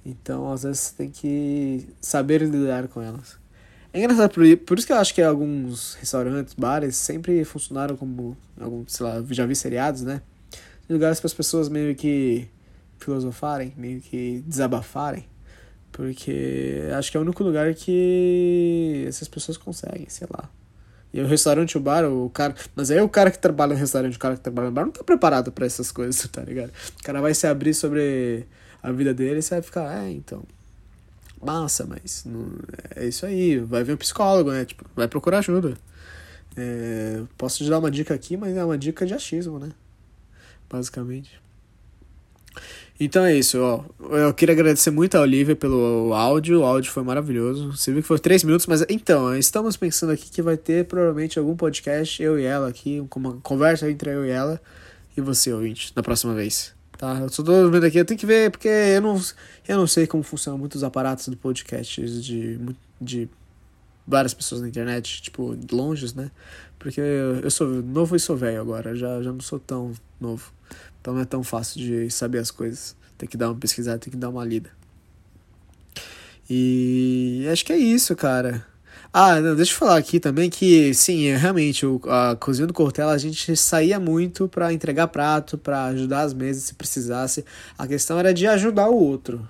então, 0.06 0.52
às 0.52 0.64
vezes, 0.64 0.80
você 0.80 0.96
tem 0.96 1.10
que 1.10 1.88
saber 2.02 2.42
lidar 2.42 2.88
com 2.88 3.02
elas. 3.02 3.41
É 3.94 4.00
engraçado, 4.00 4.32
por, 4.32 4.58
por 4.58 4.78
isso 4.78 4.88
que 4.88 4.94
eu 4.94 4.98
acho 4.98 5.14
que 5.14 5.22
alguns 5.22 5.96
restaurantes, 5.96 6.54
bares, 6.54 6.96
sempre 6.96 7.44
funcionaram 7.44 7.98
como, 7.98 8.38
alguns, 8.60 8.94
sei 8.94 9.06
lá, 9.06 9.24
já 9.30 9.46
vi 9.46 9.56
seriados, 9.56 10.02
né? 10.02 10.22
Lugares 10.90 11.20
para 11.20 11.28
as 11.28 11.34
pessoas 11.34 11.68
meio 11.68 11.94
que 11.96 12.48
filosofarem, 13.00 13.74
meio 13.78 14.00
que 14.00 14.44
desabafarem. 14.48 15.26
Porque 15.92 16.84
acho 16.98 17.12
que 17.12 17.18
é 17.18 17.20
o 17.20 17.24
único 17.24 17.44
lugar 17.44 17.74
que 17.74 19.04
essas 19.08 19.28
pessoas 19.28 19.58
conseguem, 19.58 20.08
sei 20.08 20.28
lá. 20.32 20.50
E 21.14 21.20
o 21.20 21.28
restaurante, 21.28 21.78
o 21.78 21.82
bar, 21.82 22.06
o 22.06 22.30
cara. 22.30 22.56
Mas 22.74 22.90
aí 22.90 23.02
o 23.02 23.10
cara 23.10 23.30
que 23.30 23.38
trabalha 23.38 23.74
no 23.74 23.80
restaurante, 23.80 24.16
o 24.16 24.20
cara 24.20 24.36
que 24.36 24.42
trabalha 24.42 24.70
no 24.70 24.74
bar, 24.74 24.86
não 24.86 24.92
tá 24.92 25.04
preparado 25.04 25.52
para 25.52 25.66
essas 25.66 25.92
coisas, 25.92 26.26
tá 26.32 26.42
ligado? 26.44 26.72
O 27.00 27.04
cara 27.04 27.20
vai 27.20 27.34
se 27.34 27.46
abrir 27.46 27.74
sobre 27.74 28.48
a 28.82 28.92
vida 28.92 29.14
dele 29.14 29.40
e 29.40 29.42
você 29.42 29.56
vai 29.56 29.62
ficar, 29.62 30.06
é, 30.06 30.10
então. 30.10 30.44
Massa, 31.44 31.86
mas 31.88 32.24
não, 32.26 32.48
é 32.96 33.08
isso 33.08 33.26
aí. 33.26 33.58
Vai 33.58 33.84
ver 33.84 33.94
um 33.94 33.98
psicólogo, 33.98 34.52
né? 34.52 34.66
Tipo, 34.66 34.86
vai 34.96 35.08
procurar 35.08 35.40
ajuda. 35.40 35.78
É, 36.56 37.22
posso 37.38 37.64
te 37.64 37.70
dar 37.70 37.80
uma 37.80 37.90
dica 37.90 38.14
aqui, 38.14 38.38
mas 38.38 38.56
é 38.56 38.64
uma 38.64 38.78
dica 38.78 39.06
de 39.06 39.14
achismo, 39.14 39.58
né? 39.60 39.72
Basicamente. 40.70 41.42
Então 43.00 43.26
é 43.26 43.34
isso, 43.34 43.60
ó. 43.60 43.84
Eu 44.16 44.34
queria 44.34 44.54
agradecer 44.54 44.92
muito 44.92 45.16
a 45.16 45.22
Olivia 45.22 45.56
pelo 45.56 46.14
áudio. 46.14 46.60
O 46.62 46.64
áudio 46.64 46.92
foi 46.92 47.02
maravilhoso. 47.02 47.72
Você 47.72 47.92
viu 47.92 48.02
que 48.02 48.08
foi 48.08 48.20
três 48.20 48.44
minutos, 48.44 48.68
mas 48.68 48.86
então, 48.88 49.36
estamos 49.36 49.76
pensando 49.76 50.12
aqui 50.12 50.30
que 50.30 50.42
vai 50.42 50.56
ter 50.56 50.86
provavelmente 50.86 51.40
algum 51.40 51.56
podcast, 51.56 52.22
eu 52.22 52.40
e 52.40 52.44
ela 52.44 52.68
aqui, 52.68 53.04
uma 53.16 53.38
conversa 53.42 53.90
entre 53.90 54.12
eu 54.12 54.26
e 54.26 54.30
ela 54.30 54.62
e 55.18 55.22
você, 55.22 55.52
ouvinte, 55.52 55.92
na 55.96 56.04
próxima 56.04 56.36
vez. 56.36 56.74
Tá? 57.02 57.18
Eu 57.20 57.32
tô 57.32 57.72
vendo 57.72 57.84
aqui, 57.84 57.98
eu 57.98 58.06
tenho 58.06 58.20
que 58.20 58.28
ver, 58.28 58.52
porque 58.52 58.68
eu 58.68 59.02
não, 59.02 59.20
eu 59.68 59.76
não 59.76 59.88
sei 59.88 60.06
como 60.06 60.22
funcionam 60.22 60.60
muitos 60.60 60.84
aparatos 60.84 61.30
do 61.30 61.36
podcast 61.36 62.00
de, 62.22 62.60
de 63.02 63.28
várias 64.06 64.36
pessoas 64.36 64.62
na 64.62 64.68
internet, 64.68 65.20
tipo, 65.20 65.58
longe, 65.72 66.16
né? 66.16 66.30
Porque 66.78 67.02
eu, 67.02 67.40
eu 67.40 67.50
sou 67.50 67.68
novo 67.68 68.16
e 68.16 68.20
sou 68.20 68.38
velho 68.38 68.62
agora, 68.62 68.96
já, 68.96 69.20
já 69.20 69.32
não 69.34 69.40
sou 69.40 69.60
tão 69.60 69.94
novo. 70.20 70.54
Então 71.02 71.16
não 71.16 71.22
é 71.22 71.26
tão 71.26 71.44
fácil 71.44 71.80
de 71.80 72.08
saber 72.12 72.38
as 72.38 72.52
coisas. 72.52 72.96
Tem 73.18 73.28
que 73.28 73.36
dar 73.36 73.50
uma 73.50 73.58
pesquisada, 73.58 73.98
tem 73.98 74.12
que 74.12 74.18
dar 74.18 74.30
uma 74.30 74.46
lida. 74.46 74.70
E 76.48 77.48
acho 77.52 77.66
que 77.66 77.74
é 77.74 77.78
isso, 77.78 78.16
cara. 78.16 78.64
Ah, 79.14 79.42
não, 79.42 79.56
deixa 79.56 79.74
eu 79.74 79.78
falar 79.78 79.98
aqui 79.98 80.22
também 80.22 80.50
que, 80.50 80.94
sim, 80.94 81.28
é, 81.28 81.36
realmente, 81.36 81.86
o, 81.86 82.00
a 82.08 82.34
cozinha 82.38 82.66
do 82.66 82.74
Cortella 82.74 83.12
a 83.12 83.18
gente 83.18 83.58
saía 83.58 84.00
muito 84.00 84.48
para 84.48 84.72
entregar 84.72 85.08
prato, 85.08 85.58
para 85.58 85.86
ajudar 85.88 86.22
as 86.22 86.34
mesas 86.34 86.64
se 86.64 86.74
precisasse. 86.74 87.44
A 87.78 87.86
questão 87.86 88.18
era 88.18 88.34
de 88.34 88.48
ajudar 88.48 88.88
o 88.90 88.96
outro. 88.96 89.46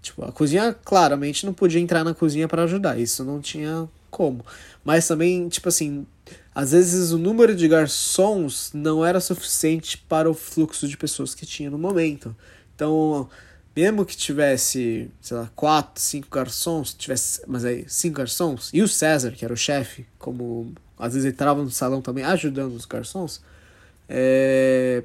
Tipo, 0.00 0.24
a 0.24 0.32
cozinha 0.32 0.74
claramente 0.82 1.44
não 1.44 1.52
podia 1.52 1.80
entrar 1.80 2.02
na 2.04 2.14
cozinha 2.14 2.48
para 2.48 2.64
ajudar, 2.64 2.98
isso 2.98 3.22
não 3.22 3.38
tinha 3.38 3.86
como. 4.10 4.44
Mas 4.82 5.06
também, 5.06 5.46
tipo 5.50 5.68
assim, 5.68 6.06
às 6.54 6.72
vezes 6.72 7.12
o 7.12 7.18
número 7.18 7.54
de 7.54 7.68
garçons 7.68 8.70
não 8.72 9.04
era 9.04 9.20
suficiente 9.20 9.98
para 9.98 10.30
o 10.30 10.32
fluxo 10.34 10.88
de 10.88 10.96
pessoas 10.96 11.34
que 11.34 11.44
tinha 11.44 11.70
no 11.70 11.78
momento. 11.78 12.34
Então, 12.74 13.28
mesmo 13.74 14.04
que 14.04 14.16
tivesse, 14.16 15.10
sei 15.20 15.36
lá, 15.36 15.50
quatro, 15.54 16.00
cinco 16.00 16.28
garçons, 16.30 16.94
tivesse, 16.94 17.42
mas 17.46 17.64
aí, 17.64 17.84
cinco 17.88 18.16
garçons, 18.16 18.70
e 18.72 18.82
o 18.82 18.88
César, 18.88 19.32
que 19.32 19.44
era 19.44 19.54
o 19.54 19.56
chefe, 19.56 20.06
como 20.18 20.72
às 20.98 21.14
vezes 21.14 21.32
entrava 21.32 21.62
no 21.62 21.70
salão 21.70 22.02
também 22.02 22.24
ajudando 22.24 22.74
os 22.74 22.84
garçons, 22.84 23.40
é... 24.08 25.02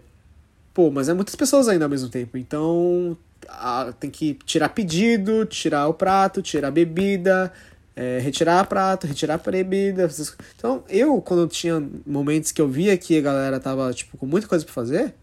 pô, 0.73 0.91
mas 0.91 1.07
é 1.09 1.13
muitas 1.13 1.35
pessoas 1.35 1.67
ainda 1.67 1.85
ao 1.85 1.89
mesmo 1.89 2.09
tempo, 2.09 2.37
então 2.37 3.17
a, 3.47 3.93
tem 3.99 4.09
que 4.09 4.33
tirar 4.45 4.69
pedido, 4.69 5.45
tirar 5.45 5.87
o 5.87 5.93
prato, 5.93 6.41
tirar 6.41 6.69
a 6.69 6.71
bebida, 6.71 7.51
é, 7.95 8.19
retirar 8.19 8.65
prato, 8.67 9.07
retirar 9.07 9.35
a 9.35 9.51
bebida. 9.51 10.09
Então, 10.57 10.83
eu, 10.89 11.21
quando 11.21 11.47
tinha 11.47 11.81
momentos 12.05 12.51
que 12.51 12.61
eu 12.61 12.67
via 12.67 12.97
que 12.97 13.17
a 13.17 13.21
galera 13.21 13.59
tava, 13.59 13.93
tipo, 13.93 14.17
com 14.17 14.25
muita 14.25 14.47
coisa 14.47 14.65
pra 14.65 14.73
fazer, 14.73 15.13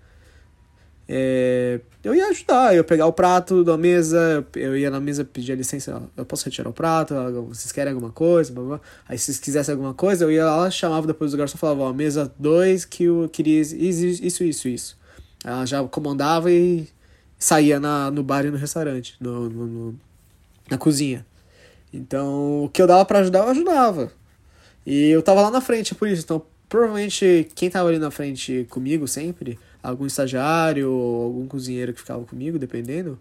é, 1.15 1.79
eu 2.03 2.15
ia 2.15 2.27
ajudar, 2.29 2.73
eu 2.73 2.79
ia 2.79 2.85
pegar 2.85 3.07
o 3.07 3.13
prato 3.13 3.63
da 3.63 3.77
mesa, 3.77 4.47
eu 4.57 4.75
ia 4.75 4.91
na 4.91 4.99
mesa 4.99 5.27
pedir 5.27 5.55
licença, 5.55 6.03
eu 6.17 6.25
posso 6.25 6.47
retirar 6.47 6.71
o 6.71 6.73
prato, 6.73 7.15
vocês 7.49 7.71
querem 7.71 7.93
alguma 7.93 8.11
coisa? 8.11 8.51
Blá, 8.51 8.65
blá. 8.65 8.81
Aí 9.07 9.19
se 9.19 9.27
vocês 9.27 9.39
quisessem 9.39 9.73
alguma 9.73 9.93
coisa, 9.93 10.25
eu 10.25 10.33
ia 10.33 10.47
lá, 10.47 10.71
chamava 10.71 11.07
depois 11.07 11.31
do 11.31 11.37
garçom 11.37 11.59
e 11.59 11.61
falava, 11.61 11.83
ó, 11.83 11.93
mesa 11.93 12.33
2 12.39 12.87
que 12.87 13.05
eu 13.05 13.29
queria 13.31 13.61
isso, 13.61 14.43
isso, 14.43 14.69
isso. 14.69 14.99
Ela 15.45 15.67
já 15.67 15.85
comandava 15.85 16.51
e 16.51 16.89
saía 17.39 17.79
na, 17.79 18.11
no 18.11 18.23
bar 18.23 18.47
e 18.47 18.51
no 18.51 18.57
restaurante, 18.57 19.15
no, 19.21 19.51
no, 19.51 19.67
no 19.67 20.01
na 20.71 20.79
cozinha. 20.79 21.27
Então, 21.93 22.65
o 22.65 22.71
que 22.71 22.81
eu 22.81 22.87
dava 22.87 23.05
para 23.05 23.19
ajudar, 23.19 23.41
eu 23.41 23.49
ajudava. 23.51 24.11
E 24.87 25.11
eu 25.11 25.23
tava 25.23 25.43
lá 25.43 25.51
na 25.51 25.61
frente, 25.61 25.93
é 25.93 25.97
por 25.97 26.09
isso. 26.09 26.23
Então, 26.23 26.43
provavelmente, 26.71 27.51
quem 27.55 27.69
tava 27.69 27.91
ali 27.91 27.99
na 27.99 28.11
frente 28.11 28.67
comigo 28.71 29.07
sempre, 29.07 29.59
algum 29.83 30.07
estagiário 30.07 30.91
ou 30.91 31.25
algum 31.25 31.47
cozinheiro 31.47 31.93
que 31.93 32.01
ficava 32.01 32.25
comigo, 32.25 32.59
dependendo, 32.59 33.19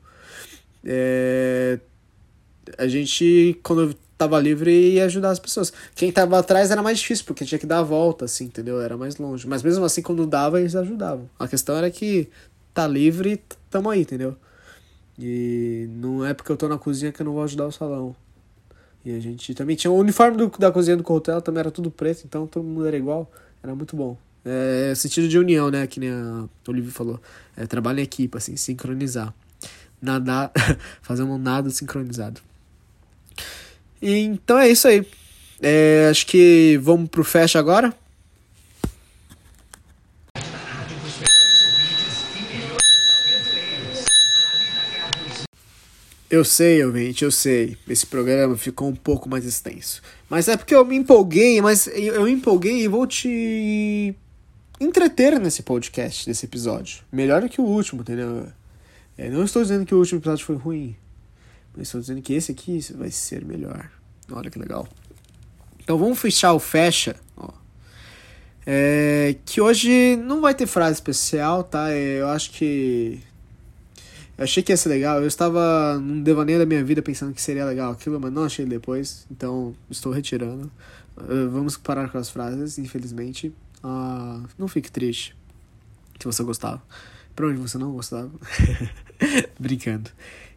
é... 0.85 1.79
a 2.77 2.87
gente, 2.87 3.59
quando 3.63 3.83
eu 3.83 3.95
tava 4.17 4.39
livre, 4.39 4.71
ia 4.71 5.05
ajudar 5.05 5.31
as 5.31 5.39
pessoas. 5.39 5.73
Quem 5.95 6.11
tava 6.11 6.37
atrás 6.37 6.69
era 6.69 6.83
mais 6.83 6.99
difícil, 6.99 7.25
porque 7.25 7.43
tinha 7.43 7.57
que 7.57 7.65
dar 7.65 7.79
a 7.79 7.83
volta, 7.83 8.25
assim, 8.25 8.45
entendeu? 8.45 8.79
Era 8.79 8.95
mais 8.95 9.17
longe. 9.17 9.47
Mas 9.47 9.63
mesmo 9.63 9.83
assim, 9.83 10.01
quando 10.03 10.27
dava, 10.27 10.59
eles 10.59 10.75
ajudavam. 10.75 11.27
A 11.39 11.47
questão 11.47 11.75
era 11.75 11.89
que 11.89 12.29
tá 12.73 12.87
livre, 12.87 13.41
tamo 13.69 13.89
aí, 13.89 14.01
entendeu? 14.01 14.37
E 15.17 15.87
não 15.89 16.25
é 16.25 16.33
porque 16.33 16.51
eu 16.51 16.57
tô 16.57 16.67
na 16.67 16.77
cozinha 16.77 17.11
que 17.11 17.21
eu 17.21 17.25
não 17.25 17.33
vou 17.33 17.43
ajudar 17.43 17.65
o 17.65 17.71
salão. 17.71 18.15
E 19.03 19.15
a 19.15 19.19
gente 19.19 19.55
também 19.55 19.75
tinha 19.75 19.89
o 19.89 19.97
uniforme 19.97 20.37
do, 20.37 20.51
da 20.59 20.71
cozinha 20.71 20.95
do 20.95 21.13
hotel, 21.13 21.41
também 21.41 21.59
era 21.59 21.71
tudo 21.71 21.89
preto, 21.89 22.23
então 22.25 22.45
todo 22.45 22.63
mundo 22.63 22.85
era 22.85 22.95
igual. 22.95 23.31
Era 23.63 23.73
muito 23.73 23.95
bom. 23.95 24.17
É, 24.43 24.93
sentido 24.95 25.27
de 25.27 25.37
união, 25.37 25.69
né? 25.69 25.85
Que 25.87 25.99
nem 25.99 26.09
a 26.09 26.47
Olivia 26.67 26.91
falou. 26.91 27.21
É, 27.55 27.65
trabalho 27.65 27.99
em 27.99 28.03
equipe, 28.03 28.37
assim, 28.37 28.55
sincronizar. 28.55 29.33
Nadar, 30.01 30.51
fazer 31.01 31.23
um 31.23 31.37
nado 31.37 31.69
sincronizado. 31.69 32.41
E, 34.01 34.19
então 34.19 34.57
é 34.57 34.69
isso 34.69 34.87
aí. 34.87 35.05
É, 35.61 36.07
acho 36.09 36.25
que 36.25 36.79
vamos 36.81 37.09
pro 37.09 37.23
fecha 37.23 37.59
agora. 37.59 37.93
Eu 46.31 46.45
sei, 46.45 46.81
ouvinte, 46.83 47.25
eu 47.25 47.29
sei. 47.29 47.77
Esse 47.89 48.07
programa 48.07 48.55
ficou 48.55 48.87
um 48.87 48.95
pouco 48.95 49.27
mais 49.27 49.45
extenso. 49.45 50.01
Mas 50.29 50.47
é 50.47 50.55
porque 50.55 50.73
eu 50.73 50.85
me 50.85 50.95
empolguei, 50.95 51.61
mas 51.61 51.87
eu 51.87 52.23
me 52.23 52.31
empolguei 52.31 52.83
e 52.83 52.87
vou 52.87 53.05
te 53.05 54.15
entreter 54.81 55.39
nesse 55.39 55.61
podcast, 55.61 56.27
nesse 56.27 56.45
episódio. 56.45 57.03
Melhor 57.11 57.47
que 57.47 57.61
o 57.61 57.63
último, 57.63 58.01
entendeu? 58.01 58.47
Eu 59.17 59.25
é, 59.25 59.29
não 59.29 59.43
estou 59.43 59.61
dizendo 59.61 59.85
que 59.85 59.93
o 59.93 59.99
último 59.99 60.19
episódio 60.19 60.45
foi 60.45 60.55
ruim, 60.55 60.95
mas 61.75 61.87
estou 61.87 62.01
dizendo 62.01 62.21
que 62.21 62.33
esse 62.33 62.51
aqui 62.51 62.79
vai 62.95 63.11
ser 63.11 63.45
melhor. 63.45 63.89
Olha 64.31 64.49
que 64.49 64.57
legal. 64.57 64.87
Então 65.79 65.97
vamos 65.97 66.19
fechar 66.19 66.53
o 66.53 66.59
fecha. 66.59 67.15
Ó. 67.37 67.49
É, 68.65 69.35
que 69.45 69.61
hoje 69.61 70.15
não 70.17 70.41
vai 70.41 70.55
ter 70.55 70.65
frase 70.65 70.93
especial, 70.93 71.63
tá? 71.63 71.91
É, 71.91 72.21
eu 72.21 72.27
acho 72.29 72.51
que 72.51 73.21
eu 74.37 74.43
achei 74.43 74.63
que 74.63 74.71
ia 74.71 74.77
ser 74.77 74.89
legal. 74.89 75.21
Eu 75.21 75.27
estava 75.27 75.99
num 75.99 76.23
devaneio 76.23 76.57
da 76.57 76.65
minha 76.65 76.83
vida 76.83 77.01
pensando 77.01 77.33
que 77.33 77.41
seria 77.41 77.63
legal 77.65 77.91
aquilo, 77.91 78.19
mas 78.19 78.33
não 78.33 78.45
achei 78.45 78.65
depois. 78.65 79.27
Então 79.29 79.75
estou 79.89 80.11
retirando. 80.11 80.71
Uh, 81.15 81.47
vamos 81.51 81.77
parar 81.77 82.09
com 82.09 82.17
as 82.17 82.29
frases, 82.29 82.79
infelizmente. 82.79 83.53
Uh, 83.83 84.47
não 84.57 84.67
fique 84.67 84.91
triste 84.91 85.35
se 86.19 86.25
você 86.25 86.43
gostava. 86.43 86.81
Pra 87.35 87.47
onde 87.47 87.57
você 87.57 87.77
não 87.77 87.91
gostava. 87.91 88.31
Brincando. 89.59 90.09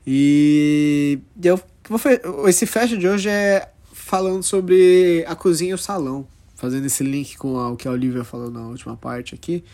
E 0.07 1.19
eu 1.43 1.61
vou 1.89 2.01
esse 2.49 2.67
fest 2.67 2.97
de 2.97 3.09
hoje 3.09 3.29
é 3.29 3.69
falando 3.93 4.43
sobre 4.43 5.25
a 5.27 5.35
cozinha 5.35 5.71
e 5.71 5.75
o 5.75 5.79
salão. 5.79 6.27
Fazendo 6.57 6.87
esse 6.87 7.03
link 7.03 7.37
com 7.37 7.57
o 7.57 7.77
que 7.77 7.89
a 7.89 7.91
Olivia 7.91 8.25
falou 8.25 8.51
na 8.51 8.67
última 8.67 8.97
parte 8.97 9.35
aqui. 9.35 9.65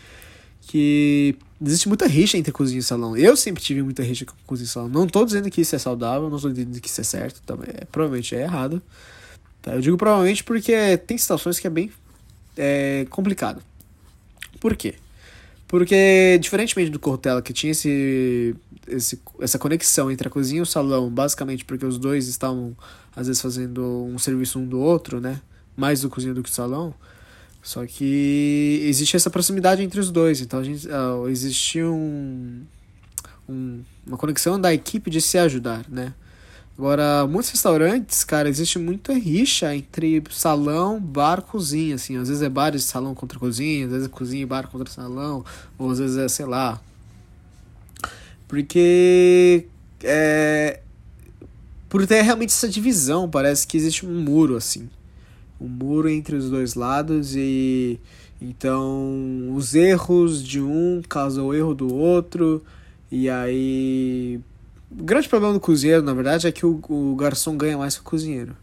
Que 0.61 1.35
existe 1.61 1.87
muita 1.87 2.07
rixa 2.07 2.37
entre 2.37 2.51
cozinha 2.51 2.79
e 2.79 2.83
salão. 2.83 3.17
Eu 3.17 3.35
sempre 3.35 3.61
tive 3.61 3.81
muita 3.81 4.03
rixa 4.03 4.25
com 4.25 4.33
cozinha 4.45 4.65
e 4.65 4.69
salão. 4.69 4.89
Não 4.89 5.05
estou 5.05 5.25
dizendo 5.25 5.49
que 5.49 5.61
isso 5.61 5.75
é 5.75 5.79
saudável, 5.79 6.29
não 6.29 6.37
estou 6.37 6.51
dizendo 6.51 6.79
que 6.79 6.87
isso 6.87 7.01
é 7.01 7.03
certo, 7.03 7.41
também 7.41 7.69
é, 7.73 7.85
provavelmente 7.85 8.35
é 8.35 8.41
errado. 8.41 8.81
Tá? 9.61 9.75
Eu 9.75 9.81
digo 9.81 9.97
provavelmente 9.97 10.43
porque 10.43 10.97
tem 10.97 11.17
situações 11.17 11.59
que 11.59 11.67
é 11.67 11.69
bem 11.69 11.91
é, 12.57 13.05
complicado. 13.09 13.61
Por 14.59 14.75
quê? 14.75 14.95
Porque, 15.67 16.37
diferentemente 16.41 16.91
do 16.91 16.99
Cortella, 16.99 17.41
que 17.41 17.53
tinha 17.53 17.71
esse, 17.71 18.53
esse, 18.87 19.21
essa 19.39 19.57
conexão 19.57 20.11
entre 20.11 20.27
a 20.27 20.31
cozinha 20.31 20.59
e 20.59 20.61
o 20.61 20.65
salão, 20.65 21.09
basicamente 21.09 21.63
porque 21.63 21.85
os 21.85 21.97
dois 21.97 22.27
estavam, 22.27 22.75
às 23.15 23.27
vezes, 23.27 23.41
fazendo 23.41 23.81
um 24.03 24.19
serviço 24.19 24.59
um 24.59 24.67
do 24.67 24.79
outro, 24.79 25.21
né? 25.21 25.41
Mais 25.77 26.01
do 26.01 26.09
cozinha 26.09 26.33
do 26.33 26.43
que 26.43 26.49
o 26.49 26.53
salão. 26.53 26.93
Só 27.63 27.85
que 27.85 28.81
existe 28.83 29.15
essa 29.15 29.29
proximidade 29.29 29.81
entre 29.81 29.99
os 29.99 30.11
dois, 30.11 30.41
então 30.41 30.59
a 30.59 30.63
gente, 30.63 30.87
uh, 31.79 31.85
um, 31.87 32.61
um, 33.47 33.81
uma 34.05 34.17
conexão 34.17 34.59
da 34.59 34.73
equipe 34.73 35.09
de 35.09 35.21
se 35.21 35.37
ajudar, 35.37 35.85
né? 35.87 36.13
Agora, 36.77 37.27
muitos 37.27 37.51
restaurantes, 37.51 38.23
cara, 38.23 38.49
existe 38.49 38.79
muita 38.79 39.13
rixa 39.13 39.75
entre 39.75 40.23
salão, 40.31 40.99
bar, 40.99 41.41
cozinha, 41.41 41.95
assim. 41.95 42.17
Às 42.17 42.27
vezes 42.29 42.41
é 42.41 42.49
bar 42.49 42.71
de 42.71 42.79
salão 42.79 43.13
contra 43.13 43.37
cozinha, 43.37 43.85
às 43.85 43.91
vezes 43.91 44.07
é 44.07 44.09
cozinha 44.09 44.41
e 44.41 44.45
bar 44.45 44.67
contra 44.67 44.91
salão, 44.91 45.45
ou 45.77 45.91
às 45.91 45.99
vezes 45.99 46.17
é, 46.17 46.27
sei 46.27 46.45
lá. 46.45 46.81
Porque 48.47 49.67
é, 50.03 50.79
por 51.89 52.05
ter 52.07 52.21
realmente 52.21 52.49
essa 52.49 52.67
divisão, 52.67 53.29
parece 53.29 53.67
que 53.67 53.77
existe 53.77 54.05
um 54.05 54.21
muro, 54.21 54.55
assim. 54.55 54.89
um 55.59 55.67
muro 55.67 56.09
entre 56.09 56.35
os 56.35 56.49
dois 56.49 56.73
lados 56.73 57.35
e 57.35 57.99
então 58.41 59.53
os 59.55 59.75
erros 59.75 60.43
de 60.43 60.59
um 60.59 61.01
causam 61.07 61.47
o 61.47 61.53
erro 61.53 61.75
do 61.75 61.93
outro 61.93 62.63
e 63.11 63.29
aí 63.29 64.39
o 64.99 65.03
grande 65.03 65.29
problema 65.29 65.53
do 65.53 65.59
cozinheiro, 65.59 66.03
na 66.03 66.13
verdade, 66.13 66.47
é 66.47 66.51
que 66.51 66.65
o, 66.65 66.81
o 66.89 67.15
garçom 67.15 67.55
ganha 67.55 67.77
mais 67.77 67.95
que 67.95 68.01
o 68.01 68.03
cozinheiro. 68.03 68.55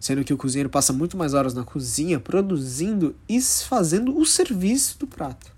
Sendo 0.00 0.24
que 0.24 0.32
o 0.32 0.36
cozinheiro 0.36 0.68
passa 0.68 0.92
muito 0.92 1.16
mais 1.16 1.34
horas 1.34 1.54
na 1.54 1.64
cozinha 1.64 2.20
produzindo 2.20 3.14
e 3.28 3.40
fazendo 3.40 4.18
o 4.18 4.24
serviço 4.24 4.98
do 4.98 5.06
prato. 5.06 5.56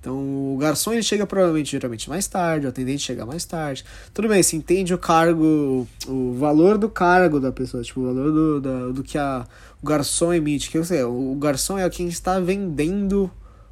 Então 0.00 0.54
o 0.54 0.56
garçom 0.58 0.92
ele 0.92 1.02
chega 1.02 1.26
provavelmente 1.26 1.72
geralmente 1.72 2.08
mais 2.08 2.26
tarde, 2.26 2.66
o 2.66 2.68
atendente 2.68 3.02
chega 3.02 3.26
mais 3.26 3.44
tarde. 3.44 3.84
Tudo 4.14 4.28
bem, 4.28 4.42
se 4.42 4.56
entende 4.56 4.94
o 4.94 4.98
cargo, 4.98 5.86
o 6.06 6.34
valor 6.34 6.78
do 6.78 6.88
cargo 6.88 7.40
da 7.40 7.50
pessoa, 7.50 7.82
tipo, 7.82 8.00
o 8.00 8.04
valor 8.04 8.60
do, 8.60 8.92
do, 8.92 9.02
que 9.02 9.18
a, 9.18 9.44
o 9.82 9.86
garçom 9.86 10.32
emite. 10.32 10.70
Que 10.70 10.78
eu 10.78 10.84
sei, 10.84 11.02
o 11.02 11.34
garçom 11.34 11.78
é 11.78 11.88
quem 11.90 12.06
está 12.06 12.38
vendendo 12.38 13.30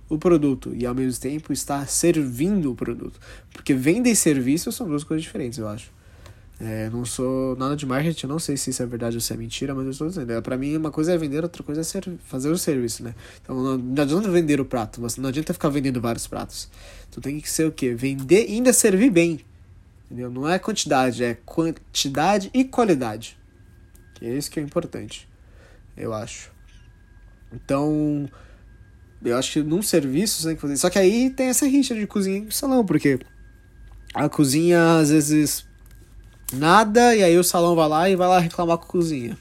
o 0.09 0.19
produto 0.19 0.73
e 0.75 0.87
ao 0.87 0.95
mesmo 0.95 1.21
tempo 1.21 1.53
está 1.53 1.85
servindo 1.87 2.71
o 2.71 2.75
produto. 2.75 3.19
Porque 3.53 3.75
venda 3.75 4.09
e 4.09 4.17
serviço 4.17 4.71
são 4.71 4.87
duas 4.87 5.05
coisas 5.05 5.23
diferentes, 5.23 5.59
eu 5.59 5.69
acho. 5.69 5.91
É, 6.59 6.89
não 6.89 7.05
sou 7.05 7.55
nada 7.57 7.77
de 7.77 7.85
marketing, 7.85 8.27
não 8.27 8.39
sei 8.39 8.57
se 8.57 8.71
isso 8.71 8.83
é 8.83 8.87
verdade 8.87 9.17
ou 9.17 9.21
se 9.21 9.31
é 9.33 9.37
mentira, 9.37 9.75
mas 9.75 9.85
eu 9.85 9.91
estou 9.91 10.09
dizendo. 10.09 10.33
É, 10.33 10.41
para 10.41 10.57
mim, 10.57 10.75
uma 10.77 10.91
coisa 10.91 11.13
é 11.13 11.19
vender, 11.19 11.43
outra 11.43 11.63
coisa 11.63 11.83
é 11.83 11.85
ser, 11.85 12.11
fazer 12.25 12.51
o 12.51 12.57
serviço, 12.57 13.03
né? 13.03 13.15
Então 13.43 13.63
não, 13.63 13.77
não 13.77 14.03
adianta 14.03 14.31
vender 14.31 14.59
o 14.59 14.65
prato, 14.65 15.01
você 15.01 15.21
não 15.21 15.29
adianta 15.29 15.53
ficar 15.53 15.69
vendendo 15.69 16.01
vários 16.01 16.27
pratos. 16.27 16.71
Então 17.09 17.21
tem 17.21 17.39
que 17.41 17.51
ser 17.51 17.67
o 17.67 17.73
quê? 17.73 17.95
Vender 17.95 18.47
e 18.49 18.55
ainda 18.55 18.73
servir 18.73 19.11
bem. 19.11 19.41
Entendeu? 20.07 20.31
Não 20.31 20.49
é 20.49 20.59
quantidade, 20.59 21.23
é 21.23 21.35
quantidade 21.45 22.51
e 22.55 22.65
qualidade. 22.65 23.37
Que 24.15 24.25
é 24.25 24.35
isso 24.35 24.51
que 24.51 24.59
é 24.59 24.63
importante, 24.63 25.29
eu 25.95 26.15
acho. 26.15 26.51
Então, 27.53 28.31
eu 29.25 29.37
acho 29.37 29.53
que 29.53 29.63
num 29.63 29.83
serviço 29.83 30.41
você 30.41 30.49
tem 30.49 30.57
que 30.57 30.63
fazer. 30.63 30.77
Só 30.77 30.91
que 30.91 30.99
aí 30.99 31.31
tem 31.31 31.49
essa 31.49 31.67
rixa 31.67 31.95
de 31.95 32.07
cozinha 32.07 32.47
e 32.49 32.55
salão, 32.55 32.85
porque 32.85 33.19
a 34.15 34.29
cozinha 34.29 34.99
às 34.99 35.11
vezes 35.11 35.65
nada, 36.53 37.15
e 37.15 37.23
aí 37.23 37.39
o 37.39 37.45
salão 37.45 37.75
vai 37.75 37.89
lá 37.89 38.11
e 38.11 38.17
vai 38.17 38.29
lá 38.29 38.39
reclamar 38.39 38.79
com 38.79 38.85
a 38.85 38.89
cozinha. 38.89 39.37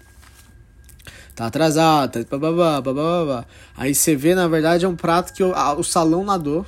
Tá 1.36 1.48
atrasado, 1.48 2.24
tá 2.24 2.38
bababá, 2.38 2.80
bababá. 2.82 3.46
Aí 3.76 3.94
você 3.94 4.16
vê, 4.16 4.34
na 4.34 4.48
verdade, 4.48 4.86
é 4.86 4.88
um 4.88 4.96
prato 4.96 5.34
que 5.34 5.44
o, 5.44 5.54
a, 5.54 5.74
o 5.74 5.84
salão 5.84 6.24
nadou, 6.24 6.66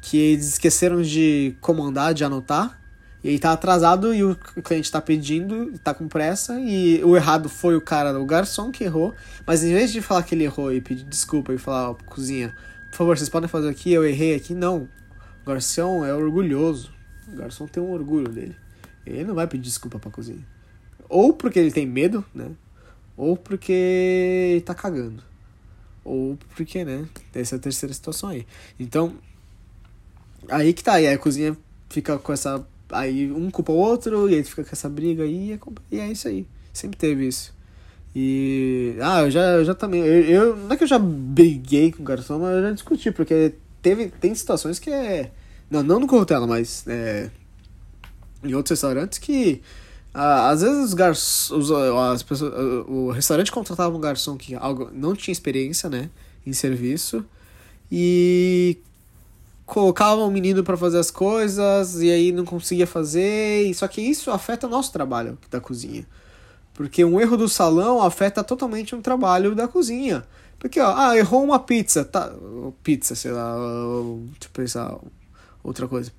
que 0.00 0.16
eles 0.16 0.48
esqueceram 0.48 1.02
de 1.02 1.54
comandar, 1.60 2.14
de 2.14 2.24
anotar, 2.24 2.80
e 3.24 3.30
aí 3.30 3.38
tá 3.38 3.52
atrasado 3.52 4.14
e 4.14 4.22
o 4.22 4.36
cliente 4.62 4.92
tá 4.92 5.00
pedindo, 5.00 5.76
tá 5.78 5.92
com 5.92 6.06
pressa, 6.06 6.60
e 6.60 7.02
o 7.02 7.16
errado 7.16 7.48
foi 7.48 7.74
o 7.74 7.80
cara, 7.80 8.20
o 8.20 8.26
garçom 8.26 8.70
que 8.70 8.84
errou, 8.84 9.14
mas 9.46 9.64
em 9.64 9.72
vez 9.72 9.90
de 9.90 10.00
falar 10.00 10.22
que 10.22 10.34
ele 10.34 10.44
errou 10.44 10.72
e 10.72 10.80
pedir 10.80 11.04
desculpa 11.04 11.52
e 11.52 11.58
falar, 11.58 11.90
ó, 11.90 11.94
cozinha, 11.94 12.54
por 12.94 12.98
favor, 12.98 13.18
vocês 13.18 13.28
podem 13.28 13.48
fazer 13.48 13.68
aqui, 13.68 13.92
eu 13.92 14.04
errei 14.04 14.36
aqui, 14.36 14.54
não. 14.54 14.88
O 15.42 15.46
garçom 15.46 16.04
é 16.04 16.14
orgulhoso. 16.14 16.92
O 17.26 17.36
garçom 17.36 17.66
tem 17.66 17.82
um 17.82 17.90
orgulho 17.90 18.28
dele. 18.28 18.54
Ele 19.04 19.24
não 19.24 19.34
vai 19.34 19.48
pedir 19.48 19.64
desculpa 19.64 19.98
pra 19.98 20.12
cozinha. 20.12 20.46
Ou 21.08 21.32
porque 21.32 21.58
ele 21.58 21.72
tem 21.72 21.86
medo, 21.86 22.24
né? 22.32 22.52
Ou 23.16 23.36
porque 23.36 23.72
ele 23.72 24.60
tá 24.60 24.76
cagando. 24.76 25.22
Ou 26.04 26.38
porque, 26.54 26.84
né? 26.84 27.04
Essa 27.34 27.56
é 27.56 27.58
a 27.58 27.60
terceira 27.60 27.92
situação 27.92 28.28
aí. 28.28 28.46
Então, 28.78 29.14
aí 30.48 30.72
que 30.72 30.84
tá. 30.84 31.00
E 31.00 31.06
aí 31.06 31.14
a 31.14 31.18
cozinha 31.18 31.56
fica 31.90 32.16
com 32.16 32.32
essa. 32.32 32.64
Aí 32.90 33.30
um 33.30 33.50
culpa 33.50 33.72
o 33.72 33.76
outro, 33.76 34.28
e 34.28 34.34
aí 34.34 34.44
fica 34.44 34.62
com 34.62 34.70
essa 34.72 34.88
briga 34.88 35.22
aí, 35.22 35.58
e 35.90 35.98
é 35.98 36.10
isso 36.10 36.28
aí. 36.28 36.46
Sempre 36.72 36.98
teve 36.98 37.26
isso. 37.26 37.54
E. 38.14 38.96
Ah, 39.00 39.22
eu 39.22 39.30
já, 39.30 39.40
eu 39.52 39.64
já 39.64 39.74
também. 39.74 40.00
Eu, 40.02 40.24
eu, 40.24 40.56
não 40.56 40.72
é 40.72 40.76
que 40.76 40.84
eu 40.84 40.88
já 40.88 40.98
briguei 40.98 41.90
com 41.92 42.02
o 42.02 42.04
garçom, 42.04 42.38
mas 42.38 42.56
eu 42.56 42.62
já 42.62 42.70
discuti, 42.72 43.10
porque 43.10 43.54
teve, 43.82 44.08
tem 44.08 44.34
situações 44.34 44.78
que 44.78 44.90
é. 44.90 45.32
Não, 45.70 45.82
não 45.82 46.00
no 46.00 46.06
Cortella, 46.06 46.46
mas. 46.46 46.84
É, 46.86 47.30
em 48.44 48.54
outros 48.54 48.70
restaurantes 48.70 49.18
que 49.18 49.62
ah, 50.12 50.50
às 50.50 50.62
vezes 50.62 50.84
os 50.84 50.94
garçons, 50.94 51.70
as 52.12 52.22
pessoas, 52.22 52.52
o 52.86 53.10
restaurante 53.10 53.50
contratava 53.50 53.96
um 53.96 54.00
garçom 54.00 54.36
que 54.36 54.54
algo, 54.54 54.90
não 54.92 55.14
tinha 55.14 55.32
experiência, 55.32 55.90
né, 55.90 56.08
em 56.46 56.52
serviço 56.52 57.24
e 57.90 58.78
colocava 59.66 60.24
um 60.24 60.30
menino 60.30 60.62
para 60.62 60.76
fazer 60.76 60.98
as 60.98 61.10
coisas 61.10 62.00
e 62.02 62.10
aí 62.10 62.32
não 62.32 62.44
conseguia 62.44 62.86
fazer, 62.86 63.72
só 63.74 63.88
que 63.88 64.00
isso 64.00 64.30
afeta 64.30 64.66
o 64.66 64.70
nosso 64.70 64.92
trabalho 64.92 65.38
da 65.50 65.60
cozinha. 65.60 66.06
Porque 66.74 67.04
um 67.04 67.20
erro 67.20 67.36
do 67.36 67.48
salão 67.48 68.02
afeta 68.02 68.42
totalmente 68.42 68.94
o 68.94 69.00
trabalho 69.00 69.54
da 69.54 69.68
cozinha. 69.68 70.24
Porque, 70.58 70.80
ó, 70.80 70.94
ah, 70.96 71.16
errou 71.16 71.44
uma 71.44 71.58
pizza, 71.58 72.04
tá, 72.04 72.32
pizza, 72.82 73.14
sei 73.14 73.30
lá, 73.30 73.54
deixa 73.54 74.46
eu 74.46 74.50
pensar 74.52 74.98
outra 75.62 75.86
coisa 75.86 76.10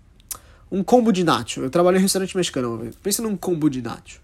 um 0.71 0.83
combo 0.83 1.11
de 1.11 1.23
nacho. 1.23 1.61
Eu 1.61 1.69
trabalhei 1.69 1.99
em 1.99 2.03
restaurante 2.03 2.35
mexicano. 2.35 2.91
Pensa 3.01 3.21
num 3.21 3.37
combo 3.37 3.69
de 3.69 3.81
nacho. 3.81 4.19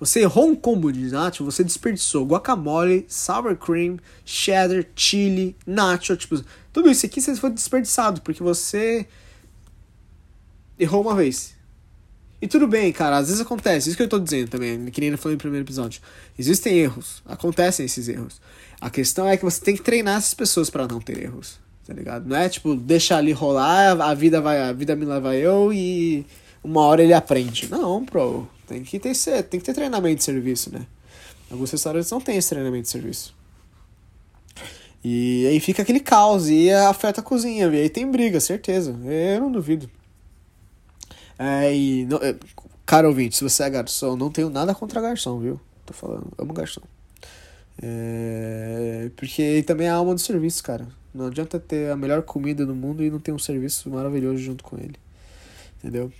Você 0.00 0.20
errou 0.20 0.48
um 0.48 0.56
combo 0.56 0.92
de 0.92 1.08
nacho, 1.10 1.44
você 1.44 1.62
desperdiçou 1.62 2.26
guacamole, 2.26 3.06
sour 3.08 3.56
cream, 3.56 3.96
cheddar, 4.24 4.84
chili, 4.94 5.56
nacho, 5.64 6.16
tipo, 6.16 6.42
tudo 6.74 6.90
isso 6.90 7.06
aqui 7.06 7.22
você 7.22 7.34
foi 7.36 7.48
desperdiçado 7.50 8.20
porque 8.20 8.42
você 8.42 9.06
errou 10.78 11.00
uma 11.00 11.14
vez. 11.14 11.54
E 12.42 12.46
tudo 12.46 12.68
bem, 12.68 12.92
cara, 12.92 13.16
às 13.16 13.28
vezes 13.28 13.40
acontece, 13.40 13.88
isso 13.88 13.96
que 13.96 14.02
eu 14.02 14.08
tô 14.08 14.18
dizendo 14.18 14.50
também, 14.50 14.84
que 14.90 15.00
nem 15.00 15.08
eu 15.08 15.16
falei 15.16 15.36
no 15.36 15.40
primeiro 15.40 15.64
episódio. 15.64 16.02
Existem 16.38 16.76
erros, 16.76 17.22
acontecem 17.24 17.86
esses 17.86 18.06
erros. 18.08 18.38
A 18.78 18.90
questão 18.90 19.26
é 19.26 19.38
que 19.38 19.44
você 19.44 19.58
tem 19.62 19.74
que 19.74 19.82
treinar 19.82 20.18
essas 20.18 20.34
pessoas 20.34 20.68
para 20.68 20.86
não 20.86 21.00
ter 21.00 21.22
erros 21.22 21.64
tá 21.86 21.92
ligado? 21.92 22.26
Não 22.26 22.36
é 22.36 22.48
tipo, 22.48 22.74
deixar 22.74 23.18
ali 23.18 23.32
rolar, 23.32 24.00
a 24.00 24.14
vida 24.14 24.40
vai, 24.40 24.58
a 24.58 24.72
vida 24.72 24.96
me 24.96 25.04
leva 25.04 25.36
eu 25.36 25.72
e 25.72 26.26
uma 26.62 26.80
hora 26.82 27.02
ele 27.02 27.12
aprende. 27.12 27.68
Não, 27.70 28.04
bro. 28.04 28.48
Tem 28.66 28.82
que 28.82 28.98
ter, 28.98 29.14
tem 29.44 29.60
que 29.60 29.66
ter 29.66 29.74
treinamento 29.74 30.16
de 30.16 30.24
serviço, 30.24 30.72
né? 30.72 30.86
Alguns 31.50 31.70
restaurantes 31.70 32.10
não 32.10 32.20
tem 32.20 32.38
esse 32.38 32.48
treinamento 32.48 32.84
de 32.84 32.88
serviço. 32.88 33.34
E 35.04 35.46
aí 35.46 35.60
fica 35.60 35.82
aquele 35.82 36.00
caos 36.00 36.48
e 36.48 36.70
afeta 36.70 37.20
a 37.20 37.24
cozinha, 37.24 37.66
e 37.66 37.82
aí 37.82 37.90
tem 37.90 38.10
briga, 38.10 38.40
certeza. 38.40 38.98
Eu 39.04 39.40
não 39.42 39.52
duvido. 39.52 39.90
É, 41.38 41.76
e, 41.76 42.06
não, 42.06 42.16
é, 42.18 42.34
cara 42.86 43.06
ouvinte, 43.06 43.36
se 43.36 43.44
você 43.44 43.64
é 43.64 43.70
garçom, 43.70 44.16
não 44.16 44.30
tenho 44.30 44.48
nada 44.48 44.74
contra 44.74 45.02
garçom, 45.02 45.38
viu? 45.38 45.60
Tô 45.84 45.92
falando, 45.92 46.32
amo 46.38 46.54
garçom. 46.54 46.80
É, 47.82 49.10
porque 49.16 49.62
também 49.66 49.88
é 49.88 49.90
a 49.90 49.94
alma 49.94 50.14
do 50.14 50.20
serviço, 50.20 50.62
cara. 50.62 50.86
Não 51.12 51.26
adianta 51.26 51.60
ter 51.60 51.90
a 51.90 51.96
melhor 51.96 52.22
comida 52.22 52.64
do 52.64 52.74
mundo 52.74 53.02
e 53.04 53.10
não 53.10 53.20
ter 53.20 53.32
um 53.32 53.38
serviço 53.38 53.90
maravilhoso 53.90 54.38
junto 54.38 54.64
com 54.64 54.76
ele. 54.76 54.96
Entendeu? 55.78 56.10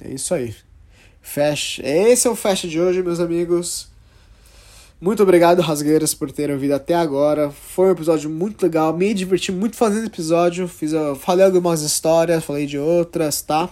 É 0.00 0.10
isso 0.12 0.34
aí. 0.34 0.54
Fecha. 1.20 1.86
Esse 1.86 2.26
é 2.26 2.30
o 2.30 2.34
Fecha 2.34 2.66
de 2.66 2.80
hoje, 2.80 3.02
meus 3.02 3.20
amigos. 3.20 3.91
Muito 5.02 5.20
obrigado, 5.20 5.60
Rasgueiras, 5.60 6.14
por 6.14 6.30
terem 6.30 6.54
ouvido 6.54 6.74
até 6.74 6.94
agora. 6.94 7.50
Foi 7.50 7.88
um 7.88 7.90
episódio 7.90 8.30
muito 8.30 8.62
legal. 8.62 8.96
Me 8.96 9.12
diverti 9.12 9.50
muito 9.50 9.74
fazendo 9.74 10.06
episódio. 10.06 10.68
Fiz, 10.68 10.92
falei 11.18 11.44
algumas 11.44 11.82
histórias, 11.82 12.44
falei 12.44 12.66
de 12.66 12.78
outras, 12.78 13.42
tá? 13.42 13.68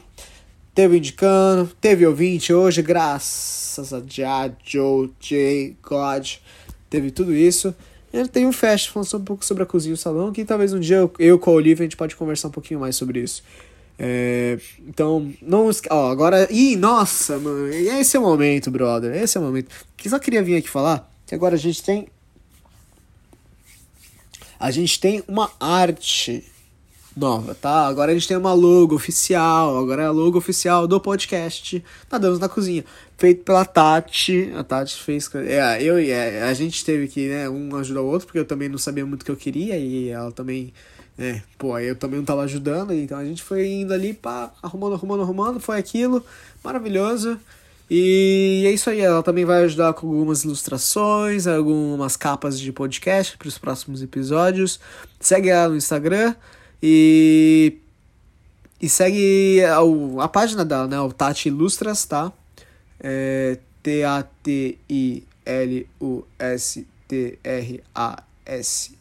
Teve 0.74 0.98
indicando, 0.98 1.70
teve 1.80 2.04
ouvinte 2.04 2.52
hoje, 2.52 2.82
graças 2.82 3.92
a 3.92 4.02
Jah, 4.04 4.52
Joe, 4.64 5.08
J, 5.20 5.76
God. 5.88 6.28
Teve 6.90 7.12
tudo 7.12 7.32
isso. 7.32 7.72
Ele 8.12 8.26
tem 8.26 8.44
um 8.44 8.52
fest 8.52 8.90
falando 8.90 9.14
um 9.18 9.24
pouco 9.24 9.44
sobre 9.44 9.62
a 9.62 9.66
cozinha 9.66 9.92
e 9.92 9.94
o 9.94 9.96
salão, 9.96 10.32
que 10.32 10.44
talvez 10.44 10.72
um 10.72 10.80
dia 10.80 10.96
eu, 10.96 11.12
eu 11.20 11.38
com 11.38 11.52
a 11.52 11.54
Olivia 11.54 11.84
a 11.84 11.86
gente 11.86 11.96
pode 11.96 12.16
conversar 12.16 12.48
um 12.48 12.50
pouquinho 12.50 12.80
mais 12.80 12.96
sobre 12.96 13.20
isso. 13.20 13.44
É, 13.96 14.58
então, 14.84 15.32
não. 15.40 15.70
Ó, 15.90 16.10
agora. 16.10 16.48
Ih, 16.50 16.74
nossa, 16.74 17.38
mano. 17.38 17.68
Esse 17.68 18.16
é 18.16 18.20
o 18.20 18.24
momento, 18.24 18.68
brother. 18.68 19.14
Esse 19.14 19.38
é 19.38 19.40
o 19.40 19.44
momento. 19.44 19.68
Que 19.96 20.10
só 20.10 20.18
queria 20.18 20.42
vir 20.42 20.56
aqui 20.56 20.68
falar 20.68 21.09
agora 21.34 21.54
a 21.54 21.58
gente 21.58 21.82
tem. 21.82 22.08
A 24.58 24.70
gente 24.70 25.00
tem 25.00 25.22
uma 25.26 25.50
arte 25.58 26.44
nova, 27.16 27.54
tá? 27.54 27.86
Agora 27.86 28.12
a 28.12 28.14
gente 28.14 28.28
tem 28.28 28.36
uma 28.36 28.52
logo 28.52 28.94
oficial, 28.94 29.78
agora 29.78 30.02
é 30.02 30.06
a 30.06 30.10
logo 30.10 30.38
oficial 30.38 30.86
do 30.86 31.00
podcast 31.00 31.82
Nadamos 32.10 32.38
na 32.38 32.48
Cozinha, 32.48 32.84
feito 33.18 33.42
pela 33.44 33.64
Tati. 33.64 34.52
A 34.56 34.62
Tati 34.62 34.96
fez. 34.96 35.30
É, 35.34 35.82
eu 35.82 36.00
e 36.00 36.10
é, 36.10 36.42
a 36.42 36.54
gente 36.54 36.84
teve 36.84 37.08
que, 37.08 37.28
né, 37.28 37.48
um 37.48 37.74
ajudar 37.76 38.02
o 38.02 38.06
outro, 38.06 38.26
porque 38.26 38.38
eu 38.38 38.44
também 38.44 38.68
não 38.68 38.78
sabia 38.78 39.04
muito 39.04 39.22
o 39.22 39.24
que 39.24 39.30
eu 39.30 39.36
queria 39.36 39.76
e 39.76 40.08
ela 40.08 40.32
também. 40.32 40.72
É, 41.18 41.42
pô, 41.58 41.78
eu 41.78 41.94
também 41.94 42.18
não 42.18 42.24
tava 42.24 42.42
ajudando, 42.42 42.94
então 42.94 43.18
a 43.18 43.24
gente 43.24 43.42
foi 43.42 43.68
indo 43.68 43.92
ali, 43.92 44.14
pá, 44.14 44.50
arrumando, 44.62 44.94
arrumando, 44.94 45.22
arrumando, 45.22 45.60
foi 45.60 45.76
aquilo, 45.76 46.24
maravilhoso. 46.64 47.38
E 47.90 48.62
é 48.66 48.70
isso 48.70 48.88
aí, 48.88 49.00
ela 49.00 49.20
também 49.20 49.44
vai 49.44 49.64
ajudar 49.64 49.92
com 49.94 50.06
algumas 50.06 50.44
ilustrações, 50.44 51.48
algumas 51.48 52.16
capas 52.16 52.60
de 52.60 52.72
podcast 52.72 53.36
para 53.36 53.48
os 53.48 53.58
próximos 53.58 54.00
episódios. 54.00 54.78
Segue 55.18 55.48
ela 55.48 55.70
no 55.70 55.76
Instagram, 55.76 56.36
e, 56.82 57.78
e 58.80 58.88
segue 58.88 59.60
a, 59.64 59.80
a 60.22 60.28
página 60.28 60.64
dela, 60.64 60.86
né? 60.86 61.00
O 61.00 61.12
Tati 61.12 61.48
Ilustras, 61.48 62.04
tá? 62.04 62.32
É 63.00 63.58
T-A-T-I-L-U-S 63.82 65.26
T-R-A-S. 67.08 68.92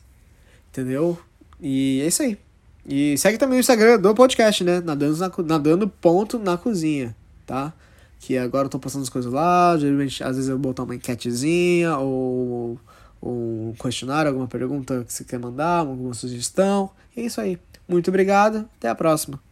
Entendeu? 0.71 1.19
E 1.61 2.01
é 2.01 2.07
isso 2.07 2.23
aí. 2.23 2.37
E 2.85 3.17
segue 3.17 3.37
também 3.37 3.57
o 3.57 3.59
Instagram 3.59 3.99
do 3.99 4.15
podcast, 4.15 4.63
né? 4.63 4.81
Nadando, 4.81 5.17
na, 5.17 5.31
nadando 5.45 5.87
ponto 5.87 6.39
na 6.39 6.57
cozinha, 6.57 7.15
tá? 7.45 7.71
Que 8.19 8.37
agora 8.37 8.65
eu 8.65 8.69
tô 8.69 8.77
postando 8.77 9.03
as 9.03 9.09
coisas 9.09 9.31
lá, 9.31 9.77
geralmente, 9.77 10.23
às 10.23 10.35
vezes 10.35 10.49
eu 10.49 10.59
botar 10.59 10.83
uma 10.83 10.95
enquetezinha 10.95 11.97
ou, 11.97 12.77
ou 13.21 13.69
um 13.69 13.73
questionário, 13.81 14.29
alguma 14.29 14.47
pergunta 14.47 15.03
que 15.05 15.13
você 15.13 15.23
quer 15.23 15.39
mandar, 15.39 15.79
alguma 15.79 16.13
sugestão. 16.13 16.91
É 17.15 17.21
isso 17.21 17.39
aí. 17.39 17.57
Muito 17.87 18.09
obrigado, 18.09 18.69
até 18.77 18.89
a 18.89 18.95
próxima. 18.95 19.48